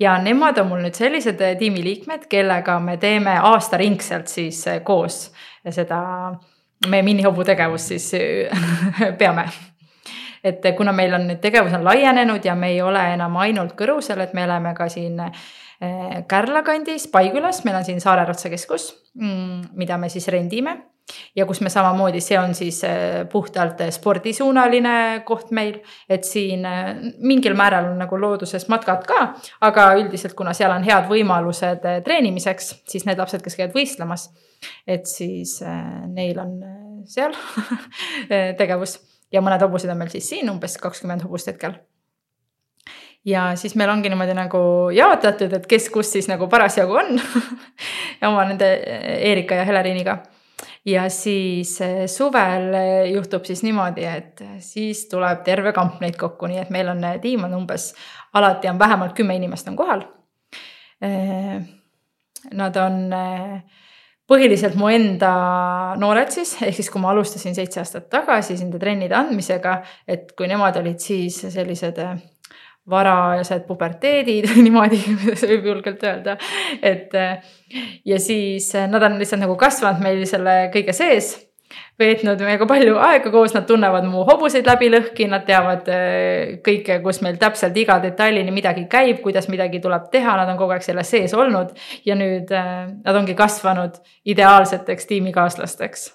ja 0.00 0.16
nemad 0.18 0.58
on 0.58 0.68
mul 0.68 0.82
nüüd 0.84 0.96
sellised 0.98 1.40
eh, 1.40 1.56
tiimiliikmed, 1.58 2.26
kellega 2.30 2.78
me 2.80 2.96
teeme 3.00 3.36
aastaringselt 3.52 4.30
siis 4.30 4.64
eh, 4.70 4.80
koos 4.84 5.28
seda 5.70 6.00
meie 6.90 7.04
minihobu 7.06 7.44
tegevust 7.44 7.94
siis 7.94 8.08
eh, 8.18 8.64
peame. 9.20 9.48
Et 10.44 10.64
kuna 10.76 10.92
meil 10.92 11.14
on 11.16 11.28
nüüd 11.30 11.40
tegevus 11.40 11.72
on 11.72 11.86
laienenud 11.86 12.44
ja 12.44 12.54
me 12.54 12.74
ei 12.74 12.82
ole 12.84 13.00
enam 13.14 13.36
ainult 13.40 13.72
Kõrusel, 13.78 14.20
et 14.20 14.34
me 14.36 14.44
oleme 14.44 14.74
ka 14.76 14.90
siin 14.92 15.22
Kärla 16.28 16.62
kandis, 16.64 17.08
Paikülas, 17.12 17.64
meil 17.64 17.76
on 17.76 17.84
siin 17.84 18.00
Saare 18.00 18.22
Ratsakeskus, 18.28 18.84
mm, 19.16 19.72
mida 19.76 19.98
me 19.98 20.08
siis 20.12 20.28
rendime 20.32 20.76
ja 21.36 21.46
kus 21.46 21.60
me 21.60 21.70
samamoodi, 21.70 22.20
see 22.24 22.38
on 22.38 22.54
siis 22.54 22.80
äh, 22.84 23.24
puhtalt 23.32 23.80
äh, 23.84 23.90
spordisuunaline 23.92 25.22
koht 25.26 25.50
meil, 25.50 25.78
et 26.08 26.24
siin 26.24 26.64
äh, 26.68 26.92
mingil 27.18 27.56
määral 27.58 27.90
on 27.90 27.98
nagu 28.00 28.18
looduses 28.20 28.68
matkad 28.72 29.04
ka, 29.08 29.20
aga 29.68 29.88
üldiselt, 30.00 30.36
kuna 30.38 30.54
seal 30.56 30.72
on 30.74 30.84
head 30.86 31.08
võimalused 31.10 31.84
treenimiseks, 32.04 32.74
siis 32.90 33.06
need 33.08 33.20
lapsed, 33.20 33.42
kes 33.44 33.58
käivad 33.58 33.74
võistlemas, 33.76 34.28
et 34.86 35.08
siis 35.10 35.58
neil 36.14 36.38
on 36.40 36.54
seal 37.08 37.34
tegevus. 38.60 38.98
Ja 39.32 39.42
mõned 39.42 39.62
hobused 39.64 39.90
on 39.90 39.98
meil 39.98 40.12
siis 40.12 40.28
siin 40.30 40.48
umbes 40.52 40.76
kakskümmend 40.78 41.24
hobust 41.26 41.48
hetkel. 41.50 41.74
Ja 43.26 43.48
siis 43.58 43.74
meil 43.74 43.90
ongi 43.90 44.10
niimoodi 44.12 44.36
nagu 44.36 44.60
jaotatud, 44.94 45.52
et 45.56 45.66
kes 45.66 45.88
kus 45.90 46.12
siis 46.12 46.28
nagu 46.30 46.46
parasjagu 46.52 46.96
on 47.00 47.18
oma 48.30 48.44
nende 48.46 48.68
Erika 49.32 49.58
ja 49.58 49.64
Heleriiniga 49.66 50.20
ja 50.86 51.08
siis 51.08 51.80
eh, 51.80 52.06
suvel 52.10 52.74
eh, 52.74 53.12
juhtub 53.12 53.44
siis 53.48 53.62
niimoodi, 53.64 54.04
et 54.04 54.42
siis 54.64 55.06
tuleb 55.08 55.44
terve 55.46 55.72
kamp 55.76 56.00
neid 56.04 56.18
kokku, 56.20 56.48
nii 56.50 56.60
et 56.64 56.74
meil 56.74 56.90
on 56.92 57.00
eh, 57.08 57.20
tiim 57.22 57.46
on 57.48 57.56
umbes, 57.62 57.92
alati 58.36 58.68
on 58.68 58.78
vähemalt 58.78 59.16
kümme 59.16 59.36
inimest 59.38 59.68
on 59.68 59.78
kohal. 59.78 60.04
Nad 62.54 62.76
on 62.80 63.00
põhiliselt 64.30 64.76
mu 64.78 64.88
enda 64.88 65.32
noored 66.00 66.30
siis, 66.32 66.54
ehk 66.64 66.78
siis 66.78 66.88
kui 66.92 67.02
ma 67.02 67.10
alustasin 67.12 67.56
seitse 67.56 67.82
aastat 67.82 68.06
tagasi 68.12 68.56
nende 68.60 68.80
trennide 68.80 69.16
andmisega, 69.18 69.80
et 70.08 70.32
kui 70.38 70.48
nemad 70.48 70.78
olid 70.80 71.02
siis 71.02 71.42
sellised 71.52 72.00
varajased 72.90 73.64
puberteedid 73.68 74.50
niimoodi 74.64 75.00
võib 75.48 75.70
julgelt 75.70 76.04
öelda. 76.04 76.36
et 76.82 77.14
ja 78.04 78.20
siis 78.20 78.70
nad 78.88 79.02
on 79.02 79.18
lihtsalt 79.20 79.44
nagu 79.44 79.56
kasvanud 79.60 80.04
meil 80.04 80.24
selle 80.28 80.68
kõige 80.74 80.92
sees, 80.96 81.34
veetnud 81.98 82.42
meiega 82.44 82.66
palju 82.68 82.98
aega 83.02 83.30
koos, 83.32 83.54
nad 83.56 83.66
tunnevad 83.66 84.06
mu 84.10 84.24
hobuseid 84.28 84.66
läbi 84.68 84.90
lõhki, 84.92 85.28
nad 85.30 85.46
teavad 85.48 85.88
äh, 85.92 86.58
kõike, 86.66 86.98
kus 87.04 87.22
meil 87.24 87.38
täpselt 87.40 87.76
iga 87.80 87.96
detailini 88.02 88.52
midagi 88.54 88.84
käib, 88.90 89.22
kuidas 89.24 89.48
midagi 89.52 89.80
tuleb 89.82 90.10
teha, 90.12 90.36
nad 90.40 90.52
on 90.52 90.60
kogu 90.60 90.76
aeg 90.76 90.84
selles 90.86 91.10
sees 91.14 91.34
olnud. 91.34 91.72
ja 92.04 92.18
nüüd 92.18 92.52
nad 92.52 93.16
ongi 93.16 93.34
kasvanud 93.38 93.96
ideaalseteks 94.28 95.08
tiimikaaslasteks 95.10 96.12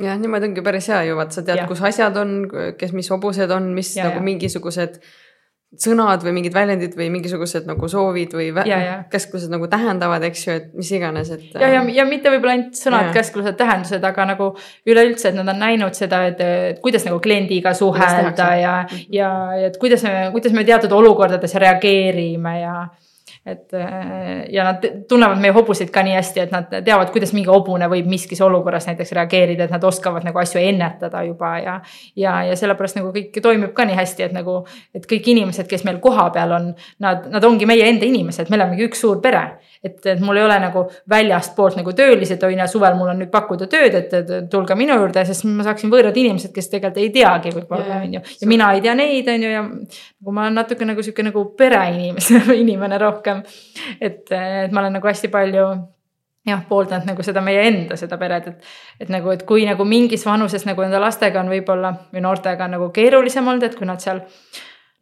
jah, 0.00 0.16
niimoodi 0.20 0.48
ongi 0.50 0.64
päris 0.64 0.88
hea 0.92 1.02
ju, 1.08 1.16
vaat 1.18 1.34
sa 1.34 1.44
tead, 1.46 1.64
kus 1.68 1.82
asjad 1.84 2.16
on, 2.20 2.38
kes, 2.78 2.94
mis 2.96 3.10
hobused 3.12 3.50
on, 3.52 3.72
mis 3.76 3.94
ja, 3.96 4.08
nagu 4.08 4.20
ja. 4.20 4.26
mingisugused 4.28 5.00
sõnad 5.80 6.20
või 6.24 6.34
mingid 6.36 6.52
väljendid 6.54 6.96
või 6.98 7.08
mingisugused 7.14 7.64
nagu 7.68 7.88
soovid 7.88 8.34
või 8.36 8.50
käsklused 9.12 9.52
nagu 9.52 9.68
tähendavad, 9.72 10.24
eks 10.28 10.44
ju, 10.46 10.56
et 10.60 10.66
mis 10.76 10.90
iganes, 10.92 11.30
et. 11.32 11.46
ja, 11.56 11.70
ja, 11.78 11.82
ja 11.96 12.04
mitte 12.08 12.32
võib-olla 12.32 12.58
ainult 12.58 12.76
sõnad, 12.76 13.08
käsklused, 13.16 13.56
tähendused, 13.56 14.04
aga 14.04 14.26
nagu 14.34 14.50
üleüldse, 14.88 15.30
et 15.30 15.38
nad 15.38 15.48
on 15.48 15.62
näinud 15.62 15.96
seda, 15.96 16.24
et 16.28 16.82
kuidas 16.84 17.06
nagu 17.08 17.20
kliendiga 17.24 17.72
suhelda 17.76 18.50
ja, 18.60 18.74
ja, 19.08 19.30
ja 19.56 19.70
et 19.70 19.78
kuidas 19.80 20.04
me, 20.04 20.28
kuidas 20.34 20.52
me 20.56 20.66
teatud 20.68 20.92
olukordades 20.92 21.56
reageerime 21.62 22.58
ja 22.60 22.76
et 23.46 23.74
äh, 23.74 24.44
ja 24.54 24.64
nad 24.64 24.84
tunnevad 25.08 25.40
meie 25.42 25.52
hobuseid 25.52 25.90
ka 25.90 26.04
nii 26.06 26.14
hästi, 26.14 26.40
et 26.44 26.52
nad 26.54 26.68
teavad, 26.84 27.10
kuidas 27.10 27.32
mingi 27.34 27.50
hobune 27.50 27.88
võib 27.90 28.06
miskis 28.10 28.40
olukorras 28.44 28.86
näiteks 28.86 29.10
reageerida, 29.18 29.66
et 29.66 29.74
nad 29.74 29.84
oskavad 29.84 30.22
nagu 30.26 30.38
asju 30.38 30.60
ennetada 30.62 31.24
juba 31.26 31.56
ja. 31.58 31.74
ja, 32.16 32.36
ja 32.46 32.56
sellepärast 32.58 33.00
nagu 33.00 33.10
kõik 33.14 33.40
toimib 33.42 33.74
ka 33.74 33.86
nii 33.88 33.98
hästi, 33.98 34.28
et 34.28 34.36
nagu, 34.36 34.60
et 34.94 35.08
kõik 35.10 35.32
inimesed, 35.34 35.66
kes 35.70 35.82
meil 35.88 35.98
kohapeal 36.04 36.54
on, 36.58 36.70
nad, 37.02 37.26
nad 37.34 37.50
ongi 37.50 37.66
meie 37.66 37.90
enda 37.90 38.06
inimesed, 38.06 38.50
me 38.50 38.60
olemegi 38.60 38.86
üks 38.86 39.02
suur 39.02 39.18
pere 39.24 39.48
et, 39.84 40.06
et 40.06 40.20
mul 40.20 40.38
ei 40.38 40.44
ole 40.44 40.56
nagu 40.62 40.84
väljastpoolt 41.10 41.76
nagu 41.80 41.92
töölised, 41.96 42.42
on 42.46 42.54
ju, 42.54 42.66
suvel 42.70 42.94
mul 42.98 43.10
on 43.12 43.18
nüüd 43.22 43.30
pakkuda 43.32 43.66
tööd, 43.70 43.96
et, 43.98 44.32
tulge 44.50 44.76
minu 44.78 44.94
juurde, 45.00 45.24
sest 45.26 45.46
ma 45.48 45.66
saaksin 45.66 45.90
võõrad 45.92 46.16
inimesed, 46.18 46.52
kes 46.54 46.70
tegelikult 46.70 47.00
ei 47.02 47.10
teagi 47.14 47.52
võib-olla 47.56 47.98
on 47.98 48.16
ju. 48.18 48.22
ja 48.42 48.50
mina 48.50 48.70
ei 48.76 48.82
tea 48.84 48.94
neid, 48.98 49.30
on 49.32 49.46
ju, 49.46 49.50
ja 49.50 49.64
nagu 49.64 50.36
ma 50.36 50.46
olen 50.46 50.60
natuke 50.60 50.86
nagu 50.86 51.02
sihuke 51.02 51.26
nagu 51.26 51.44
pereinimese 51.58 52.44
inimene 52.62 53.00
rohkem. 53.32 53.96
et, 54.00 54.22
et 54.32 54.72
ma 54.72 54.80
olen 54.84 54.98
nagu 54.98 55.08
hästi 55.08 55.30
palju 55.32 55.66
jah, 56.46 56.64
pooldanud 56.68 57.06
nagu 57.06 57.22
seda 57.22 57.42
meie 57.44 57.62
enda 57.68 57.96
seda 57.96 58.18
peret, 58.18 58.48
et, 58.50 58.72
et 59.00 59.12
nagu, 59.12 59.30
et 59.30 59.44
kui 59.46 59.66
nagu 59.68 59.84
mingis 59.86 60.26
vanuses 60.26 60.66
nagu 60.66 60.82
enda 60.82 61.00
lastega 61.02 61.40
on 61.40 61.50
võib-olla 61.52 61.94
või 62.12 62.24
noortega 62.24 62.66
on 62.66 62.76
nagu 62.78 62.90
keerulisem 62.94 63.48
olnud, 63.48 63.66
et 63.68 63.78
kui 63.78 63.86
nad 63.86 64.02
seal 64.02 64.24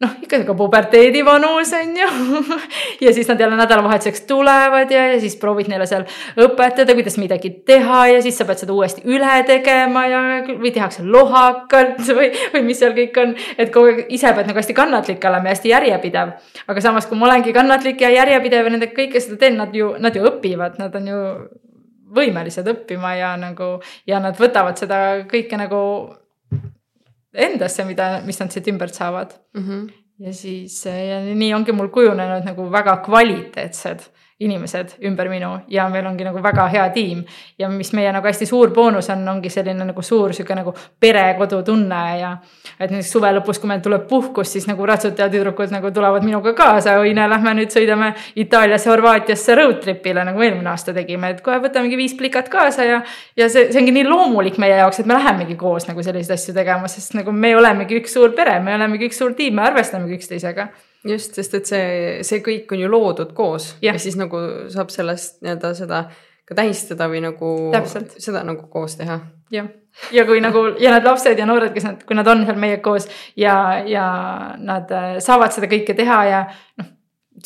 noh, 0.01 0.15
ikka 0.23 0.39
sihuke 0.39 0.55
puberteedi 0.57 1.21
vanus 1.25 1.73
on 1.77 1.93
ju 1.97 2.09
ja 3.05 3.13
siis 3.13 3.27
nad 3.29 3.39
jälle 3.39 3.57
nädalavahetuseks 3.59 4.21
tulevad 4.29 4.91
ja, 4.91 5.05
ja 5.13 5.19
siis 5.19 5.35
proovid 5.39 5.69
neile 5.71 5.85
seal 5.89 6.05
õpetada, 6.41 6.95
kuidas 6.97 7.17
midagi 7.21 7.53
teha 7.67 8.01
ja 8.15 8.21
siis 8.25 8.37
sa 8.37 8.47
pead 8.49 8.63
seda 8.63 8.73
uuesti 8.73 9.05
üle 9.09 9.41
tegema 9.47 10.05
ja, 10.09 10.21
või 10.51 10.73
tehakse 10.73 11.05
lohakalt 11.05 12.01
või, 12.17 12.31
või 12.53 12.65
mis 12.71 12.81
seal 12.81 12.95
kõik 12.97 13.19
on. 13.21 13.35
et 13.57 13.73
kogu 13.73 13.93
aeg 13.93 14.13
ise 14.13 14.33
pead 14.33 14.49
nagu 14.49 14.61
hästi 14.61 14.77
kannatlik 14.77 15.29
olema 15.29 15.51
ja 15.51 15.57
hästi 15.57 15.73
järjepidev. 15.73 16.35
aga 16.67 16.83
samas, 16.83 17.09
kui 17.09 17.19
ma 17.19 17.29
olengi 17.29 17.53
kannatlik 17.53 18.01
ja 18.01 18.13
järjepidev 18.21 18.69
ja 18.69 18.75
nendega 18.77 18.97
kõike 18.97 19.21
seda 19.21 19.37
teen, 19.41 19.59
nad 19.61 19.75
ju, 19.75 19.93
nad 19.99 20.15
ju 20.15 20.25
õpivad, 20.31 20.79
nad 20.81 20.95
on 20.97 21.11
ju 21.11 21.19
võimelised 22.11 22.67
õppima 22.67 23.13
ja 23.15 23.35
nagu 23.39 23.77
ja 24.07 24.19
nad 24.23 24.35
võtavad 24.39 24.79
seda 24.81 25.21
kõike 25.29 25.59
nagu 25.59 25.81
endasse, 27.33 27.85
mida, 27.87 28.21
mis 28.25 28.39
nad 28.39 28.51
siit 28.51 28.67
ümbert 28.67 28.97
saavad 28.97 29.33
mm. 29.53 29.67
-hmm. 29.67 29.91
ja 30.25 30.33
siis 30.33 30.85
ja 30.85 31.21
nii 31.25 31.53
ongi 31.53 31.71
mul 31.71 31.89
kujunenud 31.89 32.45
nagu 32.45 32.69
väga 32.71 32.97
kvaliteetsed 33.05 34.09
inimesed 34.41 34.95
ümber 35.05 35.29
minu 35.29 35.51
ja 35.69 35.85
meil 35.89 36.05
ongi 36.09 36.25
nagu 36.25 36.41
väga 36.43 36.65
hea 36.73 36.87
tiim. 36.95 37.23
ja 37.59 37.69
mis 37.69 37.93
meie 37.93 38.11
nagu 38.11 38.27
hästi 38.27 38.45
suur 38.49 38.71
boonus 38.73 39.09
on, 39.13 39.27
ongi 39.29 39.49
selline 39.49 39.85
nagu 39.85 40.01
suur 40.01 40.33
sihuke 40.33 40.55
nagu 40.57 40.73
perekodutunne 40.99 42.01
ja. 42.19 42.31
et 42.79 42.91
näiteks 42.91 43.11
suve 43.11 43.31
lõpus, 43.37 43.59
kui 43.61 43.69
meil 43.69 43.83
tuleb 43.85 44.07
puhkus, 44.09 44.51
siis 44.53 44.67
nagu 44.69 44.85
ratsutajad 44.85 45.31
tüdrukud 45.35 45.73
nagu 45.73 45.91
tulevad 45.93 46.25
minuga 46.25 46.53
kaasa, 46.57 46.97
oi 46.99 47.13
näe, 47.17 47.29
lähme 47.29 47.55
nüüd 47.61 47.73
sõidame 47.73 48.13
Itaaliasse, 48.35 48.89
Horvaatiasse 48.89 49.55
road 49.55 49.81
trip'ile 49.83 50.25
nagu 50.27 50.41
eelmine 50.41 50.73
aasta 50.73 50.93
tegime, 50.97 51.33
et 51.35 51.41
kohe 51.45 51.61
võtamegi 51.63 51.99
viis 51.99 52.17
plikat 52.17 52.49
kaasa 52.49 52.87
ja. 52.87 53.01
ja 53.37 53.49
see, 53.49 53.69
see 53.71 53.81
ongi 53.83 53.95
nii 53.99 54.07
loomulik 54.09 54.57
meie 54.61 54.79
jaoks, 54.81 55.03
et 55.03 55.09
me 55.09 55.17
lähemegi 55.19 55.57
koos 55.59 55.87
nagu 55.89 56.03
selliseid 56.03 56.37
asju 56.37 56.57
tegema, 56.57 56.89
sest 56.91 57.17
nagu 57.19 57.33
me 57.35 57.55
olemegi 57.57 58.01
üks 58.01 58.17
suur 58.17 58.33
pere, 58.37 58.59
me 58.63 58.75
olemegi 58.79 59.11
üks 59.11 59.21
suur 59.21 59.37
tiim, 59.37 59.59
me 59.59 59.69
arvestamegi 59.69 60.17
üksteisega 60.17 60.71
just, 61.07 61.37
sest 61.37 61.55
et 61.57 61.69
see, 61.69 61.85
see 62.27 62.41
kõik 62.45 62.71
on 62.75 62.83
ju 62.83 62.89
loodud 62.91 63.33
koos 63.37 63.75
ja, 63.81 63.93
ja 63.93 63.99
siis 64.01 64.17
nagu 64.19 64.41
saab 64.73 64.91
sellest 64.93 65.41
nii-öelda 65.41 65.73
seda 65.77 66.03
ka 66.47 66.57
tähistada 66.57 67.07
või 67.11 67.21
nagu 67.23 67.51
Täpselt. 67.73 68.17
seda 68.19 68.43
nagu 68.47 68.67
koos 68.71 68.97
teha. 68.99 69.19
jah, 69.53 69.69
ja 70.11 70.25
kui 70.27 70.41
nagu 70.43 70.65
ja 70.81 70.93
need 70.95 71.07
lapsed 71.07 71.39
ja 71.39 71.47
noored, 71.47 71.73
kes 71.75 71.87
nad, 71.87 72.01
kui 72.07 72.17
nad 72.17 72.27
on 72.27 72.45
seal 72.47 72.59
meiega 72.59 72.81
koos 72.85 73.07
ja, 73.39 73.55
ja 73.87 74.07
nad 74.59 74.91
äh, 74.91 75.13
saavad 75.23 75.55
seda 75.55 75.69
kõike 75.71 75.95
teha 75.97 76.19
ja 76.29 76.43
noh, 76.81 76.91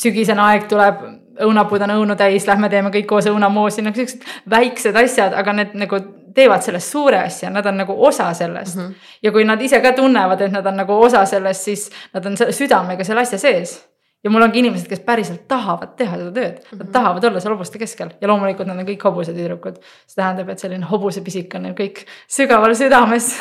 sügisene 0.00 0.42
aeg 0.42 0.66
tuleb, 0.70 1.04
õunapuud 1.46 1.84
on 1.86 1.94
õunu 1.98 2.16
täis, 2.18 2.46
lähme 2.48 2.68
teeme 2.72 2.90
kõik 2.94 3.06
koos 3.08 3.28
õunamoosi, 3.30 3.84
nagu 3.84 3.96
siuksed 3.96 4.24
väiksed 4.50 4.96
asjad, 4.96 5.36
aga 5.36 5.54
need 5.56 5.76
nagu 5.78 6.00
teevad 6.36 6.64
sellest 6.64 6.92
suure 6.92 7.18
asja, 7.24 7.50
nad 7.50 7.66
on 7.66 7.80
nagu 7.80 7.96
osa 8.06 8.30
sellest 8.36 8.76
mm. 8.76 8.86
-hmm. 8.86 9.12
ja 9.22 9.32
kui 9.32 9.44
nad 9.44 9.60
ise 9.62 9.80
ka 9.80 9.92
tunnevad, 9.96 10.40
et 10.40 10.52
nad 10.52 10.66
on 10.66 10.76
nagu 10.82 11.02
osa 11.02 11.24
sellest, 11.26 11.68
siis 11.70 11.90
nad 12.14 12.26
on 12.26 12.36
selle 12.36 12.52
südamega 12.52 13.04
selle 13.04 13.20
asja 13.20 13.38
sees. 13.38 13.76
ja 14.24 14.30
mul 14.30 14.42
ongi 14.42 14.58
inimesed, 14.58 14.88
kes 14.88 15.00
päriselt 15.06 15.44
tahavad 15.48 15.94
teha 15.96 16.16
seda 16.16 16.32
tööd 16.32 16.58
mm, 16.58 16.64
-hmm. 16.70 16.78
nad 16.78 16.92
tahavad 16.92 17.24
olla 17.24 17.40
seal 17.40 17.54
hobuste 17.54 17.78
keskel 17.78 18.10
ja 18.20 18.28
loomulikult 18.28 18.68
nad 18.68 18.78
on 18.78 18.86
kõik 18.86 19.04
hobusetüdrukud. 19.04 19.80
see 20.06 20.22
tähendab, 20.22 20.48
et 20.48 20.58
selline 20.58 20.86
hobusepisik 20.90 21.54
on 21.54 21.62
neil 21.62 21.74
kõik 21.74 22.04
sügaval 22.28 22.74
südames 22.74 23.32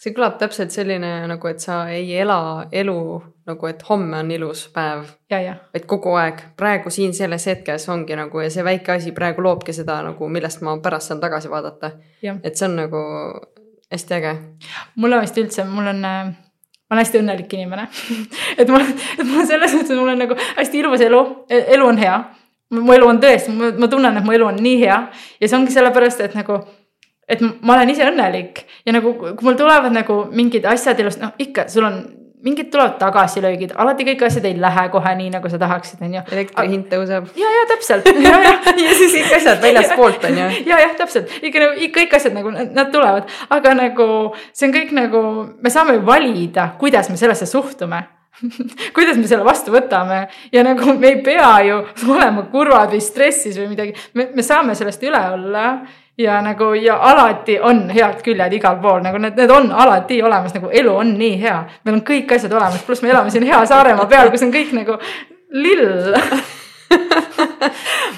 see 0.00 0.14
kõlab 0.16 0.38
täpselt 0.40 0.72
selline 0.72 1.10
nagu, 1.28 1.50
et 1.50 1.60
sa 1.60 1.82
ei 1.92 2.08
ela 2.16 2.66
elu 2.72 2.96
nagu, 3.50 3.68
et 3.68 3.82
homme 3.88 4.16
on 4.22 4.30
ilus 4.32 4.66
päev. 4.72 5.04
vaid 5.74 5.86
kogu 5.86 6.14
aeg, 6.16 6.40
praegu 6.56 6.90
siin 6.90 7.14
selles 7.14 7.46
hetkes 7.46 7.88
ongi 7.92 8.16
nagu 8.16 8.40
ja 8.40 8.50
see 8.50 8.64
väike 8.64 8.96
asi 8.96 9.12
praegu 9.12 9.44
loobki 9.44 9.72
seda 9.76 10.00
nagu, 10.06 10.28
millest 10.28 10.62
ma 10.64 10.78
pärast 10.82 11.12
saan 11.12 11.20
tagasi 11.20 11.50
vaadata. 11.50 11.92
et 12.42 12.56
see 12.56 12.68
on 12.68 12.76
nagu 12.76 13.02
hästi 13.92 14.14
äge. 14.14 14.36
mul 14.96 15.12
on 15.12 15.20
vist 15.20 15.38
üldse, 15.38 15.64
mul 15.64 15.92
on 15.92 16.04
äh, 16.04 16.32
ma 16.90 16.96
olen 16.96 17.04
hästi 17.04 17.20
õnnelik 17.20 17.52
inimene 17.54 17.86
et 18.60 18.68
mul, 18.68 18.82
et 19.18 19.26
mul 19.26 19.46
selles 19.46 19.74
mõttes, 19.76 19.96
mul 19.98 20.14
on 20.14 20.24
nagu 20.24 20.36
hästi 20.56 20.80
ilus 20.80 21.04
elu, 21.06 21.22
e-, 21.50 21.66
elu 21.76 21.86
on 21.86 22.00
hea. 22.00 22.18
mu 22.70 22.92
elu 22.94 23.06
on 23.06 23.20
tõesti, 23.20 23.52
ma 23.52 23.88
tunnen, 23.90 24.16
et 24.16 24.24
mu 24.24 24.32
elu 24.32 24.48
on 24.48 24.62
nii 24.62 24.76
hea 24.80 25.00
ja 25.40 25.48
see 25.48 25.58
ongi 25.58 25.74
sellepärast, 25.74 26.24
et 26.24 26.34
nagu 26.38 26.62
et 27.30 27.42
ma 27.42 27.76
olen 27.76 27.92
ise 27.92 28.06
õnnelik. 28.08 28.64
Ja 28.86 28.94
nagu, 28.96 29.14
kui 29.20 29.46
mul 29.46 29.58
tulevad 29.58 29.94
nagu 29.94 30.24
mingid 30.34 30.66
asjad 30.68 30.98
elust, 31.02 31.22
noh 31.22 31.36
ikka, 31.40 31.68
sul 31.70 31.86
on 31.86 32.00
mingid 32.42 32.70
tulevad 32.72 32.96
tagasilöögid, 33.00 33.72
alati 33.76 34.04
kõik 34.08 34.22
asjad 34.24 34.46
ei 34.48 34.54
lähe 34.60 34.86
kohe 34.92 35.12
nii, 35.18 35.28
nagu 35.34 35.50
sa 35.52 35.58
tahaksid, 35.60 36.00
on 36.04 36.14
ju. 36.16 36.22
elektri 36.32 36.68
hind 36.72 36.86
tõuseb. 36.92 37.26
ja, 37.36 37.50
ja 37.56 37.66
täpselt. 37.74 38.08
Ja, 38.30 38.36
ja, 38.44 38.54
ja 38.76 38.94
siis 38.96 39.12
kõik 39.16 39.34
asjad 39.36 39.60
väljaspoolt 39.62 40.24
on 40.28 40.38
ju. 40.40 40.46
ja, 40.68 40.78
jah, 40.84 40.94
täpselt. 40.96 41.32
Ikka 41.42 41.64
nagu 41.64 41.90
kõik 41.96 42.16
asjad 42.16 42.36
nagu 42.36 42.52
nad 42.54 42.88
tulevad, 42.92 43.28
aga 43.56 43.74
nagu 43.76 44.08
see 44.52 44.68
on 44.68 44.74
kõik 44.76 44.96
nagu, 44.96 45.22
me 45.60 45.72
saame 45.72 45.98
ju 45.98 46.06
valida, 46.06 46.70
kuidas 46.80 47.12
me 47.12 47.20
sellesse 47.20 47.48
suhtume. 47.50 48.06
Kuidas 48.96 49.18
me 49.20 49.26
selle 49.28 49.44
vastu 49.44 49.72
võtame. 49.74 50.22
Ja 50.54 50.62
nagu 50.64 50.94
me 50.96 51.10
ei 51.10 51.18
pea 51.20 51.50
ju 51.66 51.80
olema 52.08 52.46
kurvad 52.48 52.94
või 52.94 53.02
stressis 53.04 53.58
või 53.58 53.66
midagi, 53.74 53.92
me, 54.16 54.30
me 54.32 54.44
saame 54.46 54.72
sellest 54.78 55.02
üle 55.04 55.20
olla 55.34 55.64
ja 56.20 56.40
nagu 56.44 56.72
ja 56.76 56.98
alati 57.10 57.58
on 57.60 57.86
head 57.90 58.20
küljed 58.24 58.52
igal 58.58 58.78
pool, 58.82 59.00
nagu 59.04 59.18
need, 59.22 59.36
need 59.38 59.50
on 59.54 59.70
alati 59.72 60.20
olemas, 60.22 60.54
nagu 60.56 60.70
elu 60.82 60.94
on 61.02 61.14
nii 61.18 61.36
hea. 61.40 61.58
meil 61.84 61.98
on 61.98 62.06
kõik 62.06 62.36
asjad 62.36 62.52
olemas, 62.52 62.84
pluss 62.86 63.02
me 63.02 63.12
elame 63.12 63.32
siin 63.32 63.46
hea 63.48 63.60
Saaremaa 63.66 64.08
peal, 64.10 64.32
kus 64.32 64.44
on 64.46 64.54
kõik 64.54 64.74
nagu 64.76 64.98
lill 65.50 66.16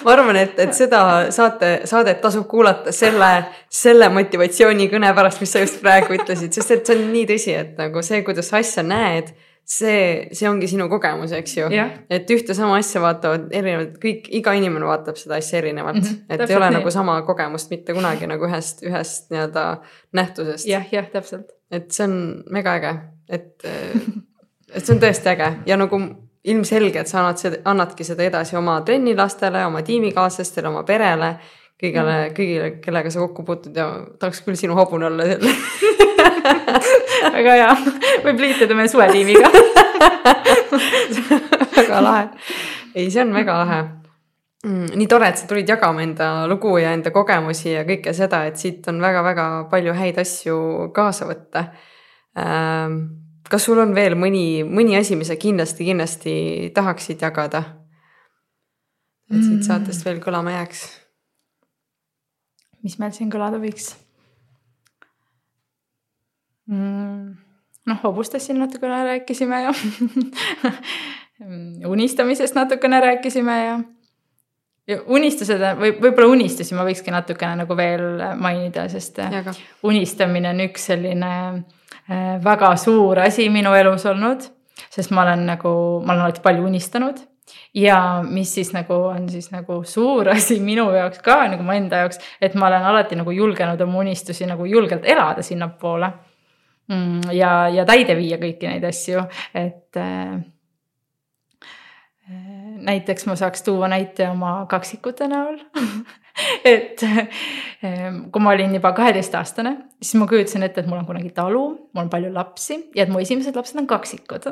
ma 0.02 0.14
arvan, 0.14 0.36
et, 0.40 0.58
et 0.64 0.74
seda 0.76 1.02
saate, 1.34 1.72
saadet 1.88 2.20
tasub 2.24 2.46
kuulata 2.50 2.92
selle, 2.94 3.30
selle 3.70 4.08
motivatsioonikõne 4.12 5.12
pärast, 5.16 5.42
mis 5.42 5.52
sa 5.52 5.62
just 5.62 5.80
praegu 5.82 6.16
ütlesid, 6.16 6.52
sest 6.56 6.76
et 6.76 6.86
see 6.88 6.98
on 6.98 7.08
nii 7.12 7.26
tõsi, 7.30 7.56
et 7.58 7.80
nagu 7.80 8.02
see, 8.04 8.22
kuidas 8.26 8.50
sa 8.50 8.62
asja 8.62 8.84
näed, 8.86 9.32
see, 9.64 10.28
see 10.34 10.48
ongi 10.50 10.68
sinu 10.70 10.88
kogemus, 10.90 11.32
eks 11.36 11.56
ju. 11.56 11.68
Jah. 11.72 11.92
et 12.10 12.30
ühte 12.34 12.54
sama 12.56 12.76
asja 12.80 13.02
vaatavad 13.02 13.52
erinevalt, 13.54 13.96
kõik, 14.02 14.26
iga 14.40 14.54
inimene 14.58 14.88
vaatab 14.88 15.20
seda 15.20 15.38
asja 15.38 15.60
erinevalt 15.62 16.00
mm, 16.00 16.08
-hmm, 16.08 16.34
et 16.34 16.50
ei 16.50 16.56
ole 16.56 16.70
nii. 16.70 16.78
nagu 16.80 16.90
sama 16.90 17.20
kogemust 17.26 17.70
mitte 17.70 17.94
kunagi 17.96 18.26
nagu 18.30 18.48
ühest, 18.48 18.82
ühest 18.86 19.30
nii-öelda 19.32 19.66
nähtusest. 20.12 20.66
jah, 20.68 20.86
jah, 20.92 21.08
täpselt. 21.12 21.54
et 21.70 21.90
see 21.90 22.08
on 22.08 22.18
mega 22.50 22.76
äge, 22.80 22.92
et, 23.28 23.54
et 24.74 24.84
see 24.84 24.94
on 24.96 25.02
tõesti 25.02 25.34
äge 25.36 25.54
ja 25.66 25.78
nagu 25.80 26.02
ilmselgelt 26.44 27.06
sa 27.06 27.20
annad 27.22 27.38
seda, 27.38 27.62
annadki 27.70 28.04
seda 28.04 28.24
edasi 28.26 28.56
oma 28.58 28.80
trennilastele, 28.86 29.66
oma 29.66 29.82
tiimikaaslastele, 29.86 30.68
oma 30.68 30.82
perele, 30.82 31.36
kõigile, 31.82 32.16
kõigile, 32.36 32.68
kellega 32.84 33.10
sa 33.12 33.22
kokku 33.24 33.44
puutud 33.46 33.76
ja 33.76 33.86
tahaks 34.20 34.42
küll 34.46 34.58
sinu 34.58 34.76
hobune 34.78 35.08
olla 35.08 35.26
jälle 35.26 35.54
väga 37.36 37.56
hea, 37.58 37.72
võib 38.26 38.44
liituda 38.44 38.76
meie 38.78 38.90
suvetiimiga 38.92 39.50
väga 41.78 42.04
lahe. 42.04 42.28
ei, 42.94 43.08
see 43.10 43.24
on 43.24 43.34
väga 43.34 43.56
lahe 43.64 43.80
mm,. 43.82 44.92
nii 44.98 45.08
tore, 45.10 45.32
et 45.32 45.42
sa 45.42 45.48
tulid 45.50 45.68
jagama 45.68 46.04
enda 46.06 46.30
lugu 46.50 46.76
ja 46.82 46.94
enda 46.96 47.10
kogemusi 47.14 47.74
ja 47.74 47.82
kõike 47.88 48.14
seda, 48.16 48.44
et 48.50 48.60
siit 48.60 48.86
on 48.92 49.02
väga-väga 49.02 49.48
palju 49.72 49.96
häid 49.98 50.22
asju 50.22 50.56
kaasa 50.94 51.28
võtta 51.30 51.66
ähm, 52.38 53.00
kas 53.52 53.66
sul 53.68 53.80
on 53.82 53.92
veel 53.96 54.16
mõni, 54.18 54.62
mõni 54.64 54.96
asi, 54.96 55.16
mis 55.18 55.28
sa 55.28 55.36
kindlasti, 55.40 55.84
kindlasti 55.84 56.34
tahaksid 56.74 57.22
jagada? 57.22 57.64
et 59.32 59.40
siit 59.40 59.60
Mm. 59.60 59.64
saatest 59.64 60.04
veel 60.04 60.18
kõlama 60.20 60.52
jääks. 60.52 60.80
Mis 62.82 62.98
meil 62.98 63.14
siin 63.14 63.30
kõlada 63.32 63.60
võiks 63.62 63.92
mm,? 66.66 67.32
noh, 67.86 67.98
hobustest 68.04 68.50
siin 68.50 68.60
natukene 68.62 69.02
rääkisime 69.08 69.62
ja 69.64 69.74
unistamisest 71.94 72.54
natukene 72.58 73.00
rääkisime 73.00 73.58
ja 73.64 73.80
ja 74.88 74.98
unistused 75.14 75.62
või 75.78 75.92
võib-olla 75.94 76.32
unistusi 76.34 76.74
ma 76.74 76.86
võikski 76.86 77.14
natukene 77.14 77.62
nagu 77.62 77.76
veel 77.78 78.22
mainida, 78.42 78.88
sest 78.90 79.20
jaga. 79.22 79.54
unistamine 79.86 80.50
on 80.50 80.64
üks 80.66 80.88
selline 80.90 81.34
äh, 82.10 82.40
väga 82.42 82.74
suur 82.80 83.22
asi 83.22 83.46
minu 83.50 83.74
elus 83.78 84.06
olnud, 84.10 84.42
sest 84.90 85.14
ma 85.14 85.22
olen 85.22 85.46
nagu, 85.52 85.74
ma 86.02 86.16
olen 86.16 86.26
alati 86.26 86.42
palju 86.42 86.66
unistanud 86.66 87.22
ja 87.74 88.22
mis 88.28 88.54
siis 88.54 88.72
nagu 88.72 88.94
on 88.94 89.28
siis 89.28 89.50
nagu 89.52 89.82
suur 89.84 90.28
asi 90.36 90.60
minu 90.60 90.88
jaoks 90.94 91.22
ka 91.24 91.42
nagu 91.48 91.62
mu 91.66 91.74
enda 91.76 92.04
jaoks, 92.04 92.20
et 92.40 92.54
ma 92.54 92.68
olen 92.70 92.88
alati 92.92 93.18
nagu 93.18 93.34
julgenud 93.34 93.80
oma 93.80 94.04
unistusi 94.04 94.46
nagu 94.46 94.66
julgelt 94.68 95.04
elada 95.04 95.42
sinnapoole. 95.42 96.12
Mm, 96.92 97.30
ja, 97.32 97.68
ja 97.70 97.84
täide 97.86 98.16
viia 98.18 98.36
kõiki 98.42 98.66
neid 98.66 98.84
asju, 98.84 99.22
et 99.54 99.96
äh, 99.96 100.40
näiteks 102.82 103.26
ma 103.30 103.36
saaks 103.38 103.62
tuua 103.62 103.88
näite 103.92 104.26
oma 104.28 104.64
kaksikute 104.68 105.28
näol 105.30 105.60
et 106.72 107.02
ähm, 107.04 108.18
kui 108.32 108.42
ma 108.42 108.52
olin 108.54 108.74
juba 108.76 108.92
kaheteistaastane, 108.96 109.74
siis 110.02 110.18
ma 110.20 110.26
kujutasin 110.30 110.64
ette, 110.66 110.82
et 110.82 110.90
mul 110.90 111.00
on 111.02 111.08
kunagi 111.08 111.32
talu, 111.36 111.64
mul 111.92 112.04
on 112.04 112.10
palju 112.12 112.32
lapsi 112.34 112.78
ja 112.96 113.06
et 113.06 113.12
mu 113.12 113.20
esimesed 113.22 113.56
lapsed 113.58 113.80
on 113.82 113.88
kaksikud 113.90 114.48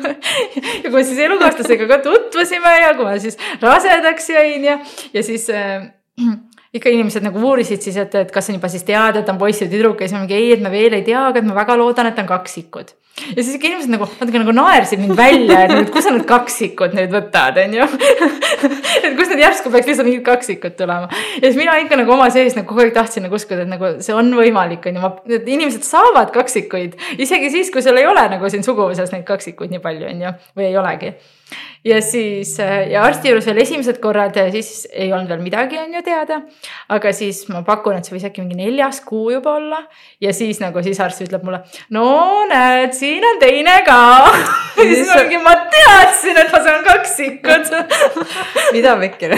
ja 0.82 0.86
kui 0.88 0.96
me 0.96 1.04
siis 1.06 1.20
elukaaslasega 1.26 1.90
ka 1.90 2.00
tutvusime 2.06 2.78
ja 2.82 2.94
kui 2.98 3.06
ma 3.08 3.18
siis 3.22 3.38
rasedaks 3.62 4.32
jäin 4.34 4.66
ja, 4.66 4.78
ja 5.14 5.26
siis 5.26 5.48
äh, 5.54 5.86
ikka 6.72 6.90
inimesed 6.92 7.24
nagu 7.24 7.40
uurisid 7.50 7.84
siis, 7.84 7.98
et, 8.00 8.14
et 8.18 8.32
kas 8.32 8.48
on 8.50 8.56
juba 8.56 8.70
siis 8.72 8.84
teada, 8.88 9.20
et 9.20 9.30
on 9.30 9.38
poiss 9.40 9.62
ja 9.62 9.68
tüdruk 9.70 10.00
ja 10.00 10.08
siis 10.08 10.16
ma 10.16 10.24
mingi 10.24 10.38
ei, 10.38 10.50
et 10.56 10.64
me 10.64 10.72
veel 10.72 10.96
ei 10.96 11.06
tea, 11.06 11.28
aga 11.28 11.42
et 11.42 11.48
ma 11.48 11.56
väga 11.58 11.76
loodan, 11.78 12.08
et 12.08 12.20
on 12.22 12.28
kaksikud. 12.30 12.94
Ja 13.20 13.42
siis 13.44 13.56
inimesed 13.56 13.92
nagu 13.92 14.06
natuke 14.08 14.40
nagu 14.40 14.54
naersid 14.56 15.00
mind 15.02 15.16
välja, 15.18 15.64
et 15.64 15.74
nüüd, 15.74 15.90
kus 15.94 16.06
sa 16.06 16.14
need 16.14 16.24
kaksikud 16.28 16.96
nüüd 16.96 17.12
võtad, 17.12 17.58
on 17.62 17.76
ju. 17.76 17.88
et 19.06 19.12
kus 19.18 19.30
need 19.32 19.42
järsku 19.42 19.72
peaks 19.74 19.90
lihtsalt 19.90 20.08
mingid 20.08 20.24
kaksikud 20.26 20.76
tulema. 20.78 21.10
ja 21.36 21.44
siis 21.44 21.58
mina 21.60 21.76
ikka 21.82 21.98
nagu 22.00 22.16
oma 22.16 22.30
sees 22.34 22.56
nagu 22.58 22.68
kogu 22.70 22.86
aeg 22.86 22.94
tahtsin 22.96 23.26
nagu 23.26 23.38
uskuda, 23.38 23.66
et 23.66 23.72
nagu 23.72 23.94
see 24.04 24.16
on 24.16 24.32
võimalik, 24.38 24.88
on 24.88 24.98
ju, 24.98 25.04
ma, 25.04 25.12
et 25.40 25.52
inimesed 25.56 25.84
saavad 25.86 26.32
kaksikuid. 26.34 26.96
isegi 27.22 27.52
siis, 27.52 27.70
kui 27.74 27.84
sul 27.84 28.00
ei 28.00 28.08
ole 28.08 28.24
nagu 28.32 28.50
siin 28.52 28.64
suguvõsas 28.66 29.14
neid 29.14 29.28
kaksikuid 29.28 29.74
nii 29.74 29.84
palju, 29.84 30.08
on 30.08 30.26
ju, 30.26 30.34
või 30.58 30.70
ei 30.70 30.80
olegi 30.80 31.14
ja 31.84 31.98
siis 32.02 32.54
ja 32.58 33.02
arsti 33.02 33.30
juures 33.30 33.46
veel 33.48 33.60
esimesed 33.64 33.98
korrad, 34.02 34.36
siis 34.54 34.86
ei 34.92 35.10
olnud 35.12 35.30
veel 35.32 35.42
midagi, 35.42 35.78
on 35.82 35.94
ju 35.94 36.02
teada. 36.06 36.40
aga 36.88 37.12
siis 37.12 37.42
ma 37.50 37.62
pakun, 37.66 37.96
et 37.98 38.06
see 38.06 38.14
võis 38.14 38.26
äkki 38.28 38.44
mingi 38.44 38.58
neljas 38.60 39.00
kuu 39.06 39.32
juba 39.34 39.56
olla 39.58 39.80
ja 40.22 40.32
siis 40.36 40.60
nagu 40.62 40.82
siis 40.82 41.00
arst 41.02 41.24
ütleb 41.24 41.42
mulle, 41.46 41.62
no 41.90 42.44
näed, 42.50 42.94
siin 42.96 43.24
on 43.26 43.40
teine 43.42 43.80
ka. 43.86 43.98
ja 44.78 44.86
siis 44.86 45.10
ma 45.10 45.18
mingi, 45.24 45.42
ma 45.42 45.56
teadsin, 45.74 46.38
et 46.44 46.54
ma 46.54 46.62
saan 46.62 46.86
kaksikud 46.86 47.74
mida 48.76 48.94
vekker 49.00 49.36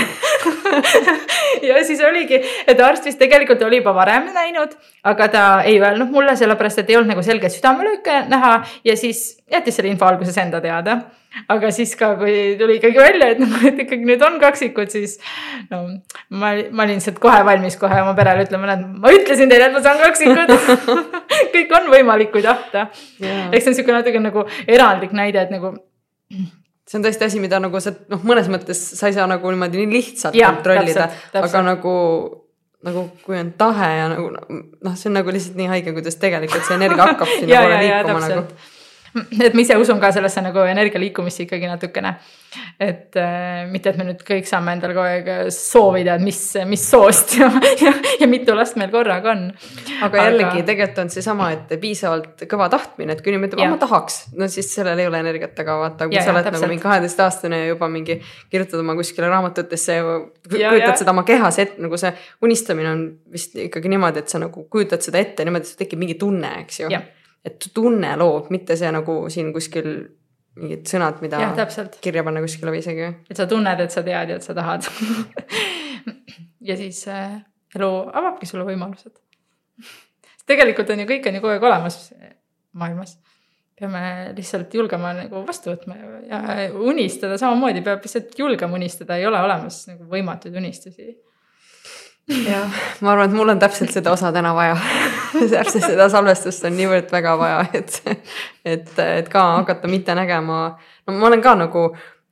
ja 1.69 1.81
siis 1.87 2.05
oligi, 2.05 2.41
et 2.67 2.81
arst 2.81 3.09
vist 3.09 3.21
tegelikult 3.21 3.62
oli 3.65 3.81
juba 3.81 3.95
varem 3.97 4.29
näinud, 4.35 4.77
aga 5.05 5.29
ta 5.33 5.45
ei 5.65 5.81
öelnud 5.81 6.12
mulle, 6.12 6.37
sellepärast 6.37 6.85
et 6.85 6.93
ei 6.93 7.01
olnud 7.01 7.15
nagu 7.15 7.25
selget 7.25 7.57
südamelööke 7.57 8.25
näha 8.29 8.57
ja 8.85 8.97
siis 9.01 9.27
jättis 9.51 9.79
selle 9.79 9.93
info 9.93 10.09
alguses 10.09 10.37
enda 10.41 10.61
teada 10.65 11.01
aga 11.51 11.70
siis 11.74 11.95
ka, 11.99 12.12
kui 12.20 12.55
tuli 12.59 12.78
ikkagi 12.78 13.01
välja, 13.01 13.30
et 13.35 13.41
noh, 13.43 13.55
et 13.68 13.80
ikkagi 13.85 14.07
nüüd 14.09 14.22
on 14.26 14.39
kaksikud, 14.43 14.91
siis 14.93 15.16
no 15.70 15.82
ma, 16.30 16.55
ma 16.70 16.87
olin 16.87 16.99
lihtsalt 16.99 17.20
kohe 17.22 17.41
valmis 17.47 17.78
kohe 17.80 18.01
oma 18.03 18.14
perele 18.18 18.47
ütlema, 18.47 18.70
näed, 18.70 18.85
ma 19.03 19.14
ütlesin 19.14 19.53
teile, 19.53 19.70
et 19.70 19.76
ma 19.76 19.82
saan 19.85 20.01
kaksikud. 20.03 20.53
Kõik 21.55 21.72
on 21.78 21.89
võimalik, 21.93 22.30
kui 22.35 22.45
tahta. 22.45 22.89
eks 23.20 23.64
see 23.64 23.72
on 23.72 23.78
sihuke 23.78 23.97
natuke 23.97 24.22
nagu 24.22 24.47
erandlik 24.66 25.14
näide, 25.16 25.47
et 25.47 25.53
nagu. 25.55 25.74
see 26.85 27.01
on 27.01 27.05
tõesti 27.07 27.28
asi, 27.28 27.43
mida 27.43 27.61
nagu 27.62 27.80
sa 27.82 27.95
noh, 28.12 28.22
mõnes 28.26 28.49
mõttes 28.53 28.80
sa 28.99 29.11
ei 29.11 29.16
saa 29.16 29.26
nagu 29.30 29.51
niimoodi 29.51 29.82
nii 29.82 29.93
lihtsalt 29.93 30.39
ja, 30.39 30.53
kontrollida, 30.53 31.11
aga 31.41 31.62
nagu 31.64 31.95
nagu 32.85 33.07
kui 33.24 33.39
on 33.41 33.51
tahe 33.57 33.89
ja 33.97 34.09
nagu 34.12 34.28
noh, 34.28 34.95
see 34.95 35.09
on 35.09 35.18
nagu 35.18 35.32
lihtsalt 35.32 35.57
nii 35.57 35.70
haige, 35.70 35.95
kuidas 35.97 36.18
tegelikult 36.20 36.66
see 36.68 36.76
energia 36.76 37.07
hakkab 37.09 37.30
sinna 37.32 37.62
poole 37.64 37.78
liikuma 37.80 38.24
nagu 38.28 38.43
et 39.47 39.55
ma 39.55 39.62
ise 39.62 39.77
usun 39.79 40.01
ka 40.03 40.11
sellesse 40.15 40.43
nagu 40.43 40.65
energia 40.67 41.01
liikumisse 41.01 41.45
ikkagi 41.45 41.69
natukene. 41.71 42.15
et 42.79 43.17
äh, 43.19 43.65
mitte, 43.71 43.91
et 43.91 43.99
me 43.99 44.07
nüüd 44.07 44.21
kõik 44.27 44.47
saame 44.47 44.75
endale 44.77 44.95
kogu 44.95 45.07
aeg 45.07 45.31
soovida, 45.55 46.17
et 46.19 46.25
mis, 46.25 46.39
mis 46.71 46.83
soost 46.91 47.37
ja, 47.41 47.49
ja, 47.83 47.93
ja 48.21 48.29
mitu 48.31 48.55
last 48.55 48.79
meil 48.81 48.93
korraga 48.95 49.33
on. 49.35 49.49
aga 50.07 50.27
jällegi 50.29 50.61
aga... 50.61 50.67
tegelikult 50.71 51.03
on 51.05 51.12
seesama, 51.15 51.51
et 51.55 51.75
piisavalt 51.83 52.45
kõva 52.51 52.69
tahtmine, 52.73 53.15
et 53.15 53.25
kui 53.25 53.35
inimene 53.35 53.53
ütleb, 53.53 53.65
ma 53.75 53.81
tahaks, 53.81 54.21
no 54.39 54.51
siis 54.51 54.71
sellel 54.75 55.03
ei 55.03 55.11
ole 55.11 55.23
energiat 55.25 55.57
taga, 55.59 55.79
vaata, 55.83 56.11
kui 56.11 56.19
ja, 56.19 56.27
sa 56.27 56.35
oled 56.35 56.47
ja, 56.47 56.55
nagu 56.55 56.71
mingi 56.71 56.85
kaheteistaastane 56.85 57.65
ja 57.65 57.73
juba 57.73 57.91
mingi 57.91 58.21
kirjutad 58.53 58.83
oma 58.83 58.99
kuskile 58.99 59.31
raamatutesse 59.31 59.99
ja 59.99 60.21
kujutad 60.47 61.03
seda 61.03 61.15
oma 61.15 61.27
kehas 61.27 61.59
ette, 61.62 61.83
nagu 61.83 61.99
see 62.01 62.15
unistamine 62.47 62.95
on 62.95 63.05
vist 63.35 63.59
ikkagi 63.69 63.91
niimoodi, 63.93 64.25
et 64.25 64.33
sa 64.35 64.43
nagu 64.43 64.67
kujutad 64.71 65.03
seda 65.07 65.23
ette 65.23 65.47
niimoodi, 65.47 65.67
et 65.67 65.75
sul 65.75 65.83
tekib 65.83 66.03
mingi 66.03 66.19
tunne, 66.21 66.57
eks 66.65 66.83
ju 66.85 66.91
et 67.45 67.67
tunne 67.75 68.15
loob, 68.17 68.49
mitte 68.55 68.77
see 68.81 68.91
nagu 68.95 69.17
siin 69.33 69.51
kuskil 69.55 69.91
mingid 70.55 70.87
sõnad, 70.87 71.19
mida 71.25 71.41
ja, 71.43 71.67
kirja 72.03 72.23
panna 72.27 72.43
kuskile 72.45 72.73
või 72.73 72.81
isegi. 72.81 73.11
et 73.31 73.39
sa 73.39 73.47
tunned, 73.51 73.81
et 73.83 73.95
sa 73.95 74.05
tead 74.07 74.31
ja 74.31 74.39
et 74.39 74.47
sa 74.47 74.55
tahad 74.57 74.87
ja 76.69 76.77
siis 76.79 77.03
äh, 77.11 77.41
elu 77.75 77.91
avabki 78.21 78.47
sulle 78.49 78.67
võimalused. 78.69 79.17
tegelikult 80.51 80.95
on 80.95 81.03
ju, 81.03 81.11
kõik 81.11 81.29
on 81.29 81.39
ju 81.39 81.45
kogu 81.45 81.55
aeg 81.57 81.69
olemas 81.71 81.99
maailmas. 82.79 83.19
peame 83.75 84.31
lihtsalt 84.37 84.75
julgema 84.75 85.11
nagu 85.17 85.43
vastu 85.47 85.73
võtma 85.73 85.97
ja 86.31 86.41
unistada 86.79 87.39
samamoodi 87.39 87.83
peab 87.83 88.05
lihtsalt 88.07 88.39
julgema 88.39 88.79
unistada, 88.79 89.19
ei 89.19 89.27
ole 89.27 89.41
olemas 89.43 89.81
nagu 89.91 90.07
võimatuid 90.11 90.55
unistusi 90.63 91.17
jah, 92.29 92.83
ma 93.01 93.12
arvan, 93.12 93.29
et 93.29 93.37
mul 93.37 93.53
on 93.53 93.62
täpselt 93.62 93.93
seda 93.93 94.12
osa 94.12 94.33
täna 94.33 94.55
vaja 94.57 94.77
täpselt 95.57 95.87
seda 95.87 96.09
salvestust 96.12 96.64
on 96.64 96.77
niivõrd 96.79 97.12
väga 97.12 97.37
vaja, 97.41 97.64
et, 97.77 98.01
et, 98.64 98.93
et 98.99 99.29
ka 99.33 99.45
hakata 99.61 99.91
mitte 99.91 100.16
nägema, 100.16 100.61
no 101.07 101.16
ma 101.18 101.29
olen 101.31 101.43
ka 101.45 101.57
nagu, 101.61 101.89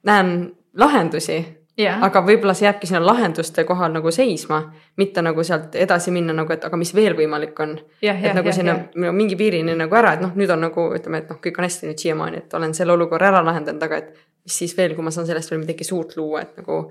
näen 0.08 0.32
lahendusi 0.78 1.40
yeah.. 1.78 2.00
aga 2.04 2.22
võib-olla 2.24 2.54
see 2.56 2.66
jääbki 2.66 2.88
sinna 2.88 3.02
lahenduste 3.04 3.64
kohal 3.68 3.92
nagu 3.94 4.10
seisma, 4.14 4.62
mitte 5.00 5.22
nagu 5.24 5.44
sealt 5.46 5.76
edasi 5.78 6.14
minna 6.14 6.34
nagu, 6.36 6.52
et 6.54 6.64
aga 6.64 6.80
mis 6.80 6.94
veel 6.96 7.16
võimalik 7.18 7.60
on. 7.64 7.76
et 8.02 8.34
nagu 8.36 8.48
ja, 8.48 8.56
sinna 8.56 8.76
ja. 8.78 9.12
mingi 9.12 9.36
piirini 9.36 9.76
nagu 9.78 9.98
ära, 9.98 10.16
et 10.16 10.24
noh, 10.24 10.34
nüüd 10.38 10.52
on 10.52 10.66
nagu 10.68 10.88
ütleme, 10.96 11.22
et 11.22 11.32
noh, 11.32 11.40
kõik 11.42 11.60
on 11.60 11.68
hästi 11.68 11.90
nüüd 11.90 12.04
siiamaani, 12.06 12.44
et 12.44 12.58
olen 12.58 12.74
selle 12.76 12.96
olukorra 12.96 13.32
ära 13.32 13.44
lahendanud, 13.44 13.82
aga 13.88 14.02
et 14.02 14.12
mis 14.42 14.60
siis 14.64 14.76
veel, 14.78 14.96
kui 14.96 15.04
ma 15.04 15.12
saan 15.14 15.28
sellest 15.28 15.52
veel 15.52 15.62
midagi 15.62 15.86
suurt 15.86 16.16
luua, 16.18 16.46
et 16.46 16.62
nagu 16.62 16.84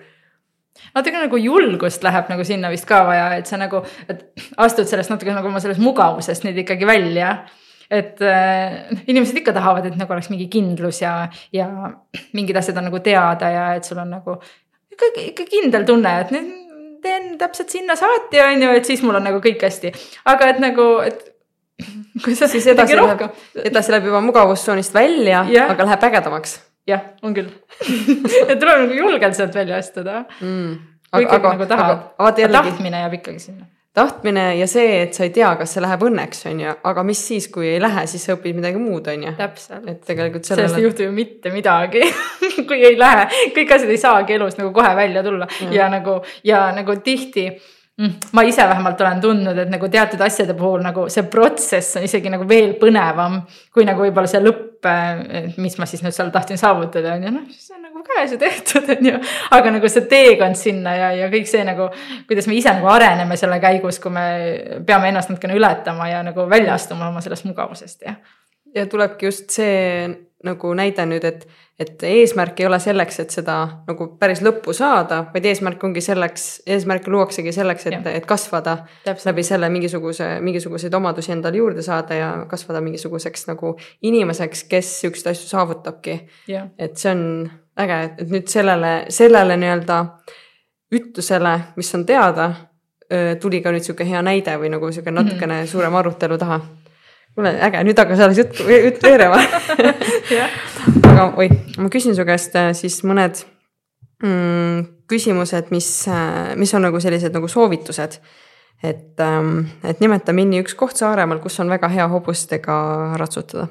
natuke 0.96 1.20
nagu 1.20 1.40
julgust 1.42 2.04
läheb 2.06 2.30
nagu 2.32 2.46
sinna 2.48 2.72
vist 2.74 2.88
ka 2.90 3.02
vaja, 3.08 3.28
et 3.40 3.50
sa 3.50 3.60
nagu, 3.62 3.84
et 4.10 4.24
astud 4.62 4.90
sellest 4.90 5.14
natuke 5.14 5.34
nagu 5.36 5.52
oma 5.52 5.62
sellest 5.64 5.84
mugavusest 5.84 6.48
nüüd 6.48 6.64
ikkagi 6.64 6.88
välja. 6.90 7.42
et 7.92 8.22
äh, 8.24 8.88
inimesed 9.12 9.36
ikka 9.42 9.52
tahavad, 9.52 9.86
et 9.86 9.98
nagu 10.00 10.14
oleks 10.16 10.30
mingi 10.32 10.46
kindlus 10.48 11.02
ja, 11.02 11.28
ja 11.52 11.68
mingid 12.32 12.56
asjad 12.56 12.78
on 12.80 12.88
nagu 12.88 13.02
teada 13.04 13.50
ja 13.52 13.66
et 13.76 13.84
sul 13.84 14.00
on 14.00 14.14
nagu 14.16 14.38
ikka, 14.94 15.10
ikka 15.20 15.48
kindel 15.50 15.84
tunne, 15.88 16.14
et 16.24 16.32
nüüd 16.32 16.54
teen 17.04 17.36
täpselt 17.42 17.74
sinna 17.74 17.98
saati, 18.00 18.40
on 18.46 18.64
ju, 18.64 18.72
et 18.78 18.88
siis 18.88 19.04
mul 19.04 19.20
on 19.20 19.28
nagu 19.28 19.42
kõik 19.44 19.64
hästi. 19.66 19.92
aga 20.32 20.50
et 20.54 20.64
nagu, 20.64 20.88
et 21.04 21.20
kui 22.24 22.36
sa 22.38 22.48
siis 22.48 22.68
edasi 22.72 22.96
läheb, 22.96 23.28
edasi 23.66 23.92
läheb 23.92 24.12
juba 24.12 24.22
mugavustsoonist 24.24 24.94
välja 24.96 25.44
aga 25.44 25.88
läheb 25.88 26.12
ägedamaks 26.12 26.60
jah, 26.90 27.12
on 27.24 27.36
küll 27.36 27.50
et 28.50 28.58
tuleb 28.60 28.86
nagu 28.86 28.96
julgelt 28.96 29.38
sealt 29.38 29.56
välja 29.56 29.78
astuda. 29.82 30.24
mm.. 30.40 30.80
kui 31.12 31.28
ikkagi 31.28 31.54
nagu 31.54 31.70
tahad. 31.70 32.42
jällegi, 32.42 32.72
tahtmine 32.72 33.04
jääb 33.04 33.18
ikkagi 33.20 33.44
sinna. 33.44 33.68
tahtmine 33.98 34.46
ja 34.58 34.68
see, 34.72 35.02
et 35.04 35.18
sa 35.18 35.26
ei 35.28 35.34
tea, 35.36 35.52
kas 35.60 35.76
see 35.76 35.84
läheb 35.84 36.06
õnneks, 36.08 36.46
on 36.52 36.64
ju, 36.66 36.78
aga 36.92 37.04
mis 37.08 37.22
siis, 37.28 37.50
kui 37.54 37.68
ei 37.74 37.82
lähe, 37.84 38.06
siis 38.10 38.26
sa 38.28 38.38
õpid 38.38 38.58
midagi 38.58 38.82
muud, 38.82 39.10
on 39.12 39.28
ju. 39.28 39.36
täpselt. 39.38 39.90
et 39.92 40.02
tegelikult 40.08 40.48
sellest 40.48 40.66
ei 40.66 40.74
sellele, 40.76 40.88
juhtu 40.88 41.08
ju 41.08 41.18
mitte 41.18 41.54
midagi 41.54 42.06
kui 42.70 42.80
ei 42.80 42.98
lähe, 43.00 43.28
kõik 43.58 43.76
asjad 43.78 43.94
ei 43.94 44.02
saagi 44.02 44.40
elus 44.40 44.58
nagu 44.62 44.74
kohe 44.76 44.96
välja 44.98 45.24
tulla 45.28 45.50
ja, 45.60 45.72
ja 45.84 45.92
nagu 45.94 46.22
ja 46.48 46.66
nagu 46.76 46.98
tihti 47.06 47.50
ma 48.34 48.44
ise 48.48 48.64
vähemalt 48.68 49.02
olen 49.02 49.22
tundnud, 49.22 49.58
et 49.64 49.70
nagu 49.72 49.90
teatud 49.92 50.22
asjade 50.26 50.56
puhul 50.58 50.82
nagu 50.86 51.08
see 51.12 51.26
protsess 51.30 52.00
on 52.00 52.08
isegi 52.08 52.32
nagu 52.34 52.48
veel 52.50 52.74
põnevam 52.82 53.42
kui 53.74 53.86
nagu 53.88 54.04
võib-olla 54.06 54.30
see 54.30 54.42
lõpp, 54.44 54.88
mis 55.62 55.78
ma 55.78 55.88
siis 55.90 56.02
nüüd 56.06 56.16
seal 56.16 56.32
tahtsin 56.34 56.60
saavutada 56.62 57.16
on 57.18 57.28
ju, 57.28 57.34
noh, 57.36 57.46
siis 57.54 57.76
on 57.76 57.84
nagu 57.86 58.04
käes 58.08 58.34
ja 58.36 58.40
tehtud 58.42 58.90
on 58.96 59.12
ju. 59.12 59.22
aga 59.58 59.76
nagu 59.78 59.92
see 59.92 60.08
teekond 60.10 60.60
sinna 60.60 60.96
ja, 60.98 61.12
ja 61.20 61.30
kõik 61.34 61.50
see 61.52 61.64
nagu, 61.68 61.92
kuidas 62.30 62.50
me 62.50 62.58
ise 62.58 62.74
nagu 62.74 62.90
areneme 62.92 63.38
selle 63.40 63.60
käigus, 63.64 64.02
kui 64.02 64.14
me 64.16 64.28
peame 64.88 65.12
ennast 65.12 65.32
natukene 65.32 65.58
ületama 65.60 66.10
ja 66.10 66.24
nagu 66.26 66.48
välja 66.50 66.78
astuma 66.80 67.12
oma 67.12 67.22
sellest 67.22 67.46
mugavusest 67.50 68.08
ja 68.08 68.18
ja 68.76 68.86
tulebki 68.88 69.28
just 69.28 69.50
see 69.52 70.08
nagu 70.44 70.74
näide 70.74 71.06
nüüd, 71.06 71.26
et, 71.28 71.44
et 71.80 72.04
eesmärk 72.04 72.60
ei 72.60 72.66
ole 72.66 72.80
selleks, 72.82 73.20
et 73.24 73.34
seda 73.34 73.58
nagu 73.88 74.08
päris 74.20 74.42
lõppu 74.42 74.74
saada, 74.74 75.24
vaid 75.34 75.46
eesmärk 75.46 75.84
ongi 75.84 76.02
selleks, 76.02 76.48
eesmärk 76.66 77.08
luuaksegi 77.08 77.54
selleks, 77.54 77.88
et 77.92 78.10
et 78.12 78.26
kasvada 78.26 78.78
läbi 79.06 79.44
selle 79.46 79.70
mingisuguse, 79.70 80.34
mingisuguseid 80.42 80.94
omadusi 80.98 81.32
endale 81.36 81.62
juurde 81.62 81.86
saada 81.86 82.18
ja 82.18 82.32
kasvada 82.50 82.82
mingisuguseks 82.82 83.48
nagu 83.52 83.76
inimeseks, 84.02 84.64
kes 84.72 84.94
siukseid 85.02 85.34
asju 85.36 85.50
saavutabki 85.54 86.20
et 86.80 86.98
see 86.98 87.12
on 87.12 87.24
äge, 87.80 88.04
et 88.04 88.30
nüüd 88.30 88.50
sellele, 88.52 88.94
sellele 89.10 89.58
nii-öelda 89.62 90.04
ütlusele, 90.92 91.56
mis 91.76 91.96
on 91.96 92.06
teada, 92.06 92.52
tuli 93.42 93.62
ka 93.62 93.72
nüüd 93.74 93.86
sihuke 93.86 94.08
hea 94.08 94.22
näide 94.24 94.56
või 94.60 94.72
nagu 94.72 94.92
sihuke 94.92 95.12
natukene 95.12 95.54
mm 95.54 95.64
-hmm. 95.64 95.72
suurem 95.72 95.96
arutelu 95.96 96.38
taha. 96.38 96.60
kuule, 97.36 97.54
äge, 97.68 97.82
nüüd 97.88 98.00
hakkas 98.00 98.22
alles 98.26 98.42
jutt, 98.42 98.60
jutt 98.68 99.04
veerema. 99.04 99.40
aga 101.12 101.32
oi, 101.40 101.50
ma 101.80 101.92
küsin 101.94 102.16
su 102.18 102.26
käest 102.28 102.56
äh, 102.60 102.72
siis 102.78 103.02
mõned 103.08 103.44
mm, 104.24 104.88
küsimused, 105.12 105.72
mis, 105.76 105.90
mis 106.60 106.74
on 106.78 106.88
nagu 106.88 107.02
sellised 107.04 107.36
nagu 107.36 107.50
soovitused. 107.52 108.22
et, 108.84 109.22
et 109.86 110.00
nimeta 110.02 110.34
Minni 110.34 110.64
üks 110.64 110.74
koht 110.78 110.98
Saaremaal, 110.98 111.40
kus 111.44 111.60
on 111.62 111.70
väga 111.70 111.90
hea 111.92 112.08
hobustega 112.10 112.76
ratsutada. 113.20 113.68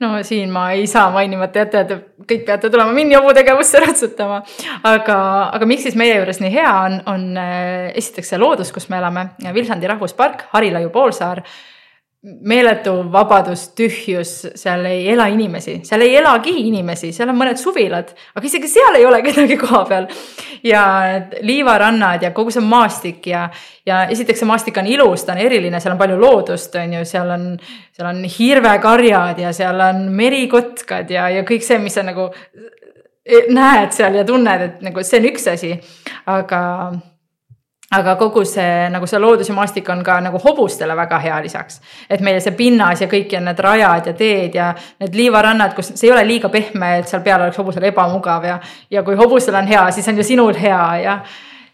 no 0.00 0.10
siin 0.22 0.50
ma 0.52 0.70
ei 0.76 0.86
saa 0.86 1.10
mainimata 1.10 1.62
jätta, 1.62 1.80
et 1.80 2.26
kõik 2.28 2.44
peate 2.48 2.70
tulema 2.70 2.92
Minni 2.92 3.16
hobutegevusse 3.16 3.80
ratsutama. 3.86 4.42
aga, 4.82 5.20
aga 5.52 5.66
miks 5.66 5.88
siis 5.88 5.96
meie 5.96 6.18
juures 6.18 6.42
nii 6.42 6.52
hea 6.52 6.74
on, 6.82 7.00
on 7.06 7.30
äh, 7.40 7.94
esiteks 7.94 8.34
see 8.34 8.42
loodus, 8.42 8.72
kus 8.72 8.90
me 8.92 9.00
elame, 9.00 9.30
Vilsandi 9.54 9.88
rahvuspark, 9.90 10.50
Harilaiu 10.52 10.92
poolsaar 10.94 11.42
meeletu 12.26 12.92
vabadus, 13.12 13.68
tühjus, 13.78 14.32
seal 14.58 14.84
ei 14.88 15.04
ela 15.12 15.28
inimesi, 15.30 15.76
seal 15.86 16.02
ei 16.02 16.16
elagi 16.18 16.54
inimesi, 16.64 17.12
seal 17.14 17.30
on 17.30 17.38
mõned 17.38 17.60
suvilad, 17.60 18.10
aga 18.34 18.48
isegi 18.48 18.70
seal 18.70 18.98
ei 18.98 19.06
ole 19.06 19.20
kedagi 19.22 19.58
koha 19.60 19.82
peal. 19.86 20.08
ja 20.66 20.82
liivarannad 21.46 22.24
ja 22.26 22.32
kogu 22.34 22.50
see 22.50 22.64
maastik 22.64 23.28
ja, 23.30 23.44
ja 23.86 24.04
esiteks 24.10 24.42
see 24.42 24.48
maastik 24.48 24.80
on 24.80 24.88
ilus, 24.90 25.22
ta 25.24 25.36
on 25.36 25.42
eriline, 25.44 25.80
seal 25.80 25.94
on 25.94 26.00
palju 26.00 26.16
loodust, 26.18 26.74
on 26.80 26.96
ju, 26.98 27.04
seal 27.06 27.30
on, 27.30 27.50
seal 27.94 28.10
on 28.10 28.24
hirvekarjad 28.38 29.42
ja 29.44 29.52
seal 29.54 29.84
on 29.86 30.08
merikotkad 30.16 31.12
ja, 31.12 31.28
ja 31.30 31.44
kõik 31.46 31.66
see, 31.66 31.78
mis 31.82 31.94
sa 31.94 32.06
nagu 32.06 32.30
näed 33.26 33.94
seal 33.94 34.18
ja 34.18 34.24
tunned, 34.26 34.66
et 34.66 34.82
nagu 34.86 35.04
see 35.06 35.20
on 35.20 35.30
üks 35.30 35.46
asi, 35.52 35.76
aga 36.32 36.62
aga 37.94 38.16
kogu 38.18 38.42
see 38.44 38.88
nagu 38.90 39.06
see 39.06 39.18
loodus 39.22 39.48
ja 39.48 39.54
maastik 39.54 39.88
on 39.94 40.02
ka 40.04 40.18
nagu 40.20 40.38
hobustele 40.42 40.96
väga 40.96 41.18
hea 41.22 41.40
lisaks. 41.42 41.80
et 42.10 42.20
meil 42.20 42.40
see 42.40 42.54
pinnas 42.58 43.00
ja 43.00 43.06
kõik 43.06 43.32
ja 43.32 43.40
need 43.40 43.58
rajad 43.58 44.06
ja 44.06 44.12
teed 44.12 44.54
ja 44.54 44.72
need 45.00 45.14
liivarannad, 45.14 45.74
kus 45.74 45.92
see 45.94 46.08
ei 46.08 46.12
ole 46.12 46.24
liiga 46.26 46.48
pehme, 46.48 46.96
et 46.98 47.08
seal 47.08 47.22
peal 47.22 47.42
oleks 47.42 47.58
hobusel 47.58 47.84
ebamugav 47.86 48.44
ja, 48.44 48.58
ja 48.90 49.02
kui 49.06 49.14
hobusel 49.16 49.54
on 49.54 49.68
hea, 49.70 49.90
siis 49.90 50.08
on 50.08 50.18
ju 50.18 50.26
sinul 50.26 50.54
hea 50.58 50.86
ja 51.02 51.18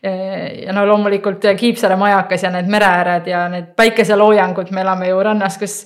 ja 0.02 0.72
no 0.74 0.82
loomulikult 0.86 1.44
Kiipsaare 1.56 1.96
majakas 1.96 2.42
ja 2.42 2.50
need 2.50 2.66
mereääred 2.66 3.28
ja 3.30 3.44
need 3.48 3.68
päikeseloojangud, 3.78 4.72
me 4.74 4.82
elame 4.82 5.08
ju 5.08 5.20
rannas, 5.22 5.58
kus 5.60 5.84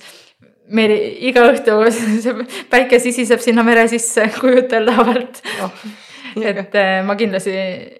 meil 0.73 0.91
iga 1.29 1.45
õhtu 1.51 1.77
see 2.23 2.33
päike 2.71 2.99
sisiseb 2.99 3.39
sinna 3.43 3.63
mere 3.63 3.85
sisse 3.87 4.27
kujuteldavalt 4.41 5.39
oh.. 5.63 5.85
et 6.41 6.75
eh, 6.75 6.99
ma 7.05 7.15
kindlasti 7.15 7.55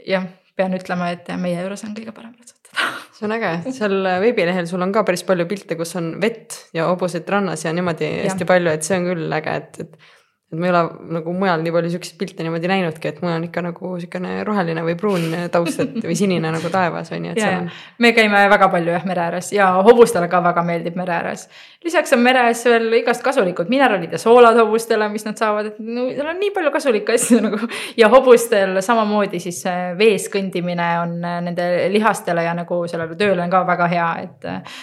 jah 0.09 0.25
pean 0.57 0.75
ütlema, 0.77 1.11
et 1.13 1.29
meie 1.39 1.61
juures 1.61 1.85
on 1.87 1.95
kõige 1.97 2.13
parem 2.15 2.33
ratsutada. 2.33 2.91
see 3.17 3.25
on 3.27 3.35
äge, 3.37 3.53
seal 3.77 4.11
veebilehel 4.23 4.67
sul 4.69 4.83
on 4.85 4.93
ka 4.95 5.05
päris 5.07 5.23
palju 5.27 5.47
pilte, 5.49 5.77
kus 5.79 5.95
on 5.99 6.15
vett 6.21 6.57
ja 6.77 6.89
hobuseid 6.91 7.29
rannas 7.29 7.65
ja 7.65 7.73
niimoodi 7.77 8.09
ja. 8.09 8.27
hästi 8.27 8.47
palju, 8.49 8.73
et 8.73 8.87
see 8.87 8.99
on 8.99 9.09
küll 9.11 9.37
äge, 9.39 9.57
et, 9.61 9.81
et 9.85 10.15
et 10.47 10.59
ma 10.59 10.69
ei 10.69 10.71
ole 10.71 10.81
nagu 11.17 11.33
mujal 11.35 11.59
nii 11.59 11.73
palju 11.75 11.89
siukseid 11.91 12.15
pilte 12.19 12.43
niimoodi 12.45 12.69
näinudki, 12.71 13.09
et 13.09 13.17
mujal 13.19 13.35
on 13.41 13.47
ikka 13.49 13.63
nagu 13.65 13.89
siukene 13.99 14.45
roheline 14.47 14.83
või 14.85 14.95
pruun 14.99 15.25
taust, 15.51 15.81
et 15.83 15.97
või 16.05 16.15
sinine 16.15 16.53
nagu 16.55 16.71
taevas 16.71 17.11
on 17.11 17.25
ju, 17.27 17.33
et 17.33 17.41
ja, 17.41 17.49
seal 17.49 17.65
on. 17.65 17.67
me 18.05 18.13
käime 18.15 18.45
väga 18.53 18.69
palju 18.71 18.93
jah 18.95 19.07
mere 19.09 19.25
ääres 19.25 19.51
ja 19.51 19.67
hobustele 19.83 20.29
ka 20.31 20.39
väga 20.45 20.63
meeldib 20.69 20.95
mere 20.95 21.17
ääres. 21.17 21.49
lisaks 21.83 22.15
on 22.15 22.23
mere 22.23 22.45
ääres 22.45 22.63
veel 22.69 22.87
igast 23.01 23.25
kasulikud 23.27 23.67
mineraalid 23.73 24.15
ja 24.15 24.21
soolad 24.23 24.55
hobustele, 24.61 25.11
mis 25.11 25.27
nad 25.27 25.35
saavad, 25.35 25.73
et 25.73 25.81
no 25.83 26.07
seal 26.13 26.31
on 26.31 26.39
nii 26.39 26.55
palju 26.55 26.71
kasulikke 26.79 27.19
asju 27.19 27.43
nagu 27.49 27.59
ja 27.99 28.07
hobustel 28.15 28.79
samamoodi 28.81 29.43
siis 29.43 29.65
äh, 29.67 29.89
vees 29.99 30.31
kõndimine 30.31 30.93
on 31.01 31.17
äh, 31.27 31.41
nende 31.43 31.67
lihastele 31.91 32.47
ja 32.47 32.55
nagu 32.55 32.85
sellele 32.87 33.19
tööle 33.19 33.43
on 33.43 33.51
ka 33.51 33.67
väga 33.67 33.91
hea, 33.91 34.11
et 34.23 34.47
äh, 34.47 34.79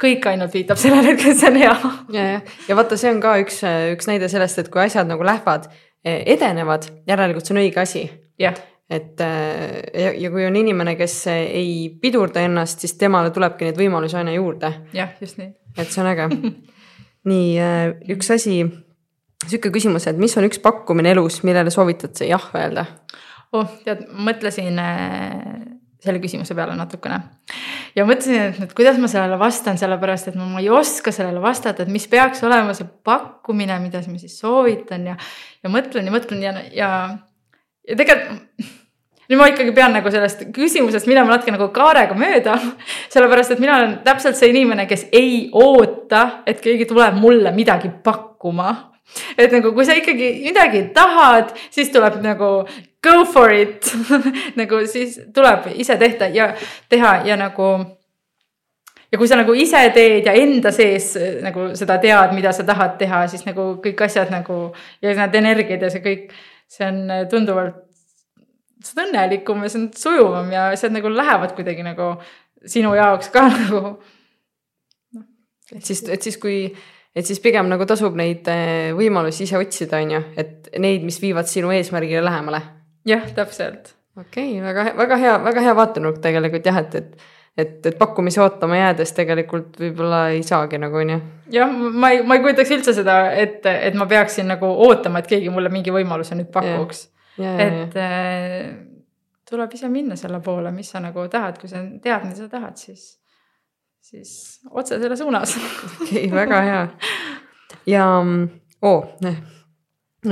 kõik 0.00 0.26
ainult 0.30 0.54
viitab 0.54 0.80
sellele, 0.80 1.12
et 1.14 1.26
see 1.28 1.50
on 1.50 1.60
hea 1.60 1.76
ja, 2.16 2.24
ja, 2.36 2.40
ja 2.68 2.78
vaata, 2.78 2.96
see 3.00 3.12
on 3.12 3.20
ka 3.22 3.36
üks, 3.42 3.60
üks 3.94 4.08
näide 4.08 4.30
sellest, 4.32 4.62
et 4.62 4.72
kui 4.72 4.82
asjad 4.86 5.08
nagu 5.10 5.26
lähevad, 5.26 5.68
edenevad, 6.04 6.88
järelikult 7.08 7.44
see 7.44 7.56
on 7.56 7.62
õige 7.62 7.82
asi 7.82 8.06
jah, 8.40 8.56
et 8.90 9.20
äh, 9.20 9.80
ja, 9.94 10.12
ja 10.16 10.30
kui 10.32 10.44
on 10.46 10.56
inimene, 10.56 10.96
kes 10.98 11.16
ei 11.30 11.72
pidurda 12.02 12.42
ennast, 12.46 12.82
siis 12.82 12.96
temale 13.00 13.32
tulebki 13.34 13.68
neid 13.68 13.80
võimalusi 13.80 14.18
aina 14.20 14.34
juurde, 14.34 14.72
jah, 14.96 15.12
just 15.22 15.40
nii. 15.40 15.52
et 15.76 15.90
see 15.90 16.04
on 16.04 16.10
äge. 16.10 16.28
nii 17.30 17.50
äh, 17.60 17.82
üks 18.16 18.32
asi, 18.34 18.62
sihuke 19.46 19.72
küsimus, 19.74 20.08
et 20.08 20.20
mis 20.20 20.36
on 20.40 20.48
üks 20.48 20.62
pakkumine 20.64 21.12
elus, 21.14 21.42
millele 21.46 21.72
soovitad 21.74 22.16
sa 22.16 22.28
jah 22.28 22.48
öelda? 22.56 22.86
oh, 23.52 23.68
tead, 23.84 24.06
mõtlesin 24.14 24.78
selle 26.04 26.20
küsimuse 26.22 26.56
peale 26.56 26.74
natukene. 26.78 27.20
Ja 27.96 28.06
mõtlesin, 28.08 28.50
et 28.50 28.60
nüüd 28.62 28.74
kuidas 28.76 28.98
ma 29.02 29.10
sellele 29.10 29.38
vastan, 29.40 29.78
sellepärast 29.80 30.30
et 30.30 30.38
ma, 30.38 30.46
ma 30.48 30.62
ei 30.62 30.70
oska 30.72 31.12
sellele 31.14 31.42
vastata, 31.42 31.84
et 31.84 31.92
mis 31.92 32.06
peaks 32.10 32.44
olema 32.46 32.74
see 32.76 32.88
pakkumine, 33.04 33.78
mida 33.82 34.02
ma 34.06 34.20
siis 34.20 34.38
soovitan 34.40 35.08
ja, 35.12 35.16
ja 35.64 35.72
mõtlen 35.72 36.08
ja 36.08 36.14
mõtlen 36.14 36.44
ja, 36.44 36.54
ja, 36.74 36.90
ja 37.88 37.98
tegelikult 37.98 38.78
nüüd 39.30 39.38
ma 39.38 39.46
ikkagi 39.46 39.70
pean 39.74 39.92
nagu 39.94 40.10
sellest 40.10 40.48
küsimusest 40.54 41.06
minema 41.06 41.30
natuke 41.30 41.52
nagu 41.54 41.68
kaarega 41.74 42.16
mööda, 42.18 42.56
sellepärast 43.12 43.54
et 43.54 43.62
mina 43.62 43.76
olen 43.76 43.92
täpselt 44.06 44.38
see 44.38 44.50
inimene, 44.50 44.88
kes 44.90 45.06
ei 45.14 45.44
oota, 45.54 46.42
et 46.50 46.58
keegi 46.62 46.88
tuleb 46.90 47.18
mulle 47.20 47.52
midagi 47.54 47.92
pakkuma. 48.04 48.72
Et 49.38 49.50
nagu, 49.50 49.72
kui 49.74 49.86
sa 49.86 49.94
ikkagi 49.98 50.32
midagi 50.44 50.84
tahad, 50.94 51.54
siis 51.74 51.90
tuleb 51.94 52.20
nagu 52.22 52.50
go 53.02 53.24
for 53.24 53.52
it 53.52 53.92
nagu 54.60 54.84
siis 54.86 55.20
tuleb 55.34 55.70
ise 55.74 55.96
tehta 55.96 56.28
ja 56.28 56.52
teha 56.88 57.20
ja 57.24 57.36
nagu 57.40 57.70
ja 59.12 59.18
kui 59.18 59.28
sa 59.28 59.38
nagu 59.40 59.54
ise 59.56 59.80
teed 59.94 60.28
ja 60.28 60.34
enda 60.38 60.72
sees 60.74 61.14
nagu 61.42 61.70
seda 61.78 61.98
tead, 62.02 62.34
mida 62.36 62.52
sa 62.54 62.66
tahad 62.66 62.96
teha, 63.00 63.24
siis 63.30 63.44
nagu 63.48 63.72
kõik 63.82 64.04
asjad 64.06 64.30
nagu 64.32 64.70
ja 65.02 65.14
need 65.18 65.38
energiad 65.40 65.82
ja 65.82 65.90
see 65.92 66.04
kõik, 66.04 66.30
see 66.70 66.86
on 66.86 67.00
tunduvalt, 67.32 67.82
sa 68.84 68.94
oled 68.96 69.10
õnnelikum 69.10 69.64
ja 69.64 69.72
see 69.72 69.82
on 69.82 69.90
sujuvam 69.96 70.54
ja 70.54 70.70
asjad 70.76 70.94
nagu 70.94 71.10
lähevad 71.12 71.56
kuidagi 71.58 71.84
nagu 71.86 72.14
sinu 72.66 72.94
jaoks 72.94 73.32
ka 73.34 73.48
nagu. 73.56 73.98
et 75.74 75.82
siis, 75.82 76.04
et 76.08 76.22
siis, 76.22 76.38
kui, 76.38 76.62
et 77.16 77.26
siis 77.26 77.42
pigem 77.42 77.68
nagu 77.70 77.86
tasub 77.88 78.14
neid 78.18 78.46
äh, 78.52 78.90
võimalusi 78.96 79.48
ise 79.48 79.58
otsida, 79.58 79.98
on 80.04 80.18
ju, 80.18 80.26
et 80.38 80.70
neid, 80.78 81.02
mis 81.06 81.18
viivad 81.22 81.50
sinu 81.50 81.72
eesmärgile 81.74 82.22
lähemale 82.22 82.62
jah, 83.06 83.28
täpselt. 83.34 83.94
okei 84.16 84.56
okay,, 84.58 84.64
väga, 84.64 84.96
väga 84.96 85.16
hea, 85.16 85.36
väga 85.44 85.68
hea 85.68 85.76
vaatenurk 85.76 86.18
tegelikult 86.24 86.66
jah, 86.66 86.82
et, 86.84 86.94
et 86.94 87.28
et, 87.58 87.86
et 87.86 87.98
pakkumisi 87.98 88.40
ootama 88.40 88.78
jäädes 88.78 89.12
tegelikult 89.16 89.78
võib-olla 89.80 90.20
ei 90.34 90.42
saagi 90.46 90.78
nagu 90.80 91.00
onju. 91.00 91.18
jah, 91.52 91.72
ma 91.72 92.12
ei, 92.14 92.22
ma 92.26 92.36
ei 92.36 92.44
kujutaks 92.44 92.74
üldse 92.76 92.94
seda 92.96 93.18
ette, 93.38 93.72
et 93.88 93.96
ma 93.98 94.06
peaksin 94.10 94.48
nagu 94.50 94.70
ootama, 94.86 95.20
et 95.20 95.30
keegi 95.30 95.50
mulle 95.52 95.72
mingi 95.72 95.92
võimaluse 95.94 96.38
nüüd 96.38 96.50
pakuks. 96.54 97.08
et 97.40 97.96
äh, 97.98 98.70
tuleb 99.50 99.74
ise 99.74 99.90
minna 99.92 100.18
selle 100.20 100.40
poole, 100.44 100.72
mis 100.74 100.92
sa 100.92 101.02
nagu 101.02 101.26
tahad, 101.32 101.58
kui 101.60 101.70
sa 101.70 101.82
tead, 101.82 102.26
mida 102.28 102.38
sa 102.38 102.48
tahad, 102.52 102.78
siis, 102.78 103.12
siis 104.04 104.32
otse 104.70 105.00
selle 105.00 105.18
suunas 105.18 105.56
okei 106.02 106.30
väga 106.32 106.64
hea. 106.68 106.82
ja 107.90 108.08
oo 108.20 108.96
oh,, 108.96 109.32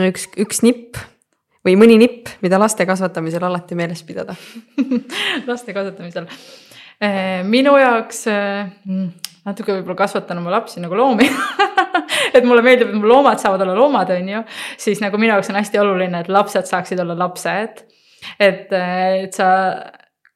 üks, 0.08 0.30
üks 0.38 0.62
nipp 0.66 1.00
või 1.68 1.76
mõni 1.76 1.98
nipp, 2.00 2.32
mida 2.44 2.58
laste 2.60 2.86
kasvatamisel 2.88 3.44
alati 3.44 3.76
meeles 3.78 4.00
pidada. 4.06 4.36
Laste 5.50 5.74
kasvatamisel, 5.76 6.28
eh, 7.00 7.42
minu 7.44 7.76
jaoks 7.80 8.24
eh, 8.32 8.70
mm, 8.88 9.28
natuke 9.48 9.76
võib-olla 9.76 9.98
kasvatan 9.98 10.40
oma 10.40 10.54
lapsi 10.56 10.82
nagu 10.84 10.96
loomi. 10.98 11.28
Et 12.36 12.44
mulle 12.44 12.62
meeldib, 12.64 12.90
et 12.90 12.98
mu 12.98 13.08
loomad 13.08 13.40
saavad 13.40 13.62
olla 13.64 13.74
loomad, 13.76 14.10
on 14.12 14.26
ju, 14.28 14.40
siis 14.80 14.98
nagu 15.00 15.16
minu 15.20 15.32
jaoks 15.32 15.48
on 15.52 15.56
hästi 15.56 15.80
oluline, 15.80 16.20
et 16.20 16.28
lapsed 16.32 16.66
saaksid 16.68 17.00
olla 17.00 17.14
lapsed. 17.16 17.80
et, 18.38 18.72
eh, 18.74 19.22
et 19.24 19.34
sa, 19.34 19.48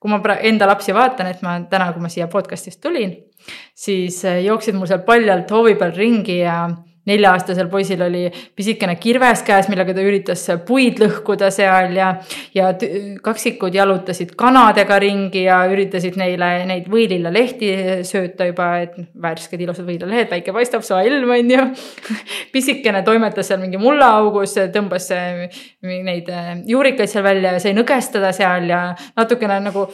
kui 0.00 0.10
ma 0.10 0.20
enda 0.40 0.68
lapsi 0.70 0.94
vaatan, 0.94 1.28
et 1.28 1.42
ma 1.44 1.58
täna, 1.70 1.90
kui 1.92 2.02
ma 2.02 2.10
siia 2.12 2.28
podcast'ist 2.32 2.80
tulin, 2.82 3.12
siis 3.74 4.22
jooksid 4.24 4.78
mul 4.78 4.88
seal 4.88 5.04
paljalt 5.06 5.50
hoovi 5.52 5.74
peal 5.80 5.92
ringi 5.96 6.38
ja 6.38 6.56
nelja-aastasel 7.08 7.66
poisil 7.70 8.02
oli 8.04 8.26
pisikene 8.56 8.94
kirves 9.02 9.42
käes, 9.46 9.66
millega 9.70 9.94
ta 9.94 10.04
üritas 10.06 10.44
puid 10.66 11.00
lõhkuda 11.02 11.48
seal 11.54 11.96
ja, 11.96 12.12
ja 12.54 12.70
kaksikud 13.24 13.74
jalutasid 13.74 14.36
kanadega 14.38 14.98
ringi 15.02 15.44
ja 15.48 15.62
üritasid 15.70 16.18
neile 16.20 16.50
neid 16.68 16.86
võilillalehti 16.92 17.72
sööta 18.06 18.46
juba, 18.50 18.68
et 18.84 18.94
värsked 19.22 19.64
ilusad 19.64 19.88
võilillehed, 19.88 20.30
päike 20.30 20.54
paistab, 20.54 20.84
soe 20.86 21.02
ilm 21.08 21.32
on 21.34 21.50
ju. 21.50 21.66
pisikene 22.52 23.02
toimetas 23.06 23.50
seal 23.50 23.60
mingi 23.62 23.80
mullaaugus, 23.82 24.54
tõmbas 24.74 25.08
neid 25.82 26.30
juurikaid 26.70 27.10
seal 27.10 27.26
välja 27.26 27.56
ja 27.56 27.62
sai 27.62 27.74
nõgestada 27.74 28.30
seal 28.36 28.70
ja 28.70 28.82
natukene 29.18 29.58
nagu 29.64 29.88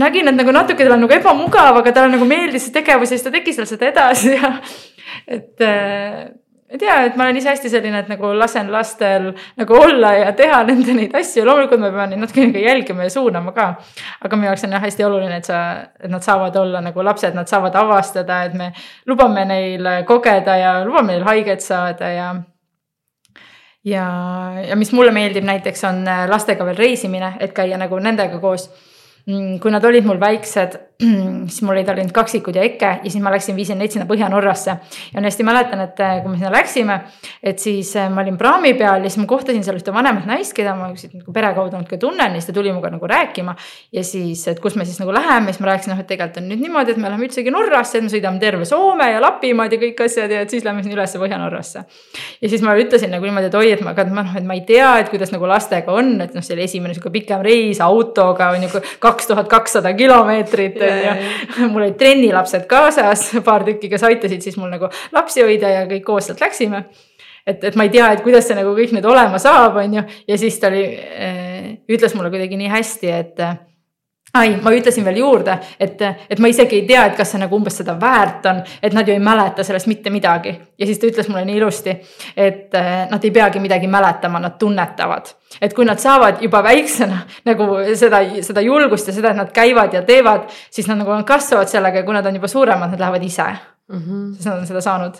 nägin, 0.00 0.28
et 0.30 0.38
nagu 0.38 0.54
natuke 0.54 0.86
tal 0.86 0.96
on 0.96 1.04
nagu 1.04 1.16
ebamugav, 1.16 1.82
aga 1.82 1.92
talle 1.92 2.14
nagu 2.16 2.28
meeldis 2.28 2.68
see 2.68 2.78
tegevus 2.78 3.12
ja 3.12 3.18
siis 3.18 3.26
ta 3.26 3.34
tegi 3.34 3.52
seal 3.56 3.68
seda 3.68 3.90
edasi 3.92 4.32
ja 4.32 4.54
et 5.36 5.68
ei 6.74 6.78
tea, 6.78 6.94
et 7.06 7.16
ma 7.16 7.28
olen 7.28 7.36
ise 7.38 7.52
hästi 7.52 7.70
selline, 7.70 8.00
et 8.02 8.08
nagu 8.10 8.32
lasen 8.34 8.70
lastel 8.72 9.28
nagu 9.60 9.76
olla 9.78 10.10
ja 10.18 10.32
teha 10.34 10.62
nende 10.66 10.96
neid 10.96 11.12
asju, 11.14 11.44
loomulikult 11.46 11.82
ma 11.82 11.90
pean 11.94 12.10
neid 12.10 12.22
natukene 12.24 12.50
ka 12.54 12.62
jälgima 12.64 13.06
ja 13.06 13.12
suunama 13.14 13.52
ka. 13.54 13.66
aga 14.26 14.36
minu 14.36 14.50
jaoks 14.50 14.64
on 14.66 14.74
jah 14.74 14.82
hästi 14.82 15.06
oluline, 15.06 15.36
et 15.38 15.50
sa, 15.50 15.60
et 16.02 16.10
nad 16.10 16.24
saavad 16.26 16.56
olla 16.58 16.80
nagu 16.82 17.04
lapsed, 17.06 17.36
nad 17.38 17.50
saavad 17.50 17.76
avastada, 17.78 18.42
et 18.48 18.56
me 18.58 18.72
lubame 19.06 19.44
neil 19.46 19.86
kogeda 20.08 20.56
ja 20.58 20.74
lubame 20.84 21.14
neil 21.14 21.28
haiget 21.28 21.62
saada 21.62 22.10
ja 22.10 22.34
ja, 23.84 24.08
ja 24.68 24.76
mis 24.76 24.90
mulle 24.92 25.12
meeldib 25.14 25.44
näiteks 25.44 25.84
on 25.84 26.02
lastega 26.30 26.66
veel 26.66 26.80
reisimine, 26.80 27.36
et 27.40 27.54
käia 27.54 27.78
nagu 27.78 28.02
nendega 28.02 28.42
koos 28.42 28.66
Mm, 29.24 29.56
kui 29.56 29.72
nad 29.72 29.84
olid 29.88 30.04
mul 30.04 30.18
väiksed, 30.20 30.74
siis 31.50 31.62
mul 31.62 31.74
olid 31.74 31.88
ainult 31.90 32.12
kaksikud 32.14 32.54
ja 32.54 32.62
Eke 32.62 32.90
ja 33.02 33.10
siis 33.10 33.22
ma 33.22 33.32
läksin, 33.34 33.56
viisin 33.56 33.78
neid 33.80 33.90
sinna 33.90 34.06
Põhja-Norrasse. 34.06 34.76
ja 35.10 35.20
ma 35.20 35.26
hästi 35.26 35.46
mäletan, 35.46 35.80
et 35.82 36.00
äh, 36.00 36.20
kui 36.22 36.30
me 36.30 36.38
sinna 36.38 36.52
läksime, 36.54 36.98
et 37.42 37.58
siis 37.58 37.90
äh, 37.98 38.06
ma 38.12 38.22
olin 38.22 38.36
praami 38.38 38.74
peal 38.78 39.02
ja 39.02 39.10
siis 39.10 39.18
ma 39.18 39.26
kohtasin 39.30 39.64
seal 39.66 39.80
ühte 39.80 39.94
vanemat 39.94 40.28
naist, 40.30 40.54
keda 40.54 40.76
ma 40.78 40.92
nagu 40.92 41.34
pere 41.34 41.50
kaudu 41.56 41.80
natuke 41.80 41.98
tunnen 41.98 42.36
ja 42.36 42.38
siis 42.38 42.46
ta 42.46 42.54
tuli 42.54 42.70
minuga 42.70 42.92
nagu 42.94 43.10
rääkima. 43.10 43.56
ja 43.92 44.04
siis, 44.04 44.46
et 44.48 44.60
kus 44.62 44.76
me 44.78 44.86
siis 44.86 45.00
nagu 45.02 45.12
läheme, 45.14 45.52
siis 45.52 45.64
ma 45.64 45.72
rääkisin, 45.72 45.94
noh, 45.94 46.04
et 46.04 46.10
tegelikult 46.10 46.38
on 46.42 46.48
nüüd 46.52 46.62
niimoodi, 46.62 46.94
et 46.94 47.02
me 47.02 47.10
läheme 47.10 47.26
üldsegi 47.26 47.50
Norrasse, 47.50 47.98
et 47.98 48.06
me 48.06 48.12
sõidame 48.14 48.38
terve 48.38 48.68
Soome 48.68 49.10
ja 49.10 49.20
Lapimaad 49.24 49.74
ja 49.74 49.80
kõik 49.82 50.04
asjad 50.06 50.30
ja 50.30 50.44
et 50.46 50.54
siis 50.54 50.62
lähme 50.64 50.86
sinna 50.86 51.00
ülesse 51.00 51.18
Põhja-Norrasse. 51.18 51.84
ja 52.38 52.52
siis 52.54 52.62
ma 52.62 52.76
ütlesin 52.78 53.10
nagu 53.10 53.26
niimoodi, 53.26 53.50
et 53.50 53.58
oi, 53.58 53.72
et 53.74 53.82
ma, 53.82 53.96
noh, 53.98 54.38
et 54.38 54.46
ma 54.46 54.54
ei 54.54 54.62
tea, 54.68 54.94
et 55.02 55.10
kuidas 55.10 55.34
nagu 55.34 55.50
lastega 55.50 55.90
on, 55.90 56.14
et 56.22 56.38
noh, 56.38 56.46
see 56.46 56.54
oli 56.54 56.68
esimene 56.68 56.94
sihuke 56.94 57.10
pikem 57.18 57.42
reis 57.42 57.82
autoga 57.82 58.52
on 58.54 58.62
ju 58.68 58.82
kaks 59.02 59.32
tuhat 59.32 59.50
kakssada 59.50 59.90
kilomeetrit 59.98 60.84
on 60.94 61.02
ju. 61.04 61.68
mul 61.72 61.82
olid 61.82 61.98
trennilapsed 62.00 62.68
kaasas, 62.70 63.26
paar 63.46 63.66
tükki, 63.66 63.90
kes 63.92 64.06
aitasid 64.06 64.46
siis 64.46 64.56
mul 64.60 64.72
nagu 64.72 64.90
lapsi 65.14 65.44
hoida 65.44 65.72
ja 65.72 65.84
kõik 65.90 66.06
koos 66.06 66.30
sealt 66.30 66.42
läksime. 66.44 66.84
et, 67.46 67.60
et 67.60 67.76
ma 67.76 67.84
ei 67.84 67.92
tea, 67.92 68.08
et 68.14 68.24
kuidas 68.24 68.46
see 68.48 68.56
nagu 68.56 68.72
kõik 68.76 68.94
nüüd 68.96 69.06
olema 69.08 69.38
saab, 69.42 69.76
on 69.82 70.00
ju, 70.00 70.08
ja 70.28 70.40
siis 70.40 70.56
ta 70.60 70.72
oli 70.72 70.84
äh,, 70.94 71.70
ütles 71.90 72.14
mulle 72.16 72.32
kuidagi 72.32 72.56
nii 72.60 72.72
hästi, 72.72 73.10
et 73.12 73.46
ai, 74.34 74.56
ma 74.62 74.72
ütlesin 74.74 75.04
veel 75.06 75.20
juurde, 75.22 75.54
et, 75.80 76.00
et 76.02 76.40
ma 76.42 76.50
isegi 76.50 76.80
ei 76.80 76.86
tea, 76.88 77.04
et 77.08 77.16
kas 77.18 77.34
see 77.34 77.40
nagu 77.42 77.54
umbes 77.56 77.76
seda 77.80 77.94
väärt 78.00 78.46
on, 78.50 78.62
et 78.82 78.94
nad 78.96 79.06
ju 79.06 79.14
ei 79.14 79.22
mäleta 79.22 79.64
sellest 79.66 79.86
mitte 79.90 80.10
midagi. 80.10 80.54
ja 80.78 80.86
siis 80.86 80.98
ta 80.98 81.06
ütles 81.06 81.28
mulle 81.30 81.44
nii 81.46 81.58
ilusti, 81.60 81.94
et 82.36 82.74
eh, 82.74 82.92
nad 83.10 83.24
ei 83.24 83.30
peagi 83.30 83.62
midagi 83.62 83.90
mäletama, 83.90 84.40
nad 84.42 84.58
tunnetavad. 84.58 85.30
et 85.60 85.74
kui 85.74 85.84
nad 85.84 85.98
saavad 86.02 86.42
juba 86.42 86.62
väiksena 86.62 87.20
nagu 87.46 87.68
seda, 87.94 88.22
seda 88.42 88.64
julgust 88.64 89.08
ja 89.08 89.14
seda, 89.14 89.30
et 89.30 89.42
nad 89.42 89.52
käivad 89.54 89.94
ja 89.94 90.02
teevad, 90.02 90.50
siis 90.70 90.88
nad 90.90 90.98
nagu 90.98 91.20
kasvavad 91.26 91.70
sellega 91.70 92.02
ja 92.02 92.04
kui 92.04 92.14
nad 92.14 92.26
on 92.26 92.34
juba 92.34 92.50
suuremad, 92.50 92.90
nad 92.90 93.00
lähevad 93.00 93.22
ise 93.22 93.46
mm. 93.88 93.98
-hmm. 93.98 94.34
sest 94.34 94.46
nad 94.46 94.58
on 94.58 94.66
seda 94.66 94.80
saanud 94.80 95.14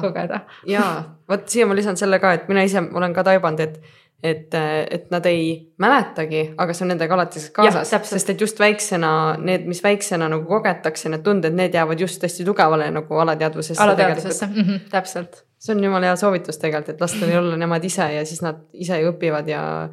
kogeda. 0.00 0.40
jaa, 0.66 1.18
vot 1.28 1.48
siia 1.48 1.66
ma 1.66 1.74
lisan 1.74 1.96
selle 1.96 2.18
ka, 2.18 2.32
et 2.32 2.48
mina 2.48 2.62
ise 2.62 2.82
olen 2.94 3.14
ka 3.14 3.24
taibanud, 3.24 3.60
et 3.60 3.82
et, 4.22 4.54
et 4.90 5.10
nad 5.10 5.26
ei 5.26 5.46
mäletagi, 5.82 6.42
aga 6.62 6.74
see 6.76 6.84
on 6.86 6.92
nendega 6.92 7.16
alati 7.16 7.42
kaasas, 7.54 7.90
sest 8.10 8.30
et 8.30 8.40
just 8.44 8.60
väiksena 8.62 9.10
need, 9.42 9.66
mis 9.66 9.82
väiksena 9.82 10.28
nagu 10.30 10.46
kogetakse, 10.46 11.10
need 11.10 11.24
tunded, 11.26 11.56
need 11.58 11.74
jäävad 11.74 12.00
just 12.00 12.22
hästi 12.22 12.46
tugevale 12.46 12.90
nagu 12.94 13.22
alateadvusesse. 13.24 13.82
alateadvusesse, 13.82 14.46
mm 14.46 14.62
-hmm, 14.62 14.80
täpselt. 14.90 15.44
see 15.58 15.76
on 15.76 15.84
jumala 15.84 16.06
hea 16.06 16.16
soovitus 16.16 16.58
tegelikult, 16.58 16.94
et 16.94 17.00
lasta 17.00 17.26
neil 17.26 17.38
olla 17.38 17.56
nemad 17.56 17.84
ise 17.84 18.12
ja 18.12 18.26
siis 18.26 18.42
nad 18.42 18.56
ise 18.72 18.98
õpivad 19.10 19.48
ja 19.48 19.88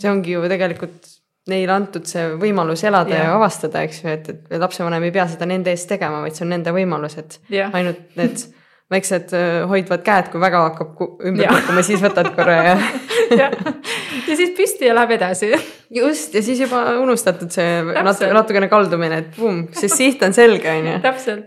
see 0.00 0.10
ongi 0.10 0.32
ju 0.32 0.48
tegelikult 0.48 1.08
neile 1.46 1.72
antud 1.72 2.06
see 2.08 2.28
võimalus 2.40 2.84
elada 2.84 3.14
ja, 3.14 3.24
ja 3.24 3.34
avastada, 3.36 3.82
eks 3.86 4.02
ju, 4.02 4.10
et, 4.10 4.28
et 4.28 4.60
lapsevanem 4.60 5.02
ei 5.02 5.12
pea 5.14 5.26
seda 5.30 5.46
nende 5.46 5.70
eest 5.70 5.88
tegema, 5.88 6.20
vaid 6.20 6.34
see 6.34 6.44
on 6.44 6.52
nende 6.56 6.72
võimalus, 6.74 7.18
et 7.18 7.40
ja. 7.48 7.70
ainult 7.72 8.16
need 8.16 8.48
väiksed 8.90 9.32
hoidvad 9.70 10.02
käed, 10.06 10.28
kui 10.30 10.40
väga 10.40 10.62
hakkab 10.68 11.00
ümber 11.26 11.50
kukkuma, 11.50 11.82
siis 11.86 12.02
võtad 12.04 12.28
korra 12.36 12.56
ja 12.56 12.74
ja, 13.40 13.48
ja 14.28 14.36
siis 14.36 14.52
püsti 14.56 14.86
ja 14.86 14.94
läheb 14.94 15.16
edasi. 15.16 15.50
just, 15.90 16.34
ja 16.34 16.42
siis 16.42 16.60
juba 16.60 16.82
unustatud 17.00 17.50
see 17.52 17.80
natuke, 17.82 18.30
natukene 18.34 18.68
kaldumine, 18.70 19.18
et 19.24 19.32
pumm, 19.36 19.66
see 19.76 19.90
siht 19.92 20.22
on 20.26 20.34
selge, 20.36 20.70
on 20.70 20.90
ju. 20.90 20.96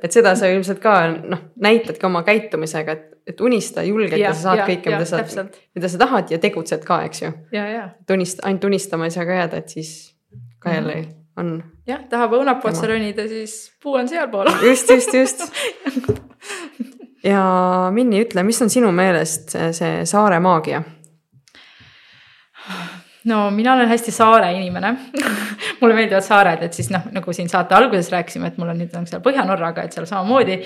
et 0.03 0.11
seda 0.15 0.35
sa 0.39 0.49
ilmselt 0.51 0.81
ka 0.83 0.95
noh, 1.15 1.45
näitadki 1.61 2.07
oma 2.09 2.23
käitumisega, 2.27 2.97
et, 2.97 3.07
et 3.33 3.41
unista 3.45 3.83
julgelt 3.87 4.19
ja, 4.19 4.29
ja 4.29 4.35
sa 4.35 4.49
saad 4.49 4.63
ja, 4.63 4.67
kõike, 4.69 4.93
mida 4.95 5.07
sa, 5.07 5.47
mida 5.77 5.91
sa 5.91 6.01
tahad 6.01 6.35
ja 6.35 6.41
tegutsed 6.41 6.85
ka, 6.87 7.01
eks 7.07 7.23
ju. 7.23 7.33
unist-, 8.15 8.43
ainult 8.43 8.69
unistama 8.71 9.09
ei 9.09 9.15
saa 9.15 9.27
ka 9.29 9.41
jääda, 9.41 9.63
et 9.63 9.75
siis 9.79 9.93
ka 10.59 10.75
jälle 10.75 11.01
mm. 11.01 11.11
on. 11.39 11.53
jah, 11.87 12.03
tahab 12.11 12.35
õunapoolt 12.39 12.79
sa 12.79 12.91
ronida, 12.91 13.27
siis 13.31 13.59
puu 13.83 13.99
on 13.99 14.11
sealpool. 14.11 14.51
just, 14.65 14.91
just, 14.91 15.13
just 15.13 15.47
ja 17.23 17.43
Minni, 17.93 18.23
ütle, 18.25 18.43
mis 18.47 18.61
on 18.61 18.69
sinu 18.71 18.91
meelest 18.95 19.55
see 19.75 20.05
saare 20.09 20.39
maagia? 20.43 20.83
no 23.29 23.49
mina 23.51 23.73
olen 23.73 23.89
hästi 23.89 24.11
saare 24.11 24.53
inimene 24.53 24.93
mulle 25.81 25.95
meeldivad 25.95 26.23
saared, 26.23 26.63
et 26.63 26.73
siis 26.73 26.91
noh, 26.93 27.09
nagu 27.11 27.33
siin 27.33 27.49
saate 27.49 27.75
alguses 27.75 28.11
rääkisime, 28.11 28.51
et 28.51 28.61
mul 28.61 28.71
on 28.71 28.79
nüüd 28.79 28.95
on 28.97 29.07
seal 29.07 29.23
Põhja-Norraga, 29.25 29.83
et 29.83 29.95
seal 29.95 30.07
samamoodi 30.09 30.61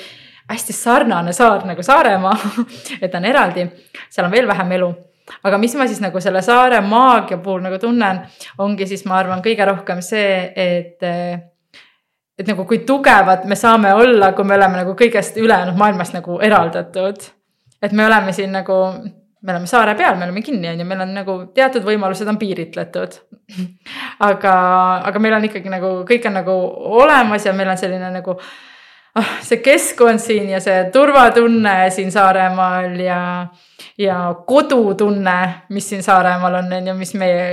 hästi 0.50 0.76
sarnane 0.76 1.34
saar 1.34 1.66
nagu 1.68 1.84
Saaremaa 1.84 2.36
et 3.02 3.10
ta 3.12 3.20
on 3.22 3.26
eraldi, 3.32 3.66
seal 4.10 4.28
on 4.28 4.36
veel 4.36 4.48
vähem 4.48 4.78
elu 4.78 4.92
aga 5.48 5.58
mis 5.58 5.76
ma 5.80 5.88
siis 5.88 6.02
nagu 6.04 6.20
selle 6.22 6.42
saare 6.44 6.82
maagia 6.84 7.40
puhul 7.42 7.64
nagu 7.64 7.80
tunnen, 7.80 8.22
ongi 8.60 8.88
siis 8.88 9.06
ma 9.08 9.22
arvan, 9.22 9.44
kõige 9.46 9.66
rohkem 9.70 10.02
see, 10.04 10.52
et 10.56 11.06
et 12.40 12.48
nagu 12.50 12.66
kui 12.66 12.82
tugevad 12.88 13.46
me 13.50 13.56
saame 13.56 13.94
olla, 13.94 14.32
kui 14.34 14.46
me 14.48 14.56
oleme 14.58 14.82
nagu 14.82 14.96
kõigest 14.98 15.38
ülejäänud 15.42 15.78
maailmast 15.78 16.16
nagu 16.18 16.40
eraldatud. 16.42 17.28
et 17.82 17.92
me 17.92 18.06
oleme 18.06 18.32
siin 18.34 18.52
nagu, 18.52 18.78
me 19.42 19.52
oleme 19.52 19.68
saare 19.68 19.96
peal, 20.00 20.16
me 20.18 20.26
oleme 20.26 20.42
kinni, 20.42 20.70
on 20.72 20.80
ju, 20.80 20.86
meil 20.88 21.02
on 21.06 21.14
nagu 21.14 21.38
teatud 21.54 21.84
võimalused 21.84 22.28
on 22.28 22.40
piiritletud. 22.40 23.18
aga, 24.30 24.54
aga 25.10 25.20
meil 25.20 25.38
on 25.38 25.50
ikkagi 25.50 25.70
nagu, 25.70 25.96
kõik 26.10 26.30
on 26.30 26.40
nagu 26.40 26.60
olemas 27.04 27.46
ja 27.46 27.54
meil 27.54 27.70
on 27.74 27.78
selline 27.78 28.12
nagu 28.14 28.38
see 29.42 29.62
keskkond 29.62 30.22
siin 30.22 30.50
ja 30.50 30.60
see 30.64 30.90
turvatunne 30.94 31.90
siin 31.94 32.12
Saaremaal 32.12 33.00
ja, 33.00 33.48
ja 33.98 34.20
kodutunne, 34.48 35.40
mis 35.70 35.90
siin 35.90 36.04
Saaremaal 36.04 36.56
on, 36.64 36.72
on 36.74 36.88
ju, 36.88 36.96
mis 36.98 37.14
meie 37.14 37.44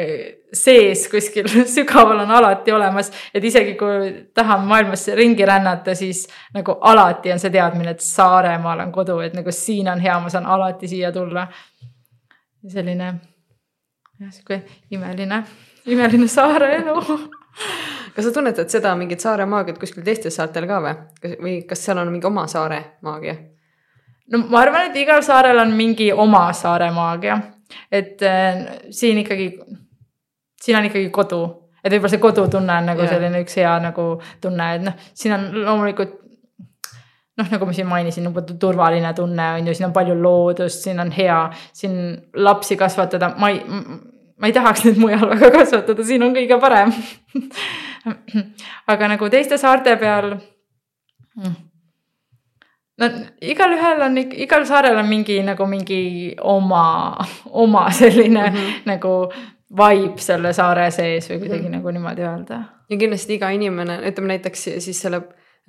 sees 0.56 1.04
kuskil 1.12 1.48
sügaval 1.74 2.24
on 2.24 2.30
alati 2.30 2.72
olemas, 2.72 3.12
et 3.34 3.44
isegi 3.44 3.74
kui 3.78 4.12
tahan 4.34 4.64
maailmas 4.66 5.06
ringi 5.14 5.46
rännata, 5.46 5.94
siis 5.94 6.24
nagu 6.54 6.78
alati 6.80 7.32
on 7.32 7.42
see 7.42 7.52
teadmine, 7.54 7.92
et 7.94 8.04
Saaremaal 8.04 8.86
on 8.86 8.92
kodu, 8.92 9.18
et 9.24 9.36
nagu 9.36 9.52
siin 9.54 9.90
on 9.92 10.00
hea, 10.00 10.16
ma 10.20 10.32
saan 10.32 10.48
alati 10.48 10.88
siia 10.88 11.12
tulla. 11.12 11.46
selline 12.68 13.12
jah, 14.20 14.32
sihuke 14.32 14.62
imeline, 14.90 15.44
imeline 15.86 16.28
saare 16.28 16.74
elu 16.80 16.96
kas 18.14 18.24
sa 18.26 18.32
tunnetad 18.34 18.68
seda 18.72 18.94
mingit 18.98 19.20
saare 19.20 19.46
maagiat 19.46 19.78
kuskil 19.78 20.04
teistel 20.06 20.34
saartel 20.34 20.66
ka 20.70 20.80
või, 20.84 20.94
või 21.42 21.54
kas 21.68 21.84
seal 21.84 22.00
on 22.02 22.12
mingi 22.12 22.26
oma 22.26 22.46
saare 22.50 22.80
maagia? 23.06 23.36
no 24.32 24.44
ma 24.48 24.64
arvan, 24.64 24.90
et 24.90 24.98
igal 25.00 25.22
saarel 25.26 25.58
on 25.62 25.72
mingi 25.76 26.10
oma 26.12 26.48
saare 26.56 26.90
maagia, 26.94 27.38
et 27.90 28.22
äh, 28.22 28.66
siin 28.90 29.22
ikkagi 29.24 29.52
siin 30.60 30.78
on 30.78 30.88
ikkagi 30.88 31.10
kodu, 31.10 31.42
et 31.84 31.92
võib-olla 31.92 32.12
see 32.12 32.22
kodutunne 32.22 32.78
on 32.82 32.90
nagu 32.92 33.04
Jah. 33.04 33.14
selline 33.14 33.42
üks 33.44 33.56
hea 33.60 33.72
nagu 33.82 34.06
tunne, 34.42 34.74
et 34.76 34.84
noh, 34.84 35.06
siin 35.14 35.34
on 35.36 35.46
loomulikult 35.64 36.18
noh, 37.40 37.48
nagu 37.48 37.66
ma 37.66 37.74
siin 37.76 37.88
mainisin, 37.88 38.26
nagu 38.28 38.44
turvaline 38.60 39.12
tunne 39.16 39.46
on 39.56 39.70
ju, 39.70 39.76
siin 39.76 39.88
on 39.88 39.96
palju 39.96 40.16
loodust, 40.20 40.84
siin 40.84 41.00
on 41.00 41.12
hea 41.14 41.40
siin 41.72 41.94
lapsi 42.36 42.76
kasvatada, 42.80 43.34
ma 43.40 43.52
ei, 43.52 43.62
ma 44.40 44.48
ei 44.48 44.52
tahaks 44.56 44.84
neid 44.84 45.00
mujal 45.00 45.28
väga 45.34 45.50
kasvatada, 45.58 46.04
siin 46.04 46.22
on 46.26 46.34
kõige 46.36 46.60
parem 46.60 46.94
aga 48.86 49.08
nagu 49.14 49.28
teiste 49.30 49.58
saarte 49.60 49.96
peal. 50.00 50.34
no 53.00 53.10
igalühel 53.40 54.02
on, 54.06 54.18
igal 54.18 54.66
saarel 54.68 54.98
on 54.98 55.08
mingi 55.08 55.40
nagu 55.44 55.66
mingi 55.66 56.02
oma, 56.40 57.16
oma 57.50 57.90
selline 57.90 58.50
mm 58.50 58.56
-hmm. 58.56 58.82
nagu 58.84 59.32
vibe 59.76 60.18
selle 60.18 60.52
saare 60.52 60.90
sees 60.90 61.30
või 61.30 61.38
kuidagi 61.38 61.62
mm 61.62 61.66
-hmm. 61.66 61.76
nagu 61.76 61.90
niimoodi 61.90 62.22
öelda. 62.22 62.62
ja 62.90 62.96
kindlasti 62.96 63.34
iga 63.34 63.50
inimene, 63.50 64.00
ütleme 64.08 64.26
näiteks 64.26 64.64
siis 64.78 65.02
selle 65.02 65.16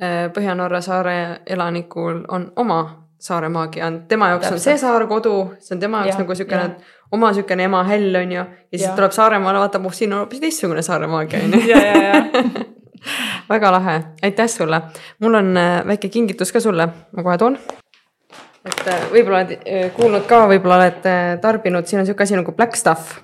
äh, 0.02 0.32
Põhja-Norra 0.34 0.82
saare 0.82 1.42
elanikul 1.46 2.26
on 2.28 2.52
oma 2.56 3.02
saare 3.20 3.50
maagia 3.50 3.88
on, 3.88 4.02
tema 4.08 4.30
jaoks 4.30 4.48
Täpselt. 4.48 4.60
on 4.60 4.64
see 4.64 4.78
saar 4.78 5.08
kodu, 5.08 5.54
see 5.60 5.76
on 5.76 5.80
tema 5.80 5.98
jaoks 5.98 6.16
ja, 6.16 6.20
nagu 6.20 6.36
siukene 6.36 6.76
oma 7.12 7.34
siukene 7.34 7.64
ema 7.64 7.84
hell 7.84 8.16
on 8.16 8.32
ju. 8.32 8.44
ja 8.44 8.78
siis 8.78 8.90
ja. 8.90 8.96
tuleb 8.96 9.12
Saaremaale, 9.12 9.60
vaatab, 9.60 9.86
oh 9.86 9.94
siin 9.94 10.14
on 10.14 10.24
hoopis 10.26 10.40
teistsugune 10.40 10.82
saare 10.86 11.08
maagia 11.08 11.44
on 11.44 11.58
ju. 11.60 12.70
väga 13.50 13.72
lahe, 13.72 14.02
aitäh 14.24 14.48
sulle. 14.50 14.82
mul 15.20 15.34
on 15.34 15.58
äh, 15.58 15.88
väike 15.88 16.10
kingitus 16.10 16.52
ka 16.52 16.60
sulle, 16.60 16.88
ma 17.12 17.24
kohe 17.24 17.38
toon. 17.38 17.58
et 18.66 18.88
äh, 18.88 19.04
võib-olla 19.12 19.42
oled 19.42 19.52
äh, 19.58 19.90
kuulnud 19.96 20.28
ka, 20.30 20.46
võib-olla 20.48 20.78
oled 20.82 21.10
tarbinud, 21.42 21.88
siin 21.88 22.02
on 22.02 22.06
sihuke 22.06 22.24
asi 22.24 22.38
nagu 22.38 22.52
Black 22.52 22.76
Stuff. 22.76 23.20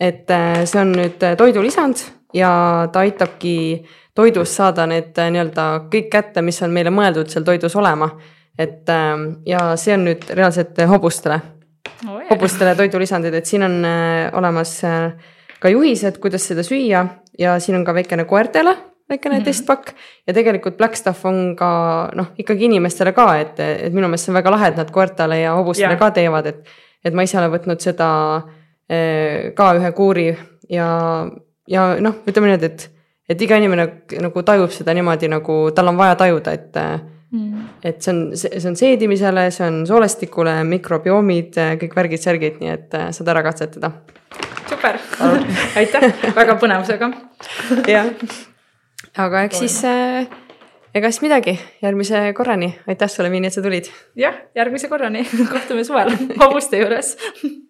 et 0.00 0.28
see 0.64 0.80
on 0.80 0.94
nüüd 0.96 1.20
toidulisand 1.36 2.00
ja 2.34 2.50
ta 2.92 3.02
aitabki 3.04 3.84
toidust 4.16 4.56
saada 4.56 4.86
need 4.88 5.12
nii-öelda 5.12 5.66
kõik 5.92 6.08
kätte, 6.12 6.42
mis 6.42 6.62
on 6.64 6.72
meile 6.72 6.90
mõeldud 6.90 7.28
seal 7.28 7.44
toidus 7.44 7.76
olema. 7.76 8.10
et 8.58 8.88
ja 9.46 9.64
see 9.76 9.94
on 9.94 10.06
nüüd 10.08 10.24
reaalselt 10.34 10.80
hobustele 10.88 11.40
oh,, 12.08 12.20
hobustele 12.30 12.74
toidulisandid, 12.78 13.34
et 13.34 13.46
siin 13.46 13.66
on 13.66 13.80
olemas 14.40 14.76
ka 15.60 15.72
juhised, 15.72 16.20
kuidas 16.22 16.46
seda 16.48 16.64
süüa 16.66 17.04
ja 17.38 17.58
siin 17.60 17.78
on 17.80 17.84
ka 17.84 17.94
väikene 17.94 18.24
koertele 18.24 18.76
väikene 19.10 19.34
mm 19.34 19.40
-hmm. 19.40 19.44
testpakk 19.44 19.88
ja 20.26 20.34
tegelikult 20.34 20.76
Black 20.76 20.94
Stuff 20.94 21.26
on 21.26 21.56
ka 21.56 21.70
noh, 22.14 22.26
ikkagi 22.38 22.64
inimestele 22.64 23.12
ka, 23.12 23.26
et, 23.40 23.60
et 23.60 23.92
minu 23.92 24.08
meelest 24.08 24.24
see 24.24 24.32
on 24.32 24.38
väga 24.38 24.50
lahe, 24.50 24.68
et 24.68 24.76
nad 24.76 24.90
koertele 24.90 25.40
ja 25.40 25.54
hobustele 25.54 25.92
yeah. 25.92 25.98
ka 25.98 26.10
teevad, 26.10 26.46
et. 26.46 26.64
et 27.04 27.14
ma 27.14 27.22
ise 27.22 27.38
olen 27.38 27.52
võtnud 27.52 27.80
seda 27.80 28.08
eh, 28.88 29.52
ka 29.56 29.74
ühe 29.74 29.92
kuuri 29.92 30.26
ja, 30.68 30.88
ja 31.68 31.86
noh, 32.00 32.18
ütleme 32.26 32.50
niimoodi, 32.50 32.66
et, 32.66 32.90
et 33.28 33.42
iga 33.42 33.56
inimene 33.56 33.86
nagu 34.20 34.42
tajub 34.42 34.70
seda 34.70 34.94
niimoodi 34.94 35.28
nagu 35.28 35.56
tal 35.74 35.88
on 35.88 35.96
vaja 35.96 36.14
tajuda, 36.14 36.52
et 36.52 36.76
mm.. 37.32 37.68
et 37.84 38.02
see 38.02 38.12
on, 38.14 38.20
see 38.34 38.68
on 38.70 38.78
seedimisele, 38.78 39.46
see 39.54 39.66
on 39.66 39.80
soolestikule, 39.88 40.58
mikrobioomid, 40.68 41.58
kõik 41.82 41.96
värgid-särgid, 41.96 42.60
nii 42.62 42.74
et 42.74 43.00
saad 43.16 43.32
ära 43.34 43.44
katsetada. 43.46 43.92
super, 44.70 45.00
aitäh, 45.80 46.10
väga 46.36 46.58
põnevusega. 46.60 47.10
jah. 47.88 48.12
Aga 49.18 49.42
eks 49.48 49.58
siis 49.64 49.80
äh, 49.88 50.28
ega 50.94 51.10
siis 51.10 51.22
midagi, 51.24 51.56
järgmise 51.82 52.28
korrani, 52.36 52.70
aitäh 52.88 53.10
sulle, 53.10 53.30
Miini, 53.30 53.50
et 53.50 53.56
sa 53.56 53.62
tulid. 53.62 53.90
jah, 54.18 54.36
järgmise 54.54 54.88
korrani. 54.88 55.24
Kohtume 55.54 55.84
suvel 55.84 56.14
hobuste 56.40 56.82
juures 56.82 57.16